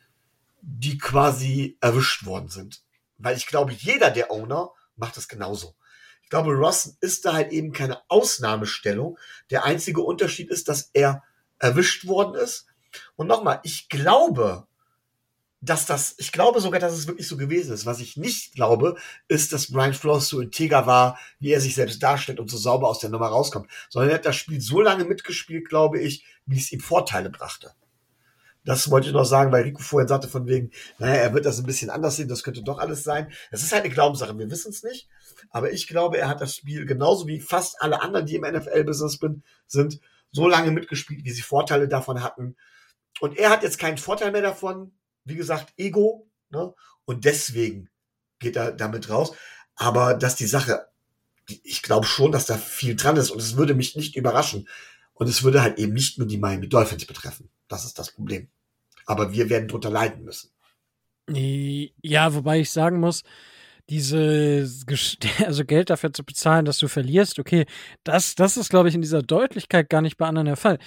die 0.63 0.99
quasi 0.99 1.77
erwischt 1.81 2.25
worden 2.25 2.49
sind. 2.49 2.83
Weil 3.19 3.37
ich 3.37 3.47
glaube, 3.47 3.73
jeder 3.73 4.11
der 4.11 4.31
Owner 4.31 4.71
macht 4.97 5.17
das 5.17 5.29
genauso. 5.29 5.75
Ich 6.23 6.31
glaube, 6.31 6.53
Ross 6.53 6.97
ist 7.01 7.27
da 7.27 7.35
halt 7.35 7.53
eben 7.53 7.73
keine 7.73 8.01
Ausnahmestellung. 8.09 9.19
Der 9.51 9.65
einzige 9.65 10.01
Unterschied 10.01 10.49
ist, 10.49 10.69
dass 10.69 10.91
er 10.93 11.23
erwischt 11.59 12.07
worden 12.07 12.35
ist. 12.37 12.67
Und 13.17 13.27
nochmal, 13.27 13.61
ich 13.65 13.89
glaube, 13.89 14.67
dass 15.61 15.85
das, 15.85 16.15
ich 16.19 16.33
glaube 16.33 16.61
sogar, 16.61 16.81
dass 16.81 16.95
es 16.95 17.07
wirklich 17.07 17.29
so 17.29 17.37
gewesen 17.37 17.73
ist. 17.73 17.85
Was 17.85 18.01
ich 18.01 18.17
nicht 18.17 18.55
glaube, 18.55 18.97
ist, 19.29 19.53
dass 19.53 19.71
Brian 19.71 19.93
Flores 19.93 20.29
so 20.29 20.41
integer 20.41 20.87
war, 20.87 21.19
wie 21.39 21.53
er 21.53 21.61
sich 21.61 21.75
selbst 21.75 22.03
darstellt 22.03 22.41
und 22.41 22.51
so 22.51 22.57
sauber 22.57 22.89
aus 22.89 23.01
der 23.01 23.11
Nummer 23.11 23.27
rauskommt. 23.27 23.71
Sondern 23.91 24.11
er 24.11 24.15
hat 24.17 24.27
das 24.27 24.37
Spiel 24.37 24.61
so 24.61 24.81
lange 24.81 25.05
mitgespielt, 25.05 25.69
glaube 25.69 26.01
ich, 26.01 26.25
wie 26.47 26.59
es 26.59 26.73
ihm 26.73 26.81
Vorteile 26.81 27.31
brachte. 27.31 27.73
Das 28.65 28.91
wollte 28.91 29.09
ich 29.09 29.15
noch 29.15 29.25
sagen, 29.25 29.53
weil 29.53 29.63
Rico 29.63 29.83
vorhin 29.83 30.09
sagte 30.09 30.29
von 30.29 30.47
wegen, 30.47 30.71
naja, 30.99 31.15
er 31.15 31.35
wird 31.35 31.47
das 31.47 31.59
ein 31.59 31.67
bisschen 31.67 31.89
anders 31.89 32.17
sehen, 32.17 32.29
das 32.29 32.43
könnte 32.43 32.63
doch 32.63 32.79
alles 32.79 33.05
sein. 33.05 33.33
Das 33.51 33.63
ist 33.63 33.73
halt 33.73 33.85
eine 33.85 33.93
Glaubenssache, 33.93 34.39
wir 34.39 34.51
wissen 34.51 34.71
es 34.71 34.83
nicht. 34.83 35.09
Aber 35.51 35.73
ich 35.73 35.89
glaube, 35.89 36.19
er 36.19 36.29
hat 36.29 36.43
das 36.43 36.57
Spiel 36.57 36.85
genauso 36.85 37.27
wie 37.27 37.41
fast 37.41 37.81
alle 37.81 38.03
anderen, 38.03 38.27
die 38.27 38.37
im 38.37 38.43
NFL-Business 38.43 39.19
sind, 39.67 40.01
so 40.31 40.47
lange 40.47 40.71
mitgespielt, 40.71 41.25
wie 41.25 41.31
sie 41.31 41.43
Vorteile 41.43 41.89
davon 41.89 42.23
hatten. 42.23 42.57
Und 43.21 43.39
er 43.39 43.51
hat 43.51 43.63
jetzt 43.63 43.79
keinen 43.79 43.99
Vorteil 43.99 44.31
mehr 44.31 44.43
davon, 44.43 44.93
wie 45.25 45.37
gesagt, 45.37 45.73
Ego, 45.77 46.29
ne? 46.51 46.75
Und 47.05 47.25
deswegen 47.25 47.89
geht 48.39 48.57
er 48.57 48.73
damit 48.73 49.09
raus. 49.11 49.35
Aber 49.77 50.15
dass 50.15 50.37
die 50.37 50.47
Sache, 50.47 50.87
ich 51.65 51.83
glaube 51.83 52.07
schon, 52.07 52.33
dass 52.33 52.47
da 52.47 52.57
viel 52.57 52.97
dran 52.97 53.17
ist 53.17 53.31
und 53.31 53.41
es 53.41 53.57
würde 53.57 53.75
mich 53.75 53.97
nicht 53.97 54.17
überraschen. 54.17 54.69
Und 55.15 55.29
es 55.29 55.43
würde 55.43 55.63
halt 55.63 55.79
eben 55.79 55.93
nicht 55.93 56.19
nur 56.19 56.27
die 56.27 56.39
Miami 56.39 56.69
Dolphins 56.69 57.05
betreffen. 57.05 57.51
Das 57.69 57.85
ist 57.85 57.99
das 57.99 58.13
Problem. 58.13 58.49
Aber 59.07 59.33
wir 59.33 59.51
werden 59.51 59.69
drunter 59.69 59.91
leiden 59.91 60.25
müssen. 60.25 60.51
Ja, 61.29 62.35
wobei 62.35 62.61
ich 62.61 62.71
sagen 62.71 63.01
muss, 63.01 63.23
diese, 63.91 64.67
also 65.45 65.65
Geld 65.65 65.91
dafür 65.91 66.13
zu 66.13 66.25
bezahlen, 66.25 66.65
dass 66.65 66.79
du 66.79 66.89
verlierst, 66.89 67.39
okay, 67.39 67.67
das, 68.05 68.35
das 68.35 68.57
ist, 68.57 68.71
glaube 68.71 68.89
ich, 68.89 68.95
in 68.95 69.03
dieser 69.03 69.23
Deutlichkeit 69.23 69.91
gar 69.91 70.01
nicht 70.01 70.17
bei 70.17 70.27
anderen 70.27 70.47
der 70.47 70.57
Fall. 70.57 70.79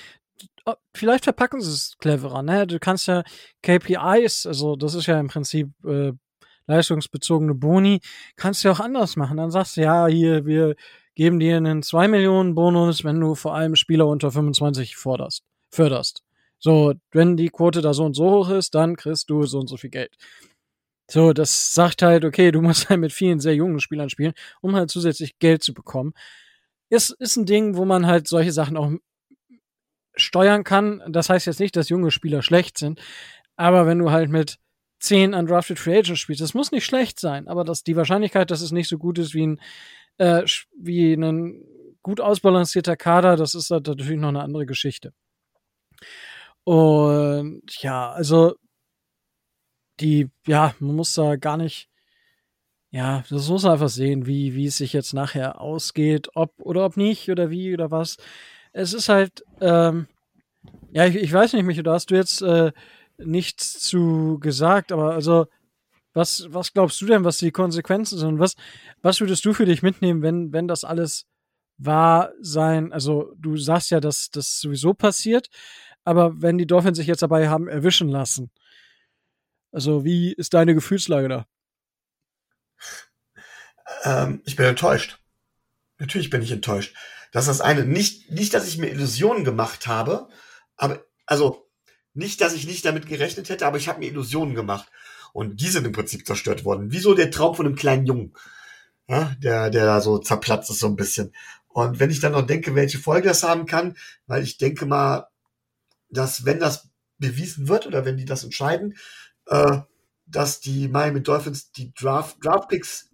Oh, 0.65 0.75
vielleicht 0.93 1.25
verpacken 1.25 1.61
sie 1.61 1.71
es 1.71 1.97
cleverer, 1.97 2.41
ne? 2.41 2.65
Du 2.65 2.79
kannst 2.79 3.07
ja 3.07 3.23
KPIs, 3.61 4.45
also 4.45 4.75
das 4.77 4.93
ist 4.93 5.07
ja 5.07 5.19
im 5.19 5.27
Prinzip 5.27 5.69
äh, 5.85 6.13
leistungsbezogene 6.67 7.53
Boni, 7.53 7.99
kannst 8.37 8.63
du 8.63 8.69
ja 8.69 8.73
auch 8.73 8.79
anders 8.79 9.15
machen. 9.17 9.37
Dann 9.37 9.51
sagst 9.51 9.75
du, 9.75 9.81
ja, 9.81 10.07
hier, 10.07 10.45
wir 10.45 10.75
geben 11.15 11.39
dir 11.39 11.57
einen 11.57 11.83
2 11.83 12.07
Millionen 12.07 12.55
Bonus, 12.55 13.03
wenn 13.03 13.19
du 13.19 13.35
vor 13.35 13.55
allem 13.55 13.75
Spieler 13.75 14.07
unter 14.07 14.31
25 14.31 14.95
forderst, 14.95 15.43
förderst. 15.69 16.23
So, 16.59 16.93
wenn 17.11 17.35
die 17.35 17.49
Quote 17.49 17.81
da 17.81 17.93
so 17.93 18.05
und 18.05 18.15
so 18.15 18.29
hoch 18.29 18.49
ist, 18.49 18.73
dann 18.73 18.95
kriegst 18.95 19.29
du 19.29 19.43
so 19.43 19.59
und 19.59 19.67
so 19.67 19.75
viel 19.75 19.89
Geld. 19.89 20.15
So, 21.11 21.33
das 21.33 21.73
sagt 21.73 22.01
halt, 22.01 22.23
okay, 22.23 22.51
du 22.51 22.61
musst 22.61 22.89
halt 22.89 23.01
mit 23.01 23.11
vielen 23.11 23.39
sehr 23.39 23.55
jungen 23.55 23.79
Spielern 23.81 24.09
spielen, 24.09 24.33
um 24.61 24.75
halt 24.75 24.89
zusätzlich 24.89 25.37
Geld 25.39 25.61
zu 25.61 25.73
bekommen. 25.73 26.13
Ist, 26.89 27.09
ist 27.19 27.35
ein 27.35 27.45
Ding, 27.45 27.75
wo 27.75 27.85
man 27.85 28.07
halt 28.07 28.27
solche 28.27 28.53
Sachen 28.53 28.77
auch 28.77 28.91
steuern 30.15 30.63
kann. 30.63 31.03
Das 31.07 31.29
heißt 31.29 31.47
jetzt 31.47 31.59
nicht, 31.59 31.75
dass 31.75 31.89
junge 31.89 32.11
Spieler 32.11 32.41
schlecht 32.41 32.77
sind, 32.77 33.01
aber 33.55 33.85
wenn 33.85 33.99
du 33.99 34.11
halt 34.11 34.29
mit 34.29 34.57
zehn 34.99 35.33
undrafted 35.33 35.79
Free 35.79 35.99
Agents 35.99 36.19
spielst, 36.19 36.41
das 36.41 36.53
muss 36.53 36.71
nicht 36.71 36.85
schlecht 36.85 37.19
sein, 37.19 37.47
aber 37.47 37.63
dass 37.63 37.83
die 37.83 37.95
Wahrscheinlichkeit, 37.95 38.51
dass 38.51 38.61
es 38.61 38.71
nicht 38.71 38.87
so 38.87 38.97
gut 38.97 39.19
ist 39.19 39.33
wie 39.33 39.47
ein, 39.47 39.61
äh, 40.17 40.43
wie 40.77 41.13
ein 41.13 41.63
gut 42.01 42.21
ausbalancierter 42.21 42.95
Kader, 42.95 43.35
das 43.35 43.55
ist 43.55 43.69
halt 43.71 43.87
natürlich 43.87 44.19
noch 44.19 44.29
eine 44.29 44.41
andere 44.43 44.65
Geschichte. 44.65 45.13
Und 46.63 47.63
ja, 47.81 48.11
also 48.11 48.55
die, 49.99 50.29
ja, 50.47 50.75
man 50.79 50.95
muss 50.95 51.13
da 51.13 51.35
gar 51.35 51.57
nicht, 51.57 51.89
ja, 52.91 53.23
das 53.29 53.49
muss 53.49 53.63
man 53.63 53.73
einfach 53.73 53.89
sehen, 53.89 54.25
wie, 54.25 54.53
wie 54.53 54.67
es 54.67 54.77
sich 54.77 54.93
jetzt 54.93 55.13
nachher 55.13 55.59
ausgeht, 55.59 56.29
ob 56.35 56.53
oder 56.59 56.85
ob 56.85 56.97
nicht 56.97 57.29
oder 57.29 57.49
wie 57.49 57.73
oder 57.73 57.91
was. 57.91 58.17
Es 58.73 58.93
ist 58.93 59.09
halt, 59.09 59.43
ähm, 59.61 60.07
ja, 60.91 61.05
ich, 61.05 61.15
ich 61.15 61.31
weiß 61.31 61.53
nicht, 61.53 61.63
Micho, 61.63 61.81
da 61.83 61.93
hast 61.93 62.11
du 62.11 62.15
jetzt 62.15 62.41
äh, 62.41 62.71
nichts 63.17 63.79
zu 63.79 64.39
gesagt, 64.39 64.91
aber 64.91 65.13
also, 65.13 65.47
was, 66.13 66.45
was 66.49 66.73
glaubst 66.73 67.01
du 67.01 67.05
denn, 67.05 67.23
was 67.23 67.37
die 67.37 67.51
Konsequenzen 67.51 68.19
sind? 68.19 68.39
Was, 68.39 68.55
was 69.01 69.19
würdest 69.19 69.45
du 69.45 69.53
für 69.53 69.65
dich 69.65 69.81
mitnehmen, 69.81 70.21
wenn, 70.21 70.53
wenn 70.53 70.67
das 70.67 70.83
alles 70.83 71.25
wahr 71.77 72.31
sein, 72.39 72.93
also 72.93 73.33
du 73.37 73.57
sagst 73.57 73.91
ja, 73.91 73.99
dass 73.99 74.29
das 74.29 74.59
sowieso 74.59 74.93
passiert, 74.93 75.49
aber 76.03 76.41
wenn 76.41 76.57
die 76.57 76.67
Dolphins 76.67 76.97
sich 76.97 77.07
jetzt 77.07 77.23
dabei 77.23 77.49
haben 77.49 77.67
erwischen 77.67 78.09
lassen, 78.09 78.51
also 79.71 80.05
wie 80.05 80.33
ist 80.33 80.53
deine 80.53 80.75
Gefühlslage 80.75 81.29
da? 81.29 81.45
Ähm, 84.03 84.41
ich 84.45 84.55
bin 84.55 84.67
enttäuscht. 84.67 85.19
Natürlich 85.97 86.29
bin 86.29 86.41
ich 86.41 86.51
enttäuscht. 86.51 86.95
Das 87.33 87.47
ist 87.47 87.59
das 87.59 87.61
eine. 87.61 87.85
Nicht, 87.85 88.31
nicht, 88.31 88.53
dass 88.53 88.67
ich 88.67 88.77
mir 88.77 88.89
Illusionen 88.89 89.43
gemacht 89.43 89.87
habe, 89.87 90.29
aber, 90.77 91.03
also, 91.25 91.67
nicht, 92.13 92.41
dass 92.41 92.53
ich 92.53 92.67
nicht 92.67 92.85
damit 92.85 93.07
gerechnet 93.07 93.49
hätte, 93.49 93.65
aber 93.65 93.77
ich 93.77 93.89
habe 93.89 93.99
mir 93.99 94.07
Illusionen 94.07 94.53
gemacht. 94.53 94.87
Und 95.33 95.59
die 95.59 95.69
sind 95.69 95.85
im 95.85 95.93
Prinzip 95.93 96.27
zerstört 96.27 96.63
worden. 96.63 96.91
Wieso 96.91 97.15
der 97.15 97.31
Traum 97.31 97.55
von 97.55 97.65
einem 97.65 97.75
kleinen 97.75 98.05
Jungen, 98.05 98.33
ja, 99.07 99.35
der, 99.39 99.71
der 99.71 99.85
da 99.85 99.99
so 99.99 100.19
zerplatzt 100.19 100.69
ist 100.69 100.79
so 100.79 100.87
ein 100.87 100.95
bisschen. 100.95 101.33
Und 101.69 101.99
wenn 101.99 102.11
ich 102.11 102.19
dann 102.19 102.33
noch 102.33 102.45
denke, 102.45 102.75
welche 102.75 102.99
Folge 102.99 103.29
das 103.29 103.41
haben 103.41 103.65
kann, 103.65 103.97
weil 104.27 104.43
ich 104.43 104.57
denke 104.57 104.85
mal, 104.85 105.27
dass 106.09 106.45
wenn 106.45 106.59
das 106.59 106.89
bewiesen 107.17 107.67
wird 107.67 107.87
oder 107.87 108.05
wenn 108.05 108.17
die 108.17 108.25
das 108.25 108.43
entscheiden, 108.43 108.95
äh, 109.47 109.79
dass 110.27 110.59
die 110.59 110.87
Miami 110.87 111.23
Dolphins 111.23 111.71
die 111.71 111.91
Draft, 111.95 112.37
Draft 112.45 112.69
Picks 112.69 113.09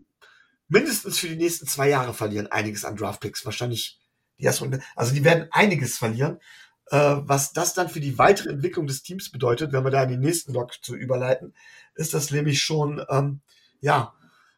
mindestens 0.67 1.19
für 1.19 1.29
die 1.29 1.37
nächsten 1.37 1.67
zwei 1.67 1.87
Jahre 1.87 2.13
verlieren. 2.13 2.47
Einiges 2.47 2.83
an 2.83 2.97
Draft 2.97 3.21
Picks. 3.21 3.45
Wahrscheinlich 3.45 3.99
die 4.39 4.45
erste 4.45 4.81
Also 4.95 5.13
die 5.13 5.23
werden 5.23 5.47
einiges 5.51 5.97
verlieren. 5.97 6.39
Äh, 6.91 7.17
was 7.21 7.53
das 7.53 7.73
dann 7.73 7.89
für 7.89 7.99
die 7.99 8.17
weitere 8.17 8.49
Entwicklung 8.49 8.87
des 8.87 9.03
Teams 9.03 9.31
bedeutet, 9.31 9.71
wenn 9.71 9.83
wir 9.83 9.91
da 9.91 10.03
in 10.03 10.09
den 10.09 10.21
nächsten 10.21 10.53
Block 10.53 10.73
zu 10.81 10.95
überleiten, 10.95 11.53
ist 11.95 12.13
das 12.13 12.31
nämlich 12.31 12.61
schon, 12.61 13.05
ähm, 13.09 13.41
ja, 13.79 14.13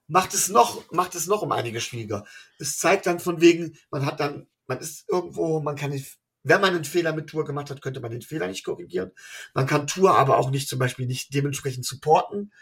macht 0.08 0.34
es 0.34 0.48
noch, 0.48 0.90
macht 0.91 1.16
es 1.16 1.28
noch 1.28 1.41
um 1.41 1.52
einige 1.52 1.82
schwieriger. 1.82 2.26
Es 2.58 2.78
zeigt 2.78 3.06
dann 3.06 3.20
von 3.20 3.41
wegen, 3.41 3.78
man 3.90 4.06
hat 4.06 4.20
dann, 4.20 4.48
man 4.68 4.80
ist 4.80 5.10
irgendwo, 5.10 5.60
man 5.60 5.76
kann 5.76 5.91
nicht, 5.91 6.20
wenn 6.44 6.62
man 6.62 6.74
einen 6.74 6.86
Fehler 6.86 7.14
mit 7.14 7.28
Tour 7.28 7.44
gemacht 7.44 7.70
hat, 7.70 7.82
könnte 7.82 7.99
man 7.99 8.12
den 8.12 8.22
Fehler 8.22 8.48
nicht 8.48 8.64
korrigieren. 8.64 9.12
Man 9.53 9.68
kann 9.68 9.88
Tour 9.88 10.18
aber 10.18 10.38
auch 10.38 10.52
nicht 10.52 10.70
zum 10.70 10.80
Beispiel 10.80 11.08
nicht 11.08 11.34
dementsprechend 11.34 11.86
supporten. 11.86 12.53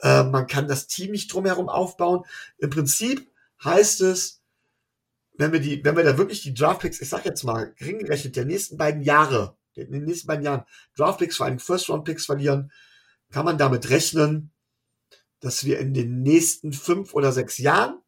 Äh, 0.00 0.24
man 0.24 0.46
kann 0.46 0.68
das 0.68 0.86
Team 0.86 1.12
nicht 1.12 1.32
drumherum 1.32 1.68
aufbauen. 1.68 2.24
Im 2.58 2.70
Prinzip 2.70 3.30
heißt 3.62 4.00
es, 4.00 4.42
wenn 5.38 5.52
wir 5.52 5.60
die, 5.60 5.82
wenn 5.84 5.96
wir 5.96 6.04
da 6.04 6.18
wirklich 6.18 6.42
die 6.42 6.52
Draftpicks, 6.52 7.00
ich 7.00 7.08
sag 7.08 7.24
jetzt 7.24 7.44
mal, 7.44 7.72
gering 7.76 8.00
gerechnet, 8.00 8.36
der 8.36 8.44
nächsten 8.44 8.76
beiden 8.76 9.02
Jahre, 9.02 9.56
in 9.74 9.92
den 9.92 10.04
nächsten 10.04 10.26
beiden 10.26 10.44
Jahren 10.44 10.64
Draftpicks, 10.96 11.36
vor 11.36 11.46
allem 11.46 11.60
First-Round-Picks 11.60 12.26
verlieren, 12.26 12.72
kann 13.30 13.44
man 13.44 13.56
damit 13.56 13.88
rechnen, 13.90 14.50
dass 15.40 15.64
wir 15.64 15.78
in 15.78 15.94
den 15.94 16.22
nächsten 16.22 16.72
fünf 16.72 17.14
oder 17.14 17.30
sechs 17.30 17.58
Jahren 17.58 18.00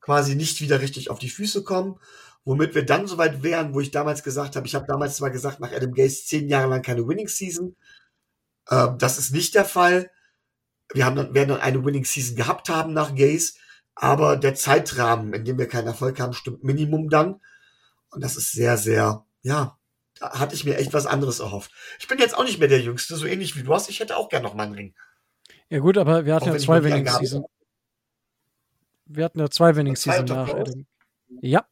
quasi 0.00 0.36
nicht 0.36 0.60
wieder 0.60 0.80
richtig 0.80 1.10
auf 1.10 1.18
die 1.18 1.30
Füße 1.30 1.64
kommen, 1.64 1.98
womit 2.44 2.76
wir 2.76 2.86
dann 2.86 3.08
soweit 3.08 3.42
wären, 3.42 3.74
wo 3.74 3.80
ich 3.80 3.90
damals 3.90 4.22
gesagt 4.22 4.54
habe, 4.54 4.66
ich 4.66 4.76
habe 4.76 4.86
damals 4.86 5.16
zwar 5.16 5.30
gesagt, 5.30 5.58
nach 5.58 5.72
Adam 5.72 5.92
Gaze 5.92 6.24
zehn 6.24 6.48
Jahre 6.48 6.68
lang 6.68 6.82
keine 6.82 7.08
Winning 7.08 7.28
Season. 7.28 7.74
Ähm, 8.70 8.96
das 8.98 9.18
ist 9.18 9.32
nicht 9.32 9.56
der 9.56 9.64
Fall. 9.64 10.10
Wir 10.92 11.04
haben 11.04 11.16
dann, 11.16 11.34
werden 11.34 11.48
dann 11.48 11.60
eine 11.60 11.84
Winning 11.84 12.04
Season 12.04 12.36
gehabt 12.36 12.68
haben 12.68 12.92
nach 12.92 13.16
Gaze, 13.16 13.54
aber 13.94 14.36
der 14.36 14.54
Zeitrahmen, 14.54 15.32
in 15.32 15.44
dem 15.44 15.58
wir 15.58 15.68
keinen 15.68 15.86
Erfolg 15.86 16.20
haben, 16.20 16.32
stimmt 16.32 16.64
Minimum 16.64 17.08
dann. 17.08 17.40
Und 18.10 18.22
das 18.22 18.36
ist 18.36 18.52
sehr, 18.52 18.76
sehr, 18.76 19.24
ja, 19.42 19.78
da 20.18 20.38
hatte 20.38 20.54
ich 20.54 20.64
mir 20.64 20.76
echt 20.76 20.92
was 20.92 21.06
anderes 21.06 21.40
erhofft. 21.40 21.72
Ich 21.98 22.08
bin 22.08 22.18
jetzt 22.18 22.36
auch 22.36 22.44
nicht 22.44 22.58
mehr 22.58 22.68
der 22.68 22.80
Jüngste, 22.80 23.16
so 23.16 23.26
ähnlich 23.26 23.56
wie 23.56 23.62
du 23.62 23.74
hast. 23.74 23.88
Ich 23.90 24.00
hätte 24.00 24.16
auch 24.16 24.28
gern 24.28 24.42
noch 24.42 24.54
mal 24.54 24.64
einen 24.64 24.74
Ring. 24.74 24.94
Ja 25.68 25.80
gut, 25.80 25.98
aber 25.98 26.24
wir 26.24 26.34
hatten 26.34 26.48
ja 26.48 26.58
zwei 26.58 26.82
Winning 26.84 27.08
Season. 27.08 27.44
Wir 29.06 29.24
hatten 29.24 29.40
ja 29.40 29.50
zwei 29.50 29.74
Winning 29.76 29.96
Season 29.96 30.24
nach 30.26 30.48
Adam. 30.48 30.86
Ja. 31.40 31.66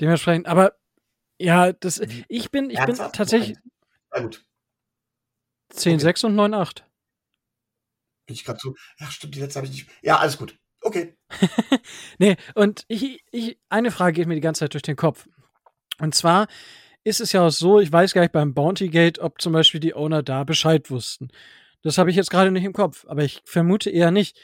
Dementsprechend, 0.00 0.46
aber 0.46 0.76
ja, 1.38 1.72
das 1.72 2.00
ich 2.28 2.50
bin 2.50 2.70
ich 2.70 2.84
bin 2.84 2.96
tatsächlich 2.96 3.56
Na 4.12 4.20
gut. 4.20 4.44
10 5.70 5.94
okay. 5.94 6.02
6 6.02 6.24
und 6.24 6.34
9 6.34 6.54
8. 6.54 6.84
Bin 8.26 8.34
ich 8.34 8.44
gerade 8.44 8.58
so. 8.60 8.74
Ja, 8.98 9.10
stimmt, 9.10 9.34
die 9.34 9.40
letzte 9.40 9.58
habe 9.58 9.66
ich 9.66 9.72
nicht. 9.72 9.90
Ja, 10.02 10.18
alles 10.18 10.38
gut. 10.38 10.58
Okay. 10.84 11.14
nee, 12.18 12.36
und 12.54 12.84
ich, 12.88 13.24
ich, 13.32 13.58
eine 13.70 13.90
Frage 13.90 14.12
geht 14.12 14.28
mir 14.28 14.34
die 14.34 14.42
ganze 14.42 14.60
Zeit 14.60 14.74
durch 14.74 14.82
den 14.82 14.96
Kopf. 14.96 15.26
Und 15.98 16.14
zwar 16.14 16.46
ist 17.04 17.22
es 17.22 17.32
ja 17.32 17.46
auch 17.46 17.50
so, 17.50 17.80
ich 17.80 17.90
weiß 17.90 18.12
gar 18.12 18.20
nicht 18.20 18.32
beim 18.32 18.52
Bounty 18.52 18.88
Gate, 18.88 19.18
ob 19.18 19.40
zum 19.40 19.54
Beispiel 19.54 19.80
die 19.80 19.94
Owner 19.94 20.22
da 20.22 20.44
Bescheid 20.44 20.90
wussten. 20.90 21.28
Das 21.82 21.96
habe 21.96 22.10
ich 22.10 22.16
jetzt 22.16 22.30
gerade 22.30 22.50
nicht 22.50 22.64
im 22.64 22.74
Kopf, 22.74 23.06
aber 23.08 23.24
ich 23.24 23.40
vermute 23.46 23.88
eher 23.88 24.10
nicht. 24.10 24.38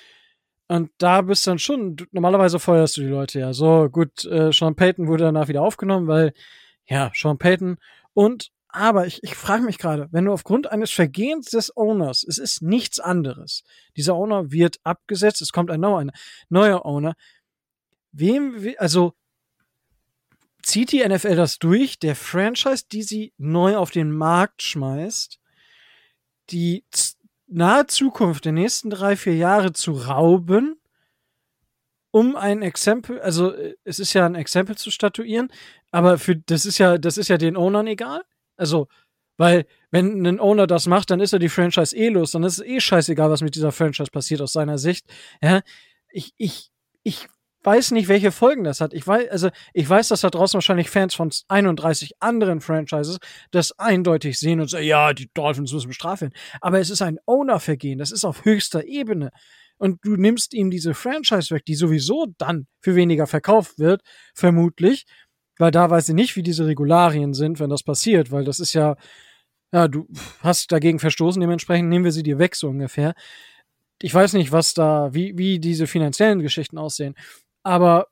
Und 0.67 0.91
da 0.97 1.21
bist 1.23 1.47
dann 1.47 1.59
schon, 1.59 1.97
du, 1.97 2.05
normalerweise 2.11 2.59
feuerst 2.59 2.97
du 2.97 3.03
die 3.03 3.09
Leute 3.09 3.41
ja. 3.41 3.53
So, 3.53 3.91
gut, 3.91 4.25
äh, 4.25 4.51
Sean 4.51 4.77
Payton 4.77 5.09
wurde 5.09 5.25
danach 5.25 5.49
wieder 5.49 5.63
aufgenommen, 5.63 6.07
weil, 6.07 6.33
ja, 6.87 7.11
Sean 7.15 7.39
Payton. 7.39 7.77
Und, 8.15 8.51
aber 8.73 9.07
ich, 9.07 9.23
ich 9.23 9.35
frage 9.35 9.63
mich 9.63 9.79
gerade, 9.79 10.09
wenn 10.11 10.25
du 10.25 10.33
aufgrund 10.33 10.71
eines 10.71 10.91
Vergehens 10.91 11.47
des 11.47 11.77
Owners, 11.77 12.25
es 12.25 12.39
ist 12.39 12.63
nichts 12.63 13.01
anderes, 13.01 13.63
dieser 13.97 14.15
Owner 14.15 14.51
wird 14.51 14.79
abgesetzt, 14.85 15.43
es 15.43 15.53
kommt 15.53 15.71
ein 15.71 15.81
neuer, 15.81 15.99
ein 15.99 16.13
neuer 16.49 16.85
Owner, 16.85 17.15
wem, 18.13 18.75
also, 18.79 19.15
zieht 20.63 20.93
die 20.93 21.07
NFL 21.07 21.37
das 21.37 21.59
durch, 21.59 21.99
der 21.99 22.15
Franchise, 22.15 22.85
die 22.91 23.03
sie 23.03 23.33
neu 23.39 23.77
auf 23.77 23.91
den 23.91 24.13
Markt 24.13 24.63
schmeißt, 24.63 25.41
die 26.51 26.85
nahe 27.47 27.87
Zukunft, 27.87 28.45
der 28.45 28.53
nächsten 28.53 28.91
drei, 28.91 29.17
vier 29.17 29.37
Jahre 29.37 29.73
zu 29.73 29.93
rauben, 29.93 30.81
um 32.13 32.37
ein 32.37 32.63
Exempel, 32.63 33.21
also 33.21 33.53
äh, 33.53 33.77
es 33.85 33.99
ist 33.99 34.13
ja 34.13 34.27
ein 34.27 34.35
Exempel 34.35 34.77
zu 34.77 34.91
statuieren, 34.91 35.53
aber 35.91 36.19
für 36.19 36.37
das 36.37 36.67
ist 36.67 36.79
ja, 36.79 36.99
das 36.99 37.19
ist 37.19 37.29
ja 37.29 37.39
den 37.39 37.57
Ownern 37.57 37.87
egal. 37.87 38.23
Also, 38.61 38.89
weil 39.37 39.67
wenn 39.91 40.27
ein 40.27 40.39
Owner 40.39 40.67
das 40.67 40.87
macht, 40.87 41.11
dann 41.11 41.21
ist 41.21 41.33
er 41.33 41.39
die 41.39 41.49
Franchise 41.49 41.97
eh 41.97 42.09
los, 42.09 42.33
dann 42.33 42.45
ist 42.45 42.59
es 42.59 42.67
eh 42.67 42.81
scheißegal, 42.81 43.31
was 43.31 43.41
mit 43.41 43.55
dieser 43.55 43.73
Franchise 43.73 44.11
passiert 44.11 44.43
aus 44.43 44.53
seiner 44.53 44.79
Sicht. 44.79 45.07
Ja, 45.43 45.63
ich, 46.13 46.33
ich, 46.37 46.71
ich 47.03 47.29
weiß 47.63 47.91
nicht, 47.93 48.09
welche 48.09 48.33
Folgen 48.33 48.65
das 48.65 48.81
hat. 48.81 48.95
Ich 48.95 49.07
weiß, 49.07 49.31
also 49.31 49.51
ich 49.73 49.89
weiß, 49.89 50.09
dass 50.09 50.23
da 50.23 50.31
draußen 50.31 50.55
wahrscheinlich 50.55 50.91
Fans 50.91 51.15
von 51.15 51.31
31 51.49 52.13
anderen 52.21 52.61
Franchises 52.61 53.19
das 53.51 53.79
eindeutig 53.79 54.39
sehen 54.39 54.61
und 54.61 54.69
sagen, 54.69 54.85
ja, 54.85 55.13
die 55.13 55.31
Dolphins 55.33 55.73
müssen 55.73 55.89
bestraft 55.89 56.23
werden. 56.23 56.35
Aber 56.61 56.79
es 56.79 56.91
ist 56.91 57.03
ein 57.03 57.19
Owner-Vergehen, 57.27 57.99
das 57.99 58.13
ist 58.13 58.25
auf 58.25 58.45
höchster 58.45 58.85
Ebene. 58.85 59.31
Und 59.77 60.05
du 60.05 60.17
nimmst 60.17 60.53
ihm 60.53 60.71
diese 60.71 60.93
Franchise 60.93 61.55
weg, 61.55 61.65
die 61.65 61.75
sowieso 61.75 62.27
dann 62.37 62.67
für 62.83 62.95
weniger 62.95 63.27
verkauft 63.27 63.79
wird, 63.79 64.03
vermutlich, 64.35 65.07
weil 65.61 65.71
da 65.71 65.91
weiß 65.91 66.09
ich 66.09 66.15
nicht, 66.15 66.37
wie 66.37 66.43
diese 66.43 66.67
Regularien 66.67 67.35
sind, 67.35 67.61
wenn 67.61 67.71
das 67.71 67.83
passiert, 67.83 68.33
weil 68.33 68.45
das 68.45 68.61
ist 68.61 68.73
ja, 68.73 68.97
ja, 69.73 69.89
du 69.89 70.09
hast 70.43 70.73
dagegen 70.73 70.99
verstoßen, 70.99 71.41
dementsprechend 71.41 71.89
nehmen 71.89 72.05
wir 72.05 72.13
sie 72.13 72.23
dir 72.23 72.39
weg, 72.39 72.57
so 72.57 72.69
ungefähr. 72.69 73.15
Ich 74.01 74.15
weiß 74.15 74.33
nicht, 74.33 74.53
was 74.53 74.75
da, 74.75 75.13
wie, 75.13 75.37
wie 75.37 75.61
diese 75.61 75.87
finanziellen 75.87 76.41
Geschichten 76.41 76.79
aussehen. 76.79 77.15
Aber 77.63 78.09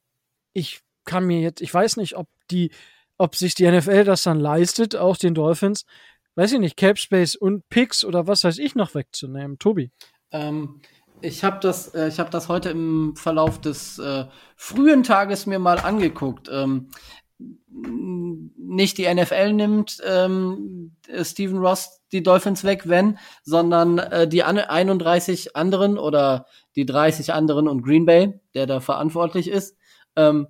ich 0.52 0.80
kann 1.04 1.24
mir 1.24 1.40
jetzt, 1.40 1.62
ich 1.62 1.72
weiß 1.72 1.96
nicht, 1.96 2.16
ob 2.16 2.28
die, 2.50 2.70
ob 3.16 3.34
sich 3.34 3.54
die 3.54 3.68
NFL 3.68 4.04
das 4.04 4.24
dann 4.24 4.38
leistet, 4.38 4.94
auch 4.94 5.16
den 5.16 5.34
Dolphins, 5.34 5.86
weiß 6.34 6.52
ich 6.52 6.60
nicht, 6.60 6.76
Cap 6.76 6.98
Space 6.98 7.34
und 7.34 7.68
Picks 7.70 8.04
oder 8.04 8.26
was 8.26 8.44
weiß 8.44 8.58
ich 8.58 8.74
noch 8.74 8.94
wegzunehmen. 8.94 9.58
Tobi. 9.58 9.90
Ähm, 10.30 10.82
ich 11.20 11.42
habe 11.42 11.58
das, 11.60 11.94
äh, 11.94 12.08
ich 12.08 12.20
habe 12.20 12.30
das 12.30 12.48
heute 12.48 12.70
im 12.70 13.16
Verlauf 13.16 13.60
des 13.60 13.98
äh, 13.98 14.26
frühen 14.56 15.02
Tages 15.02 15.46
mir 15.46 15.58
mal 15.58 15.78
angeguckt. 15.78 16.48
Ähm, 16.52 16.90
nicht 17.38 18.98
die 18.98 19.12
NFL 19.12 19.52
nimmt 19.52 20.02
ähm, 20.04 20.96
Steven 21.22 21.58
Ross 21.58 22.00
die 22.12 22.22
Dolphins 22.22 22.64
weg, 22.64 22.88
wenn, 22.88 23.18
sondern 23.44 23.98
äh, 23.98 24.26
die 24.26 24.42
31 24.42 25.54
anderen 25.54 25.98
oder 25.98 26.46
die 26.74 26.86
30 26.86 27.32
anderen 27.32 27.68
und 27.68 27.82
Green 27.82 28.06
Bay, 28.06 28.40
der 28.54 28.66
da 28.66 28.80
verantwortlich 28.80 29.48
ist, 29.48 29.76
ähm, 30.16 30.48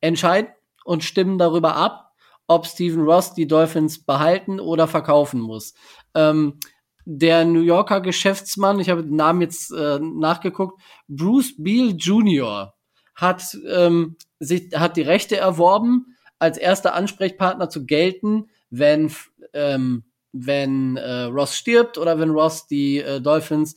entscheiden 0.00 0.50
und 0.84 1.04
stimmen 1.04 1.38
darüber 1.38 1.76
ab, 1.76 2.12
ob 2.46 2.66
Steven 2.66 3.02
Ross 3.02 3.34
die 3.34 3.46
Dolphins 3.46 4.04
behalten 4.04 4.58
oder 4.58 4.88
verkaufen 4.88 5.40
muss. 5.40 5.74
Ähm, 6.14 6.58
der 7.04 7.44
New 7.44 7.60
Yorker 7.60 8.00
Geschäftsmann, 8.00 8.80
ich 8.80 8.90
habe 8.90 9.02
den 9.02 9.16
Namen 9.16 9.40
jetzt 9.40 9.72
äh, 9.72 9.98
nachgeguckt, 9.98 10.80
Bruce 11.08 11.54
Beal 11.56 11.94
Jr. 11.96 12.74
hat 13.18 13.58
ähm, 13.66 14.16
sich 14.38 14.70
hat 14.74 14.96
die 14.96 15.02
Rechte 15.02 15.36
erworben, 15.36 16.16
als 16.38 16.56
erster 16.56 16.94
Ansprechpartner 16.94 17.68
zu 17.68 17.84
gelten, 17.84 18.48
wenn 18.70 19.12
ähm, 19.52 20.04
wenn 20.32 20.96
äh, 20.96 21.22
Ross 21.22 21.56
stirbt 21.56 21.98
oder 21.98 22.20
wenn 22.20 22.30
Ross 22.30 22.68
die 22.68 22.98
äh, 22.98 23.20
Dolphins 23.20 23.76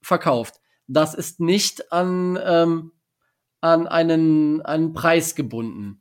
verkauft. 0.00 0.60
Das 0.86 1.14
ist 1.14 1.40
nicht 1.40 1.92
an, 1.92 2.38
ähm, 2.44 2.92
an 3.60 3.88
einen, 3.88 4.62
einen 4.62 4.92
Preis 4.92 5.34
gebunden. 5.34 6.00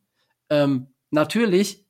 Ähm, 0.51 0.93
natürlich, 1.09 1.87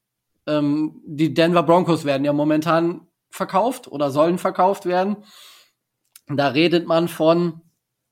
ähm, 0.48 1.02
die 1.06 1.34
Denver 1.34 1.64
Broncos 1.64 2.06
werden 2.06 2.24
ja 2.24 2.32
momentan 2.32 3.08
verkauft 3.30 3.90
oder 3.90 4.12
sollen 4.12 4.38
verkauft 4.38 4.86
werden. 4.86 5.18
Da 6.28 6.50
redet 6.50 6.88
man 6.88 7.10
von 7.10 7.62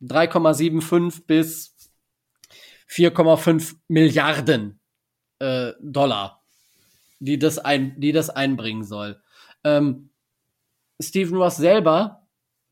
3,75 0.02 1.26
bis 1.26 1.73
4,5 2.90 3.76
Milliarden 3.88 4.80
äh, 5.40 5.74
Dollar, 5.82 6.44
die 7.20 7.40
das, 7.40 7.60
ein, 7.60 8.00
die 8.00 8.12
das 8.12 8.30
einbringen 8.30 8.84
soll. 8.84 9.22
Ähm, 9.64 10.10
Stephen 11.02 11.38
Ross 11.38 11.58
selber 11.58 12.28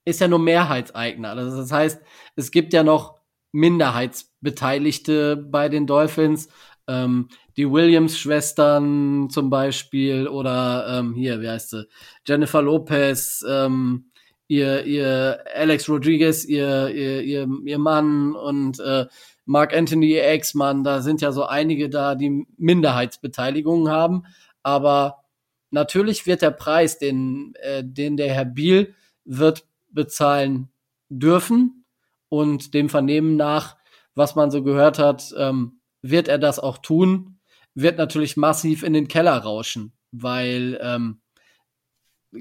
ist 0.06 0.22
ja 0.22 0.28
nur 0.28 0.40
Mehrheitseigner. 0.40 1.30
Also 1.30 1.58
das 1.58 1.72
heißt, 1.72 2.02
es 2.36 2.52
gibt 2.52 2.74
ja 2.74 2.84
noch 2.84 3.20
Minderheitsbeteiligte 3.52 5.36
bei 5.38 5.70
den 5.70 5.88
Dolphins. 5.88 6.50
Ähm, 6.88 7.30
die 7.58 7.70
Williams-Schwestern 7.70 9.30
zum 9.30 9.50
Beispiel 9.50 10.28
oder 10.28 11.00
ähm, 11.00 11.14
hier, 11.14 11.42
wie 11.42 11.50
heißt 11.50 11.72
sie? 11.72 11.88
Jennifer 12.26 12.62
Lopez, 12.62 13.46
ähm, 13.48 14.12
ihr, 14.48 14.86
ihr 14.86 15.44
Alex 15.54 15.88
Rodriguez, 15.88 16.46
ihr, 16.46 16.90
ihr, 16.90 17.22
ihr, 17.22 17.48
ihr 17.66 17.78
Mann 17.78 18.36
und 18.36 18.80
äh, 18.80 19.06
Mark 19.52 19.76
Anthony, 19.76 20.16
Ex-Mann, 20.16 20.86
da 20.86 21.02
sind 21.02 21.20
ja 21.20 21.34
so 21.34 21.46
einige 21.46 21.90
da, 21.90 22.16
die 22.16 22.48
Minderheitsbeteiligungen 22.58 23.92
haben. 23.92 24.24
Aber 24.64 25.26
natürlich 25.72 26.26
wird 26.26 26.42
der 26.42 26.52
Preis, 26.52 27.00
den, 27.00 27.54
äh, 27.62 27.84
den 27.84 28.16
der 28.16 28.34
Herr 28.34 28.46
Biel 28.46 28.96
wird 29.26 29.66
bezahlen 29.90 30.70
dürfen 31.10 31.84
und 32.30 32.74
dem 32.74 32.88
Vernehmen 32.88 33.36
nach, 33.36 33.76
was 34.16 34.36
man 34.36 34.52
so 34.52 34.64
gehört 34.64 35.00
hat, 35.00 35.34
ähm, 35.38 35.82
wird 36.02 36.30
er 36.30 36.38
das 36.38 36.58
auch 36.58 36.78
tun, 36.78 37.38
wird 37.74 37.98
natürlich 37.98 38.38
massiv 38.38 38.84
in 38.84 38.94
den 38.94 39.10
Keller 39.10 39.38
rauschen, 39.38 39.92
weil 40.12 40.80
ähm, 40.82 41.20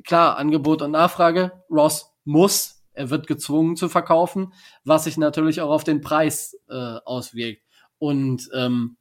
klar, 0.05 0.37
Angebot 0.37 0.81
und 0.81 0.93
Nachfrage, 0.93 1.65
Ross 1.69 2.13
muss, 2.25 2.80
er 2.93 3.11
wird 3.11 3.27
gezwungen 3.27 3.77
zu 3.77 3.89
verkaufen, 3.89 4.53
was 4.85 5.05
sich 5.05 5.17
natürlich 5.17 5.61
auch 5.61 5.71
auf 5.71 5.85
den 5.85 6.01
Preis 6.01 6.57
äh, 6.69 6.75
auswirkt. 6.75 7.63
Und 7.99 8.49
ähm, 8.55 8.97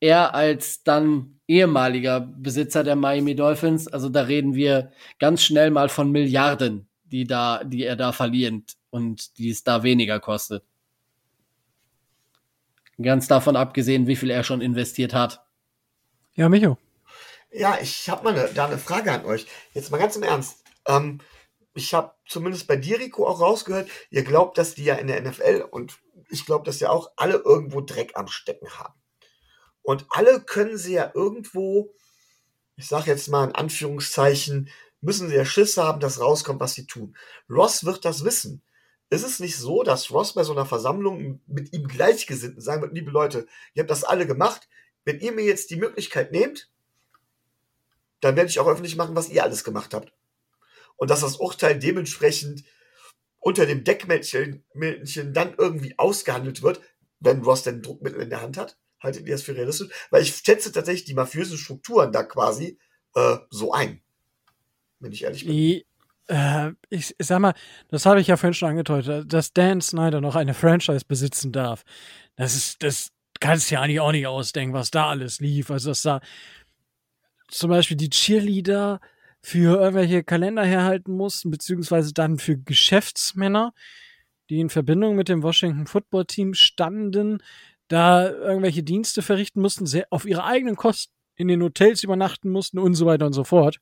er 0.00 0.34
als 0.34 0.82
dann 0.84 1.40
ehemaliger 1.48 2.20
Besitzer 2.20 2.84
der 2.84 2.96
Miami 2.96 3.34
Dolphins, 3.34 3.88
also 3.88 4.08
da 4.08 4.22
reden 4.22 4.54
wir 4.54 4.92
ganz 5.18 5.42
schnell 5.42 5.70
mal 5.70 5.88
von 5.88 6.12
Milliarden, 6.12 6.88
die 7.04 7.24
da, 7.24 7.64
die 7.64 7.84
er 7.84 7.96
da 7.96 8.12
verliert 8.12 8.74
und 8.90 9.38
die 9.38 9.50
es 9.50 9.64
da 9.64 9.82
weniger 9.82 10.20
kostet. 10.20 10.62
Ganz 13.00 13.28
davon 13.28 13.56
abgesehen, 13.56 14.06
wie 14.06 14.16
viel 14.16 14.30
er 14.30 14.44
schon 14.44 14.60
investiert 14.60 15.14
hat. 15.14 15.44
Ja, 16.34 16.48
Micho. 16.48 16.78
Ja, 17.50 17.78
ich 17.80 18.08
habe 18.08 18.24
mal 18.24 18.34
ne, 18.34 18.50
da 18.54 18.66
eine 18.66 18.78
Frage 18.78 19.12
an 19.12 19.24
euch. 19.24 19.46
Jetzt 19.72 19.90
mal 19.90 19.98
ganz 19.98 20.16
im 20.16 20.22
Ernst. 20.22 20.64
Ähm, 20.86 21.20
ich 21.78 21.94
habe 21.94 22.14
zumindest 22.26 22.66
bei 22.66 22.76
dir, 22.76 22.98
Rico, 22.98 23.26
auch 23.26 23.40
rausgehört, 23.40 23.88
ihr 24.10 24.24
glaubt, 24.24 24.58
dass 24.58 24.74
die 24.74 24.84
ja 24.84 24.96
in 24.96 25.06
der 25.06 25.22
NFL 25.22 25.66
und 25.70 25.98
ich 26.28 26.44
glaube, 26.44 26.64
dass 26.64 26.80
ja 26.80 26.90
auch 26.90 27.12
alle 27.16 27.36
irgendwo 27.36 27.80
Dreck 27.80 28.12
am 28.14 28.28
Stecken 28.28 28.68
haben. 28.78 28.94
Und 29.82 30.04
alle 30.10 30.42
können 30.42 30.76
sie 30.76 30.94
ja 30.94 31.10
irgendwo, 31.14 31.94
ich 32.76 32.88
sage 32.88 33.10
jetzt 33.10 33.28
mal 33.28 33.48
in 33.48 33.54
Anführungszeichen, 33.54 34.68
müssen 35.00 35.28
sie 35.28 35.36
ja 35.36 35.44
Schiss 35.44 35.76
haben, 35.76 36.00
dass 36.00 36.20
rauskommt, 36.20 36.60
was 36.60 36.74
sie 36.74 36.86
tun. 36.86 37.16
Ross 37.48 37.84
wird 37.84 38.04
das 38.04 38.24
wissen. 38.24 38.62
Ist 39.08 39.24
es 39.24 39.40
nicht 39.40 39.56
so, 39.56 39.84
dass 39.84 40.10
Ross 40.10 40.34
bei 40.34 40.44
so 40.44 40.52
einer 40.52 40.66
Versammlung 40.66 41.40
mit 41.46 41.72
ihm 41.72 41.86
Gleichgesinnten 41.86 42.60
sagen 42.60 42.82
wird, 42.82 42.92
liebe 42.92 43.10
Leute, 43.10 43.46
ihr 43.72 43.82
habt 43.82 43.90
das 43.90 44.04
alle 44.04 44.26
gemacht, 44.26 44.68
wenn 45.04 45.20
ihr 45.20 45.32
mir 45.32 45.44
jetzt 45.44 45.70
die 45.70 45.76
Möglichkeit 45.76 46.32
nehmt, 46.32 46.70
dann 48.20 48.36
werde 48.36 48.50
ich 48.50 48.58
auch 48.58 48.66
öffentlich 48.66 48.96
machen, 48.96 49.16
was 49.16 49.30
ihr 49.30 49.44
alles 49.44 49.64
gemacht 49.64 49.94
habt. 49.94 50.12
Und 50.98 51.10
dass 51.10 51.20
das 51.20 51.36
Urteil 51.36 51.78
dementsprechend 51.78 52.64
unter 53.38 53.64
dem 53.64 53.84
Deckmännchen 53.84 54.64
dann 55.32 55.54
irgendwie 55.56 55.98
ausgehandelt 55.98 56.62
wird, 56.62 56.82
wenn 57.20 57.42
Ross 57.42 57.62
denn 57.62 57.82
Druckmittel 57.82 58.20
in 58.20 58.30
der 58.30 58.42
Hand 58.42 58.58
hat. 58.58 58.76
Haltet 59.00 59.26
ihr 59.26 59.32
das 59.32 59.42
für 59.42 59.54
realistisch? 59.54 59.88
Weil 60.10 60.22
ich 60.22 60.34
schätze 60.34 60.72
tatsächlich 60.72 61.04
die 61.04 61.14
mafiösen 61.14 61.56
Strukturen 61.56 62.12
da 62.12 62.24
quasi 62.24 62.78
äh, 63.14 63.36
so 63.48 63.72
ein. 63.72 64.02
Wenn 64.98 65.12
ich 65.12 65.22
ehrlich 65.22 65.44
bin. 65.44 65.54
Die, 65.54 65.86
äh, 66.26 66.72
ich, 66.90 67.14
ich 67.16 67.26
sag 67.26 67.38
mal, 67.38 67.54
das 67.88 68.06
habe 68.06 68.20
ich 68.20 68.26
ja 68.26 68.36
vorhin 68.36 68.54
schon 68.54 68.70
angedeutet, 68.70 69.32
dass 69.32 69.52
Dan 69.52 69.80
Snyder 69.80 70.20
noch 70.20 70.34
eine 70.34 70.54
Franchise 70.54 71.04
besitzen 71.06 71.52
darf. 71.52 71.84
Das 72.34 72.56
ist, 72.56 72.82
das 72.82 73.12
kannst 73.40 73.70
du 73.70 73.76
ja 73.76 73.82
eigentlich 73.82 74.00
auch 74.00 74.12
nicht 74.12 74.26
ausdenken, 74.26 74.74
was 74.74 74.90
da 74.90 75.08
alles 75.08 75.38
lief. 75.38 75.70
Also, 75.70 75.90
dass 75.90 76.02
da 76.02 76.20
zum 77.48 77.70
Beispiel 77.70 77.96
die 77.96 78.10
Cheerleader 78.10 79.00
für 79.40 79.80
irgendwelche 79.80 80.24
Kalender 80.24 80.64
herhalten 80.64 81.12
mussten, 81.12 81.50
beziehungsweise 81.50 82.12
dann 82.12 82.38
für 82.38 82.58
Geschäftsmänner, 82.58 83.72
die 84.50 84.60
in 84.60 84.70
Verbindung 84.70 85.16
mit 85.16 85.28
dem 85.28 85.42
Washington 85.42 85.86
Football 85.86 86.26
Team 86.26 86.54
standen, 86.54 87.38
da 87.88 88.28
irgendwelche 88.28 88.82
Dienste 88.82 89.22
verrichten 89.22 89.60
mussten, 89.60 89.86
sehr 89.86 90.06
auf 90.10 90.24
ihre 90.24 90.44
eigenen 90.44 90.76
Kosten 90.76 91.12
in 91.36 91.48
den 91.48 91.62
Hotels 91.62 92.02
übernachten 92.02 92.50
mussten 92.50 92.78
und 92.78 92.94
so 92.94 93.06
weiter 93.06 93.26
und 93.26 93.32
so 93.32 93.44
fort. 93.44 93.78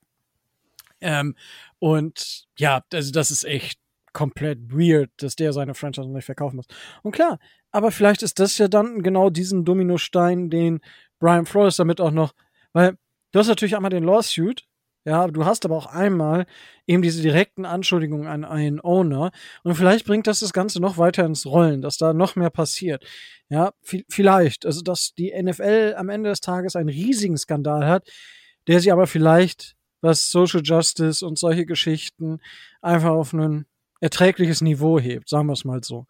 Ähm, 1.00 1.34
und 1.78 2.46
ja, 2.58 2.82
also 2.92 3.12
das 3.12 3.30
ist 3.30 3.44
echt 3.44 3.78
komplett 4.12 4.70
weird, 4.70 5.10
dass 5.18 5.36
der 5.36 5.52
seine 5.52 5.74
Franchise 5.74 6.08
nicht 6.08 6.24
verkaufen 6.24 6.56
muss. 6.56 6.66
Und 7.02 7.12
klar, 7.12 7.38
aber 7.70 7.90
vielleicht 7.90 8.22
ist 8.22 8.38
das 8.38 8.56
ja 8.58 8.68
dann 8.68 9.02
genau 9.02 9.30
diesen 9.30 9.64
Dominostein, 9.64 10.48
den 10.48 10.80
Brian 11.18 11.46
Flores 11.46 11.76
damit 11.76 12.00
auch 12.00 12.10
noch, 12.10 12.32
weil 12.72 12.96
Du 13.36 13.40
hast 13.40 13.48
natürlich 13.48 13.76
einmal 13.76 13.90
den 13.90 14.04
Lawsuit, 14.04 14.64
ja, 15.06 15.28
du 15.28 15.44
hast 15.44 15.64
aber 15.64 15.76
auch 15.76 15.86
einmal 15.86 16.46
eben 16.84 17.00
diese 17.00 17.22
direkten 17.22 17.64
Anschuldigungen 17.64 18.26
an 18.26 18.44
einen 18.44 18.80
Owner. 18.80 19.30
Und 19.62 19.76
vielleicht 19.76 20.04
bringt 20.04 20.26
das 20.26 20.40
das 20.40 20.52
Ganze 20.52 20.80
noch 20.80 20.98
weiter 20.98 21.24
ins 21.24 21.46
Rollen, 21.46 21.80
dass 21.80 21.96
da 21.96 22.12
noch 22.12 22.34
mehr 22.34 22.50
passiert. 22.50 23.06
Ja, 23.48 23.72
vielleicht. 24.08 24.66
Also, 24.66 24.82
dass 24.82 25.14
die 25.14 25.32
NFL 25.40 25.94
am 25.96 26.08
Ende 26.08 26.30
des 26.30 26.40
Tages 26.40 26.74
einen 26.74 26.88
riesigen 26.88 27.36
Skandal 27.38 27.86
hat, 27.86 28.08
der 28.66 28.80
sie 28.80 28.90
aber 28.90 29.06
vielleicht, 29.06 29.76
was 30.00 30.32
Social 30.32 30.62
Justice 30.64 31.24
und 31.24 31.38
solche 31.38 31.66
Geschichten 31.66 32.40
einfach 32.82 33.10
auf 33.10 33.32
ein 33.32 33.66
erträgliches 34.00 34.60
Niveau 34.60 34.98
hebt, 34.98 35.28
sagen 35.28 35.46
wir 35.46 35.52
es 35.52 35.64
mal 35.64 35.84
so. 35.84 36.06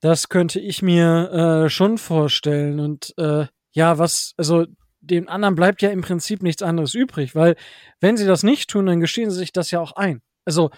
Das 0.00 0.28
könnte 0.28 0.58
ich 0.58 0.82
mir 0.82 1.30
äh, 1.66 1.70
schon 1.70 1.96
vorstellen. 1.96 2.80
Und 2.80 3.14
äh, 3.18 3.46
ja, 3.70 3.98
was, 3.98 4.34
also 4.36 4.66
den 5.00 5.28
anderen 5.28 5.54
bleibt 5.54 5.82
ja 5.82 5.90
im 5.90 6.02
Prinzip 6.02 6.42
nichts 6.42 6.62
anderes 6.62 6.94
übrig, 6.94 7.34
weil 7.34 7.56
wenn 8.00 8.16
sie 8.16 8.26
das 8.26 8.42
nicht 8.42 8.70
tun, 8.70 8.86
dann 8.86 9.00
gestehen 9.00 9.30
sie 9.30 9.38
sich 9.38 9.52
das 9.52 9.70
ja 9.70 9.80
auch 9.80 9.92
ein. 9.92 10.20
Also 10.44 10.70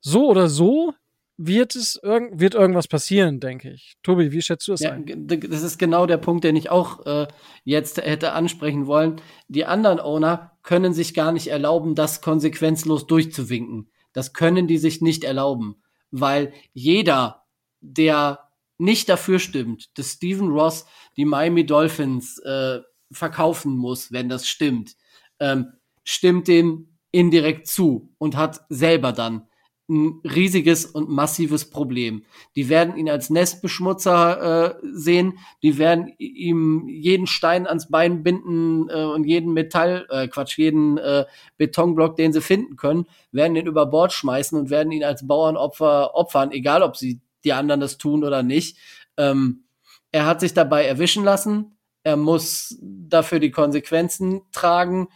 so 0.00 0.28
oder 0.28 0.48
so 0.48 0.94
wird 1.42 1.74
es 1.74 1.98
irg 2.02 2.38
wird 2.38 2.54
irgendwas 2.54 2.86
passieren, 2.86 3.40
denke 3.40 3.70
ich. 3.70 3.94
Tobi, 4.02 4.30
wie 4.30 4.42
schätzt 4.42 4.68
du 4.68 4.72
das 4.72 4.80
ja, 4.80 4.92
ein? 4.92 5.26
Das 5.26 5.62
ist 5.62 5.78
genau 5.78 6.04
der 6.04 6.18
Punkt, 6.18 6.44
den 6.44 6.54
ich 6.54 6.70
auch 6.70 7.06
äh, 7.06 7.28
jetzt 7.64 7.96
hätte 7.96 8.32
ansprechen 8.32 8.86
wollen. 8.86 9.20
Die 9.48 9.64
anderen 9.64 10.00
Owner 10.00 10.52
können 10.62 10.92
sich 10.92 11.14
gar 11.14 11.32
nicht 11.32 11.46
erlauben, 11.46 11.94
das 11.94 12.20
konsequenzlos 12.20 13.06
durchzuwinken. 13.06 13.90
Das 14.12 14.34
können 14.34 14.66
die 14.66 14.76
sich 14.76 15.00
nicht 15.00 15.24
erlauben, 15.24 15.82
weil 16.10 16.52
jeder, 16.74 17.46
der 17.80 18.50
nicht 18.76 19.08
dafür 19.08 19.38
stimmt, 19.38 19.96
dass 19.98 20.12
Stephen 20.12 20.50
Ross 20.50 20.84
die 21.16 21.24
Miami 21.24 21.64
Dolphins 21.64 22.38
äh, 22.40 22.80
verkaufen 23.12 23.76
muss, 23.76 24.12
wenn 24.12 24.28
das 24.28 24.48
stimmt, 24.48 24.96
ähm, 25.38 25.72
stimmt 26.04 26.48
dem 26.48 26.88
indirekt 27.12 27.66
zu 27.66 28.12
und 28.18 28.36
hat 28.36 28.60
selber 28.68 29.12
dann 29.12 29.48
ein 29.90 30.20
riesiges 30.24 30.86
und 30.86 31.10
massives 31.10 31.68
Problem. 31.68 32.24
Die 32.54 32.68
werden 32.68 32.96
ihn 32.96 33.10
als 33.10 33.28
Nestbeschmutzer 33.28 34.76
äh, 34.80 34.86
sehen, 34.92 35.38
die 35.62 35.78
werden 35.78 36.12
ihm 36.18 36.86
jeden 36.88 37.26
Stein 37.26 37.66
ans 37.66 37.88
Bein 37.88 38.22
binden 38.22 38.88
äh, 38.88 39.04
und 39.04 39.24
jeden 39.24 39.52
Metall, 39.52 40.06
äh, 40.10 40.28
Quatsch, 40.28 40.56
jeden 40.58 40.96
äh, 40.98 41.26
Betonblock, 41.58 42.16
den 42.16 42.32
sie 42.32 42.40
finden 42.40 42.76
können, 42.76 43.06
werden 43.32 43.56
ihn 43.56 43.66
über 43.66 43.86
Bord 43.86 44.12
schmeißen 44.12 44.58
und 44.58 44.70
werden 44.70 44.92
ihn 44.92 45.04
als 45.04 45.26
Bauernopfer 45.26 46.14
opfern, 46.14 46.52
egal 46.52 46.82
ob 46.82 46.96
sie 46.96 47.20
die 47.44 47.52
anderen 47.52 47.80
das 47.80 47.98
tun 47.98 48.22
oder 48.22 48.44
nicht. 48.44 48.78
Ähm, 49.16 49.64
er 50.12 50.26
hat 50.26 50.40
sich 50.40 50.54
dabei 50.54 50.84
erwischen 50.84 51.24
lassen, 51.24 51.76
er 52.02 52.16
muss 52.16 52.78
dafür 52.82 53.38
die 53.40 53.50
Konsequenzen 53.50 54.42
tragen 54.52 55.08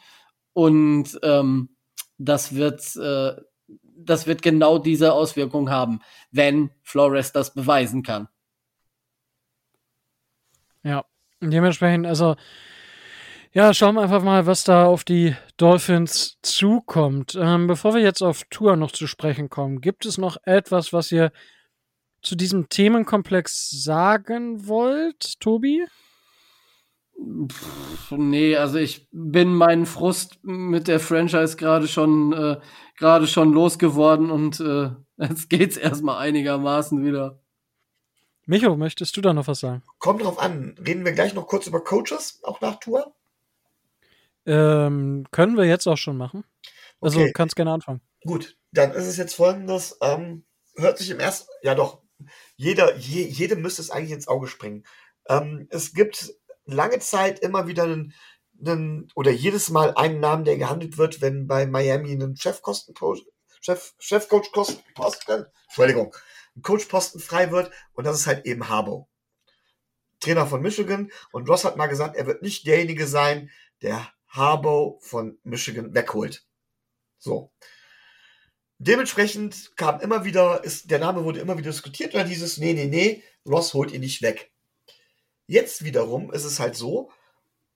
und 0.52 1.18
ähm, 1.22 1.70
das 2.18 2.54
wird 2.54 2.96
äh, 2.96 3.34
das 3.96 4.26
wird 4.26 4.42
genau 4.42 4.78
diese 4.78 5.12
Auswirkung 5.12 5.70
haben, 5.70 6.00
wenn 6.30 6.70
Flores 6.82 7.32
das 7.32 7.54
beweisen 7.54 8.02
kann. 8.02 8.28
Ja, 10.82 11.04
dementsprechend, 11.40 12.06
also 12.06 12.36
Ja, 13.52 13.72
schauen 13.72 13.94
wir 13.94 14.02
einfach 14.02 14.22
mal, 14.22 14.46
was 14.46 14.64
da 14.64 14.86
auf 14.86 15.04
die 15.04 15.36
Dolphins 15.56 16.38
zukommt. 16.42 17.36
Ähm, 17.40 17.68
bevor 17.68 17.94
wir 17.94 18.02
jetzt 18.02 18.20
auf 18.22 18.42
Tour 18.50 18.74
noch 18.76 18.90
zu 18.90 19.06
sprechen 19.06 19.48
kommen, 19.48 19.80
gibt 19.80 20.06
es 20.06 20.18
noch 20.18 20.36
etwas, 20.44 20.92
was 20.92 21.12
ihr 21.12 21.30
zu 22.22 22.34
diesem 22.36 22.68
Themenkomplex 22.68 23.70
sagen 23.70 24.66
wollt, 24.66 25.40
Tobi? 25.40 25.86
Pff, 27.48 28.12
nee, 28.12 28.56
also 28.56 28.78
ich 28.78 29.08
bin 29.12 29.54
meinen 29.54 29.86
Frust 29.86 30.38
mit 30.42 30.88
der 30.88 31.00
Franchise 31.00 31.56
gerade 31.56 31.88
schon 31.88 32.32
äh, 32.32 32.60
gerade 32.96 33.26
schon 33.26 33.52
losgeworden 33.52 34.30
und 34.30 34.60
äh, 34.60 34.90
jetzt 35.16 35.50
geht's 35.50 35.76
erstmal 35.76 36.18
einigermaßen 36.18 37.04
wieder. 37.04 37.40
Micho, 38.46 38.76
möchtest 38.76 39.16
du 39.16 39.20
da 39.20 39.32
noch 39.32 39.48
was 39.48 39.60
sagen? 39.60 39.82
Kommt 39.98 40.22
drauf 40.22 40.38
an. 40.38 40.74
Reden 40.86 41.04
wir 41.04 41.12
gleich 41.12 41.34
noch 41.34 41.46
kurz 41.46 41.66
über 41.66 41.82
Coaches, 41.82 42.40
auch 42.42 42.60
nach 42.60 42.78
Tour? 42.78 43.14
Ähm, 44.46 45.26
können 45.30 45.56
wir 45.56 45.64
jetzt 45.64 45.86
auch 45.86 45.96
schon 45.96 46.18
machen. 46.18 46.44
Also 47.00 47.20
okay. 47.20 47.32
kannst 47.32 47.56
gerne 47.56 47.72
anfangen. 47.72 48.02
Gut, 48.26 48.56
dann 48.72 48.92
ist 48.92 49.06
es 49.06 49.16
jetzt 49.16 49.34
folgendes. 49.34 49.96
Ähm, 50.02 50.44
hört 50.76 50.98
sich 50.98 51.10
im 51.10 51.20
ersten, 51.20 51.48
ja 51.62 51.74
doch, 51.74 52.02
jeder, 52.56 52.96
je, 52.96 53.22
jedem 53.22 53.62
müsste 53.62 53.82
es 53.82 53.90
eigentlich 53.90 54.12
ins 54.12 54.28
Auge 54.28 54.46
springen. 54.46 54.84
Ähm, 55.28 55.66
es 55.70 55.94
gibt 55.94 56.34
lange 56.66 56.98
Zeit 56.98 57.40
immer 57.40 57.66
wieder 57.66 57.84
einen, 57.84 58.14
einen, 58.64 59.08
oder 59.14 59.30
jedes 59.30 59.70
Mal 59.70 59.94
einen 59.94 60.20
Namen, 60.20 60.44
der 60.44 60.56
gehandelt 60.56 60.98
wird, 60.98 61.20
wenn 61.20 61.46
bei 61.46 61.66
Miami 61.66 62.12
ein 62.12 62.36
Chefkostencoach, 62.36 63.22
Chef, 63.60 63.94
Chefcoach-Posten, 63.98 65.46
Entschuldigung, 65.66 66.14
ein 66.56 66.62
Coachposten 66.62 67.20
frei 67.20 67.50
wird 67.50 67.70
und 67.94 68.04
das 68.04 68.20
ist 68.20 68.26
halt 68.26 68.46
eben 68.46 68.68
Harbo. 68.68 69.08
Trainer 70.20 70.46
von 70.46 70.62
Michigan 70.62 71.10
und 71.32 71.48
Ross 71.48 71.64
hat 71.64 71.76
mal 71.76 71.86
gesagt, 71.86 72.16
er 72.16 72.26
wird 72.26 72.42
nicht 72.42 72.66
derjenige 72.66 73.06
sein, 73.06 73.50
der 73.82 74.08
Harbo 74.28 74.98
von 75.02 75.38
Michigan 75.42 75.94
wegholt. 75.94 76.46
So. 77.18 77.52
Dementsprechend 78.78 79.76
kam 79.76 80.00
immer 80.00 80.24
wieder, 80.24 80.64
ist, 80.64 80.90
der 80.90 80.98
Name 80.98 81.24
wurde 81.24 81.40
immer 81.40 81.56
wieder 81.56 81.70
diskutiert, 81.70 82.14
oder 82.14 82.24
dieses, 82.24 82.58
nee, 82.58 82.72
nee, 82.72 82.86
nee, 82.86 83.22
Ross 83.46 83.72
holt 83.74 83.92
ihn 83.92 84.00
nicht 84.00 84.22
weg. 84.22 84.52
Jetzt 85.46 85.84
wiederum 85.84 86.32
ist 86.32 86.44
es 86.44 86.60
halt 86.60 86.76
so, 86.76 87.10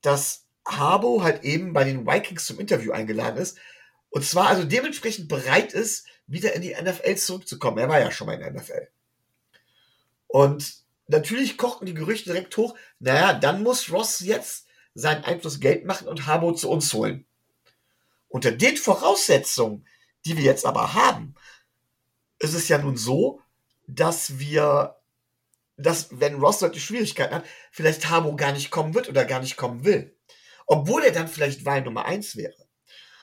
dass 0.00 0.46
Harbo 0.66 1.22
halt 1.22 1.44
eben 1.44 1.72
bei 1.72 1.84
den 1.84 2.06
Vikings 2.06 2.46
zum 2.46 2.60
Interview 2.60 2.92
eingeladen 2.92 3.38
ist. 3.38 3.58
Und 4.10 4.24
zwar 4.24 4.48
also 4.48 4.64
dementsprechend 4.64 5.28
bereit 5.28 5.72
ist, 5.72 6.06
wieder 6.26 6.54
in 6.54 6.62
die 6.62 6.74
NFL 6.74 7.16
zurückzukommen. 7.16 7.78
Er 7.78 7.88
war 7.88 8.00
ja 8.00 8.10
schon 8.10 8.26
mal 8.26 8.34
in 8.34 8.40
der 8.40 8.52
NFL. 8.52 8.88
Und 10.26 10.74
natürlich 11.08 11.56
kochten 11.56 11.86
die 11.86 11.94
Gerüchte 11.94 12.30
direkt 12.30 12.56
hoch. 12.56 12.76
Naja, 13.00 13.32
dann 13.32 13.62
muss 13.62 13.90
Ross 13.90 14.20
jetzt 14.20 14.66
seinen 14.94 15.24
Einfluss 15.24 15.60
Geld 15.60 15.84
machen 15.84 16.08
und 16.08 16.26
Harbo 16.26 16.52
zu 16.52 16.70
uns 16.70 16.92
holen. 16.92 17.26
Unter 18.28 18.52
den 18.52 18.76
Voraussetzungen, 18.76 19.86
die 20.24 20.36
wir 20.36 20.44
jetzt 20.44 20.66
aber 20.66 20.92
haben, 20.94 21.34
ist 22.38 22.54
es 22.54 22.68
ja 22.68 22.78
nun 22.78 22.96
so, 22.96 23.40
dass 23.86 24.38
wir, 24.38 24.97
dass 25.78 26.09
wenn 26.10 26.34
Ross 26.34 26.59
solche 26.59 26.80
Schwierigkeiten 26.80 27.34
hat, 27.34 27.44
vielleicht 27.70 28.10
Harbo 28.10 28.34
gar 28.36 28.52
nicht 28.52 28.70
kommen 28.70 28.94
wird 28.94 29.09
oder 29.09 29.24
gar 29.24 29.40
nicht 29.40 29.56
kommen 29.56 29.84
will. 29.84 30.14
Obwohl 30.66 31.05
er 31.05 31.12
dann 31.12 31.28
vielleicht 31.28 31.64
Wahl 31.64 31.82
Nummer 31.82 32.05
eins 32.05 32.36
wäre. 32.36 32.55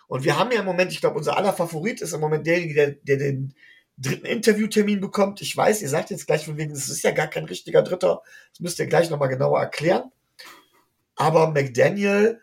Und 0.08 0.24
wir 0.24 0.40
haben 0.40 0.52
ja 0.52 0.60
im 0.60 0.66
Moment, 0.66 0.92
ich 0.92 1.02
glaube, 1.02 1.18
unser 1.18 1.38
aller 1.38 1.54
Favorit 1.54 2.02
ist 2.02 2.14
im 2.14 2.22
Moment 2.22 2.48
derjenige, 2.48 2.74
der, 2.74 2.92
der 2.92 3.18
den 3.18 3.56
dritten 3.98 4.26
Interviewtermin 4.26 5.00
bekommt. 5.00 5.42
Ich 5.42 5.56
weiß, 5.56 5.82
ihr 5.82 5.90
sagt 5.90 6.10
jetzt 6.12 6.28
gleich 6.28 6.46
von 6.46 6.58
wegen, 6.58 6.74
das 6.74 6.90
ist 6.90 7.04
ja 7.04 7.12
gar 7.12 7.28
kein 7.28 7.46
richtiger 7.46 7.82
Dritter. 7.82 8.22
Das 8.52 8.60
müsst 8.60 8.80
ihr 8.80 8.88
gleich 8.88 9.10
nochmal 9.10 9.30
genauer 9.30 9.60
erklären. 9.60 10.12
Aber 11.16 11.52
McDaniel 11.52 12.42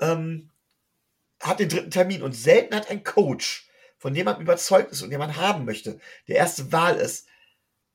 ähm, 0.00 0.50
hat 1.40 1.60
den 1.60 1.68
dritten 1.68 1.90
Termin 1.90 2.22
und 2.22 2.32
selten 2.32 2.74
hat 2.74 2.90
ein 2.90 3.04
Coach, 3.04 3.68
von 3.98 4.14
dem 4.14 4.24
man 4.24 4.40
überzeugt 4.40 4.92
ist 4.92 5.02
und 5.02 5.10
den 5.10 5.18
man 5.18 5.36
haben 5.36 5.64
möchte, 5.64 5.98
der 6.28 6.36
erste 6.36 6.72
Wahl 6.72 6.96
ist, 6.96 7.26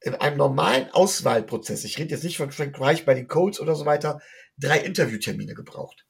in 0.01 0.15
einem 0.15 0.37
normalen 0.37 0.89
Auswahlprozess, 0.89 1.83
ich 1.83 1.97
rede 1.97 2.11
jetzt 2.11 2.23
nicht 2.23 2.37
von 2.37 2.51
Frank 2.51 2.79
Reich 2.79 3.05
bei 3.05 3.13
den 3.13 3.27
Colts 3.27 3.59
oder 3.59 3.75
so 3.75 3.85
weiter, 3.85 4.19
drei 4.57 4.79
Interviewtermine 4.79 5.53
gebraucht. 5.53 6.05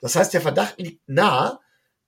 Das 0.00 0.16
heißt, 0.16 0.32
der 0.32 0.40
Verdacht 0.40 0.78
liegt 0.78 1.08
nahe, 1.08 1.58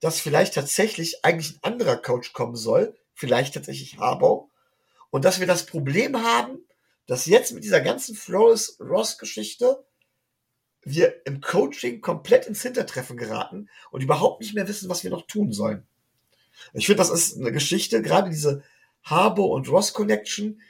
dass 0.00 0.20
vielleicht 0.20 0.54
tatsächlich 0.54 1.24
eigentlich 1.24 1.56
ein 1.56 1.72
anderer 1.72 1.96
Coach 1.96 2.32
kommen 2.32 2.56
soll, 2.56 2.96
vielleicht 3.14 3.54
tatsächlich 3.54 3.98
Harbaugh, 3.98 4.50
und 5.10 5.24
dass 5.24 5.40
wir 5.40 5.46
das 5.46 5.66
Problem 5.66 6.22
haben, 6.22 6.58
dass 7.06 7.26
jetzt 7.26 7.52
mit 7.52 7.64
dieser 7.64 7.80
ganzen 7.80 8.14
Flores 8.14 8.78
Ross 8.80 9.18
Geschichte 9.18 9.84
wir 10.82 11.26
im 11.26 11.40
Coaching 11.40 12.00
komplett 12.00 12.46
ins 12.46 12.62
Hintertreffen 12.62 13.16
geraten 13.16 13.68
und 13.90 14.02
überhaupt 14.02 14.40
nicht 14.40 14.54
mehr 14.54 14.68
wissen, 14.68 14.88
was 14.88 15.02
wir 15.02 15.10
noch 15.10 15.26
tun 15.26 15.52
sollen. 15.52 15.86
Ich 16.72 16.86
finde, 16.86 16.98
das 16.98 17.10
ist 17.10 17.38
eine 17.38 17.50
Geschichte, 17.50 18.02
gerade 18.02 18.30
diese 18.30 18.62
Harbo 19.02 19.46
und 19.46 19.68
Ross 19.68 19.92
Connection, 19.92 20.60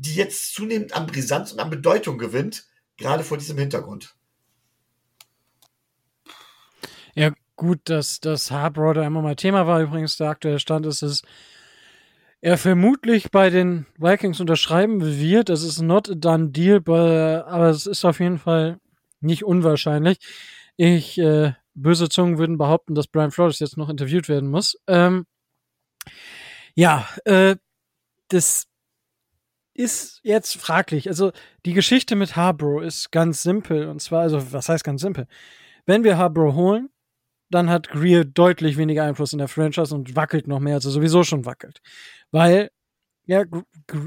die 0.00 0.14
jetzt 0.14 0.54
zunehmend 0.54 0.94
an 0.94 1.06
Brisanz 1.06 1.52
und 1.52 1.60
an 1.60 1.70
Bedeutung 1.70 2.18
gewinnt, 2.18 2.64
gerade 2.96 3.24
vor 3.24 3.38
diesem 3.38 3.58
Hintergrund. 3.58 4.14
Ja, 7.14 7.32
gut, 7.56 7.80
dass 7.84 8.20
das 8.20 8.50
da 8.92 9.06
immer 9.06 9.22
mal 9.22 9.36
Thema 9.36 9.66
war. 9.66 9.80
Übrigens, 9.80 10.16
der 10.16 10.28
aktuelle 10.28 10.58
Stand 10.58 10.84
ist, 10.86 11.02
dass 11.02 11.22
er 12.42 12.58
vermutlich 12.58 13.30
bei 13.30 13.48
den 13.48 13.86
Vikings 13.96 14.40
unterschreiben 14.40 15.02
wird. 15.18 15.48
Das 15.48 15.62
ist 15.62 15.80
not 15.80 16.10
a 16.10 16.14
done 16.14 16.50
deal, 16.50 16.82
aber 16.86 17.70
es 17.70 17.86
ist 17.86 18.04
auf 18.04 18.20
jeden 18.20 18.38
Fall 18.38 18.78
nicht 19.20 19.44
unwahrscheinlich. 19.44 20.18
Ich, 20.76 21.16
äh, 21.18 21.54
böse 21.74 22.08
Zungen 22.08 22.38
würden 22.38 22.58
behaupten, 22.58 22.94
dass 22.94 23.06
Brian 23.06 23.30
Flores 23.30 23.58
jetzt 23.60 23.76
noch 23.76 23.88
interviewt 23.88 24.28
werden 24.28 24.50
muss. 24.50 24.78
Ähm, 24.86 25.26
ja, 26.74 27.08
äh, 27.24 27.56
das 28.28 28.66
ist 29.76 30.20
jetzt 30.22 30.56
fraglich. 30.56 31.08
Also 31.08 31.32
die 31.64 31.74
Geschichte 31.74 32.16
mit 32.16 32.36
Harborough 32.36 32.82
ist 32.82 33.12
ganz 33.12 33.42
simpel. 33.42 33.88
Und 33.88 34.00
zwar, 34.00 34.22
also 34.22 34.52
was 34.52 34.68
heißt 34.68 34.84
ganz 34.84 35.02
simpel? 35.02 35.26
Wenn 35.84 36.04
wir 36.04 36.18
Harborough 36.18 36.54
holen, 36.54 36.88
dann 37.50 37.70
hat 37.70 37.88
Greer 37.88 38.24
deutlich 38.24 38.76
weniger 38.76 39.04
Einfluss 39.04 39.32
in 39.32 39.38
der 39.38 39.48
Franchise 39.48 39.94
und 39.94 40.16
wackelt 40.16 40.48
noch 40.48 40.60
mehr, 40.60 40.74
als 40.74 40.84
er 40.84 40.90
sowieso 40.90 41.22
schon 41.22 41.44
wackelt. 41.44 41.80
Weil 42.32 42.70
ja, 43.26 43.44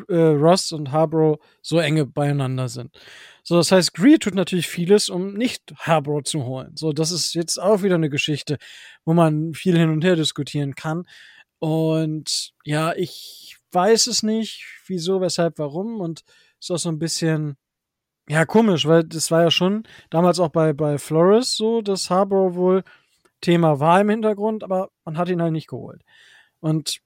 äh, 0.08 0.16
Ross 0.16 0.72
und 0.72 0.92
Harborough 0.92 1.40
so 1.62 1.80
enge 1.80 2.06
beieinander 2.06 2.70
sind. 2.70 2.98
So, 3.44 3.58
das 3.58 3.72
heißt, 3.72 3.94
Greer 3.94 4.18
tut 4.18 4.34
natürlich 4.34 4.68
vieles, 4.68 5.10
um 5.10 5.34
nicht 5.34 5.74
Harborough 5.76 6.24
zu 6.24 6.46
holen. 6.46 6.76
So, 6.76 6.94
das 6.94 7.12
ist 7.12 7.34
jetzt 7.34 7.58
auch 7.58 7.84
wieder 7.84 7.96
eine 7.96 8.10
Geschichte, 8.10 8.58
wo 9.04 9.14
man 9.14 9.54
viel 9.54 9.78
hin 9.78 9.90
und 9.90 10.04
her 10.04 10.16
diskutieren 10.16 10.76
kann. 10.76 11.06
Und 11.60 12.54
ja, 12.64 12.94
ich 12.94 13.59
weiß 13.72 14.08
es 14.08 14.24
nicht, 14.24 14.66
wieso, 14.88 15.22
weshalb, 15.22 15.60
warum. 15.60 16.02
Und 16.02 16.24
ist 16.60 16.72
auch 16.72 16.78
so 16.78 16.90
ein 16.90 17.00
bisschen, 17.00 17.58
ja, 18.28 18.46
komisch, 18.46 18.86
weil 18.86 19.04
das 19.04 19.32
war 19.32 19.44
ja 19.44 19.52
schon 19.52 19.84
damals 20.10 20.40
auch 20.40 20.50
bei, 20.50 20.74
bei 20.74 20.98
Flores 20.98 21.56
so, 21.56 21.82
dass 21.82 22.10
Harborough 22.10 22.56
wohl 22.56 22.84
Thema 23.42 23.80
war 23.80 24.02
im 24.02 24.10
Hintergrund, 24.10 24.64
aber 24.64 24.90
man 25.06 25.18
hat 25.18 25.30
ihn 25.30 25.42
halt 25.42 25.54
nicht 25.54 25.70
geholt. 25.70 26.02
Und 26.60 27.00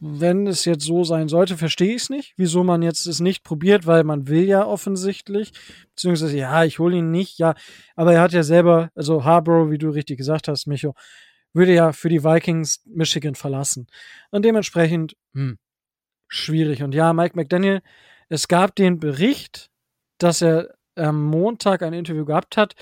wenn 0.00 0.46
es 0.46 0.64
jetzt 0.64 0.84
so 0.84 1.04
sein 1.04 1.28
sollte, 1.28 1.56
verstehe 1.56 1.94
ich 1.94 2.02
es 2.02 2.10
nicht, 2.10 2.34
wieso 2.36 2.64
man 2.64 2.82
jetzt 2.82 3.06
es 3.06 3.20
nicht 3.20 3.42
probiert, 3.42 3.86
weil 3.86 4.04
man 4.04 4.28
will 4.28 4.44
ja 4.44 4.64
offensichtlich, 4.64 5.52
beziehungsweise 5.90 6.36
ja, 6.36 6.64
ich 6.64 6.78
hole 6.78 6.96
ihn 6.96 7.10
nicht, 7.10 7.38
ja, 7.38 7.54
aber 7.96 8.12
er 8.12 8.20
hat 8.20 8.32
ja 8.32 8.42
selber, 8.42 8.90
also 8.94 9.24
Harborough, 9.24 9.70
wie 9.70 9.78
du 9.78 9.88
richtig 9.88 10.18
gesagt 10.18 10.48
hast, 10.48 10.66
Micho, 10.66 10.94
würde 11.54 11.72
ja 11.72 11.92
für 11.92 12.08
die 12.08 12.24
Vikings 12.24 12.82
Michigan 12.84 13.34
verlassen. 13.34 13.86
Und 14.30 14.44
dementsprechend, 14.44 15.16
hm, 15.32 15.58
schwierig. 16.28 16.82
Und 16.82 16.94
ja, 16.94 17.12
Mike 17.12 17.36
McDaniel, 17.36 17.80
es 18.28 18.48
gab 18.48 18.74
den 18.74 19.00
Bericht, 19.00 19.70
dass 20.18 20.42
er 20.42 20.74
am 20.96 21.22
Montag 21.24 21.82
ein 21.82 21.92
Interview 21.92 22.24
gehabt 22.24 22.56
hat, 22.56 22.74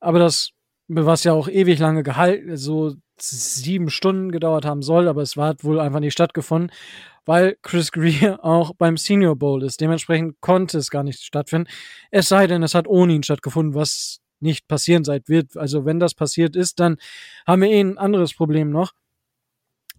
aber 0.00 0.18
das, 0.18 0.50
was 0.88 1.24
ja 1.24 1.32
auch 1.32 1.48
ewig 1.48 1.78
lange 1.78 2.02
gehalten, 2.02 2.56
so 2.56 2.94
sieben 3.20 3.90
Stunden 3.90 4.30
gedauert 4.30 4.64
haben 4.64 4.82
soll, 4.82 5.08
aber 5.08 5.22
es 5.22 5.36
hat 5.36 5.62
wohl 5.62 5.78
einfach 5.78 6.00
nicht 6.00 6.12
stattgefunden, 6.12 6.72
weil 7.26 7.56
Chris 7.62 7.92
Greer 7.92 8.38
auch 8.44 8.72
beim 8.76 8.96
Senior 8.96 9.36
Bowl 9.36 9.62
ist. 9.62 9.80
Dementsprechend 9.80 10.40
konnte 10.40 10.78
es 10.78 10.90
gar 10.90 11.02
nicht 11.02 11.20
stattfinden. 11.20 11.68
Es 12.10 12.28
sei 12.28 12.46
denn, 12.46 12.62
es 12.62 12.74
hat 12.74 12.88
ohne 12.88 13.12
ihn 13.12 13.22
stattgefunden, 13.22 13.74
was 13.74 14.20
nicht 14.40 14.68
passieren 14.68 15.04
seit 15.04 15.28
wird. 15.28 15.56
Also 15.56 15.84
wenn 15.84 16.00
das 16.00 16.14
passiert 16.14 16.56
ist, 16.56 16.80
dann 16.80 16.96
haben 17.46 17.62
wir 17.62 17.70
eh 17.70 17.80
ein 17.80 17.98
anderes 17.98 18.34
Problem 18.34 18.70
noch. 18.70 18.92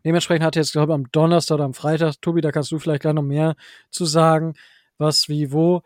Dementsprechend 0.03 0.43
hat 0.45 0.55
er 0.55 0.63
jetzt, 0.63 0.71
glaube 0.71 0.93
ich, 0.93 0.95
am 0.95 1.11
Donnerstag 1.11 1.55
oder 1.55 1.65
am 1.65 1.73
Freitag, 1.73 2.15
Tobi, 2.21 2.41
da 2.41 2.51
kannst 2.51 2.71
du 2.71 2.79
vielleicht 2.79 3.01
gleich 3.01 3.13
noch 3.13 3.21
mehr 3.21 3.55
zu 3.91 4.05
sagen, 4.05 4.55
was, 4.97 5.29
wie, 5.29 5.51
wo. 5.51 5.83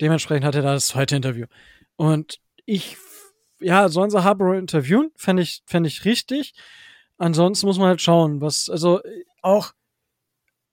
Dementsprechend 0.00 0.44
hat 0.44 0.54
er 0.54 0.62
da 0.62 0.74
das 0.74 0.88
zweite 0.88 1.16
Interview. 1.16 1.46
Und 1.96 2.38
ich 2.64 2.96
ja, 3.60 3.88
sollen 3.88 4.10
sie 4.10 4.24
Harborough 4.24 4.58
interviewen? 4.58 5.10
Fände 5.14 5.42
ich, 5.42 5.62
fänd 5.66 5.86
ich 5.86 6.04
richtig. 6.04 6.54
Ansonsten 7.18 7.66
muss 7.66 7.78
man 7.78 7.88
halt 7.88 8.00
schauen, 8.00 8.40
was, 8.40 8.70
also 8.70 9.00
auch, 9.42 9.72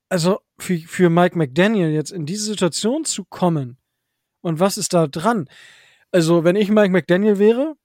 also 0.10 0.40
für, 0.58 0.78
für 0.78 1.10
Mike 1.10 1.38
McDaniel 1.38 1.90
jetzt 1.90 2.12
in 2.12 2.26
diese 2.26 2.46
Situation 2.46 3.04
zu 3.04 3.26
kommen 3.26 3.78
und 4.42 4.60
was 4.60 4.78
ist 4.78 4.94
da 4.94 5.08
dran? 5.08 5.50
Also, 6.12 6.44
wenn 6.44 6.56
ich 6.56 6.70
Mike 6.70 6.92
McDaniel 6.92 7.40
wäre, 7.40 7.76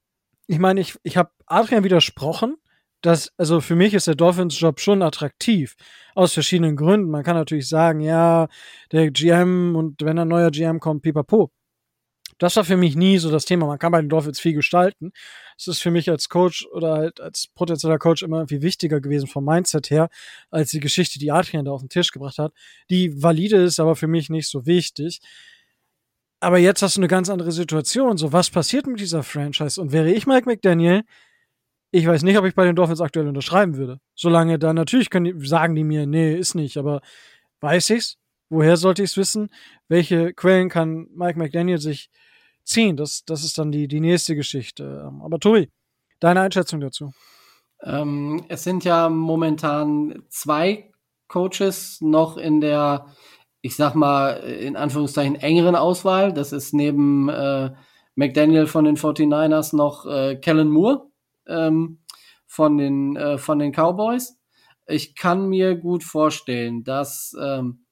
ich 0.46 0.58
meine, 0.58 0.80
ich, 0.80 0.96
ich 1.02 1.16
habe 1.16 1.30
Adrian 1.46 1.84
widersprochen, 1.84 2.56
dass, 3.02 3.32
also 3.36 3.60
für 3.60 3.76
mich 3.76 3.94
ist 3.94 4.06
der 4.06 4.14
Dolphins-Job 4.14 4.80
schon 4.80 5.02
attraktiv. 5.02 5.74
Aus 6.14 6.34
verschiedenen 6.34 6.76
Gründen. 6.76 7.10
Man 7.10 7.24
kann 7.24 7.36
natürlich 7.36 7.68
sagen, 7.68 8.00
ja, 8.00 8.48
der 8.92 9.10
GM 9.10 9.76
und 9.76 10.02
wenn 10.02 10.18
ein 10.18 10.28
neuer 10.28 10.50
GM 10.50 10.80
kommt, 10.80 11.02
pipapo. 11.02 11.50
Das 12.38 12.56
war 12.56 12.64
für 12.64 12.76
mich 12.76 12.96
nie 12.96 13.18
so 13.18 13.30
das 13.30 13.44
Thema. 13.44 13.66
Man 13.66 13.78
kann 13.78 13.92
bei 13.92 14.00
den 14.00 14.08
Dolphins 14.08 14.40
viel 14.40 14.54
gestalten. 14.54 15.12
Es 15.56 15.68
ist 15.68 15.80
für 15.80 15.90
mich 15.90 16.10
als 16.10 16.28
Coach 16.28 16.66
oder 16.72 16.94
halt 16.94 17.20
als 17.20 17.48
potenzieller 17.54 17.98
Coach 17.98 18.22
immer 18.22 18.38
irgendwie 18.38 18.62
wichtiger 18.62 19.00
gewesen 19.00 19.28
vom 19.28 19.44
Mindset 19.44 19.90
her, 19.90 20.08
als 20.50 20.70
die 20.70 20.80
Geschichte, 20.80 21.18
die 21.18 21.30
Adrian 21.30 21.64
da 21.64 21.72
auf 21.72 21.82
den 21.82 21.88
Tisch 21.88 22.10
gebracht 22.10 22.38
hat. 22.38 22.52
Die 22.90 23.22
valide 23.22 23.56
ist 23.58 23.78
aber 23.78 23.96
für 23.96 24.08
mich 24.08 24.30
nicht 24.30 24.48
so 24.48 24.66
wichtig. 24.66 25.20
Aber 26.42 26.58
jetzt 26.58 26.82
hast 26.82 26.96
du 26.96 27.00
eine 27.00 27.08
ganz 27.08 27.30
andere 27.30 27.52
Situation. 27.52 28.16
So, 28.16 28.32
was 28.32 28.50
passiert 28.50 28.88
mit 28.88 28.98
dieser 28.98 29.22
Franchise? 29.22 29.80
Und 29.80 29.92
wäre 29.92 30.10
ich 30.10 30.26
Mike 30.26 30.44
McDaniel, 30.44 31.04
ich 31.92 32.04
weiß 32.04 32.24
nicht, 32.24 32.36
ob 32.36 32.44
ich 32.44 32.56
bei 32.56 32.64
den 32.64 32.74
Dolphins 32.74 33.00
aktuell 33.00 33.28
unterschreiben 33.28 33.76
würde. 33.76 34.00
Solange 34.16 34.58
dann 34.58 34.74
natürlich 34.74 35.08
können 35.08 35.38
die, 35.38 35.46
sagen 35.46 35.76
die 35.76 35.84
mir, 35.84 36.04
nee, 36.04 36.34
ist 36.34 36.56
nicht, 36.56 36.78
aber 36.78 37.00
weiß 37.60 37.90
ich's? 37.90 38.16
Woher 38.48 38.76
sollte 38.76 39.04
ich's 39.04 39.16
wissen? 39.16 39.50
Welche 39.86 40.34
Quellen 40.34 40.68
kann 40.68 41.06
Mike 41.14 41.38
McDaniel 41.38 41.78
sich 41.78 42.10
ziehen? 42.64 42.96
Das, 42.96 43.24
das 43.24 43.44
ist 43.44 43.56
dann 43.56 43.70
die, 43.70 43.86
die 43.86 44.00
nächste 44.00 44.34
Geschichte. 44.34 45.12
Aber 45.22 45.38
Tobi, 45.38 45.70
deine 46.18 46.40
Einschätzung 46.40 46.80
dazu? 46.80 47.12
Ähm, 47.84 48.44
es 48.48 48.64
sind 48.64 48.82
ja 48.82 49.08
momentan 49.08 50.24
zwei 50.28 50.90
Coaches 51.28 52.00
noch 52.00 52.36
in 52.36 52.60
der, 52.60 53.06
ich 53.62 53.76
sag 53.76 53.94
mal, 53.94 54.32
in 54.40 54.76
Anführungszeichen 54.76 55.36
engeren 55.36 55.76
Auswahl. 55.76 56.32
Das 56.32 56.52
ist 56.52 56.74
neben 56.74 57.28
äh, 57.28 57.70
McDaniel 58.16 58.66
von 58.66 58.84
den 58.84 58.96
49ers 58.96 59.74
noch 59.74 60.04
äh, 60.04 60.36
Kellen 60.36 60.68
Moore 60.68 61.06
ähm, 61.46 62.00
von, 62.46 62.76
den, 62.76 63.16
äh, 63.16 63.38
von 63.38 63.60
den 63.60 63.72
Cowboys. 63.72 64.36
Ich 64.86 65.14
kann 65.14 65.48
mir 65.48 65.76
gut 65.76 66.02
vorstellen, 66.02 66.82
dass 66.82 67.36
ähm, 67.40 67.86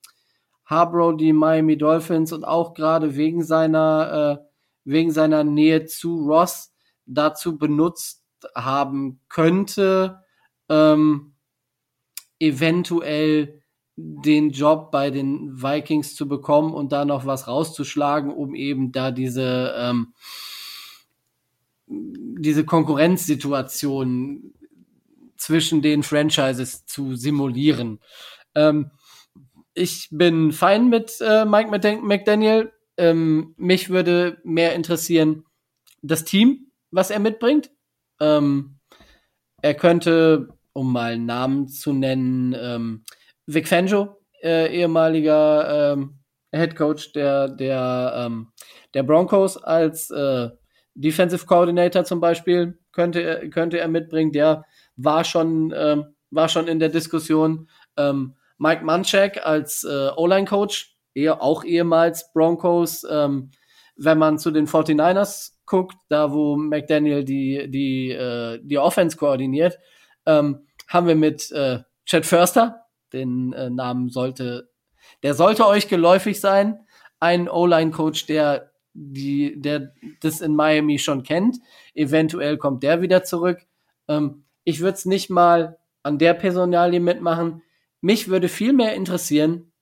Harborough 0.67 1.17
die 1.17 1.33
Miami 1.33 1.79
Dolphins 1.79 2.33
und 2.33 2.45
auch 2.45 2.75
gerade 2.75 3.17
wegen 3.17 3.45
seiner, 3.45 4.41
äh, 4.43 4.45
wegen 4.85 5.13
seiner 5.13 5.45
Nähe 5.45 5.87
zu 5.87 6.27
Ross 6.27 6.75
dazu 7.07 7.59
benutzt 7.59 8.25
haben 8.57 9.21
könnte, 9.29 10.21
ähm, 10.69 11.35
eventuell 12.41 13.60
den 14.23 14.51
Job 14.51 14.91
bei 14.91 15.11
den 15.11 15.63
Vikings 15.63 16.15
zu 16.15 16.29
bekommen 16.29 16.73
und 16.73 16.93
da 16.93 17.05
noch 17.05 17.27
was 17.27 17.49
rauszuschlagen, 17.49 18.33
um 18.33 18.55
eben 18.55 18.93
da 18.93 19.11
diese 19.11 19.75
ähm, 19.77 20.15
diese 21.87 22.65
Konkurrenzsituation 22.65 24.55
zwischen 25.37 25.83
den 25.83 26.03
Franchises 26.03 26.87
zu 26.87 27.17
simulieren. 27.17 28.01
Ähm, 28.55 28.91
ich 29.75 30.09
bin 30.11 30.53
fein 30.53 30.89
mit 30.89 31.13
äh, 31.21 31.45
Mike 31.45 31.71
McDaniel. 32.03 32.73
Ähm, 32.97 33.55
mich 33.57 33.89
würde 33.89 34.39
mehr 34.45 34.75
interessieren 34.75 35.45
das 36.03 36.25
Team, 36.25 36.71
was 36.91 37.11
er 37.11 37.19
mitbringt. 37.19 37.71
Ähm, 38.21 38.79
er 39.63 39.75
könnte, 39.75 40.49
um 40.73 40.93
mal 40.93 41.13
einen 41.13 41.27
Namen 41.27 41.69
zu 41.69 41.93
nennen, 41.93 42.55
ähm, 42.59 43.05
Vic 43.55 43.69
Fangio, 43.69 44.17
äh, 44.43 44.69
ehemaliger 44.69 45.93
ähm, 45.93 46.21
Head 46.53 46.77
Coach 46.77 47.13
der, 47.13 47.49
der, 47.49 48.13
ähm, 48.17 48.53
der 48.95 49.03
Broncos, 49.03 49.57
als 49.57 50.11
äh, 50.11 50.51
Defensive 50.95 51.47
Coordinator 51.47 52.05
zum 52.05 52.21
Beispiel 52.21 52.79
könnte 52.93 53.21
er, 53.21 53.49
könnte 53.51 53.79
er 53.79 53.89
mitbringen. 53.89 54.33
Der 54.33 54.65
war 54.97 55.25
schon, 55.25 55.73
ähm, 55.77 56.15
war 56.31 56.49
schon 56.49 56.69
in 56.69 56.79
der 56.79 56.89
Diskussion. 56.89 57.69
Ähm, 57.97 58.35
Mike 58.59 58.85
Munchak 58.85 59.45
als 59.45 59.85
äh, 59.85 60.11
O-Line-Coach, 60.17 60.97
eher, 61.15 61.43
auch 61.43 61.65
ehemals 61.65 62.33
Broncos. 62.33 63.07
Ähm, 63.09 63.51
wenn 63.97 64.19
man 64.19 64.39
zu 64.39 64.51
den 64.51 64.67
49ers 64.67 65.53
guckt, 65.67 65.97
da 66.09 66.33
wo 66.33 66.57
McDaniel 66.57 67.25
die, 67.25 67.71
die, 67.71 68.11
äh, 68.11 68.59
die 68.63 68.79
Offense 68.79 69.17
koordiniert, 69.17 69.79
ähm, 70.27 70.67
haben 70.89 71.07
wir 71.07 71.15
mit 71.15 71.51
äh, 71.53 71.81
Chad 72.07 72.27
Förster, 72.27 72.80
den 73.13 73.53
äh, 73.53 73.71
Namen 73.71 74.09
sollte, 74.11 74.71
der 75.23 75.35
sollte 75.35 75.67
euch 75.67 75.89
geläufig 75.89 76.41
sein, 76.41 76.87
ein 77.19 77.49
O-Line-Coach, 77.49 78.27
der 78.27 78.71
die, 78.93 79.61
der 79.61 79.93
das 80.21 80.41
in 80.41 80.55
Miami 80.55 80.99
schon 80.99 81.23
kennt. 81.23 81.59
Eventuell 81.95 82.59
kommt 82.59 82.83
der 82.83 83.03
wieder 83.03 83.23
zurück. 83.23 83.61
Ähm, 84.09 84.45
ich 84.65 84.81
würde 84.81 84.95
es 84.95 85.05
nicht 85.05 85.31
mal 85.31 85.79
an 86.03 86.19
der 86.19 86.35
Personalie 86.35 87.01
mitmachen. 87.01 87.63
Mich 88.01 88.29
würde 88.29 88.49
viel 88.49 88.73
mehr 88.73 88.95
interessieren, 88.95 89.73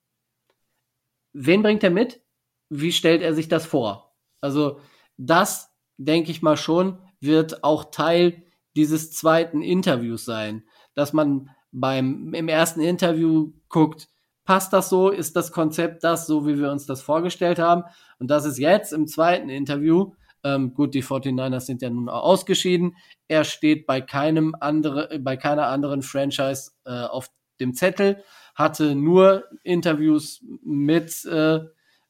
wen 1.32 1.62
bringt 1.62 1.84
er 1.84 1.90
mit? 1.90 2.20
Wie 2.68 2.92
stellt 2.92 3.22
er 3.22 3.34
sich 3.34 3.48
das 3.48 3.66
vor? 3.66 4.14
Also 4.40 4.80
das, 5.16 5.72
denke 5.96 6.30
ich 6.30 6.42
mal 6.42 6.56
schon, 6.56 6.98
wird 7.20 7.64
auch 7.64 7.90
Teil 7.90 8.44
dieses 8.76 9.12
zweiten 9.12 9.62
Interviews 9.62 10.24
sein, 10.24 10.64
dass 10.94 11.12
man 11.12 11.50
beim 11.72 12.34
im 12.34 12.48
ersten 12.48 12.80
Interview 12.80 13.52
guckt, 13.68 14.08
passt 14.44 14.72
das 14.72 14.88
so? 14.88 15.10
Ist 15.10 15.36
das 15.36 15.52
Konzept 15.52 16.04
das 16.04 16.26
so, 16.26 16.46
wie 16.46 16.58
wir 16.58 16.70
uns 16.70 16.86
das 16.86 17.02
vorgestellt 17.02 17.58
haben? 17.58 17.84
Und 18.18 18.30
das 18.30 18.44
ist 18.44 18.58
jetzt 18.58 18.92
im 18.92 19.06
zweiten 19.06 19.50
Interview. 19.50 20.12
Ähm, 20.44 20.72
gut, 20.72 20.94
die 20.94 21.02
49ers 21.02 21.60
sind 21.60 21.82
ja 21.82 21.90
nun 21.90 22.08
auch 22.08 22.22
ausgeschieden. 22.22 22.96
Er 23.26 23.44
steht 23.44 23.86
bei 23.86 24.00
keinem 24.00 24.54
andere, 24.58 25.18
bei 25.18 25.36
keiner 25.36 25.66
anderen 25.66 26.02
Franchise 26.02 26.70
äh, 26.84 27.02
auf 27.02 27.30
dem 27.60 27.74
Zettel, 27.74 28.22
hatte 28.54 28.94
nur 28.94 29.44
Interviews 29.64 30.44
mit, 30.62 31.24
äh, 31.24 31.60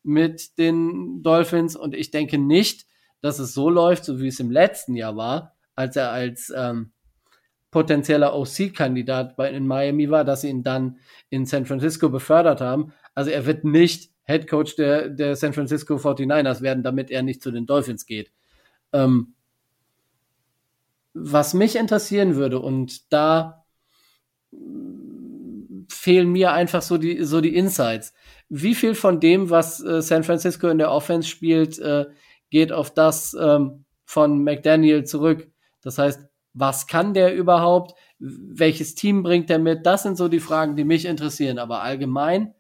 mit 0.03 0.59
den 0.59 1.23
Dolphins 1.23 1.75
und 1.75 1.95
ich 1.95 2.11
denke 2.11 2.39
nicht, 2.39 2.87
dass 3.21 3.39
es 3.39 3.55
so 3.55 3.69
läuft, 3.69 4.05
so 4.05 4.21
wie 4.21 4.29
es 4.29 4.41
im 4.41 4.51
letzten 4.51 4.95
Jahr 4.95 5.17
war, 5.17 5.57
als 5.75 5.97
er 5.97 6.13
als 6.13 6.53
ähm, 6.55 6.93
potenzieller 7.71 8.35
OC-Kandidat 8.35 9.39
in 9.39 9.67
Miami 9.67 10.11
war, 10.11 10.25
dass 10.25 10.43
sie 10.43 10.49
ihn 10.49 10.63
dann 10.63 10.99
in 11.29 11.45
San 11.47 11.67
Francisco 11.67 12.09
befördert 12.09 12.61
haben. 12.61 12.93
Also 13.15 13.31
er 13.31 13.47
wird 13.47 13.65
nicht 13.65 14.11
Head 14.25 14.49
Coach 14.49 14.77
der, 14.77 15.09
der 15.09 15.37
San 15.37 15.53
Francisco 15.53 15.97
49ers 15.97 16.61
werden, 16.61 16.83
damit 16.83 17.11
er 17.11 17.23
nicht 17.23 17.43
zu 17.43 17.51
den 17.51 17.67
Dolphins 17.67 18.07
geht. 18.07 18.31
Ähm, 18.93 19.35
was 21.15 21.55
mich 21.55 21.77
interessieren 21.77 22.37
würde, 22.37 22.61
und 22.61 23.13
da 23.13 23.65
fehlen 25.91 26.31
mir 26.31 26.53
einfach 26.53 26.83
so 26.83 26.99
die, 26.99 27.25
so 27.25 27.41
die 27.41 27.55
Insights. 27.57 28.13
Wie 28.49 28.75
viel 28.75 28.95
von 28.95 29.21
dem, 29.21 29.51
was 29.51 29.83
äh, 29.83 30.01
San 30.01 30.25
Francisco 30.25 30.69
in 30.69 30.79
der 30.79 30.91
Offense 30.91 31.29
spielt, 31.29 31.79
äh, 31.79 32.07
geht 32.51 32.73
auf 32.73 32.93
das 32.93 33.37
ähm, 33.39 33.85
von 34.05 34.43
McDaniel 34.45 35.05
zurück? 35.05 35.51
Das 35.83 35.99
heißt, 35.99 36.28
was 36.53 36.87
kann 36.87 37.15
der 37.15 37.35
überhaupt? 37.35 37.95
Welches 38.19 38.95
Team 38.95 39.23
bringt 39.23 39.51
er 39.51 39.59
mit? 39.59 39.87
Das 39.87 40.03
sind 40.03 40.17
so 40.17 40.29
die 40.29 40.41
Fragen, 40.41 40.77
die 40.77 40.85
mich 40.85 41.05
interessieren. 41.05 41.59
Aber 41.59 41.83
allgemein 41.83 42.55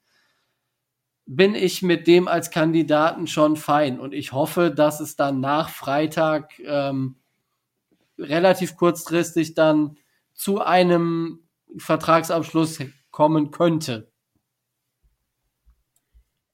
bin 1.27 1.55
ich 1.55 1.83
mit 1.83 2.07
dem 2.07 2.27
als 2.27 2.51
Kandidaten 2.51 3.27
schon 3.27 3.57
fein. 3.57 4.01
Und 4.01 4.15
ich 4.15 4.33
hoffe, 4.33 4.71
dass 4.71 5.01
es 5.01 5.17
dann 5.17 5.41
nach 5.41 5.69
Freitag 5.69 6.59
ähm, 6.61 7.17
relativ 8.19 8.77
kurzfristig 8.77 9.55
dann 9.55 9.99
zu 10.33 10.61
einem 10.61 11.41
Vertragsabschluss 11.77 12.79
kommen 13.11 13.51
könnte. 13.51 14.11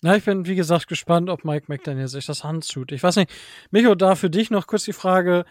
Na, 0.03 0.17
ich 0.17 0.25
bin, 0.25 0.47
wie 0.47 0.55
gesagt, 0.55 0.89
gespannt, 0.89 1.31
ob 1.31 1.45
Mike 1.45 1.67
McDaniel 1.69 2.09
sich 2.09 2.27
das 2.27 2.45
handtut. 2.45 2.93
Ich 2.93 3.03
weiß 3.03 3.17
nicht, 3.17 3.33
Micho, 3.71 3.95
da 3.95 4.17
für 4.17 4.29
dich 4.29 4.51
noch 4.51 4.67
kurz 4.67 4.85
die 4.85 4.93
Frage, 4.93 5.45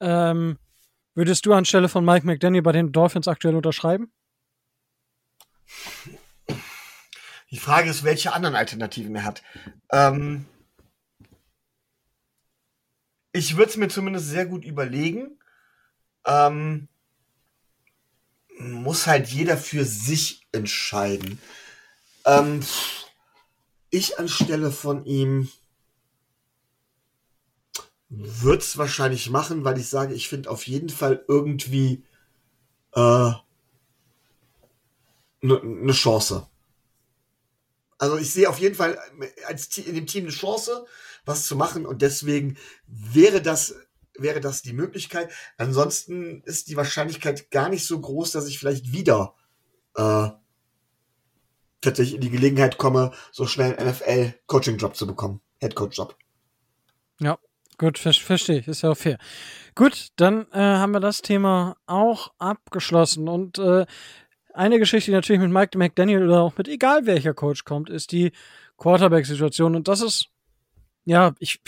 ähm, 0.00 0.58
Würdest 1.14 1.44
du 1.44 1.52
anstelle 1.52 1.88
von 1.88 2.04
Mike 2.04 2.26
McDaniel 2.26 2.62
bei 2.62 2.72
den 2.72 2.92
Dolphins 2.92 3.28
aktuell 3.28 3.56
unterschreiben? 3.56 4.12
Die 7.50 7.58
Frage 7.58 7.90
ist, 7.90 8.04
welche 8.04 8.32
anderen 8.32 8.54
Alternativen 8.54 9.16
er 9.16 9.24
hat. 9.24 9.42
Ähm 9.90 10.46
ich 13.32 13.56
würde 13.56 13.70
es 13.70 13.76
mir 13.76 13.88
zumindest 13.88 14.28
sehr 14.28 14.46
gut 14.46 14.64
überlegen. 14.64 15.38
Ähm 16.24 16.88
muss 18.58 19.06
halt 19.06 19.28
jeder 19.28 19.56
für 19.56 19.84
sich 19.84 20.46
entscheiden. 20.52 21.40
Ähm 22.24 22.60
ich 23.90 24.18
anstelle 24.18 24.70
von 24.70 25.04
ihm 25.04 25.50
würde 28.10 28.58
es 28.58 28.76
wahrscheinlich 28.76 29.30
machen, 29.30 29.64
weil 29.64 29.78
ich 29.78 29.88
sage, 29.88 30.14
ich 30.14 30.28
finde 30.28 30.50
auf 30.50 30.66
jeden 30.66 30.88
Fall 30.88 31.24
irgendwie 31.28 32.04
eine 32.92 33.40
äh, 35.42 35.46
ne, 35.46 35.60
ne 35.62 35.92
Chance. 35.92 36.46
Also 37.98 38.16
ich 38.16 38.32
sehe 38.32 38.48
auf 38.48 38.58
jeden 38.58 38.74
Fall 38.74 38.98
als 39.46 39.76
in 39.78 39.94
dem 39.94 40.06
Team 40.06 40.24
eine 40.24 40.32
Chance, 40.32 40.86
was 41.24 41.46
zu 41.46 41.54
machen 41.54 41.86
und 41.86 42.02
deswegen 42.02 42.56
wäre 42.86 43.40
das 43.40 43.74
wäre 44.14 44.40
das 44.40 44.62
die 44.62 44.72
Möglichkeit. 44.72 45.30
Ansonsten 45.56 46.42
ist 46.42 46.68
die 46.68 46.76
Wahrscheinlichkeit 46.76 47.50
gar 47.50 47.68
nicht 47.68 47.86
so 47.86 48.00
groß, 48.00 48.32
dass 48.32 48.48
ich 48.48 48.58
vielleicht 48.58 48.92
wieder 48.92 49.34
äh, 49.94 50.30
tatsächlich 51.80 52.16
in 52.16 52.20
die 52.20 52.30
Gelegenheit 52.30 52.76
komme, 52.76 53.12
so 53.32 53.46
schnell 53.46 53.76
einen 53.76 53.88
NFL-Coaching-Job 53.90 54.96
zu 54.96 55.06
bekommen. 55.06 55.40
Head-Coach-Job. 55.60 56.16
Ja, 57.20 57.38
gut, 57.80 57.98
ver 57.98 58.12
verstehe 58.12 58.58
ich. 58.58 58.68
Ist 58.68 58.82
ja 58.82 58.90
auch 58.90 58.96
fair. 58.96 59.18
Gut, 59.74 60.08
dann 60.16 60.46
äh, 60.52 60.58
haben 60.58 60.92
wir 60.92 61.00
das 61.00 61.22
Thema 61.22 61.76
auch 61.86 62.32
abgeschlossen. 62.38 63.26
Und 63.28 63.58
äh, 63.58 63.86
eine 64.52 64.78
Geschichte, 64.78 65.10
die 65.10 65.14
natürlich 65.14 65.40
mit 65.40 65.50
Mike 65.50 65.78
McDaniel 65.78 66.24
oder 66.24 66.42
auch 66.42 66.56
mit 66.58 66.68
egal 66.68 67.06
welcher 67.06 67.32
Coach 67.32 67.64
kommt, 67.64 67.88
ist 67.88 68.12
die 68.12 68.32
Quarterback-Situation. 68.76 69.74
Und 69.74 69.88
das 69.88 70.02
ist, 70.02 70.28
ja, 71.04 71.34
ich. 71.38 71.60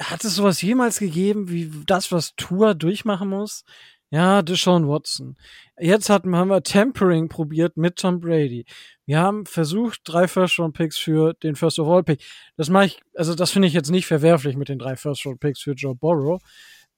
Hat 0.00 0.24
es 0.24 0.34
sowas 0.34 0.60
jemals 0.62 0.98
gegeben, 0.98 1.48
wie 1.48 1.70
das, 1.86 2.10
was 2.10 2.34
Tour 2.34 2.74
durchmachen 2.74 3.28
muss? 3.28 3.64
Ja, 4.10 4.42
Deshaun 4.42 4.88
Watson. 4.88 5.36
Jetzt 5.78 6.10
hatten, 6.10 6.34
haben 6.34 6.50
wir 6.50 6.64
Tempering 6.64 7.28
probiert 7.28 7.76
mit 7.76 7.94
Tom 7.94 8.18
Brady. 8.18 8.64
Wir 9.06 9.20
haben 9.20 9.46
versucht, 9.46 10.00
drei 10.04 10.26
First-Round-Picks 10.26 10.98
für 10.98 11.34
den 11.34 11.54
First-of-All-Pick. 11.54 12.22
Das 12.56 12.68
mache 12.68 12.86
ich, 12.86 13.00
also 13.14 13.34
das 13.34 13.52
finde 13.52 13.68
ich 13.68 13.74
jetzt 13.74 13.90
nicht 13.90 14.06
verwerflich 14.06 14.56
mit 14.56 14.68
den 14.68 14.80
drei 14.80 14.96
First-Round-Picks 14.96 15.60
für 15.60 15.72
Joe 15.72 15.94
Burrow. 15.94 16.42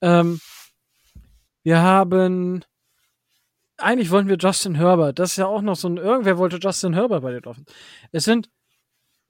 Ähm, 0.00 0.40
wir 1.62 1.82
haben, 1.82 2.64
eigentlich 3.76 4.10
wollten 4.10 4.28
wir 4.28 4.38
Justin 4.38 4.74
Herbert. 4.74 5.18
Das 5.18 5.32
ist 5.32 5.36
ja 5.36 5.46
auch 5.46 5.60
noch 5.60 5.76
so 5.76 5.88
ein, 5.88 5.98
irgendwer 5.98 6.38
wollte 6.38 6.56
Justin 6.56 6.94
Herbert 6.94 7.22
bei 7.22 7.32
den 7.32 7.42
Dolphins. 7.42 7.70
Es 8.10 8.24
sind 8.24 8.48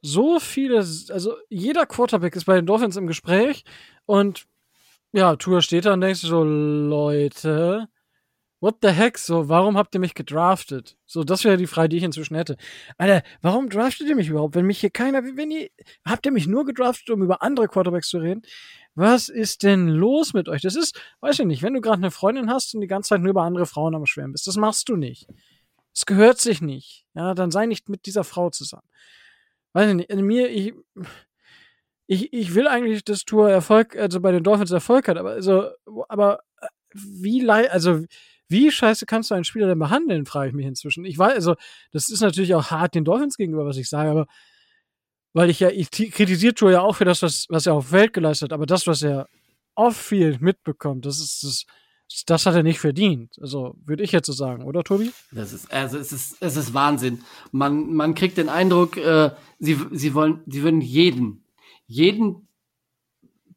so 0.00 0.38
viele, 0.38 0.78
also 0.78 1.34
jeder 1.48 1.84
Quarterback 1.84 2.36
ist 2.36 2.44
bei 2.44 2.54
den 2.54 2.66
Dolphins 2.66 2.96
im 2.96 3.08
Gespräch 3.08 3.64
und 4.06 4.46
ja, 5.12 5.34
Tour 5.36 5.62
steht 5.62 5.86
da 5.86 5.94
und 5.94 6.00
denkst 6.00 6.20
so, 6.20 6.44
Leute, 6.44 7.88
what 8.60 8.76
the 8.82 8.88
heck, 8.88 9.18
so, 9.18 9.48
warum 9.48 9.76
habt 9.76 9.94
ihr 9.94 10.00
mich 10.00 10.14
gedraftet? 10.14 10.96
So, 11.06 11.24
das 11.24 11.44
wäre 11.44 11.56
die 11.56 11.66
Frage, 11.66 11.90
die 11.90 11.98
ich 11.98 12.02
inzwischen 12.02 12.34
hätte. 12.34 12.56
Alter, 12.96 13.22
warum 13.42 13.68
draftet 13.68 14.08
ihr 14.08 14.16
mich 14.16 14.28
überhaupt, 14.28 14.54
wenn 14.54 14.66
mich 14.66 14.80
hier 14.80 14.90
keiner, 14.90 15.22
wenn 15.22 15.50
ihr, 15.50 15.68
habt 16.04 16.26
ihr 16.26 16.32
mich 16.32 16.46
nur 16.46 16.64
gedraftet, 16.64 17.10
um 17.10 17.22
über 17.22 17.42
andere 17.42 17.68
Quarterbacks 17.68 18.08
zu 18.08 18.18
reden? 18.18 18.42
Was 18.94 19.28
ist 19.28 19.62
denn 19.62 19.88
los 19.88 20.34
mit 20.34 20.48
euch? 20.48 20.62
Das 20.62 20.74
ist, 20.74 21.00
weiß 21.20 21.38
ich 21.38 21.46
nicht, 21.46 21.62
wenn 21.62 21.74
du 21.74 21.80
gerade 21.80 21.98
eine 21.98 22.10
Freundin 22.10 22.50
hast 22.50 22.74
und 22.74 22.80
die 22.80 22.88
ganze 22.88 23.10
Zeit 23.10 23.20
nur 23.20 23.30
über 23.30 23.42
andere 23.42 23.66
Frauen 23.66 23.94
am 23.94 24.06
Schwärmen 24.06 24.32
bist, 24.32 24.46
das 24.46 24.56
machst 24.56 24.88
du 24.88 24.96
nicht. 24.96 25.28
Es 25.94 26.04
gehört 26.04 26.40
sich 26.40 26.60
nicht. 26.60 27.04
Ja, 27.14 27.34
dann 27.34 27.50
sei 27.50 27.66
nicht 27.66 27.88
mit 27.88 28.06
dieser 28.06 28.24
Frau 28.24 28.50
zusammen 28.50 28.88
weiß 29.72 29.90
ich 29.90 29.94
nicht, 29.94 30.10
in 30.10 30.24
mir, 30.24 30.48
ich, 30.50 30.74
ich, 32.06 32.32
ich 32.32 32.54
will 32.54 32.66
eigentlich, 32.66 33.04
dass 33.04 33.24
Tour 33.24 33.50
Erfolg, 33.50 33.96
also 33.96 34.20
bei 34.20 34.32
den 34.32 34.42
Dolphins 34.42 34.70
Erfolg 34.70 35.08
hat, 35.08 35.16
aber 35.16 35.30
also, 35.30 35.70
aber 36.08 36.40
äh, 36.60 36.66
wie 36.92 37.48
also 37.48 38.04
wie 38.48 38.70
scheiße 38.70 39.06
kannst 39.06 39.30
du 39.30 39.34
einen 39.34 39.44
Spieler 39.44 39.66
denn 39.66 39.78
behandeln, 39.78 40.26
frage 40.26 40.48
ich 40.48 40.54
mich 40.54 40.66
inzwischen. 40.66 41.04
Ich 41.04 41.18
weiß, 41.18 41.34
also, 41.34 41.54
das 41.92 42.08
ist 42.08 42.20
natürlich 42.20 42.54
auch 42.54 42.70
hart 42.70 42.94
den 42.94 43.04
Dolphins 43.04 43.36
gegenüber, 43.36 43.66
was 43.66 43.76
ich 43.76 43.88
sage, 43.88 44.10
aber 44.10 44.26
weil 45.32 45.50
ich 45.50 45.60
ja, 45.60 45.68
ich 45.70 45.90
kritisiere 45.90 46.54
Tour 46.54 46.70
ja 46.70 46.80
auch 46.80 46.96
für 46.96 47.04
das, 47.04 47.22
was, 47.22 47.46
was 47.48 47.66
er 47.66 47.74
auf 47.74 47.92
Welt 47.92 48.12
geleistet 48.12 48.46
hat, 48.50 48.54
aber 48.54 48.66
das, 48.66 48.86
was 48.86 49.02
er 49.02 49.28
off-field 49.74 50.40
mitbekommt, 50.40 51.06
das 51.06 51.20
ist 51.20 51.44
das, 51.44 51.64
das 52.26 52.46
hat 52.46 52.54
er 52.54 52.62
nicht 52.62 52.80
verdient. 52.80 53.38
Also 53.40 53.76
würde 53.84 54.02
ich 54.02 54.12
jetzt 54.12 54.26
so 54.26 54.32
sagen, 54.32 54.64
oder 54.64 54.82
Tobi? 54.82 55.12
Das 55.30 55.52
ist 55.52 55.70
also 55.72 55.98
es 55.98 56.10
ist 56.10 56.38
es 56.40 56.56
ist 56.56 56.74
Wahnsinn. 56.74 57.20
Man 57.52 57.94
man 57.94 58.14
kriegt 58.14 58.38
den 58.38 58.48
Eindruck, 58.48 58.96
äh, 58.96 59.30
sie 59.58 59.78
sie 59.92 60.14
wollen 60.14 60.40
sie 60.46 60.62
würden 60.62 60.80
jeden 60.80 61.44
jeden 61.86 62.47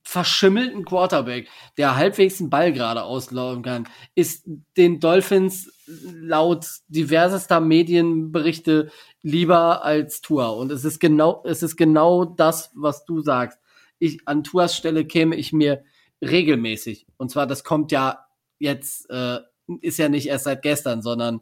verschimmelten 0.03 0.85
Quarterback, 0.85 1.47
der 1.77 1.95
halbwegs 1.95 2.37
den 2.37 2.49
Ball 2.49 2.73
gerade 2.73 3.03
auslaufen 3.03 3.63
kann, 3.63 3.87
ist 4.15 4.47
den 4.77 4.99
Dolphins 4.99 5.71
laut 5.85 6.65
diversester 6.87 7.59
Medienberichte 7.59 8.91
lieber 9.21 9.85
als 9.85 10.21
Tua. 10.21 10.49
Und 10.49 10.71
es 10.71 10.85
ist 10.85 10.99
genau, 10.99 11.43
es 11.45 11.63
ist 11.63 11.77
genau 11.77 12.25
das, 12.25 12.71
was 12.75 13.05
du 13.05 13.21
sagst. 13.21 13.59
Ich, 13.99 14.27
an 14.27 14.43
Tuas 14.43 14.75
Stelle 14.75 15.05
käme 15.05 15.35
ich 15.35 15.53
mir 15.53 15.83
regelmäßig. 16.21 17.05
Und 17.17 17.29
zwar, 17.29 17.45
das 17.45 17.63
kommt 17.63 17.91
ja 17.91 18.25
jetzt 18.59 19.09
äh, 19.09 19.39
ist 19.81 19.97
ja 19.97 20.09
nicht 20.09 20.27
erst 20.27 20.45
seit 20.45 20.61
gestern, 20.61 21.01
sondern 21.01 21.41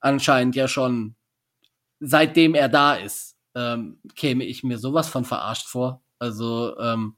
anscheinend 0.00 0.56
ja 0.56 0.68
schon 0.68 1.14
seitdem 2.00 2.54
er 2.54 2.68
da 2.68 2.94
ist, 2.94 3.36
ähm, 3.54 4.00
käme 4.14 4.44
ich 4.44 4.62
mir 4.62 4.78
sowas 4.78 5.08
von 5.08 5.24
verarscht 5.24 5.66
vor. 5.66 6.02
Also 6.18 6.78
ähm, 6.78 7.16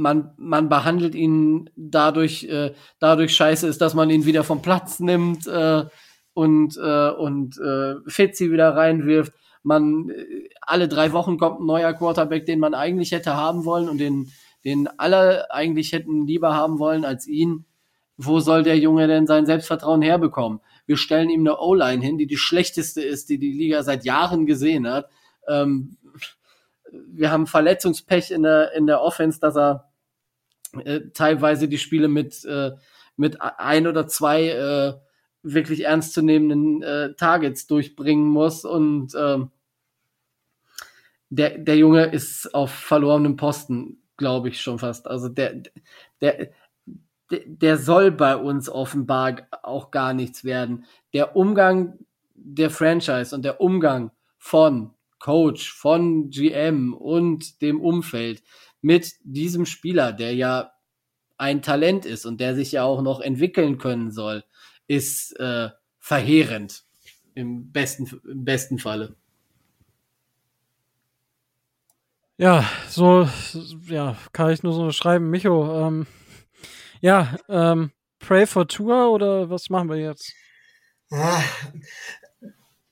man, 0.00 0.32
man 0.36 0.68
behandelt 0.68 1.14
ihn 1.14 1.70
dadurch, 1.76 2.44
äh, 2.44 2.72
dadurch 2.98 3.34
scheiße 3.34 3.66
ist, 3.66 3.80
dass 3.80 3.94
man 3.94 4.10
ihn 4.10 4.24
wieder 4.24 4.44
vom 4.44 4.62
Platz 4.62 5.00
nimmt 5.00 5.46
äh, 5.46 5.84
und, 6.34 6.76
äh, 6.76 7.10
und 7.10 7.58
äh, 7.58 7.94
Fitzi 8.06 8.50
wieder 8.50 8.76
reinwirft. 8.76 9.32
Man 9.62 10.10
äh, 10.10 10.48
alle 10.60 10.88
drei 10.88 11.12
Wochen 11.12 11.38
kommt 11.38 11.60
ein 11.60 11.66
neuer 11.66 11.92
Quarterback, 11.92 12.46
den 12.46 12.60
man 12.60 12.74
eigentlich 12.74 13.12
hätte 13.12 13.36
haben 13.36 13.64
wollen 13.64 13.88
und 13.88 13.98
den, 13.98 14.30
den 14.64 14.88
alle 14.98 15.50
eigentlich 15.50 15.92
hätten 15.92 16.26
lieber 16.26 16.54
haben 16.54 16.78
wollen 16.78 17.04
als 17.04 17.26
ihn 17.26 17.66
wo 18.22 18.38
soll 18.38 18.62
der 18.62 18.78
Junge 18.78 19.06
denn 19.06 19.26
sein 19.26 19.46
Selbstvertrauen 19.46 20.02
herbekommen? 20.02 20.60
Wir 20.84 20.98
stellen 20.98 21.30
ihm 21.30 21.40
eine 21.40 21.58
O-Line 21.58 22.04
hin, 22.04 22.18
die 22.18 22.26
die 22.26 22.36
schlechteste 22.36 23.00
ist, 23.00 23.30
die 23.30 23.38
die 23.38 23.52
Liga 23.52 23.82
seit 23.82 24.04
Jahren 24.04 24.44
gesehen 24.44 24.86
hat. 24.86 25.08
Ähm, 25.48 25.96
wir 27.06 27.30
haben 27.30 27.46
Verletzungspech 27.46 28.30
in 28.30 28.42
der, 28.42 28.72
in 28.72 28.86
der 28.86 29.00
Offense, 29.00 29.40
dass 29.40 29.56
er 29.56 29.89
äh, 30.84 31.00
teilweise 31.14 31.68
die 31.68 31.78
Spiele 31.78 32.08
mit, 32.08 32.44
äh, 32.44 32.72
mit 33.16 33.40
ein 33.40 33.86
oder 33.86 34.06
zwei 34.06 34.48
äh, 34.48 34.94
wirklich 35.42 35.84
ernstzunehmenden 35.84 36.82
äh, 36.82 37.14
Targets 37.14 37.66
durchbringen 37.66 38.28
muss 38.28 38.64
und 38.64 39.14
äh, 39.14 39.38
der, 41.30 41.58
der 41.58 41.76
Junge 41.76 42.06
ist 42.06 42.54
auf 42.54 42.72
verlorenem 42.72 43.36
Posten, 43.36 44.02
glaube 44.16 44.48
ich 44.48 44.60
schon 44.60 44.78
fast. 44.78 45.06
Also 45.06 45.28
der, 45.28 45.62
der, 46.20 46.50
der 47.30 47.78
soll 47.78 48.10
bei 48.10 48.36
uns 48.36 48.68
offenbar 48.68 49.46
auch 49.62 49.92
gar 49.92 50.12
nichts 50.12 50.44
werden. 50.44 50.84
Der 51.14 51.36
Umgang 51.36 51.98
der 52.34 52.70
Franchise 52.70 53.34
und 53.34 53.44
der 53.44 53.60
Umgang 53.60 54.10
von 54.38 54.94
Coach, 55.18 55.72
von 55.72 56.30
GM 56.30 56.94
und 56.94 57.60
dem 57.62 57.80
Umfeld 57.80 58.42
mit 58.80 59.14
diesem 59.22 59.66
Spieler, 59.66 60.12
der 60.12 60.34
ja 60.34 60.72
ein 61.36 61.62
Talent 61.62 62.04
ist 62.04 62.26
und 62.26 62.40
der 62.40 62.54
sich 62.54 62.72
ja 62.72 62.84
auch 62.84 63.02
noch 63.02 63.20
entwickeln 63.20 63.78
können 63.78 64.10
soll, 64.10 64.44
ist 64.86 65.38
äh, 65.40 65.70
verheerend 65.98 66.84
im 67.34 67.72
besten, 67.72 68.20
im 68.28 68.44
besten 68.44 68.78
Falle. 68.78 69.16
Ja, 72.36 72.64
so, 72.88 73.28
ja, 73.86 74.16
kann 74.32 74.50
ich 74.50 74.62
nur 74.62 74.72
so 74.72 74.90
schreiben. 74.92 75.28
Micho, 75.28 75.86
ähm, 75.86 76.06
ja, 77.00 77.36
ähm, 77.48 77.92
Pray 78.18 78.46
for 78.46 78.66
Tour 78.66 79.10
oder 79.12 79.50
was 79.50 79.68
machen 79.70 79.88
wir 79.88 79.96
jetzt? 79.96 80.32
Ah, 81.10 81.42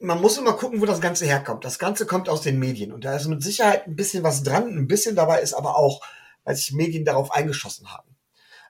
man 0.01 0.21
muss 0.21 0.39
immer 0.39 0.53
gucken, 0.53 0.81
wo 0.81 0.87
das 0.87 1.01
Ganze 1.01 1.27
herkommt. 1.27 1.65
Das 1.65 1.79
Ganze 1.79 2.07
kommt 2.07 2.29
aus 2.29 2.43
den 2.43 2.59
Medien 2.59 2.93
und 2.93 3.05
da 3.05 3.17
ist 3.17 3.27
mit 3.27 3.43
Sicherheit 3.43 3.87
ein 3.87 3.97
bisschen 3.97 4.23
was 4.23 4.43
dran. 4.43 4.69
Ein 4.69 4.87
bisschen 4.87 5.17
dabei 5.17 5.41
ist 5.41 5.55
aber 5.55 5.77
auch, 5.77 6.03
weil 6.45 6.55
sich 6.57 6.73
Medien 6.73 7.05
darauf 7.05 7.33
eingeschossen 7.33 7.93
haben. 7.93 8.17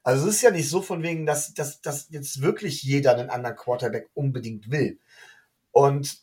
Also 0.02 0.26
es 0.26 0.36
ist 0.36 0.42
ja 0.42 0.50
nicht 0.50 0.70
so 0.70 0.80
von 0.80 1.02
wegen, 1.02 1.26
dass, 1.26 1.52
dass, 1.52 1.82
dass 1.82 2.08
jetzt 2.10 2.40
wirklich 2.40 2.82
jeder 2.82 3.14
einen 3.14 3.30
anderen 3.30 3.56
Quarterback 3.56 4.08
unbedingt 4.14 4.70
will. 4.70 4.98
Und 5.70 6.22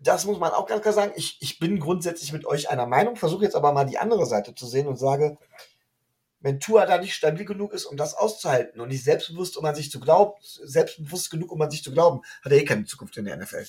das 0.00 0.26
muss 0.26 0.38
man 0.38 0.52
auch 0.52 0.66
ganz 0.66 0.82
klar 0.82 0.92
sagen. 0.92 1.12
Ich, 1.16 1.38
ich 1.40 1.58
bin 1.58 1.80
grundsätzlich 1.80 2.32
mit 2.32 2.44
euch 2.44 2.68
einer 2.68 2.86
Meinung, 2.86 3.16
versuche 3.16 3.44
jetzt 3.44 3.56
aber 3.56 3.72
mal 3.72 3.84
die 3.84 3.98
andere 3.98 4.26
Seite 4.26 4.54
zu 4.54 4.66
sehen 4.66 4.86
und 4.86 4.98
sage, 4.98 5.38
wenn 6.40 6.60
Tua 6.60 6.86
da 6.86 6.98
nicht 6.98 7.14
stabil 7.14 7.44
genug 7.44 7.72
ist, 7.72 7.86
um 7.86 7.96
das 7.96 8.14
auszuhalten 8.14 8.80
und 8.80 8.88
nicht 8.88 9.04
selbstbewusst, 9.04 9.56
um 9.56 9.64
an 9.64 9.76
sich 9.76 9.90
zu 9.90 10.00
glauben, 10.00 10.32
selbstbewusst 10.42 11.30
genug, 11.30 11.52
um 11.52 11.62
an 11.62 11.70
sich 11.70 11.84
zu 11.84 11.92
glauben, 11.92 12.20
hat 12.44 12.52
er 12.52 12.58
eh 12.58 12.64
keine 12.64 12.84
Zukunft 12.84 13.16
in 13.16 13.24
der 13.24 13.36
NFL. 13.36 13.64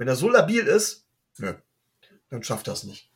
Wenn 0.00 0.08
er 0.08 0.16
so 0.16 0.30
labil 0.30 0.66
ist, 0.66 1.04
nö, 1.36 1.52
dann 2.30 2.42
schafft 2.42 2.68
es 2.68 2.84
nicht. 2.84 3.10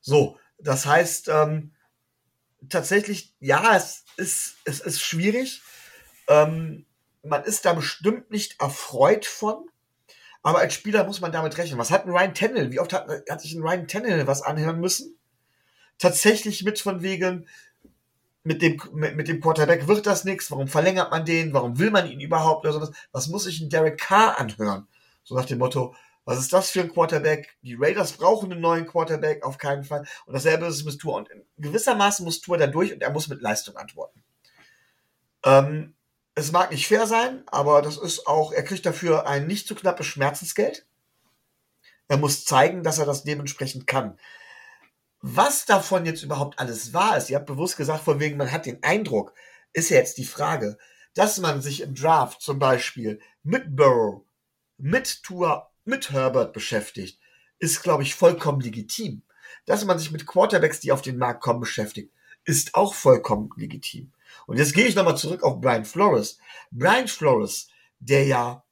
So, 0.00 0.38
das 0.60 0.86
heißt, 0.86 1.26
ähm, 1.26 1.74
tatsächlich, 2.68 3.34
ja, 3.40 3.74
es 3.74 4.04
ist, 4.16 4.54
es 4.64 4.78
ist 4.78 5.00
schwierig. 5.00 5.62
Ähm, 6.28 6.86
man 7.24 7.42
ist 7.42 7.64
da 7.64 7.72
bestimmt 7.72 8.30
nicht 8.30 8.60
erfreut 8.60 9.26
von. 9.26 9.68
Aber 10.44 10.60
als 10.60 10.74
Spieler 10.74 11.02
muss 11.02 11.20
man 11.20 11.32
damit 11.32 11.58
rechnen. 11.58 11.80
Was 11.80 11.90
hat 11.90 12.06
ein 12.06 12.12
Ryan 12.12 12.34
Tannehill? 12.34 12.70
Wie 12.70 12.78
oft 12.78 12.92
hat, 12.92 13.08
hat 13.28 13.40
sich 13.40 13.54
ein 13.54 13.62
Ryan 13.62 13.88
Tannehill 13.88 14.28
was 14.28 14.42
anhören 14.42 14.78
müssen? 14.78 15.18
Tatsächlich 15.98 16.62
mit 16.62 16.78
von 16.78 17.02
wegen, 17.02 17.48
mit 18.44 18.62
dem, 18.62 18.80
mit, 18.92 19.16
mit 19.16 19.26
dem 19.26 19.40
Quarterback 19.40 19.88
wird 19.88 20.06
das 20.06 20.22
nichts, 20.22 20.52
warum 20.52 20.68
verlängert 20.68 21.10
man 21.10 21.24
den, 21.24 21.52
warum 21.52 21.80
will 21.80 21.90
man 21.90 22.08
ihn 22.08 22.20
überhaupt 22.20 22.64
oder 22.64 22.74
sowas, 22.74 22.92
was 23.10 23.26
muss 23.26 23.42
sich 23.42 23.60
ein 23.60 23.70
Derek 23.70 23.98
Carr 23.98 24.38
anhören? 24.38 24.86
So 25.24 25.34
nach 25.34 25.44
dem 25.44 25.58
Motto, 25.58 25.96
was 26.28 26.40
ist 26.40 26.52
das 26.52 26.68
für 26.68 26.82
ein 26.82 26.92
Quarterback? 26.92 27.56
Die 27.62 27.74
Raiders 27.74 28.12
brauchen 28.12 28.52
einen 28.52 28.60
neuen 28.60 28.86
Quarterback, 28.86 29.42
auf 29.44 29.56
keinen 29.56 29.82
Fall. 29.82 30.06
Und 30.26 30.34
dasselbe 30.34 30.66
ist 30.66 30.74
es 30.74 30.84
mit 30.84 30.98
Tour. 30.98 31.14
Und 31.14 31.30
gewissermaßen 31.56 32.22
muss 32.22 32.42
Tour 32.42 32.58
da 32.58 32.66
durch 32.66 32.92
und 32.92 33.00
er 33.00 33.08
muss 33.08 33.28
mit 33.28 33.40
Leistung 33.40 33.76
antworten. 33.76 34.22
Ähm, 35.42 35.94
es 36.34 36.52
mag 36.52 36.70
nicht 36.70 36.86
fair 36.86 37.06
sein, 37.06 37.44
aber 37.46 37.80
das 37.80 37.96
ist 37.96 38.26
auch, 38.26 38.52
er 38.52 38.62
kriegt 38.62 38.84
dafür 38.84 39.26
ein 39.26 39.46
nicht 39.46 39.66
zu 39.66 39.74
knappes 39.74 40.04
Schmerzensgeld. 40.04 40.84
Er 42.08 42.18
muss 42.18 42.44
zeigen, 42.44 42.82
dass 42.82 42.98
er 42.98 43.06
das 43.06 43.24
dementsprechend 43.24 43.86
kann. 43.86 44.18
Was 45.22 45.64
davon 45.64 46.04
jetzt 46.04 46.22
überhaupt 46.22 46.58
alles 46.58 46.92
wahr 46.92 47.16
ist, 47.16 47.30
ihr 47.30 47.36
habt 47.36 47.46
bewusst 47.46 47.78
gesagt, 47.78 48.04
von 48.04 48.20
wegen, 48.20 48.36
man 48.36 48.52
hat 48.52 48.66
den 48.66 48.82
Eindruck, 48.82 49.32
ist 49.72 49.88
ja 49.88 49.96
jetzt 49.96 50.18
die 50.18 50.26
Frage, 50.26 50.76
dass 51.14 51.38
man 51.38 51.62
sich 51.62 51.80
im 51.80 51.94
Draft 51.94 52.42
zum 52.42 52.58
Beispiel 52.58 53.18
mit 53.42 53.74
Burrow, 53.74 54.26
mit 54.76 55.22
Tour, 55.22 55.70
mit 55.88 56.10
Herbert 56.10 56.52
beschäftigt, 56.52 57.18
ist, 57.58 57.82
glaube 57.82 58.02
ich, 58.04 58.14
vollkommen 58.14 58.60
legitim. 58.60 59.22
Dass 59.66 59.84
man 59.84 59.98
sich 59.98 60.10
mit 60.12 60.26
Quarterbacks, 60.26 60.80
die 60.80 60.92
auf 60.92 61.02
den 61.02 61.18
Markt 61.18 61.42
kommen, 61.42 61.60
beschäftigt, 61.60 62.12
ist 62.44 62.74
auch 62.74 62.94
vollkommen 62.94 63.50
legitim. 63.56 64.12
Und 64.46 64.58
jetzt 64.58 64.74
gehe 64.74 64.86
ich 64.86 64.94
nochmal 64.94 65.16
zurück 65.16 65.42
auf 65.42 65.60
Brian 65.60 65.84
Flores. 65.84 66.38
Brian 66.70 67.08
Flores, 67.08 67.68
der 67.98 68.24
ja 68.24 68.64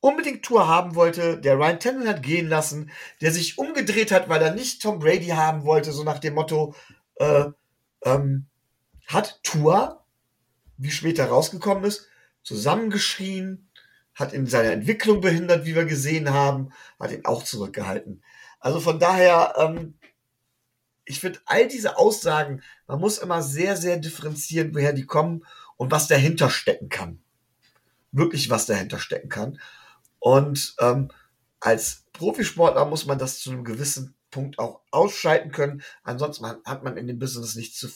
unbedingt 0.00 0.44
Tour 0.44 0.68
haben 0.68 0.94
wollte, 0.94 1.38
der 1.38 1.58
Ryan 1.58 1.80
Tannehill 1.80 2.08
hat 2.08 2.22
gehen 2.22 2.48
lassen, 2.48 2.90
der 3.20 3.32
sich 3.32 3.58
umgedreht 3.58 4.12
hat, 4.12 4.28
weil 4.28 4.42
er 4.42 4.54
nicht 4.54 4.80
Tom 4.82 4.98
Brady 4.98 5.28
haben 5.28 5.64
wollte, 5.64 5.92
so 5.92 6.04
nach 6.04 6.18
dem 6.18 6.34
Motto, 6.34 6.74
äh, 7.16 7.46
ähm, 8.04 8.46
hat 9.06 9.40
Tour, 9.42 10.04
wie 10.76 10.90
später 10.90 11.26
rausgekommen 11.26 11.84
ist, 11.84 12.06
zusammengeschrien, 12.42 13.67
hat 14.18 14.32
in 14.32 14.46
seiner 14.46 14.72
Entwicklung 14.72 15.20
behindert, 15.20 15.64
wie 15.64 15.76
wir 15.76 15.84
gesehen 15.84 16.30
haben, 16.30 16.72
hat 16.98 17.12
ihn 17.12 17.24
auch 17.24 17.44
zurückgehalten. 17.44 18.22
Also 18.58 18.80
von 18.80 18.98
daher, 18.98 19.54
ähm, 19.56 19.94
ich 21.04 21.20
finde 21.20 21.40
all 21.46 21.68
diese 21.68 21.96
Aussagen, 21.96 22.62
man 22.86 23.00
muss 23.00 23.18
immer 23.18 23.42
sehr, 23.42 23.76
sehr 23.76 23.96
differenzieren, 23.96 24.74
woher 24.74 24.92
die 24.92 25.06
kommen 25.06 25.44
und 25.76 25.92
was 25.92 26.08
dahinter 26.08 26.50
stecken 26.50 26.88
kann. 26.88 27.22
Wirklich, 28.10 28.50
was 28.50 28.66
dahinter 28.66 28.98
stecken 28.98 29.28
kann. 29.28 29.60
Und 30.18 30.74
ähm, 30.80 31.10
als 31.60 32.04
Profisportler 32.12 32.84
muss 32.86 33.06
man 33.06 33.18
das 33.18 33.38
zu 33.38 33.50
einem 33.50 33.64
gewissen 33.64 34.16
Punkt 34.30 34.58
auch 34.58 34.80
ausschalten 34.90 35.52
können. 35.52 35.82
Ansonsten 36.02 36.44
hat 36.44 36.82
man 36.82 36.96
in 36.96 37.06
dem 37.06 37.18
Business 37.18 37.54
nichts 37.54 37.78
zu, 37.78 37.88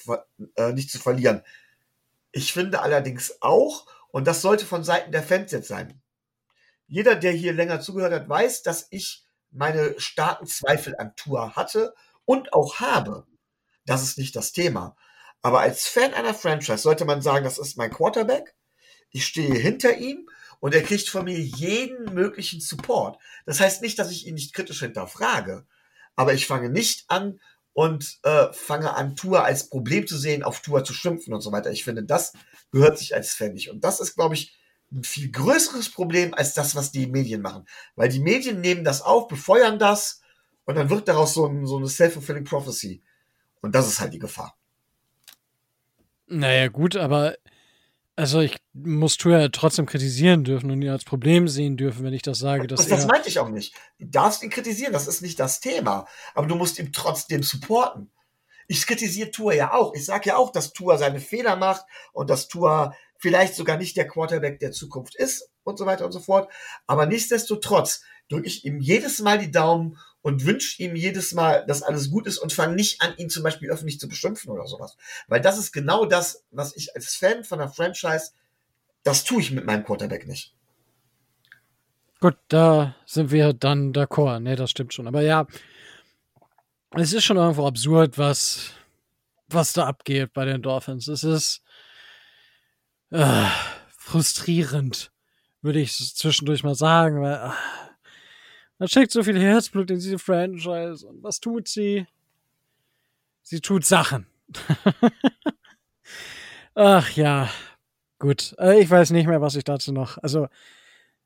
äh, 0.54 0.72
nicht 0.72 0.90
zu 0.90 0.98
verlieren. 0.98 1.42
Ich 2.30 2.52
finde 2.52 2.80
allerdings 2.80 3.38
auch, 3.40 3.86
und 4.10 4.26
das 4.26 4.40
sollte 4.40 4.64
von 4.64 4.84
Seiten 4.84 5.10
der 5.10 5.22
Fans 5.22 5.50
jetzt 5.52 5.68
sein, 5.68 6.01
jeder, 6.92 7.16
der 7.16 7.32
hier 7.32 7.54
länger 7.54 7.80
zugehört 7.80 8.12
hat, 8.12 8.28
weiß, 8.28 8.64
dass 8.64 8.86
ich 8.90 9.24
meine 9.50 9.98
starken 9.98 10.46
Zweifel 10.46 10.94
an 10.98 11.16
Tour 11.16 11.56
hatte 11.56 11.94
und 12.26 12.52
auch 12.52 12.80
habe. 12.80 13.26
Das 13.86 14.02
ist 14.02 14.18
nicht 14.18 14.36
das 14.36 14.52
Thema. 14.52 14.94
Aber 15.40 15.60
als 15.60 15.86
Fan 15.88 16.12
einer 16.12 16.34
Franchise 16.34 16.82
sollte 16.82 17.06
man 17.06 17.22
sagen, 17.22 17.44
das 17.44 17.56
ist 17.56 17.78
mein 17.78 17.90
Quarterback. 17.90 18.54
Ich 19.08 19.24
stehe 19.24 19.54
hinter 19.54 19.96
ihm 19.96 20.28
und 20.60 20.74
er 20.74 20.82
kriegt 20.82 21.08
von 21.08 21.24
mir 21.24 21.40
jeden 21.40 22.12
möglichen 22.12 22.60
Support. 22.60 23.18
Das 23.46 23.58
heißt 23.58 23.80
nicht, 23.80 23.98
dass 23.98 24.10
ich 24.10 24.26
ihn 24.26 24.34
nicht 24.34 24.52
kritisch 24.52 24.80
hinterfrage, 24.80 25.64
aber 26.14 26.34
ich 26.34 26.46
fange 26.46 26.68
nicht 26.68 27.06
an 27.08 27.40
und 27.72 28.18
äh, 28.22 28.52
fange 28.52 28.94
an, 28.94 29.16
Tour 29.16 29.46
als 29.46 29.70
Problem 29.70 30.06
zu 30.06 30.18
sehen, 30.18 30.42
auf 30.42 30.60
Tour 30.60 30.84
zu 30.84 30.92
schimpfen 30.92 31.32
und 31.32 31.40
so 31.40 31.52
weiter. 31.52 31.70
Ich 31.70 31.84
finde, 31.84 32.04
das 32.04 32.34
gehört 32.70 32.98
sich 32.98 33.14
als 33.14 33.32
Fan 33.32 33.54
nicht. 33.54 33.70
Und 33.70 33.82
das 33.82 33.98
ist, 33.98 34.14
glaube 34.14 34.34
ich, 34.34 34.58
ein 34.92 35.04
viel 35.04 35.30
größeres 35.30 35.90
Problem 35.90 36.34
als 36.34 36.54
das, 36.54 36.74
was 36.74 36.92
die 36.92 37.06
Medien 37.06 37.42
machen. 37.42 37.66
Weil 37.96 38.08
die 38.08 38.20
Medien 38.20 38.60
nehmen 38.60 38.84
das 38.84 39.02
auf, 39.02 39.28
befeuern 39.28 39.78
das 39.78 40.20
und 40.64 40.76
dann 40.76 40.90
wird 40.90 41.08
daraus 41.08 41.34
so, 41.34 41.46
ein, 41.46 41.66
so 41.66 41.78
eine 41.78 41.88
self-fulfilling 41.88 42.44
prophecy. 42.44 43.02
Und 43.60 43.74
das 43.74 43.88
ist 43.88 44.00
halt 44.00 44.12
die 44.12 44.18
Gefahr. 44.18 44.56
Naja, 46.26 46.68
gut, 46.68 46.96
aber 46.96 47.36
also 48.14 48.40
ich 48.40 48.56
muss 48.74 49.16
Tour 49.16 49.38
ja 49.38 49.48
trotzdem 49.48 49.86
kritisieren 49.86 50.44
dürfen 50.44 50.70
und 50.70 50.82
ihn 50.82 50.90
als 50.90 51.04
Problem 51.04 51.48
sehen 51.48 51.76
dürfen, 51.76 52.04
wenn 52.04 52.12
ich 52.12 52.22
das 52.22 52.38
sage. 52.38 52.66
Dass 52.66 52.80
das, 52.80 52.88
das 52.88 53.06
meinte 53.06 53.28
ich 53.28 53.38
auch 53.38 53.48
nicht. 53.48 53.74
Du 53.98 54.06
darfst 54.06 54.42
ihn 54.42 54.50
kritisieren, 54.50 54.92
das 54.92 55.06
ist 55.06 55.22
nicht 55.22 55.40
das 55.40 55.60
Thema. 55.60 56.06
Aber 56.34 56.46
du 56.46 56.54
musst 56.54 56.78
ihn 56.78 56.92
trotzdem 56.92 57.42
supporten. 57.42 58.10
Ich 58.68 58.86
kritisiere 58.86 59.30
Tour 59.30 59.54
ja 59.54 59.72
auch. 59.72 59.94
Ich 59.94 60.04
sage 60.04 60.28
ja 60.30 60.36
auch, 60.36 60.52
dass 60.52 60.72
Tour 60.72 60.98
seine 60.98 61.20
Fehler 61.20 61.56
macht 61.56 61.84
und 62.12 62.28
dass 62.28 62.48
Tour 62.48 62.94
vielleicht 63.22 63.54
sogar 63.54 63.76
nicht 63.76 63.96
der 63.96 64.08
Quarterback 64.08 64.58
der 64.58 64.72
Zukunft 64.72 65.14
ist 65.14 65.48
und 65.62 65.78
so 65.78 65.86
weiter 65.86 66.04
und 66.04 66.10
so 66.10 66.18
fort. 66.18 66.50
Aber 66.88 67.06
nichtsdestotrotz 67.06 68.02
drücke 68.28 68.48
ich 68.48 68.64
ihm 68.64 68.80
jedes 68.80 69.20
Mal 69.20 69.38
die 69.38 69.52
Daumen 69.52 69.96
und 70.22 70.44
wünsche 70.44 70.82
ihm 70.82 70.96
jedes 70.96 71.32
Mal, 71.32 71.64
dass 71.66 71.82
alles 71.82 72.10
gut 72.10 72.26
ist 72.26 72.38
und 72.38 72.52
fange 72.52 72.74
nicht 72.74 73.00
an, 73.00 73.16
ihn 73.18 73.30
zum 73.30 73.44
Beispiel 73.44 73.70
öffentlich 73.70 74.00
zu 74.00 74.08
beschimpfen 74.08 74.50
oder 74.50 74.66
sowas. 74.66 74.96
Weil 75.28 75.40
das 75.40 75.56
ist 75.56 75.70
genau 75.70 76.04
das, 76.04 76.44
was 76.50 76.76
ich 76.76 76.96
als 76.96 77.14
Fan 77.14 77.44
von 77.44 77.60
der 77.60 77.68
Franchise, 77.68 78.32
das 79.04 79.22
tue 79.22 79.40
ich 79.40 79.52
mit 79.52 79.66
meinem 79.66 79.84
Quarterback 79.84 80.26
nicht. 80.26 80.56
Gut, 82.18 82.36
da 82.48 82.96
sind 83.06 83.30
wir 83.30 83.52
dann 83.52 83.92
d'accord. 83.92 84.40
Ne, 84.40 84.56
das 84.56 84.70
stimmt 84.72 84.94
schon. 84.94 85.06
Aber 85.06 85.22
ja, 85.22 85.46
es 86.90 87.12
ist 87.12 87.24
schon 87.24 87.36
irgendwo 87.36 87.66
absurd, 87.68 88.18
was, 88.18 88.70
was 89.46 89.72
da 89.72 89.86
abgeht 89.86 90.32
bei 90.32 90.44
den 90.44 90.62
Dolphins. 90.62 91.06
Es 91.06 91.22
ist 91.22 91.62
äh, 93.12 93.46
frustrierend, 93.96 95.12
würde 95.60 95.80
ich 95.80 95.92
zwischendurch 95.92 96.64
mal 96.64 96.74
sagen, 96.74 97.22
weil 97.22 97.34
äh, 97.34 97.50
man 98.78 98.88
steckt 98.88 99.12
so 99.12 99.22
viel 99.22 99.38
Herzblut 99.38 99.90
in 99.90 99.98
diese 99.98 100.18
Franchise 100.18 101.06
und 101.06 101.22
was 101.22 101.38
tut 101.38 101.68
sie? 101.68 102.06
Sie 103.42 103.60
tut 103.60 103.84
Sachen. 103.84 104.26
Ach 106.74 107.10
ja, 107.10 107.50
gut. 108.18 108.54
Äh, 108.58 108.80
ich 108.80 108.90
weiß 108.90 109.10
nicht 109.10 109.26
mehr, 109.26 109.40
was 109.40 109.56
ich 109.56 109.64
dazu 109.64 109.92
noch. 109.92 110.18
Also, 110.18 110.48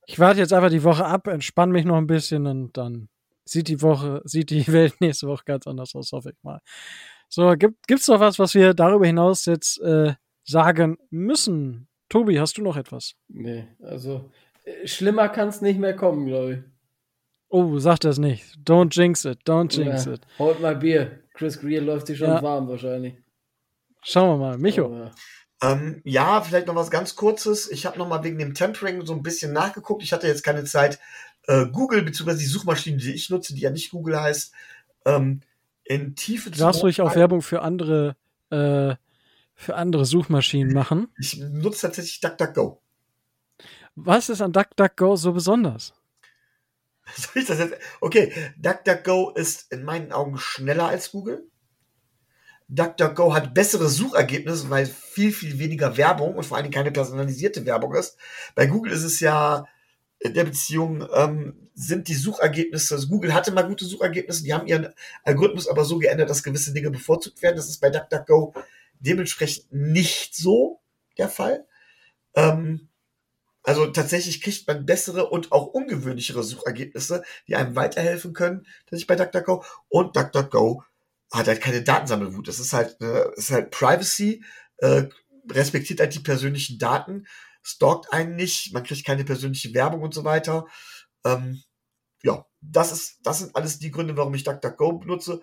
ich 0.06 0.18
warte 0.18 0.40
jetzt 0.40 0.52
einfach 0.52 0.70
die 0.70 0.84
Woche 0.84 1.04
ab, 1.04 1.26
entspanne 1.28 1.72
mich 1.72 1.84
noch 1.84 1.96
ein 1.96 2.06
bisschen 2.06 2.46
und 2.46 2.76
dann 2.76 3.08
sieht 3.44 3.68
die 3.68 3.82
Woche, 3.82 4.22
sieht 4.24 4.50
die 4.50 4.66
Welt 4.72 5.00
nächste 5.00 5.28
Woche 5.28 5.44
ganz 5.44 5.66
anders 5.66 5.94
aus, 5.94 6.12
hoffe 6.12 6.30
ich 6.30 6.42
mal. 6.42 6.60
So, 7.28 7.54
gibt, 7.56 7.86
gibt's 7.86 8.08
noch 8.08 8.20
was, 8.20 8.38
was 8.38 8.54
wir 8.54 8.74
darüber 8.74 9.06
hinaus 9.06 9.46
jetzt 9.46 9.80
äh, 9.80 10.14
sagen 10.46 10.98
müssen? 11.10 11.88
Tobi, 12.08 12.40
hast 12.40 12.56
du 12.56 12.62
noch 12.62 12.76
etwas? 12.76 13.14
Nee, 13.28 13.66
also 13.82 14.30
äh, 14.64 14.86
schlimmer 14.86 15.28
kann 15.28 15.48
es 15.48 15.60
nicht 15.60 15.78
mehr 15.78 15.94
kommen, 15.94 16.26
glaube 16.26 16.52
ich. 16.52 16.58
Oh, 17.48 17.78
sag 17.78 18.00
das 18.00 18.18
nicht. 18.18 18.56
Don't 18.64 18.96
jinx 18.96 19.24
it, 19.24 19.40
don't 19.46 19.76
jinx 19.76 20.06
ja, 20.06 20.14
it. 20.14 20.20
Holt 20.38 20.60
mal 20.60 20.76
Bier. 20.76 21.20
Chris 21.34 21.60
Greer 21.60 21.82
läuft 21.82 22.06
sich 22.06 22.18
schon 22.18 22.28
ja. 22.28 22.42
warm 22.42 22.68
wahrscheinlich. 22.68 23.14
Schauen 24.02 24.38
wir 24.38 24.46
mal. 24.46 24.58
Micho. 24.58 24.86
Oh, 24.86 24.96
ja. 24.96 25.10
Ähm, 25.62 26.00
ja, 26.04 26.40
vielleicht 26.40 26.66
noch 26.66 26.74
was 26.74 26.90
ganz 26.90 27.16
Kurzes. 27.16 27.70
Ich 27.70 27.86
habe 27.86 27.98
noch 27.98 28.08
mal 28.08 28.22
wegen 28.24 28.38
dem 28.38 28.54
Tempering 28.54 29.04
so 29.06 29.14
ein 29.14 29.22
bisschen 29.22 29.52
nachgeguckt. 29.52 30.02
Ich 30.02 30.12
hatte 30.12 30.26
jetzt 30.26 30.42
keine 30.42 30.64
Zeit. 30.64 30.98
Äh, 31.46 31.66
Google, 31.66 32.02
beziehungsweise 32.02 32.40
die 32.40 32.46
Suchmaschine, 32.46 32.98
die 32.98 33.12
ich 33.12 33.30
nutze, 33.30 33.54
die 33.54 33.60
ja 33.60 33.70
nicht 33.70 33.90
Google 33.90 34.20
heißt, 34.20 34.52
ähm, 35.06 35.40
in 35.84 36.14
Tiefe 36.14 36.50
zu. 36.50 36.58
Darfst 36.58 36.82
du 36.82 36.86
ruhig 36.86 37.00
auch 37.00 37.14
Werbung 37.14 37.42
für 37.42 37.62
andere, 37.62 38.16
äh, 38.50 38.94
für 39.56 39.74
andere 39.74 40.04
Suchmaschinen 40.04 40.72
machen? 40.72 41.08
Ich 41.18 41.38
nutze 41.38 41.82
tatsächlich 41.82 42.20
DuckDuckGo. 42.20 42.80
Was 43.96 44.28
ist 44.28 44.42
an 44.42 44.52
DuckDuckGo 44.52 45.16
so 45.16 45.32
besonders? 45.32 45.94
Soll 47.16 47.42
ich 47.42 47.48
das 47.48 47.58
jetzt? 47.58 47.74
Okay, 48.00 48.32
DuckDuckGo 48.58 49.30
ist 49.30 49.72
in 49.72 49.82
meinen 49.82 50.12
Augen 50.12 50.38
schneller 50.38 50.86
als 50.88 51.10
Google. 51.10 51.48
DuckDuckGo 52.68 53.32
hat 53.32 53.54
bessere 53.54 53.88
Suchergebnisse, 53.88 54.68
weil 54.68 54.86
viel, 54.86 55.32
viel 55.32 55.58
weniger 55.58 55.96
Werbung 55.96 56.34
und 56.34 56.44
vor 56.44 56.56
allen 56.56 56.64
Dingen 56.64 56.74
keine 56.74 56.90
personalisierte 56.90 57.64
Werbung 57.64 57.94
ist. 57.94 58.18
Bei 58.54 58.66
Google 58.66 58.92
ist 58.92 59.04
es 59.04 59.20
ja 59.20 59.66
in 60.18 60.34
der 60.34 60.44
Beziehung, 60.44 61.06
ähm, 61.14 61.70
sind 61.74 62.08
die 62.08 62.14
Suchergebnisse, 62.14 62.94
also 62.94 63.08
Google 63.08 63.34
hatte 63.34 63.52
mal 63.52 63.66
gute 63.66 63.84
Suchergebnisse, 63.84 64.42
die 64.42 64.52
haben 64.52 64.66
ihren 64.66 64.88
Algorithmus 65.24 65.68
aber 65.68 65.84
so 65.84 65.98
geändert, 65.98 66.28
dass 66.28 66.42
gewisse 66.42 66.72
Dinge 66.72 66.90
bevorzugt 66.90 67.40
werden. 67.42 67.56
Das 67.56 67.68
ist 67.68 67.80
bei 67.80 67.90
DuckDuckGo 67.90 68.54
dementsprechend 69.00 69.72
nicht 69.72 70.34
so 70.34 70.80
der 71.18 71.28
Fall. 71.28 71.66
Ähm, 72.34 72.88
also 73.66 73.86
tatsächlich 73.88 74.42
kriegt 74.42 74.68
man 74.68 74.86
bessere 74.86 75.28
und 75.28 75.50
auch 75.50 75.66
ungewöhnlichere 75.66 76.44
Suchergebnisse, 76.44 77.24
die 77.48 77.56
einem 77.56 77.74
weiterhelfen 77.74 78.32
können, 78.32 78.64
dass 78.88 79.00
ich 79.00 79.08
bei 79.08 79.16
DuckDuckGo 79.16 79.64
und 79.88 80.14
DuckDuckGo 80.16 80.84
hat 81.32 81.48
halt 81.48 81.60
keine 81.60 81.82
Datensammelwut. 81.82 82.46
Das 82.46 82.60
ist 82.60 82.72
halt, 82.72 82.96
äh, 83.00 83.24
ist 83.34 83.50
halt 83.50 83.72
Privacy, 83.72 84.44
äh, 84.78 85.08
respektiert 85.50 85.98
halt 85.98 86.14
die 86.14 86.20
persönlichen 86.20 86.78
Daten, 86.78 87.26
stalkt 87.62 88.12
einen 88.12 88.36
nicht, 88.36 88.72
man 88.72 88.84
kriegt 88.84 89.04
keine 89.04 89.24
persönliche 89.24 89.74
Werbung 89.74 90.02
und 90.02 90.14
so 90.14 90.22
weiter. 90.22 90.66
Ähm, 91.24 91.60
ja, 92.22 92.46
das 92.60 92.92
ist, 92.92 93.18
das 93.24 93.40
sind 93.40 93.56
alles 93.56 93.80
die 93.80 93.90
Gründe, 93.90 94.16
warum 94.16 94.34
ich 94.34 94.44
DuckDuckGo 94.44 94.98
benutze. 94.98 95.42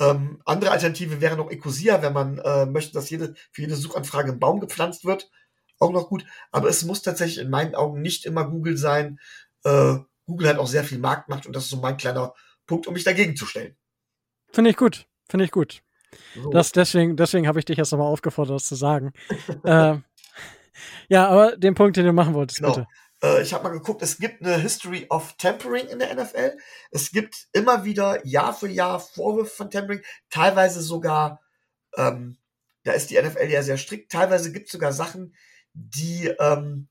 Ähm, 0.00 0.40
andere 0.44 0.70
Alternative 0.70 1.20
wäre 1.20 1.36
noch 1.36 1.50
Ecosia, 1.50 2.02
wenn 2.02 2.12
man 2.12 2.38
äh, 2.38 2.66
möchte, 2.66 2.92
dass 2.92 3.10
jede, 3.10 3.34
für 3.52 3.62
jede 3.62 3.76
Suchanfrage 3.76 4.32
ein 4.32 4.40
Baum 4.40 4.60
gepflanzt 4.60 5.04
wird 5.04 5.30
auch 5.78 5.92
noch 5.92 6.08
gut. 6.08 6.24
Aber 6.50 6.68
es 6.68 6.84
muss 6.84 7.02
tatsächlich 7.02 7.38
in 7.38 7.50
meinen 7.50 7.74
Augen 7.74 8.00
nicht 8.02 8.24
immer 8.24 8.48
Google 8.48 8.76
sein. 8.76 9.18
Äh, 9.64 9.96
Google 10.26 10.48
hat 10.48 10.58
auch 10.58 10.66
sehr 10.66 10.84
viel 10.84 10.98
Marktmacht 10.98 11.46
und 11.46 11.54
das 11.54 11.64
ist 11.64 11.70
so 11.70 11.76
mein 11.76 11.96
kleiner 11.96 12.34
Punkt, 12.66 12.86
um 12.86 12.94
mich 12.94 13.04
dagegen 13.04 13.36
zu 13.36 13.46
stellen. 13.46 13.76
Finde 14.50 14.70
ich 14.70 14.76
gut. 14.76 15.06
Finde 15.28 15.44
ich 15.44 15.50
gut. 15.50 15.82
So. 16.34 16.50
Das, 16.50 16.72
deswegen 16.72 17.16
deswegen 17.16 17.48
habe 17.48 17.58
ich 17.58 17.64
dich 17.64 17.76
jetzt 17.76 17.90
nochmal 17.90 18.06
aufgefordert, 18.06 18.56
das 18.56 18.66
zu 18.66 18.76
sagen. 18.76 19.12
äh, 19.64 19.96
ja, 21.08 21.28
aber 21.28 21.56
den 21.56 21.74
Punkt, 21.74 21.96
den 21.96 22.06
du 22.06 22.12
machen 22.12 22.34
wolltest, 22.34 22.60
Genau. 22.60 22.74
bitte. 22.74 22.86
Äh, 23.24 23.42
ich 23.42 23.54
habe 23.54 23.64
mal 23.64 23.70
geguckt, 23.70 24.02
es 24.02 24.18
gibt 24.18 24.42
eine 24.42 24.58
History 24.58 25.06
of 25.08 25.34
Tampering 25.38 25.88
in 25.88 25.98
der 25.98 26.14
NFL. 26.14 26.58
Es 26.90 27.10
gibt 27.10 27.48
immer 27.52 27.84
wieder 27.84 28.24
Jahr 28.26 28.52
für 28.54 28.68
Jahr 28.68 29.00
Vorwürfe 29.00 29.54
von 29.54 29.70
Tampering, 29.70 30.02
teilweise 30.30 30.82
sogar, 30.82 31.40
ähm, 31.96 32.36
da 32.84 32.92
ist 32.92 33.10
die 33.10 33.20
NFL 33.20 33.50
ja 33.50 33.62
sehr 33.62 33.78
strikt, 33.78 34.12
teilweise 34.12 34.52
gibt 34.52 34.66
es 34.66 34.72
sogar 34.72 34.92
Sachen, 34.92 35.34
die, 35.72 36.26
ähm, 36.38 36.88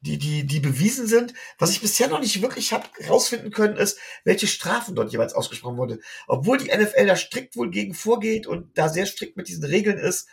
die, 0.00 0.18
die, 0.18 0.46
die 0.46 0.60
bewiesen 0.60 1.06
sind. 1.06 1.34
Was 1.58 1.70
ich 1.70 1.80
bisher 1.80 2.08
noch 2.08 2.20
nicht 2.20 2.40
wirklich 2.40 2.72
habe 2.72 2.88
rausfinden 3.08 3.50
können, 3.50 3.76
ist, 3.76 3.98
welche 4.24 4.46
Strafen 4.46 4.94
dort 4.94 5.12
jeweils 5.12 5.34
ausgesprochen 5.34 5.76
wurde. 5.76 6.00
Obwohl 6.26 6.58
die 6.58 6.74
NFL 6.74 7.06
da 7.06 7.16
strikt 7.16 7.56
wohl 7.56 7.70
gegen 7.70 7.92
vorgeht 7.92 8.46
und 8.46 8.78
da 8.78 8.88
sehr 8.88 9.06
strikt 9.06 9.36
mit 9.36 9.48
diesen 9.48 9.64
Regeln 9.64 9.98
ist, 9.98 10.28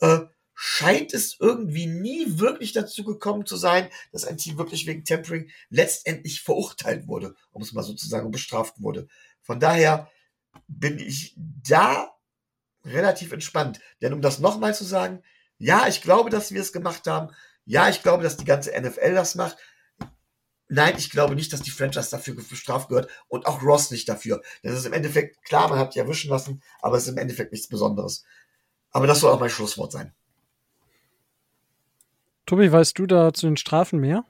äh, 0.00 0.20
scheint 0.54 1.12
es 1.14 1.36
irgendwie 1.40 1.86
nie 1.86 2.38
wirklich 2.38 2.72
dazu 2.72 3.04
gekommen 3.04 3.46
zu 3.46 3.56
sein, 3.56 3.88
dass 4.12 4.24
ein 4.24 4.38
Team 4.38 4.58
wirklich 4.58 4.86
wegen 4.86 5.04
Tempering 5.04 5.50
letztendlich 5.70 6.42
verurteilt 6.42 7.08
wurde, 7.08 7.34
um 7.52 7.62
es 7.62 7.72
mal 7.72 7.82
so 7.82 7.94
zu 7.94 8.08
sagen, 8.08 8.26
und 8.26 8.32
bestraft 8.32 8.80
wurde. 8.80 9.08
Von 9.42 9.60
daher 9.60 10.10
bin 10.68 10.98
ich 10.98 11.34
da 11.36 12.14
relativ 12.84 13.32
entspannt. 13.32 13.80
Denn 14.00 14.12
um 14.12 14.20
das 14.20 14.38
nochmal 14.38 14.74
zu 14.74 14.84
sagen, 14.84 15.22
ja, 15.58 15.86
ich 15.88 16.02
glaube, 16.02 16.30
dass 16.30 16.52
wir 16.52 16.60
es 16.60 16.72
gemacht 16.72 17.06
haben. 17.06 17.34
Ja, 17.64 17.88
ich 17.88 18.02
glaube, 18.02 18.22
dass 18.22 18.36
die 18.36 18.44
ganze 18.44 18.70
NFL 18.78 19.14
das 19.14 19.34
macht. 19.34 19.56
Nein, 20.68 20.94
ich 20.96 21.10
glaube 21.10 21.34
nicht, 21.34 21.52
dass 21.52 21.62
die 21.62 21.70
Franchise 21.70 22.10
dafür 22.10 22.34
bestraft 22.34 22.88
gehört 22.88 23.10
und 23.28 23.46
auch 23.46 23.62
Ross 23.62 23.90
nicht 23.90 24.08
dafür. 24.08 24.42
Das 24.62 24.74
ist 24.74 24.86
im 24.86 24.92
Endeffekt, 24.92 25.44
klar, 25.44 25.68
man 25.68 25.78
hat 25.78 25.94
die 25.94 25.98
erwischen 25.98 26.30
lassen, 26.30 26.62
aber 26.80 26.96
es 26.96 27.04
ist 27.04 27.10
im 27.10 27.18
Endeffekt 27.18 27.52
nichts 27.52 27.68
Besonderes. 27.68 28.24
Aber 28.90 29.06
das 29.06 29.20
soll 29.20 29.32
auch 29.32 29.40
mein 29.40 29.50
Schlusswort 29.50 29.92
sein. 29.92 30.14
Tobi, 32.46 32.70
weißt 32.70 32.98
du 32.98 33.06
da 33.06 33.32
zu 33.32 33.46
den 33.46 33.56
Strafen 33.56 34.00
mehr? 34.00 34.24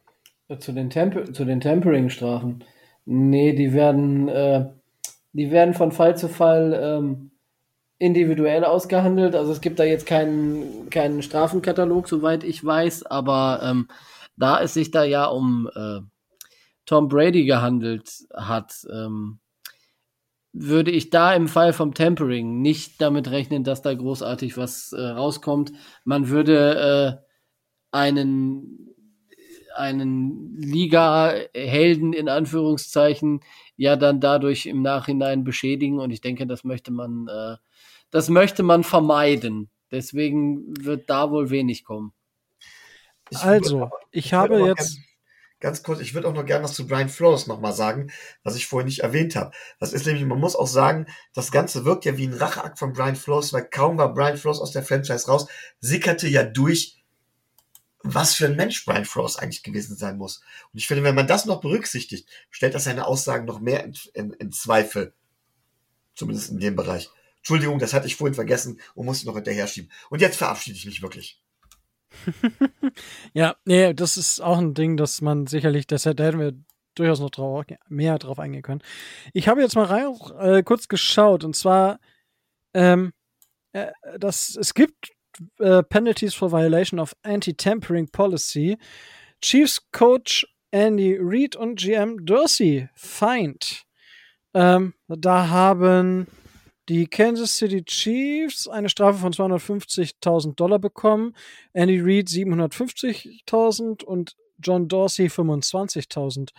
Zu 0.59 0.73
den, 0.73 0.91
Temp 0.91 1.33
den 1.33 1.61
Tempering-Strafen. 1.61 2.65
Nee, 3.07 3.55
die 3.55 3.73
werden, 3.73 4.29
äh, 4.29 4.67
die 5.33 5.51
werden 5.51 5.75
von 5.75 5.91
Fall 5.91 6.17
zu 6.17 6.29
Fall 6.29 6.79
ähm, 6.81 7.31
individuell 7.99 8.65
ausgehandelt. 8.65 9.35
Also 9.35 9.53
es 9.53 9.61
gibt 9.61 9.79
da 9.79 9.85
jetzt 9.85 10.07
keinen, 10.07 10.91
keinen 10.91 11.23
Strafenkatalog, 11.23 12.09
soweit 12.09 12.45
ich 12.45 12.65
weiß, 12.65 13.07
aber 13.07 13.61
ähm, 13.63 13.89
da 14.37 14.61
es 14.61 14.75
sich 14.75 14.91
da 14.91 15.05
ja 15.05 15.27
um 15.27 15.69
äh, 15.75 16.01
Tom 16.87 17.09
Brady 17.09 17.45
gehandelt 17.45 18.11
hat, 18.35 18.75
ähm, 18.93 19.39
würde 20.53 20.91
ich 20.91 21.11
da 21.11 21.35
im 21.35 21.49
Fall 21.49 21.73
vom 21.73 21.95
Tempering 21.95 22.61
nicht 22.61 23.01
damit 23.01 23.31
rechnen, 23.31 23.65
dass 23.65 23.83
da 23.83 23.93
großartig 23.93 24.57
was 24.57 24.93
äh, 24.93 25.01
rauskommt. 25.01 25.73
Man 26.05 26.29
würde 26.29 27.21
äh, 27.21 27.24
einen 27.95 28.81
einen 29.77 30.57
Liga-Helden 30.57 32.13
in 32.13 32.29
Anführungszeichen 32.29 33.41
ja 33.77 33.97
dann 33.97 34.21
dadurch 34.21 34.67
im 34.67 34.83
Nachhinein 34.83 35.43
beschädigen 35.43 35.99
und 35.99 36.13
ich 36.13 36.21
denke, 36.21 36.47
das 36.47 36.63
möchte 36.63 36.93
man, 36.93 37.27
äh, 37.27 37.57
das 38.11 38.29
möchte 38.29 38.63
man 38.63 38.85
vermeiden. 38.85 39.71
Deswegen 39.91 40.63
wird 40.85 41.11
da 41.11 41.31
wohl 41.33 41.51
wenig 41.51 41.83
kommen. 41.85 42.13
Ich 43.31 43.39
Also, 43.39 43.81
würd- 43.83 43.91
ich 44.13 44.31
würd 44.31 44.41
habe 44.41 44.59
jetzt. 44.67 44.95
Gern, 44.95 45.05
ganz 45.59 45.83
kurz, 45.83 46.01
ich 46.01 46.15
würde 46.15 46.29
auch 46.29 46.35
noch 46.35 46.47
gerne 46.47 46.63
was 46.65 46.75
zu 46.75 46.87
Brian 46.87 47.09
Flores 47.09 47.49
nochmal 47.49 47.73
sagen, 47.73 48.11
was 48.45 48.55
ich 48.55 48.67
vorhin 48.67 48.87
nicht 48.87 49.01
erwähnt 49.01 49.35
habe. 49.35 49.51
Das 49.81 49.93
ist 49.93 50.07
nämlich, 50.07 50.25
man 50.25 50.39
muss 50.39 50.55
auch 50.55 50.69
sagen, 50.69 51.07
das 51.33 51.51
Ganze 51.51 51.85
wirkt 51.85 52.05
ja 52.05 52.17
wie 52.17 52.29
ein 52.29 52.35
Racheakt 52.35 52.79
von 52.79 52.93
Brian 52.93 53.17
Flores, 53.17 53.53
weil 53.53 53.65
kaum 53.65 53.99
war 53.99 54.15
Brian 54.15 54.37
Flores 54.37 54.61
aus 54.61 54.71
der 54.71 54.85
Franchise 54.85 55.27
raus, 55.27 55.49
sickerte 55.81 56.29
ja 56.29 56.45
durch, 56.45 57.03
was 58.05 58.35
für 58.35 58.47
ein 58.47 58.57
Mensch 58.57 58.85
Brian 58.85 59.07
Flores 59.07 59.37
eigentlich 59.37 59.63
gewesen 59.63 59.97
sein 59.97 60.19
muss. 60.19 60.43
Und 60.73 60.79
ich 60.79 60.87
finde, 60.87 61.03
wenn 61.03 61.15
man 61.15 61.27
das 61.27 61.47
noch 61.47 61.61
berücksichtigt, 61.61 62.29
stellt 62.51 62.75
das 62.75 62.85
seine 62.85 63.07
Aussagen 63.07 63.47
noch 63.47 63.61
mehr 63.61 63.83
in, 63.83 63.97
in, 64.13 64.33
in 64.35 64.53
Zweifel. 64.53 65.15
Zumindest 66.15 66.51
in 66.51 66.61
dem 66.61 66.77
Bereich. 66.77 67.09
Entschuldigung, 67.39 67.79
das 67.79 67.95
hatte 67.95 68.07
ich 68.07 68.17
vorhin 68.17 68.35
vergessen 68.35 68.81
und 68.95 69.07
musste 69.07 69.27
noch 69.27 69.35
hinterher 69.35 69.67
schieben. 69.67 69.91
Und 70.11 70.21
jetzt 70.21 70.37
verabschiede 70.37 70.77
ich 70.77 70.87
mich 70.87 71.03
wirklich. 71.03 71.41
Ja, 73.33 73.57
nee, 73.65 73.93
das 73.93 74.17
ist 74.17 74.41
auch 74.41 74.59
ein 74.59 74.75
Ding, 74.75 74.97
das 74.97 75.21
man 75.21 75.49
sicherlich, 75.49 75.89
das 75.89 76.05
da 76.05 76.11
hätten 76.11 76.39
wir 76.39 76.55
durchaus 76.95 77.19
noch 77.19 77.31
drauf, 77.31 77.65
mehr 77.89 78.19
drauf 78.19 78.39
eingehen 78.39 78.63
können. 78.63 78.83
Ich 79.33 79.49
habe 79.49 79.63
jetzt 79.63 79.75
mal 79.75 79.87
rein, 79.87 80.15
äh, 80.39 80.63
kurz 80.63 80.87
geschaut 80.87 81.43
und 81.43 81.57
zwar, 81.57 81.99
ähm, 82.73 83.13
äh, 83.73 83.91
das, 84.19 84.55
es 84.55 84.75
gibt 84.75 85.14
äh, 85.59 85.83
Penalties 85.83 86.35
for 86.35 86.51
Violation 86.51 86.99
of 86.99 87.15
Anti-Tampering 87.23 88.09
Policy. 88.09 88.77
Chiefs 89.41 89.81
Coach 89.93 90.47
Andy 90.71 91.17
Reid 91.21 91.55
und 91.55 91.79
GM 91.79 92.25
Dorsey 92.25 92.89
fined. 92.95 93.85
Ähm, 94.55 94.95
da 95.09 95.49
haben 95.49 96.27
die 96.89 97.07
Kansas 97.07 97.57
City 97.57 97.85
Chiefs 97.85 98.69
eine 98.69 98.89
Strafe 98.89 99.19
von 99.19 99.33
250.000 99.33 100.55
Dollar 100.55 100.79
bekommen. 100.79 101.35
Andy 101.73 102.01
Reid 102.01 102.29
750.000 102.29 104.05
und 104.05 104.37
John 104.59 104.89
Dorsey 104.89 105.27
25.000 105.27 106.51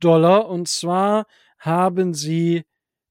Dollar. 0.00 0.48
Und 0.48 0.68
zwar 0.68 1.26
haben 1.58 2.14
sie 2.14 2.64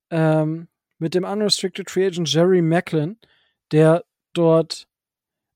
ähm, 0.09 0.67
mit 0.99 1.15
dem 1.15 1.23
Unrestricted 1.23 1.89
Free 1.89 2.05
Agent 2.05 2.31
Jerry 2.31 2.61
Macklin, 2.61 3.17
der 3.71 4.03
dort 4.33 4.87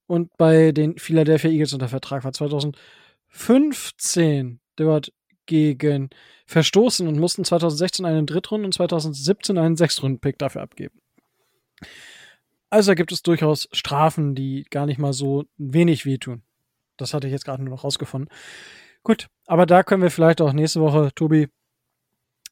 und 0.06 0.36
bei 0.36 0.72
den 0.72 0.98
Philadelphia 0.98 1.50
Eagles 1.50 1.72
unter 1.72 1.88
Vertrag 1.88 2.24
war, 2.24 2.32
2015 2.32 4.60
dort 4.76 5.12
gegen 5.46 6.10
verstoßen 6.46 7.08
und 7.08 7.18
mussten 7.18 7.44
2016 7.44 8.04
einen 8.04 8.26
Drittrunden 8.26 8.66
und 8.66 8.72
2017 8.72 9.58
einen 9.58 9.76
Sechstrunden-Pick 9.76 10.38
dafür 10.38 10.62
abgeben. 10.62 11.00
Also 12.70 12.94
gibt 12.94 13.12
es 13.12 13.22
durchaus 13.22 13.68
Strafen, 13.72 14.34
die 14.34 14.64
gar 14.70 14.86
nicht 14.86 14.98
mal 14.98 15.12
so 15.12 15.44
wenig 15.56 16.04
wehtun. 16.04 16.42
Das 16.96 17.14
hatte 17.14 17.26
ich 17.26 17.32
jetzt 17.32 17.44
gerade 17.44 17.62
nur 17.62 17.74
noch 17.74 17.84
rausgefunden. 17.84 18.30
Gut, 19.02 19.28
aber 19.46 19.66
da 19.66 19.82
können 19.82 20.02
wir 20.02 20.10
vielleicht 20.10 20.40
auch 20.40 20.52
nächste 20.52 20.80
Woche, 20.80 21.10
Tobi, 21.14 21.48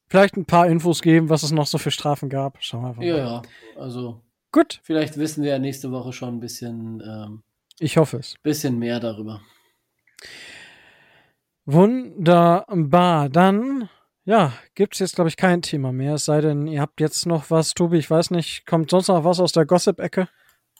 vielleicht 0.08 0.36
ein 0.36 0.44
paar 0.44 0.68
Infos 0.68 1.02
geben, 1.02 1.28
was 1.28 1.42
es 1.42 1.50
noch 1.50 1.66
so 1.66 1.78
für 1.78 1.90
Strafen 1.90 2.28
gab. 2.28 2.58
Schauen 2.60 2.82
wir 2.82 2.88
einfach 2.88 3.02
mal. 3.02 3.08
Ja, 3.08 3.16
ja. 3.16 3.42
Also 3.76 4.20
Gut, 4.54 4.78
vielleicht 4.84 5.18
wissen 5.18 5.42
wir 5.42 5.50
ja 5.50 5.58
nächste 5.58 5.90
Woche 5.90 6.12
schon 6.12 6.36
ein 6.36 6.38
bisschen, 6.38 7.02
ähm, 7.04 7.42
ich 7.80 7.96
hoffe 7.96 8.18
es. 8.18 8.36
bisschen 8.44 8.78
mehr 8.78 9.00
darüber. 9.00 9.40
Wunderbar. 11.64 13.30
Dann, 13.30 13.88
ja, 14.24 14.52
gibt 14.76 14.94
es 14.94 15.00
jetzt, 15.00 15.16
glaube 15.16 15.28
ich, 15.28 15.36
kein 15.36 15.60
Thema 15.60 15.90
mehr. 15.90 16.14
Es 16.14 16.26
sei 16.26 16.40
denn, 16.40 16.68
ihr 16.68 16.80
habt 16.80 17.00
jetzt 17.00 17.26
noch 17.26 17.50
was, 17.50 17.74
Tobi, 17.74 17.98
ich 17.98 18.08
weiß 18.08 18.30
nicht, 18.30 18.64
kommt 18.64 18.90
sonst 18.90 19.08
noch 19.08 19.24
was 19.24 19.40
aus 19.40 19.50
der 19.50 19.66
Gossip-Ecke? 19.66 20.28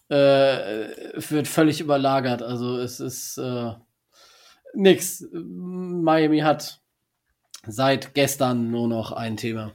Äh, 0.08 0.86
wird 1.28 1.48
völlig 1.48 1.80
überlagert. 1.80 2.42
Also 2.42 2.78
es 2.78 3.00
ist 3.00 3.38
äh, 3.38 3.72
nix. 4.72 5.26
Miami 5.32 6.38
hat 6.42 6.80
seit 7.66 8.14
gestern 8.14 8.70
nur 8.70 8.86
noch 8.86 9.10
ein 9.10 9.36
Thema. 9.36 9.74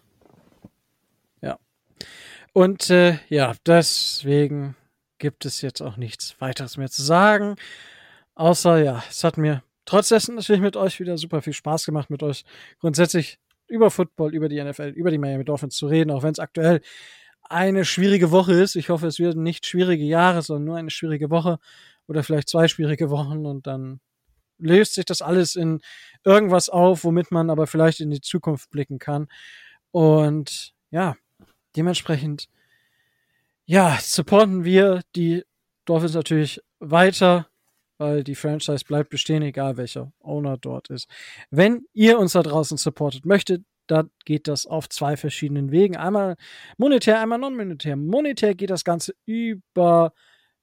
Und 2.54 2.90
äh, 2.90 3.20
ja, 3.30 3.54
deswegen 3.66 4.76
gibt 5.18 5.46
es 5.46 5.62
jetzt 5.62 5.82
auch 5.82 5.98
nichts 5.98 6.40
weiteres 6.40 6.78
mehr 6.78 6.90
zu 6.90 7.04
sagen. 7.04 7.56
Außer, 8.36 8.82
ja, 8.82 9.04
es 9.10 9.24
hat 9.24 9.38
mir 9.38 9.64
trotz 9.86 10.10
dessen 10.10 10.36
natürlich 10.36 10.62
mit 10.62 10.78
euch 10.78 11.00
wieder 11.00 11.18
super 11.18 11.42
viel 11.42 11.54
Spaß 11.54 11.86
gemacht, 11.86 12.10
mit 12.10 12.24
euch 12.24 12.46
grundsätzlich 12.80 13.40
über 13.68 13.92
Football, 13.92 14.34
über 14.34 14.50
die 14.50 14.64
NFL, 14.64 14.94
über 14.96 15.12
die 15.12 15.18
Miami 15.18 15.46
Dolphins 15.46 15.76
zu 15.76 15.88
reden, 15.88 16.12
auch 16.12 16.24
wenn 16.24 16.32
es 16.32 16.40
aktuell 16.40 16.82
eine 17.44 17.86
schwierige 17.86 18.32
Woche 18.32 18.54
ist. 18.54 18.76
Ich 18.76 18.90
hoffe, 18.90 19.08
es 19.08 19.20
werden 19.20 19.44
nicht 19.44 19.66
schwierige 19.66 20.04
Jahre, 20.04 20.42
sondern 20.42 20.66
nur 20.66 20.78
eine 20.78 20.90
schwierige 20.90 21.30
Woche 21.30 21.60
oder 22.08 22.24
vielleicht 22.24 22.50
zwei 22.50 22.68
schwierige 22.68 23.10
Wochen 23.10 23.46
und 23.46 23.68
dann 23.68 24.00
löst 24.58 24.96
sich 24.96 25.06
das 25.06 25.22
alles 25.22 25.56
in 25.56 25.82
irgendwas 26.24 26.70
auf, 26.70 27.04
womit 27.04 27.32
man 27.32 27.50
aber 27.50 27.68
vielleicht 27.68 28.02
in 28.02 28.12
die 28.12 28.22
Zukunft 28.22 28.70
blicken 28.72 29.00
kann. 29.00 29.28
Und 29.92 30.74
ja, 30.92 31.16
dementsprechend, 31.80 32.50
ja, 33.66 33.98
supporten 34.02 34.66
wir 34.66 35.02
die 35.16 35.44
Dolphins 35.86 36.14
natürlich 36.14 36.60
weiter, 36.80 37.48
weil 37.98 38.24
die 38.24 38.36
Franchise 38.36 38.84
bleibt 38.86 39.10
bestehen, 39.10 39.44
egal 39.44 39.78
welcher 39.78 40.12
Owner 40.20 40.58
dort 40.58 40.90
ist. 40.90 41.10
Wenn 41.50 41.86
ihr 41.94 42.20
uns 42.20 42.34
da 42.34 42.44
draußen 42.44 42.78
supportet 42.78 43.26
möchtet, 43.26 43.64
dann 43.88 44.12
geht 44.26 44.48
das 44.48 44.66
auf 44.66 44.90
zwei 44.90 45.18
verschiedenen 45.18 45.72
Wegen. 45.72 45.98
Einmal 45.98 46.36
monetär, 46.78 47.20
einmal 47.20 47.40
non-monetär. 47.40 47.96
Monetär 47.96 48.56
geht 48.56 48.70
das 48.70 48.84
Ganze 48.84 49.16
über 49.26 50.14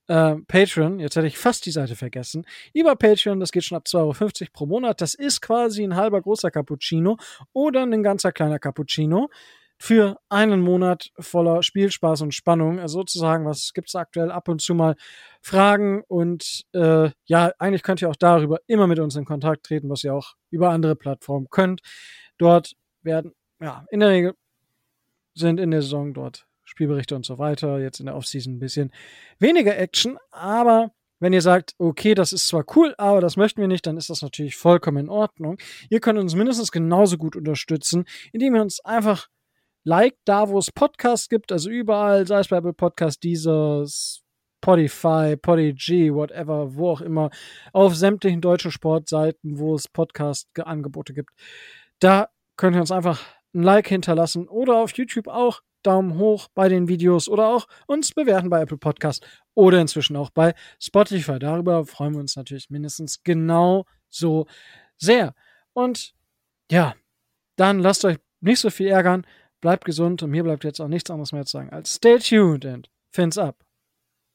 äh, 0.06 0.36
Patreon. 0.46 1.00
Jetzt 1.00 1.16
hätte 1.16 1.26
ich 1.26 1.38
fast 1.38 1.66
die 1.66 1.72
Seite 1.72 1.96
vergessen. 1.96 2.46
Über 2.72 2.94
Patreon, 2.94 3.40
das 3.40 3.52
geht 3.52 3.64
schon 3.64 3.76
ab 3.76 3.86
2,50 3.86 3.96
Euro 3.96 4.50
pro 4.52 4.66
Monat. 4.66 5.00
Das 5.00 5.14
ist 5.14 5.40
quasi 5.40 5.82
ein 5.82 5.96
halber 5.96 6.20
großer 6.22 6.50
Cappuccino 6.50 7.16
oder 7.52 7.82
ein 7.82 8.02
ganzer 8.02 8.32
kleiner 8.32 8.58
Cappuccino. 8.58 9.28
Für 9.78 10.16
einen 10.28 10.60
Monat 10.60 11.10
voller 11.18 11.62
Spielspaß 11.62 12.22
und 12.22 12.34
Spannung. 12.34 12.78
Also 12.78 13.00
sozusagen, 13.00 13.44
was 13.44 13.72
gibt's 13.74 13.94
aktuell 13.94 14.30
ab 14.30 14.48
und 14.48 14.60
zu 14.60 14.74
mal 14.74 14.96
Fragen 15.42 16.02
und 16.08 16.64
äh, 16.72 17.10
ja, 17.26 17.52
eigentlich 17.58 17.82
könnt 17.82 18.02
ihr 18.02 18.10
auch 18.10 18.16
darüber 18.16 18.58
immer 18.66 18.86
mit 18.86 18.98
uns 18.98 19.16
in 19.16 19.24
Kontakt 19.24 19.66
treten, 19.66 19.90
was 19.90 20.04
ihr 20.04 20.14
auch 20.14 20.34
über 20.50 20.70
andere 20.70 20.96
Plattformen 20.96 21.48
könnt. 21.50 21.80
Dort 22.38 22.72
werden, 23.02 23.32
ja, 23.60 23.84
in 23.90 24.00
der 24.00 24.10
Regel 24.10 24.34
sind 25.34 25.60
in 25.60 25.70
der 25.70 25.82
Saison 25.82 26.14
dort 26.14 26.46
Spielberichte 26.64 27.14
und 27.14 27.24
so 27.24 27.38
weiter. 27.38 27.78
Jetzt 27.78 28.00
in 28.00 28.06
der 28.06 28.16
Offseason 28.16 28.54
ein 28.54 28.58
bisschen 28.58 28.92
weniger 29.38 29.76
Action, 29.78 30.18
aber 30.30 30.92
wenn 31.18 31.32
ihr 31.32 31.40
sagt, 31.42 31.74
okay, 31.78 32.14
das 32.14 32.32
ist 32.32 32.48
zwar 32.48 32.64
cool, 32.74 32.94
aber 32.98 33.20
das 33.20 33.36
möchten 33.36 33.60
wir 33.60 33.68
nicht, 33.68 33.86
dann 33.86 33.96
ist 33.96 34.10
das 34.10 34.20
natürlich 34.20 34.56
vollkommen 34.56 34.98
in 34.98 35.08
Ordnung. 35.08 35.56
Ihr 35.88 36.00
könnt 36.00 36.18
uns 36.18 36.34
mindestens 36.34 36.72
genauso 36.72 37.16
gut 37.16 37.36
unterstützen, 37.36 38.04
indem 38.32 38.54
ihr 38.54 38.62
uns 38.62 38.80
einfach 38.80 39.28
liked, 39.86 40.18
da 40.24 40.48
wo 40.48 40.58
es 40.58 40.72
Podcasts 40.72 41.28
gibt, 41.28 41.52
also 41.52 41.70
überall, 41.70 42.26
sei 42.26 42.40
es 42.40 42.48
bei 42.48 42.56
Apple 42.56 42.72
Podcast, 42.72 43.22
dieses 43.22 44.22
Spotify, 44.58 45.36
Podigy, 45.36 46.12
whatever, 46.12 46.74
wo 46.74 46.90
auch 46.90 47.00
immer, 47.00 47.30
auf 47.72 47.94
sämtlichen 47.94 48.40
deutschen 48.40 48.72
Sportseiten, 48.72 49.58
wo 49.58 49.76
es 49.76 49.86
Podcast-Angebote 49.86 51.14
gibt. 51.14 51.30
Da 52.00 52.28
könnt 52.56 52.74
ihr 52.74 52.80
uns 52.80 52.90
einfach 52.90 53.22
ein 53.54 53.62
Like 53.62 53.86
hinterlassen 53.86 54.48
oder 54.48 54.78
auf 54.78 54.96
YouTube 54.96 55.28
auch 55.28 55.60
Daumen 55.84 56.18
hoch 56.18 56.48
bei 56.52 56.68
den 56.68 56.88
Videos 56.88 57.28
oder 57.28 57.46
auch 57.46 57.68
uns 57.86 58.12
bewerten 58.12 58.50
bei 58.50 58.60
Apple 58.60 58.78
Podcast 58.78 59.24
oder 59.54 59.80
inzwischen 59.80 60.16
auch 60.16 60.30
bei 60.30 60.54
Spotify. 60.80 61.38
Darüber 61.38 61.86
freuen 61.86 62.14
wir 62.14 62.20
uns 62.20 62.34
natürlich 62.34 62.70
mindestens 62.70 63.22
genau 63.22 63.84
so 64.10 64.46
sehr. 64.98 65.32
Und 65.74 66.12
ja, 66.72 66.96
dann 67.54 67.78
lasst 67.78 68.04
euch 68.04 68.18
nicht 68.40 68.58
so 68.58 68.70
viel 68.70 68.88
ärgern, 68.88 69.24
bleibt 69.60 69.84
gesund 69.84 70.22
und 70.22 70.30
mir 70.30 70.42
bleibt 70.42 70.64
jetzt 70.64 70.80
auch 70.80 70.88
nichts 70.88 71.10
anderes 71.10 71.32
mehr 71.32 71.44
zu 71.44 71.58
sagen 71.58 71.70
als 71.70 71.94
stay 71.94 72.18
tuned 72.18 72.64
and 72.64 72.88
fins 73.10 73.38
up. 73.38 73.65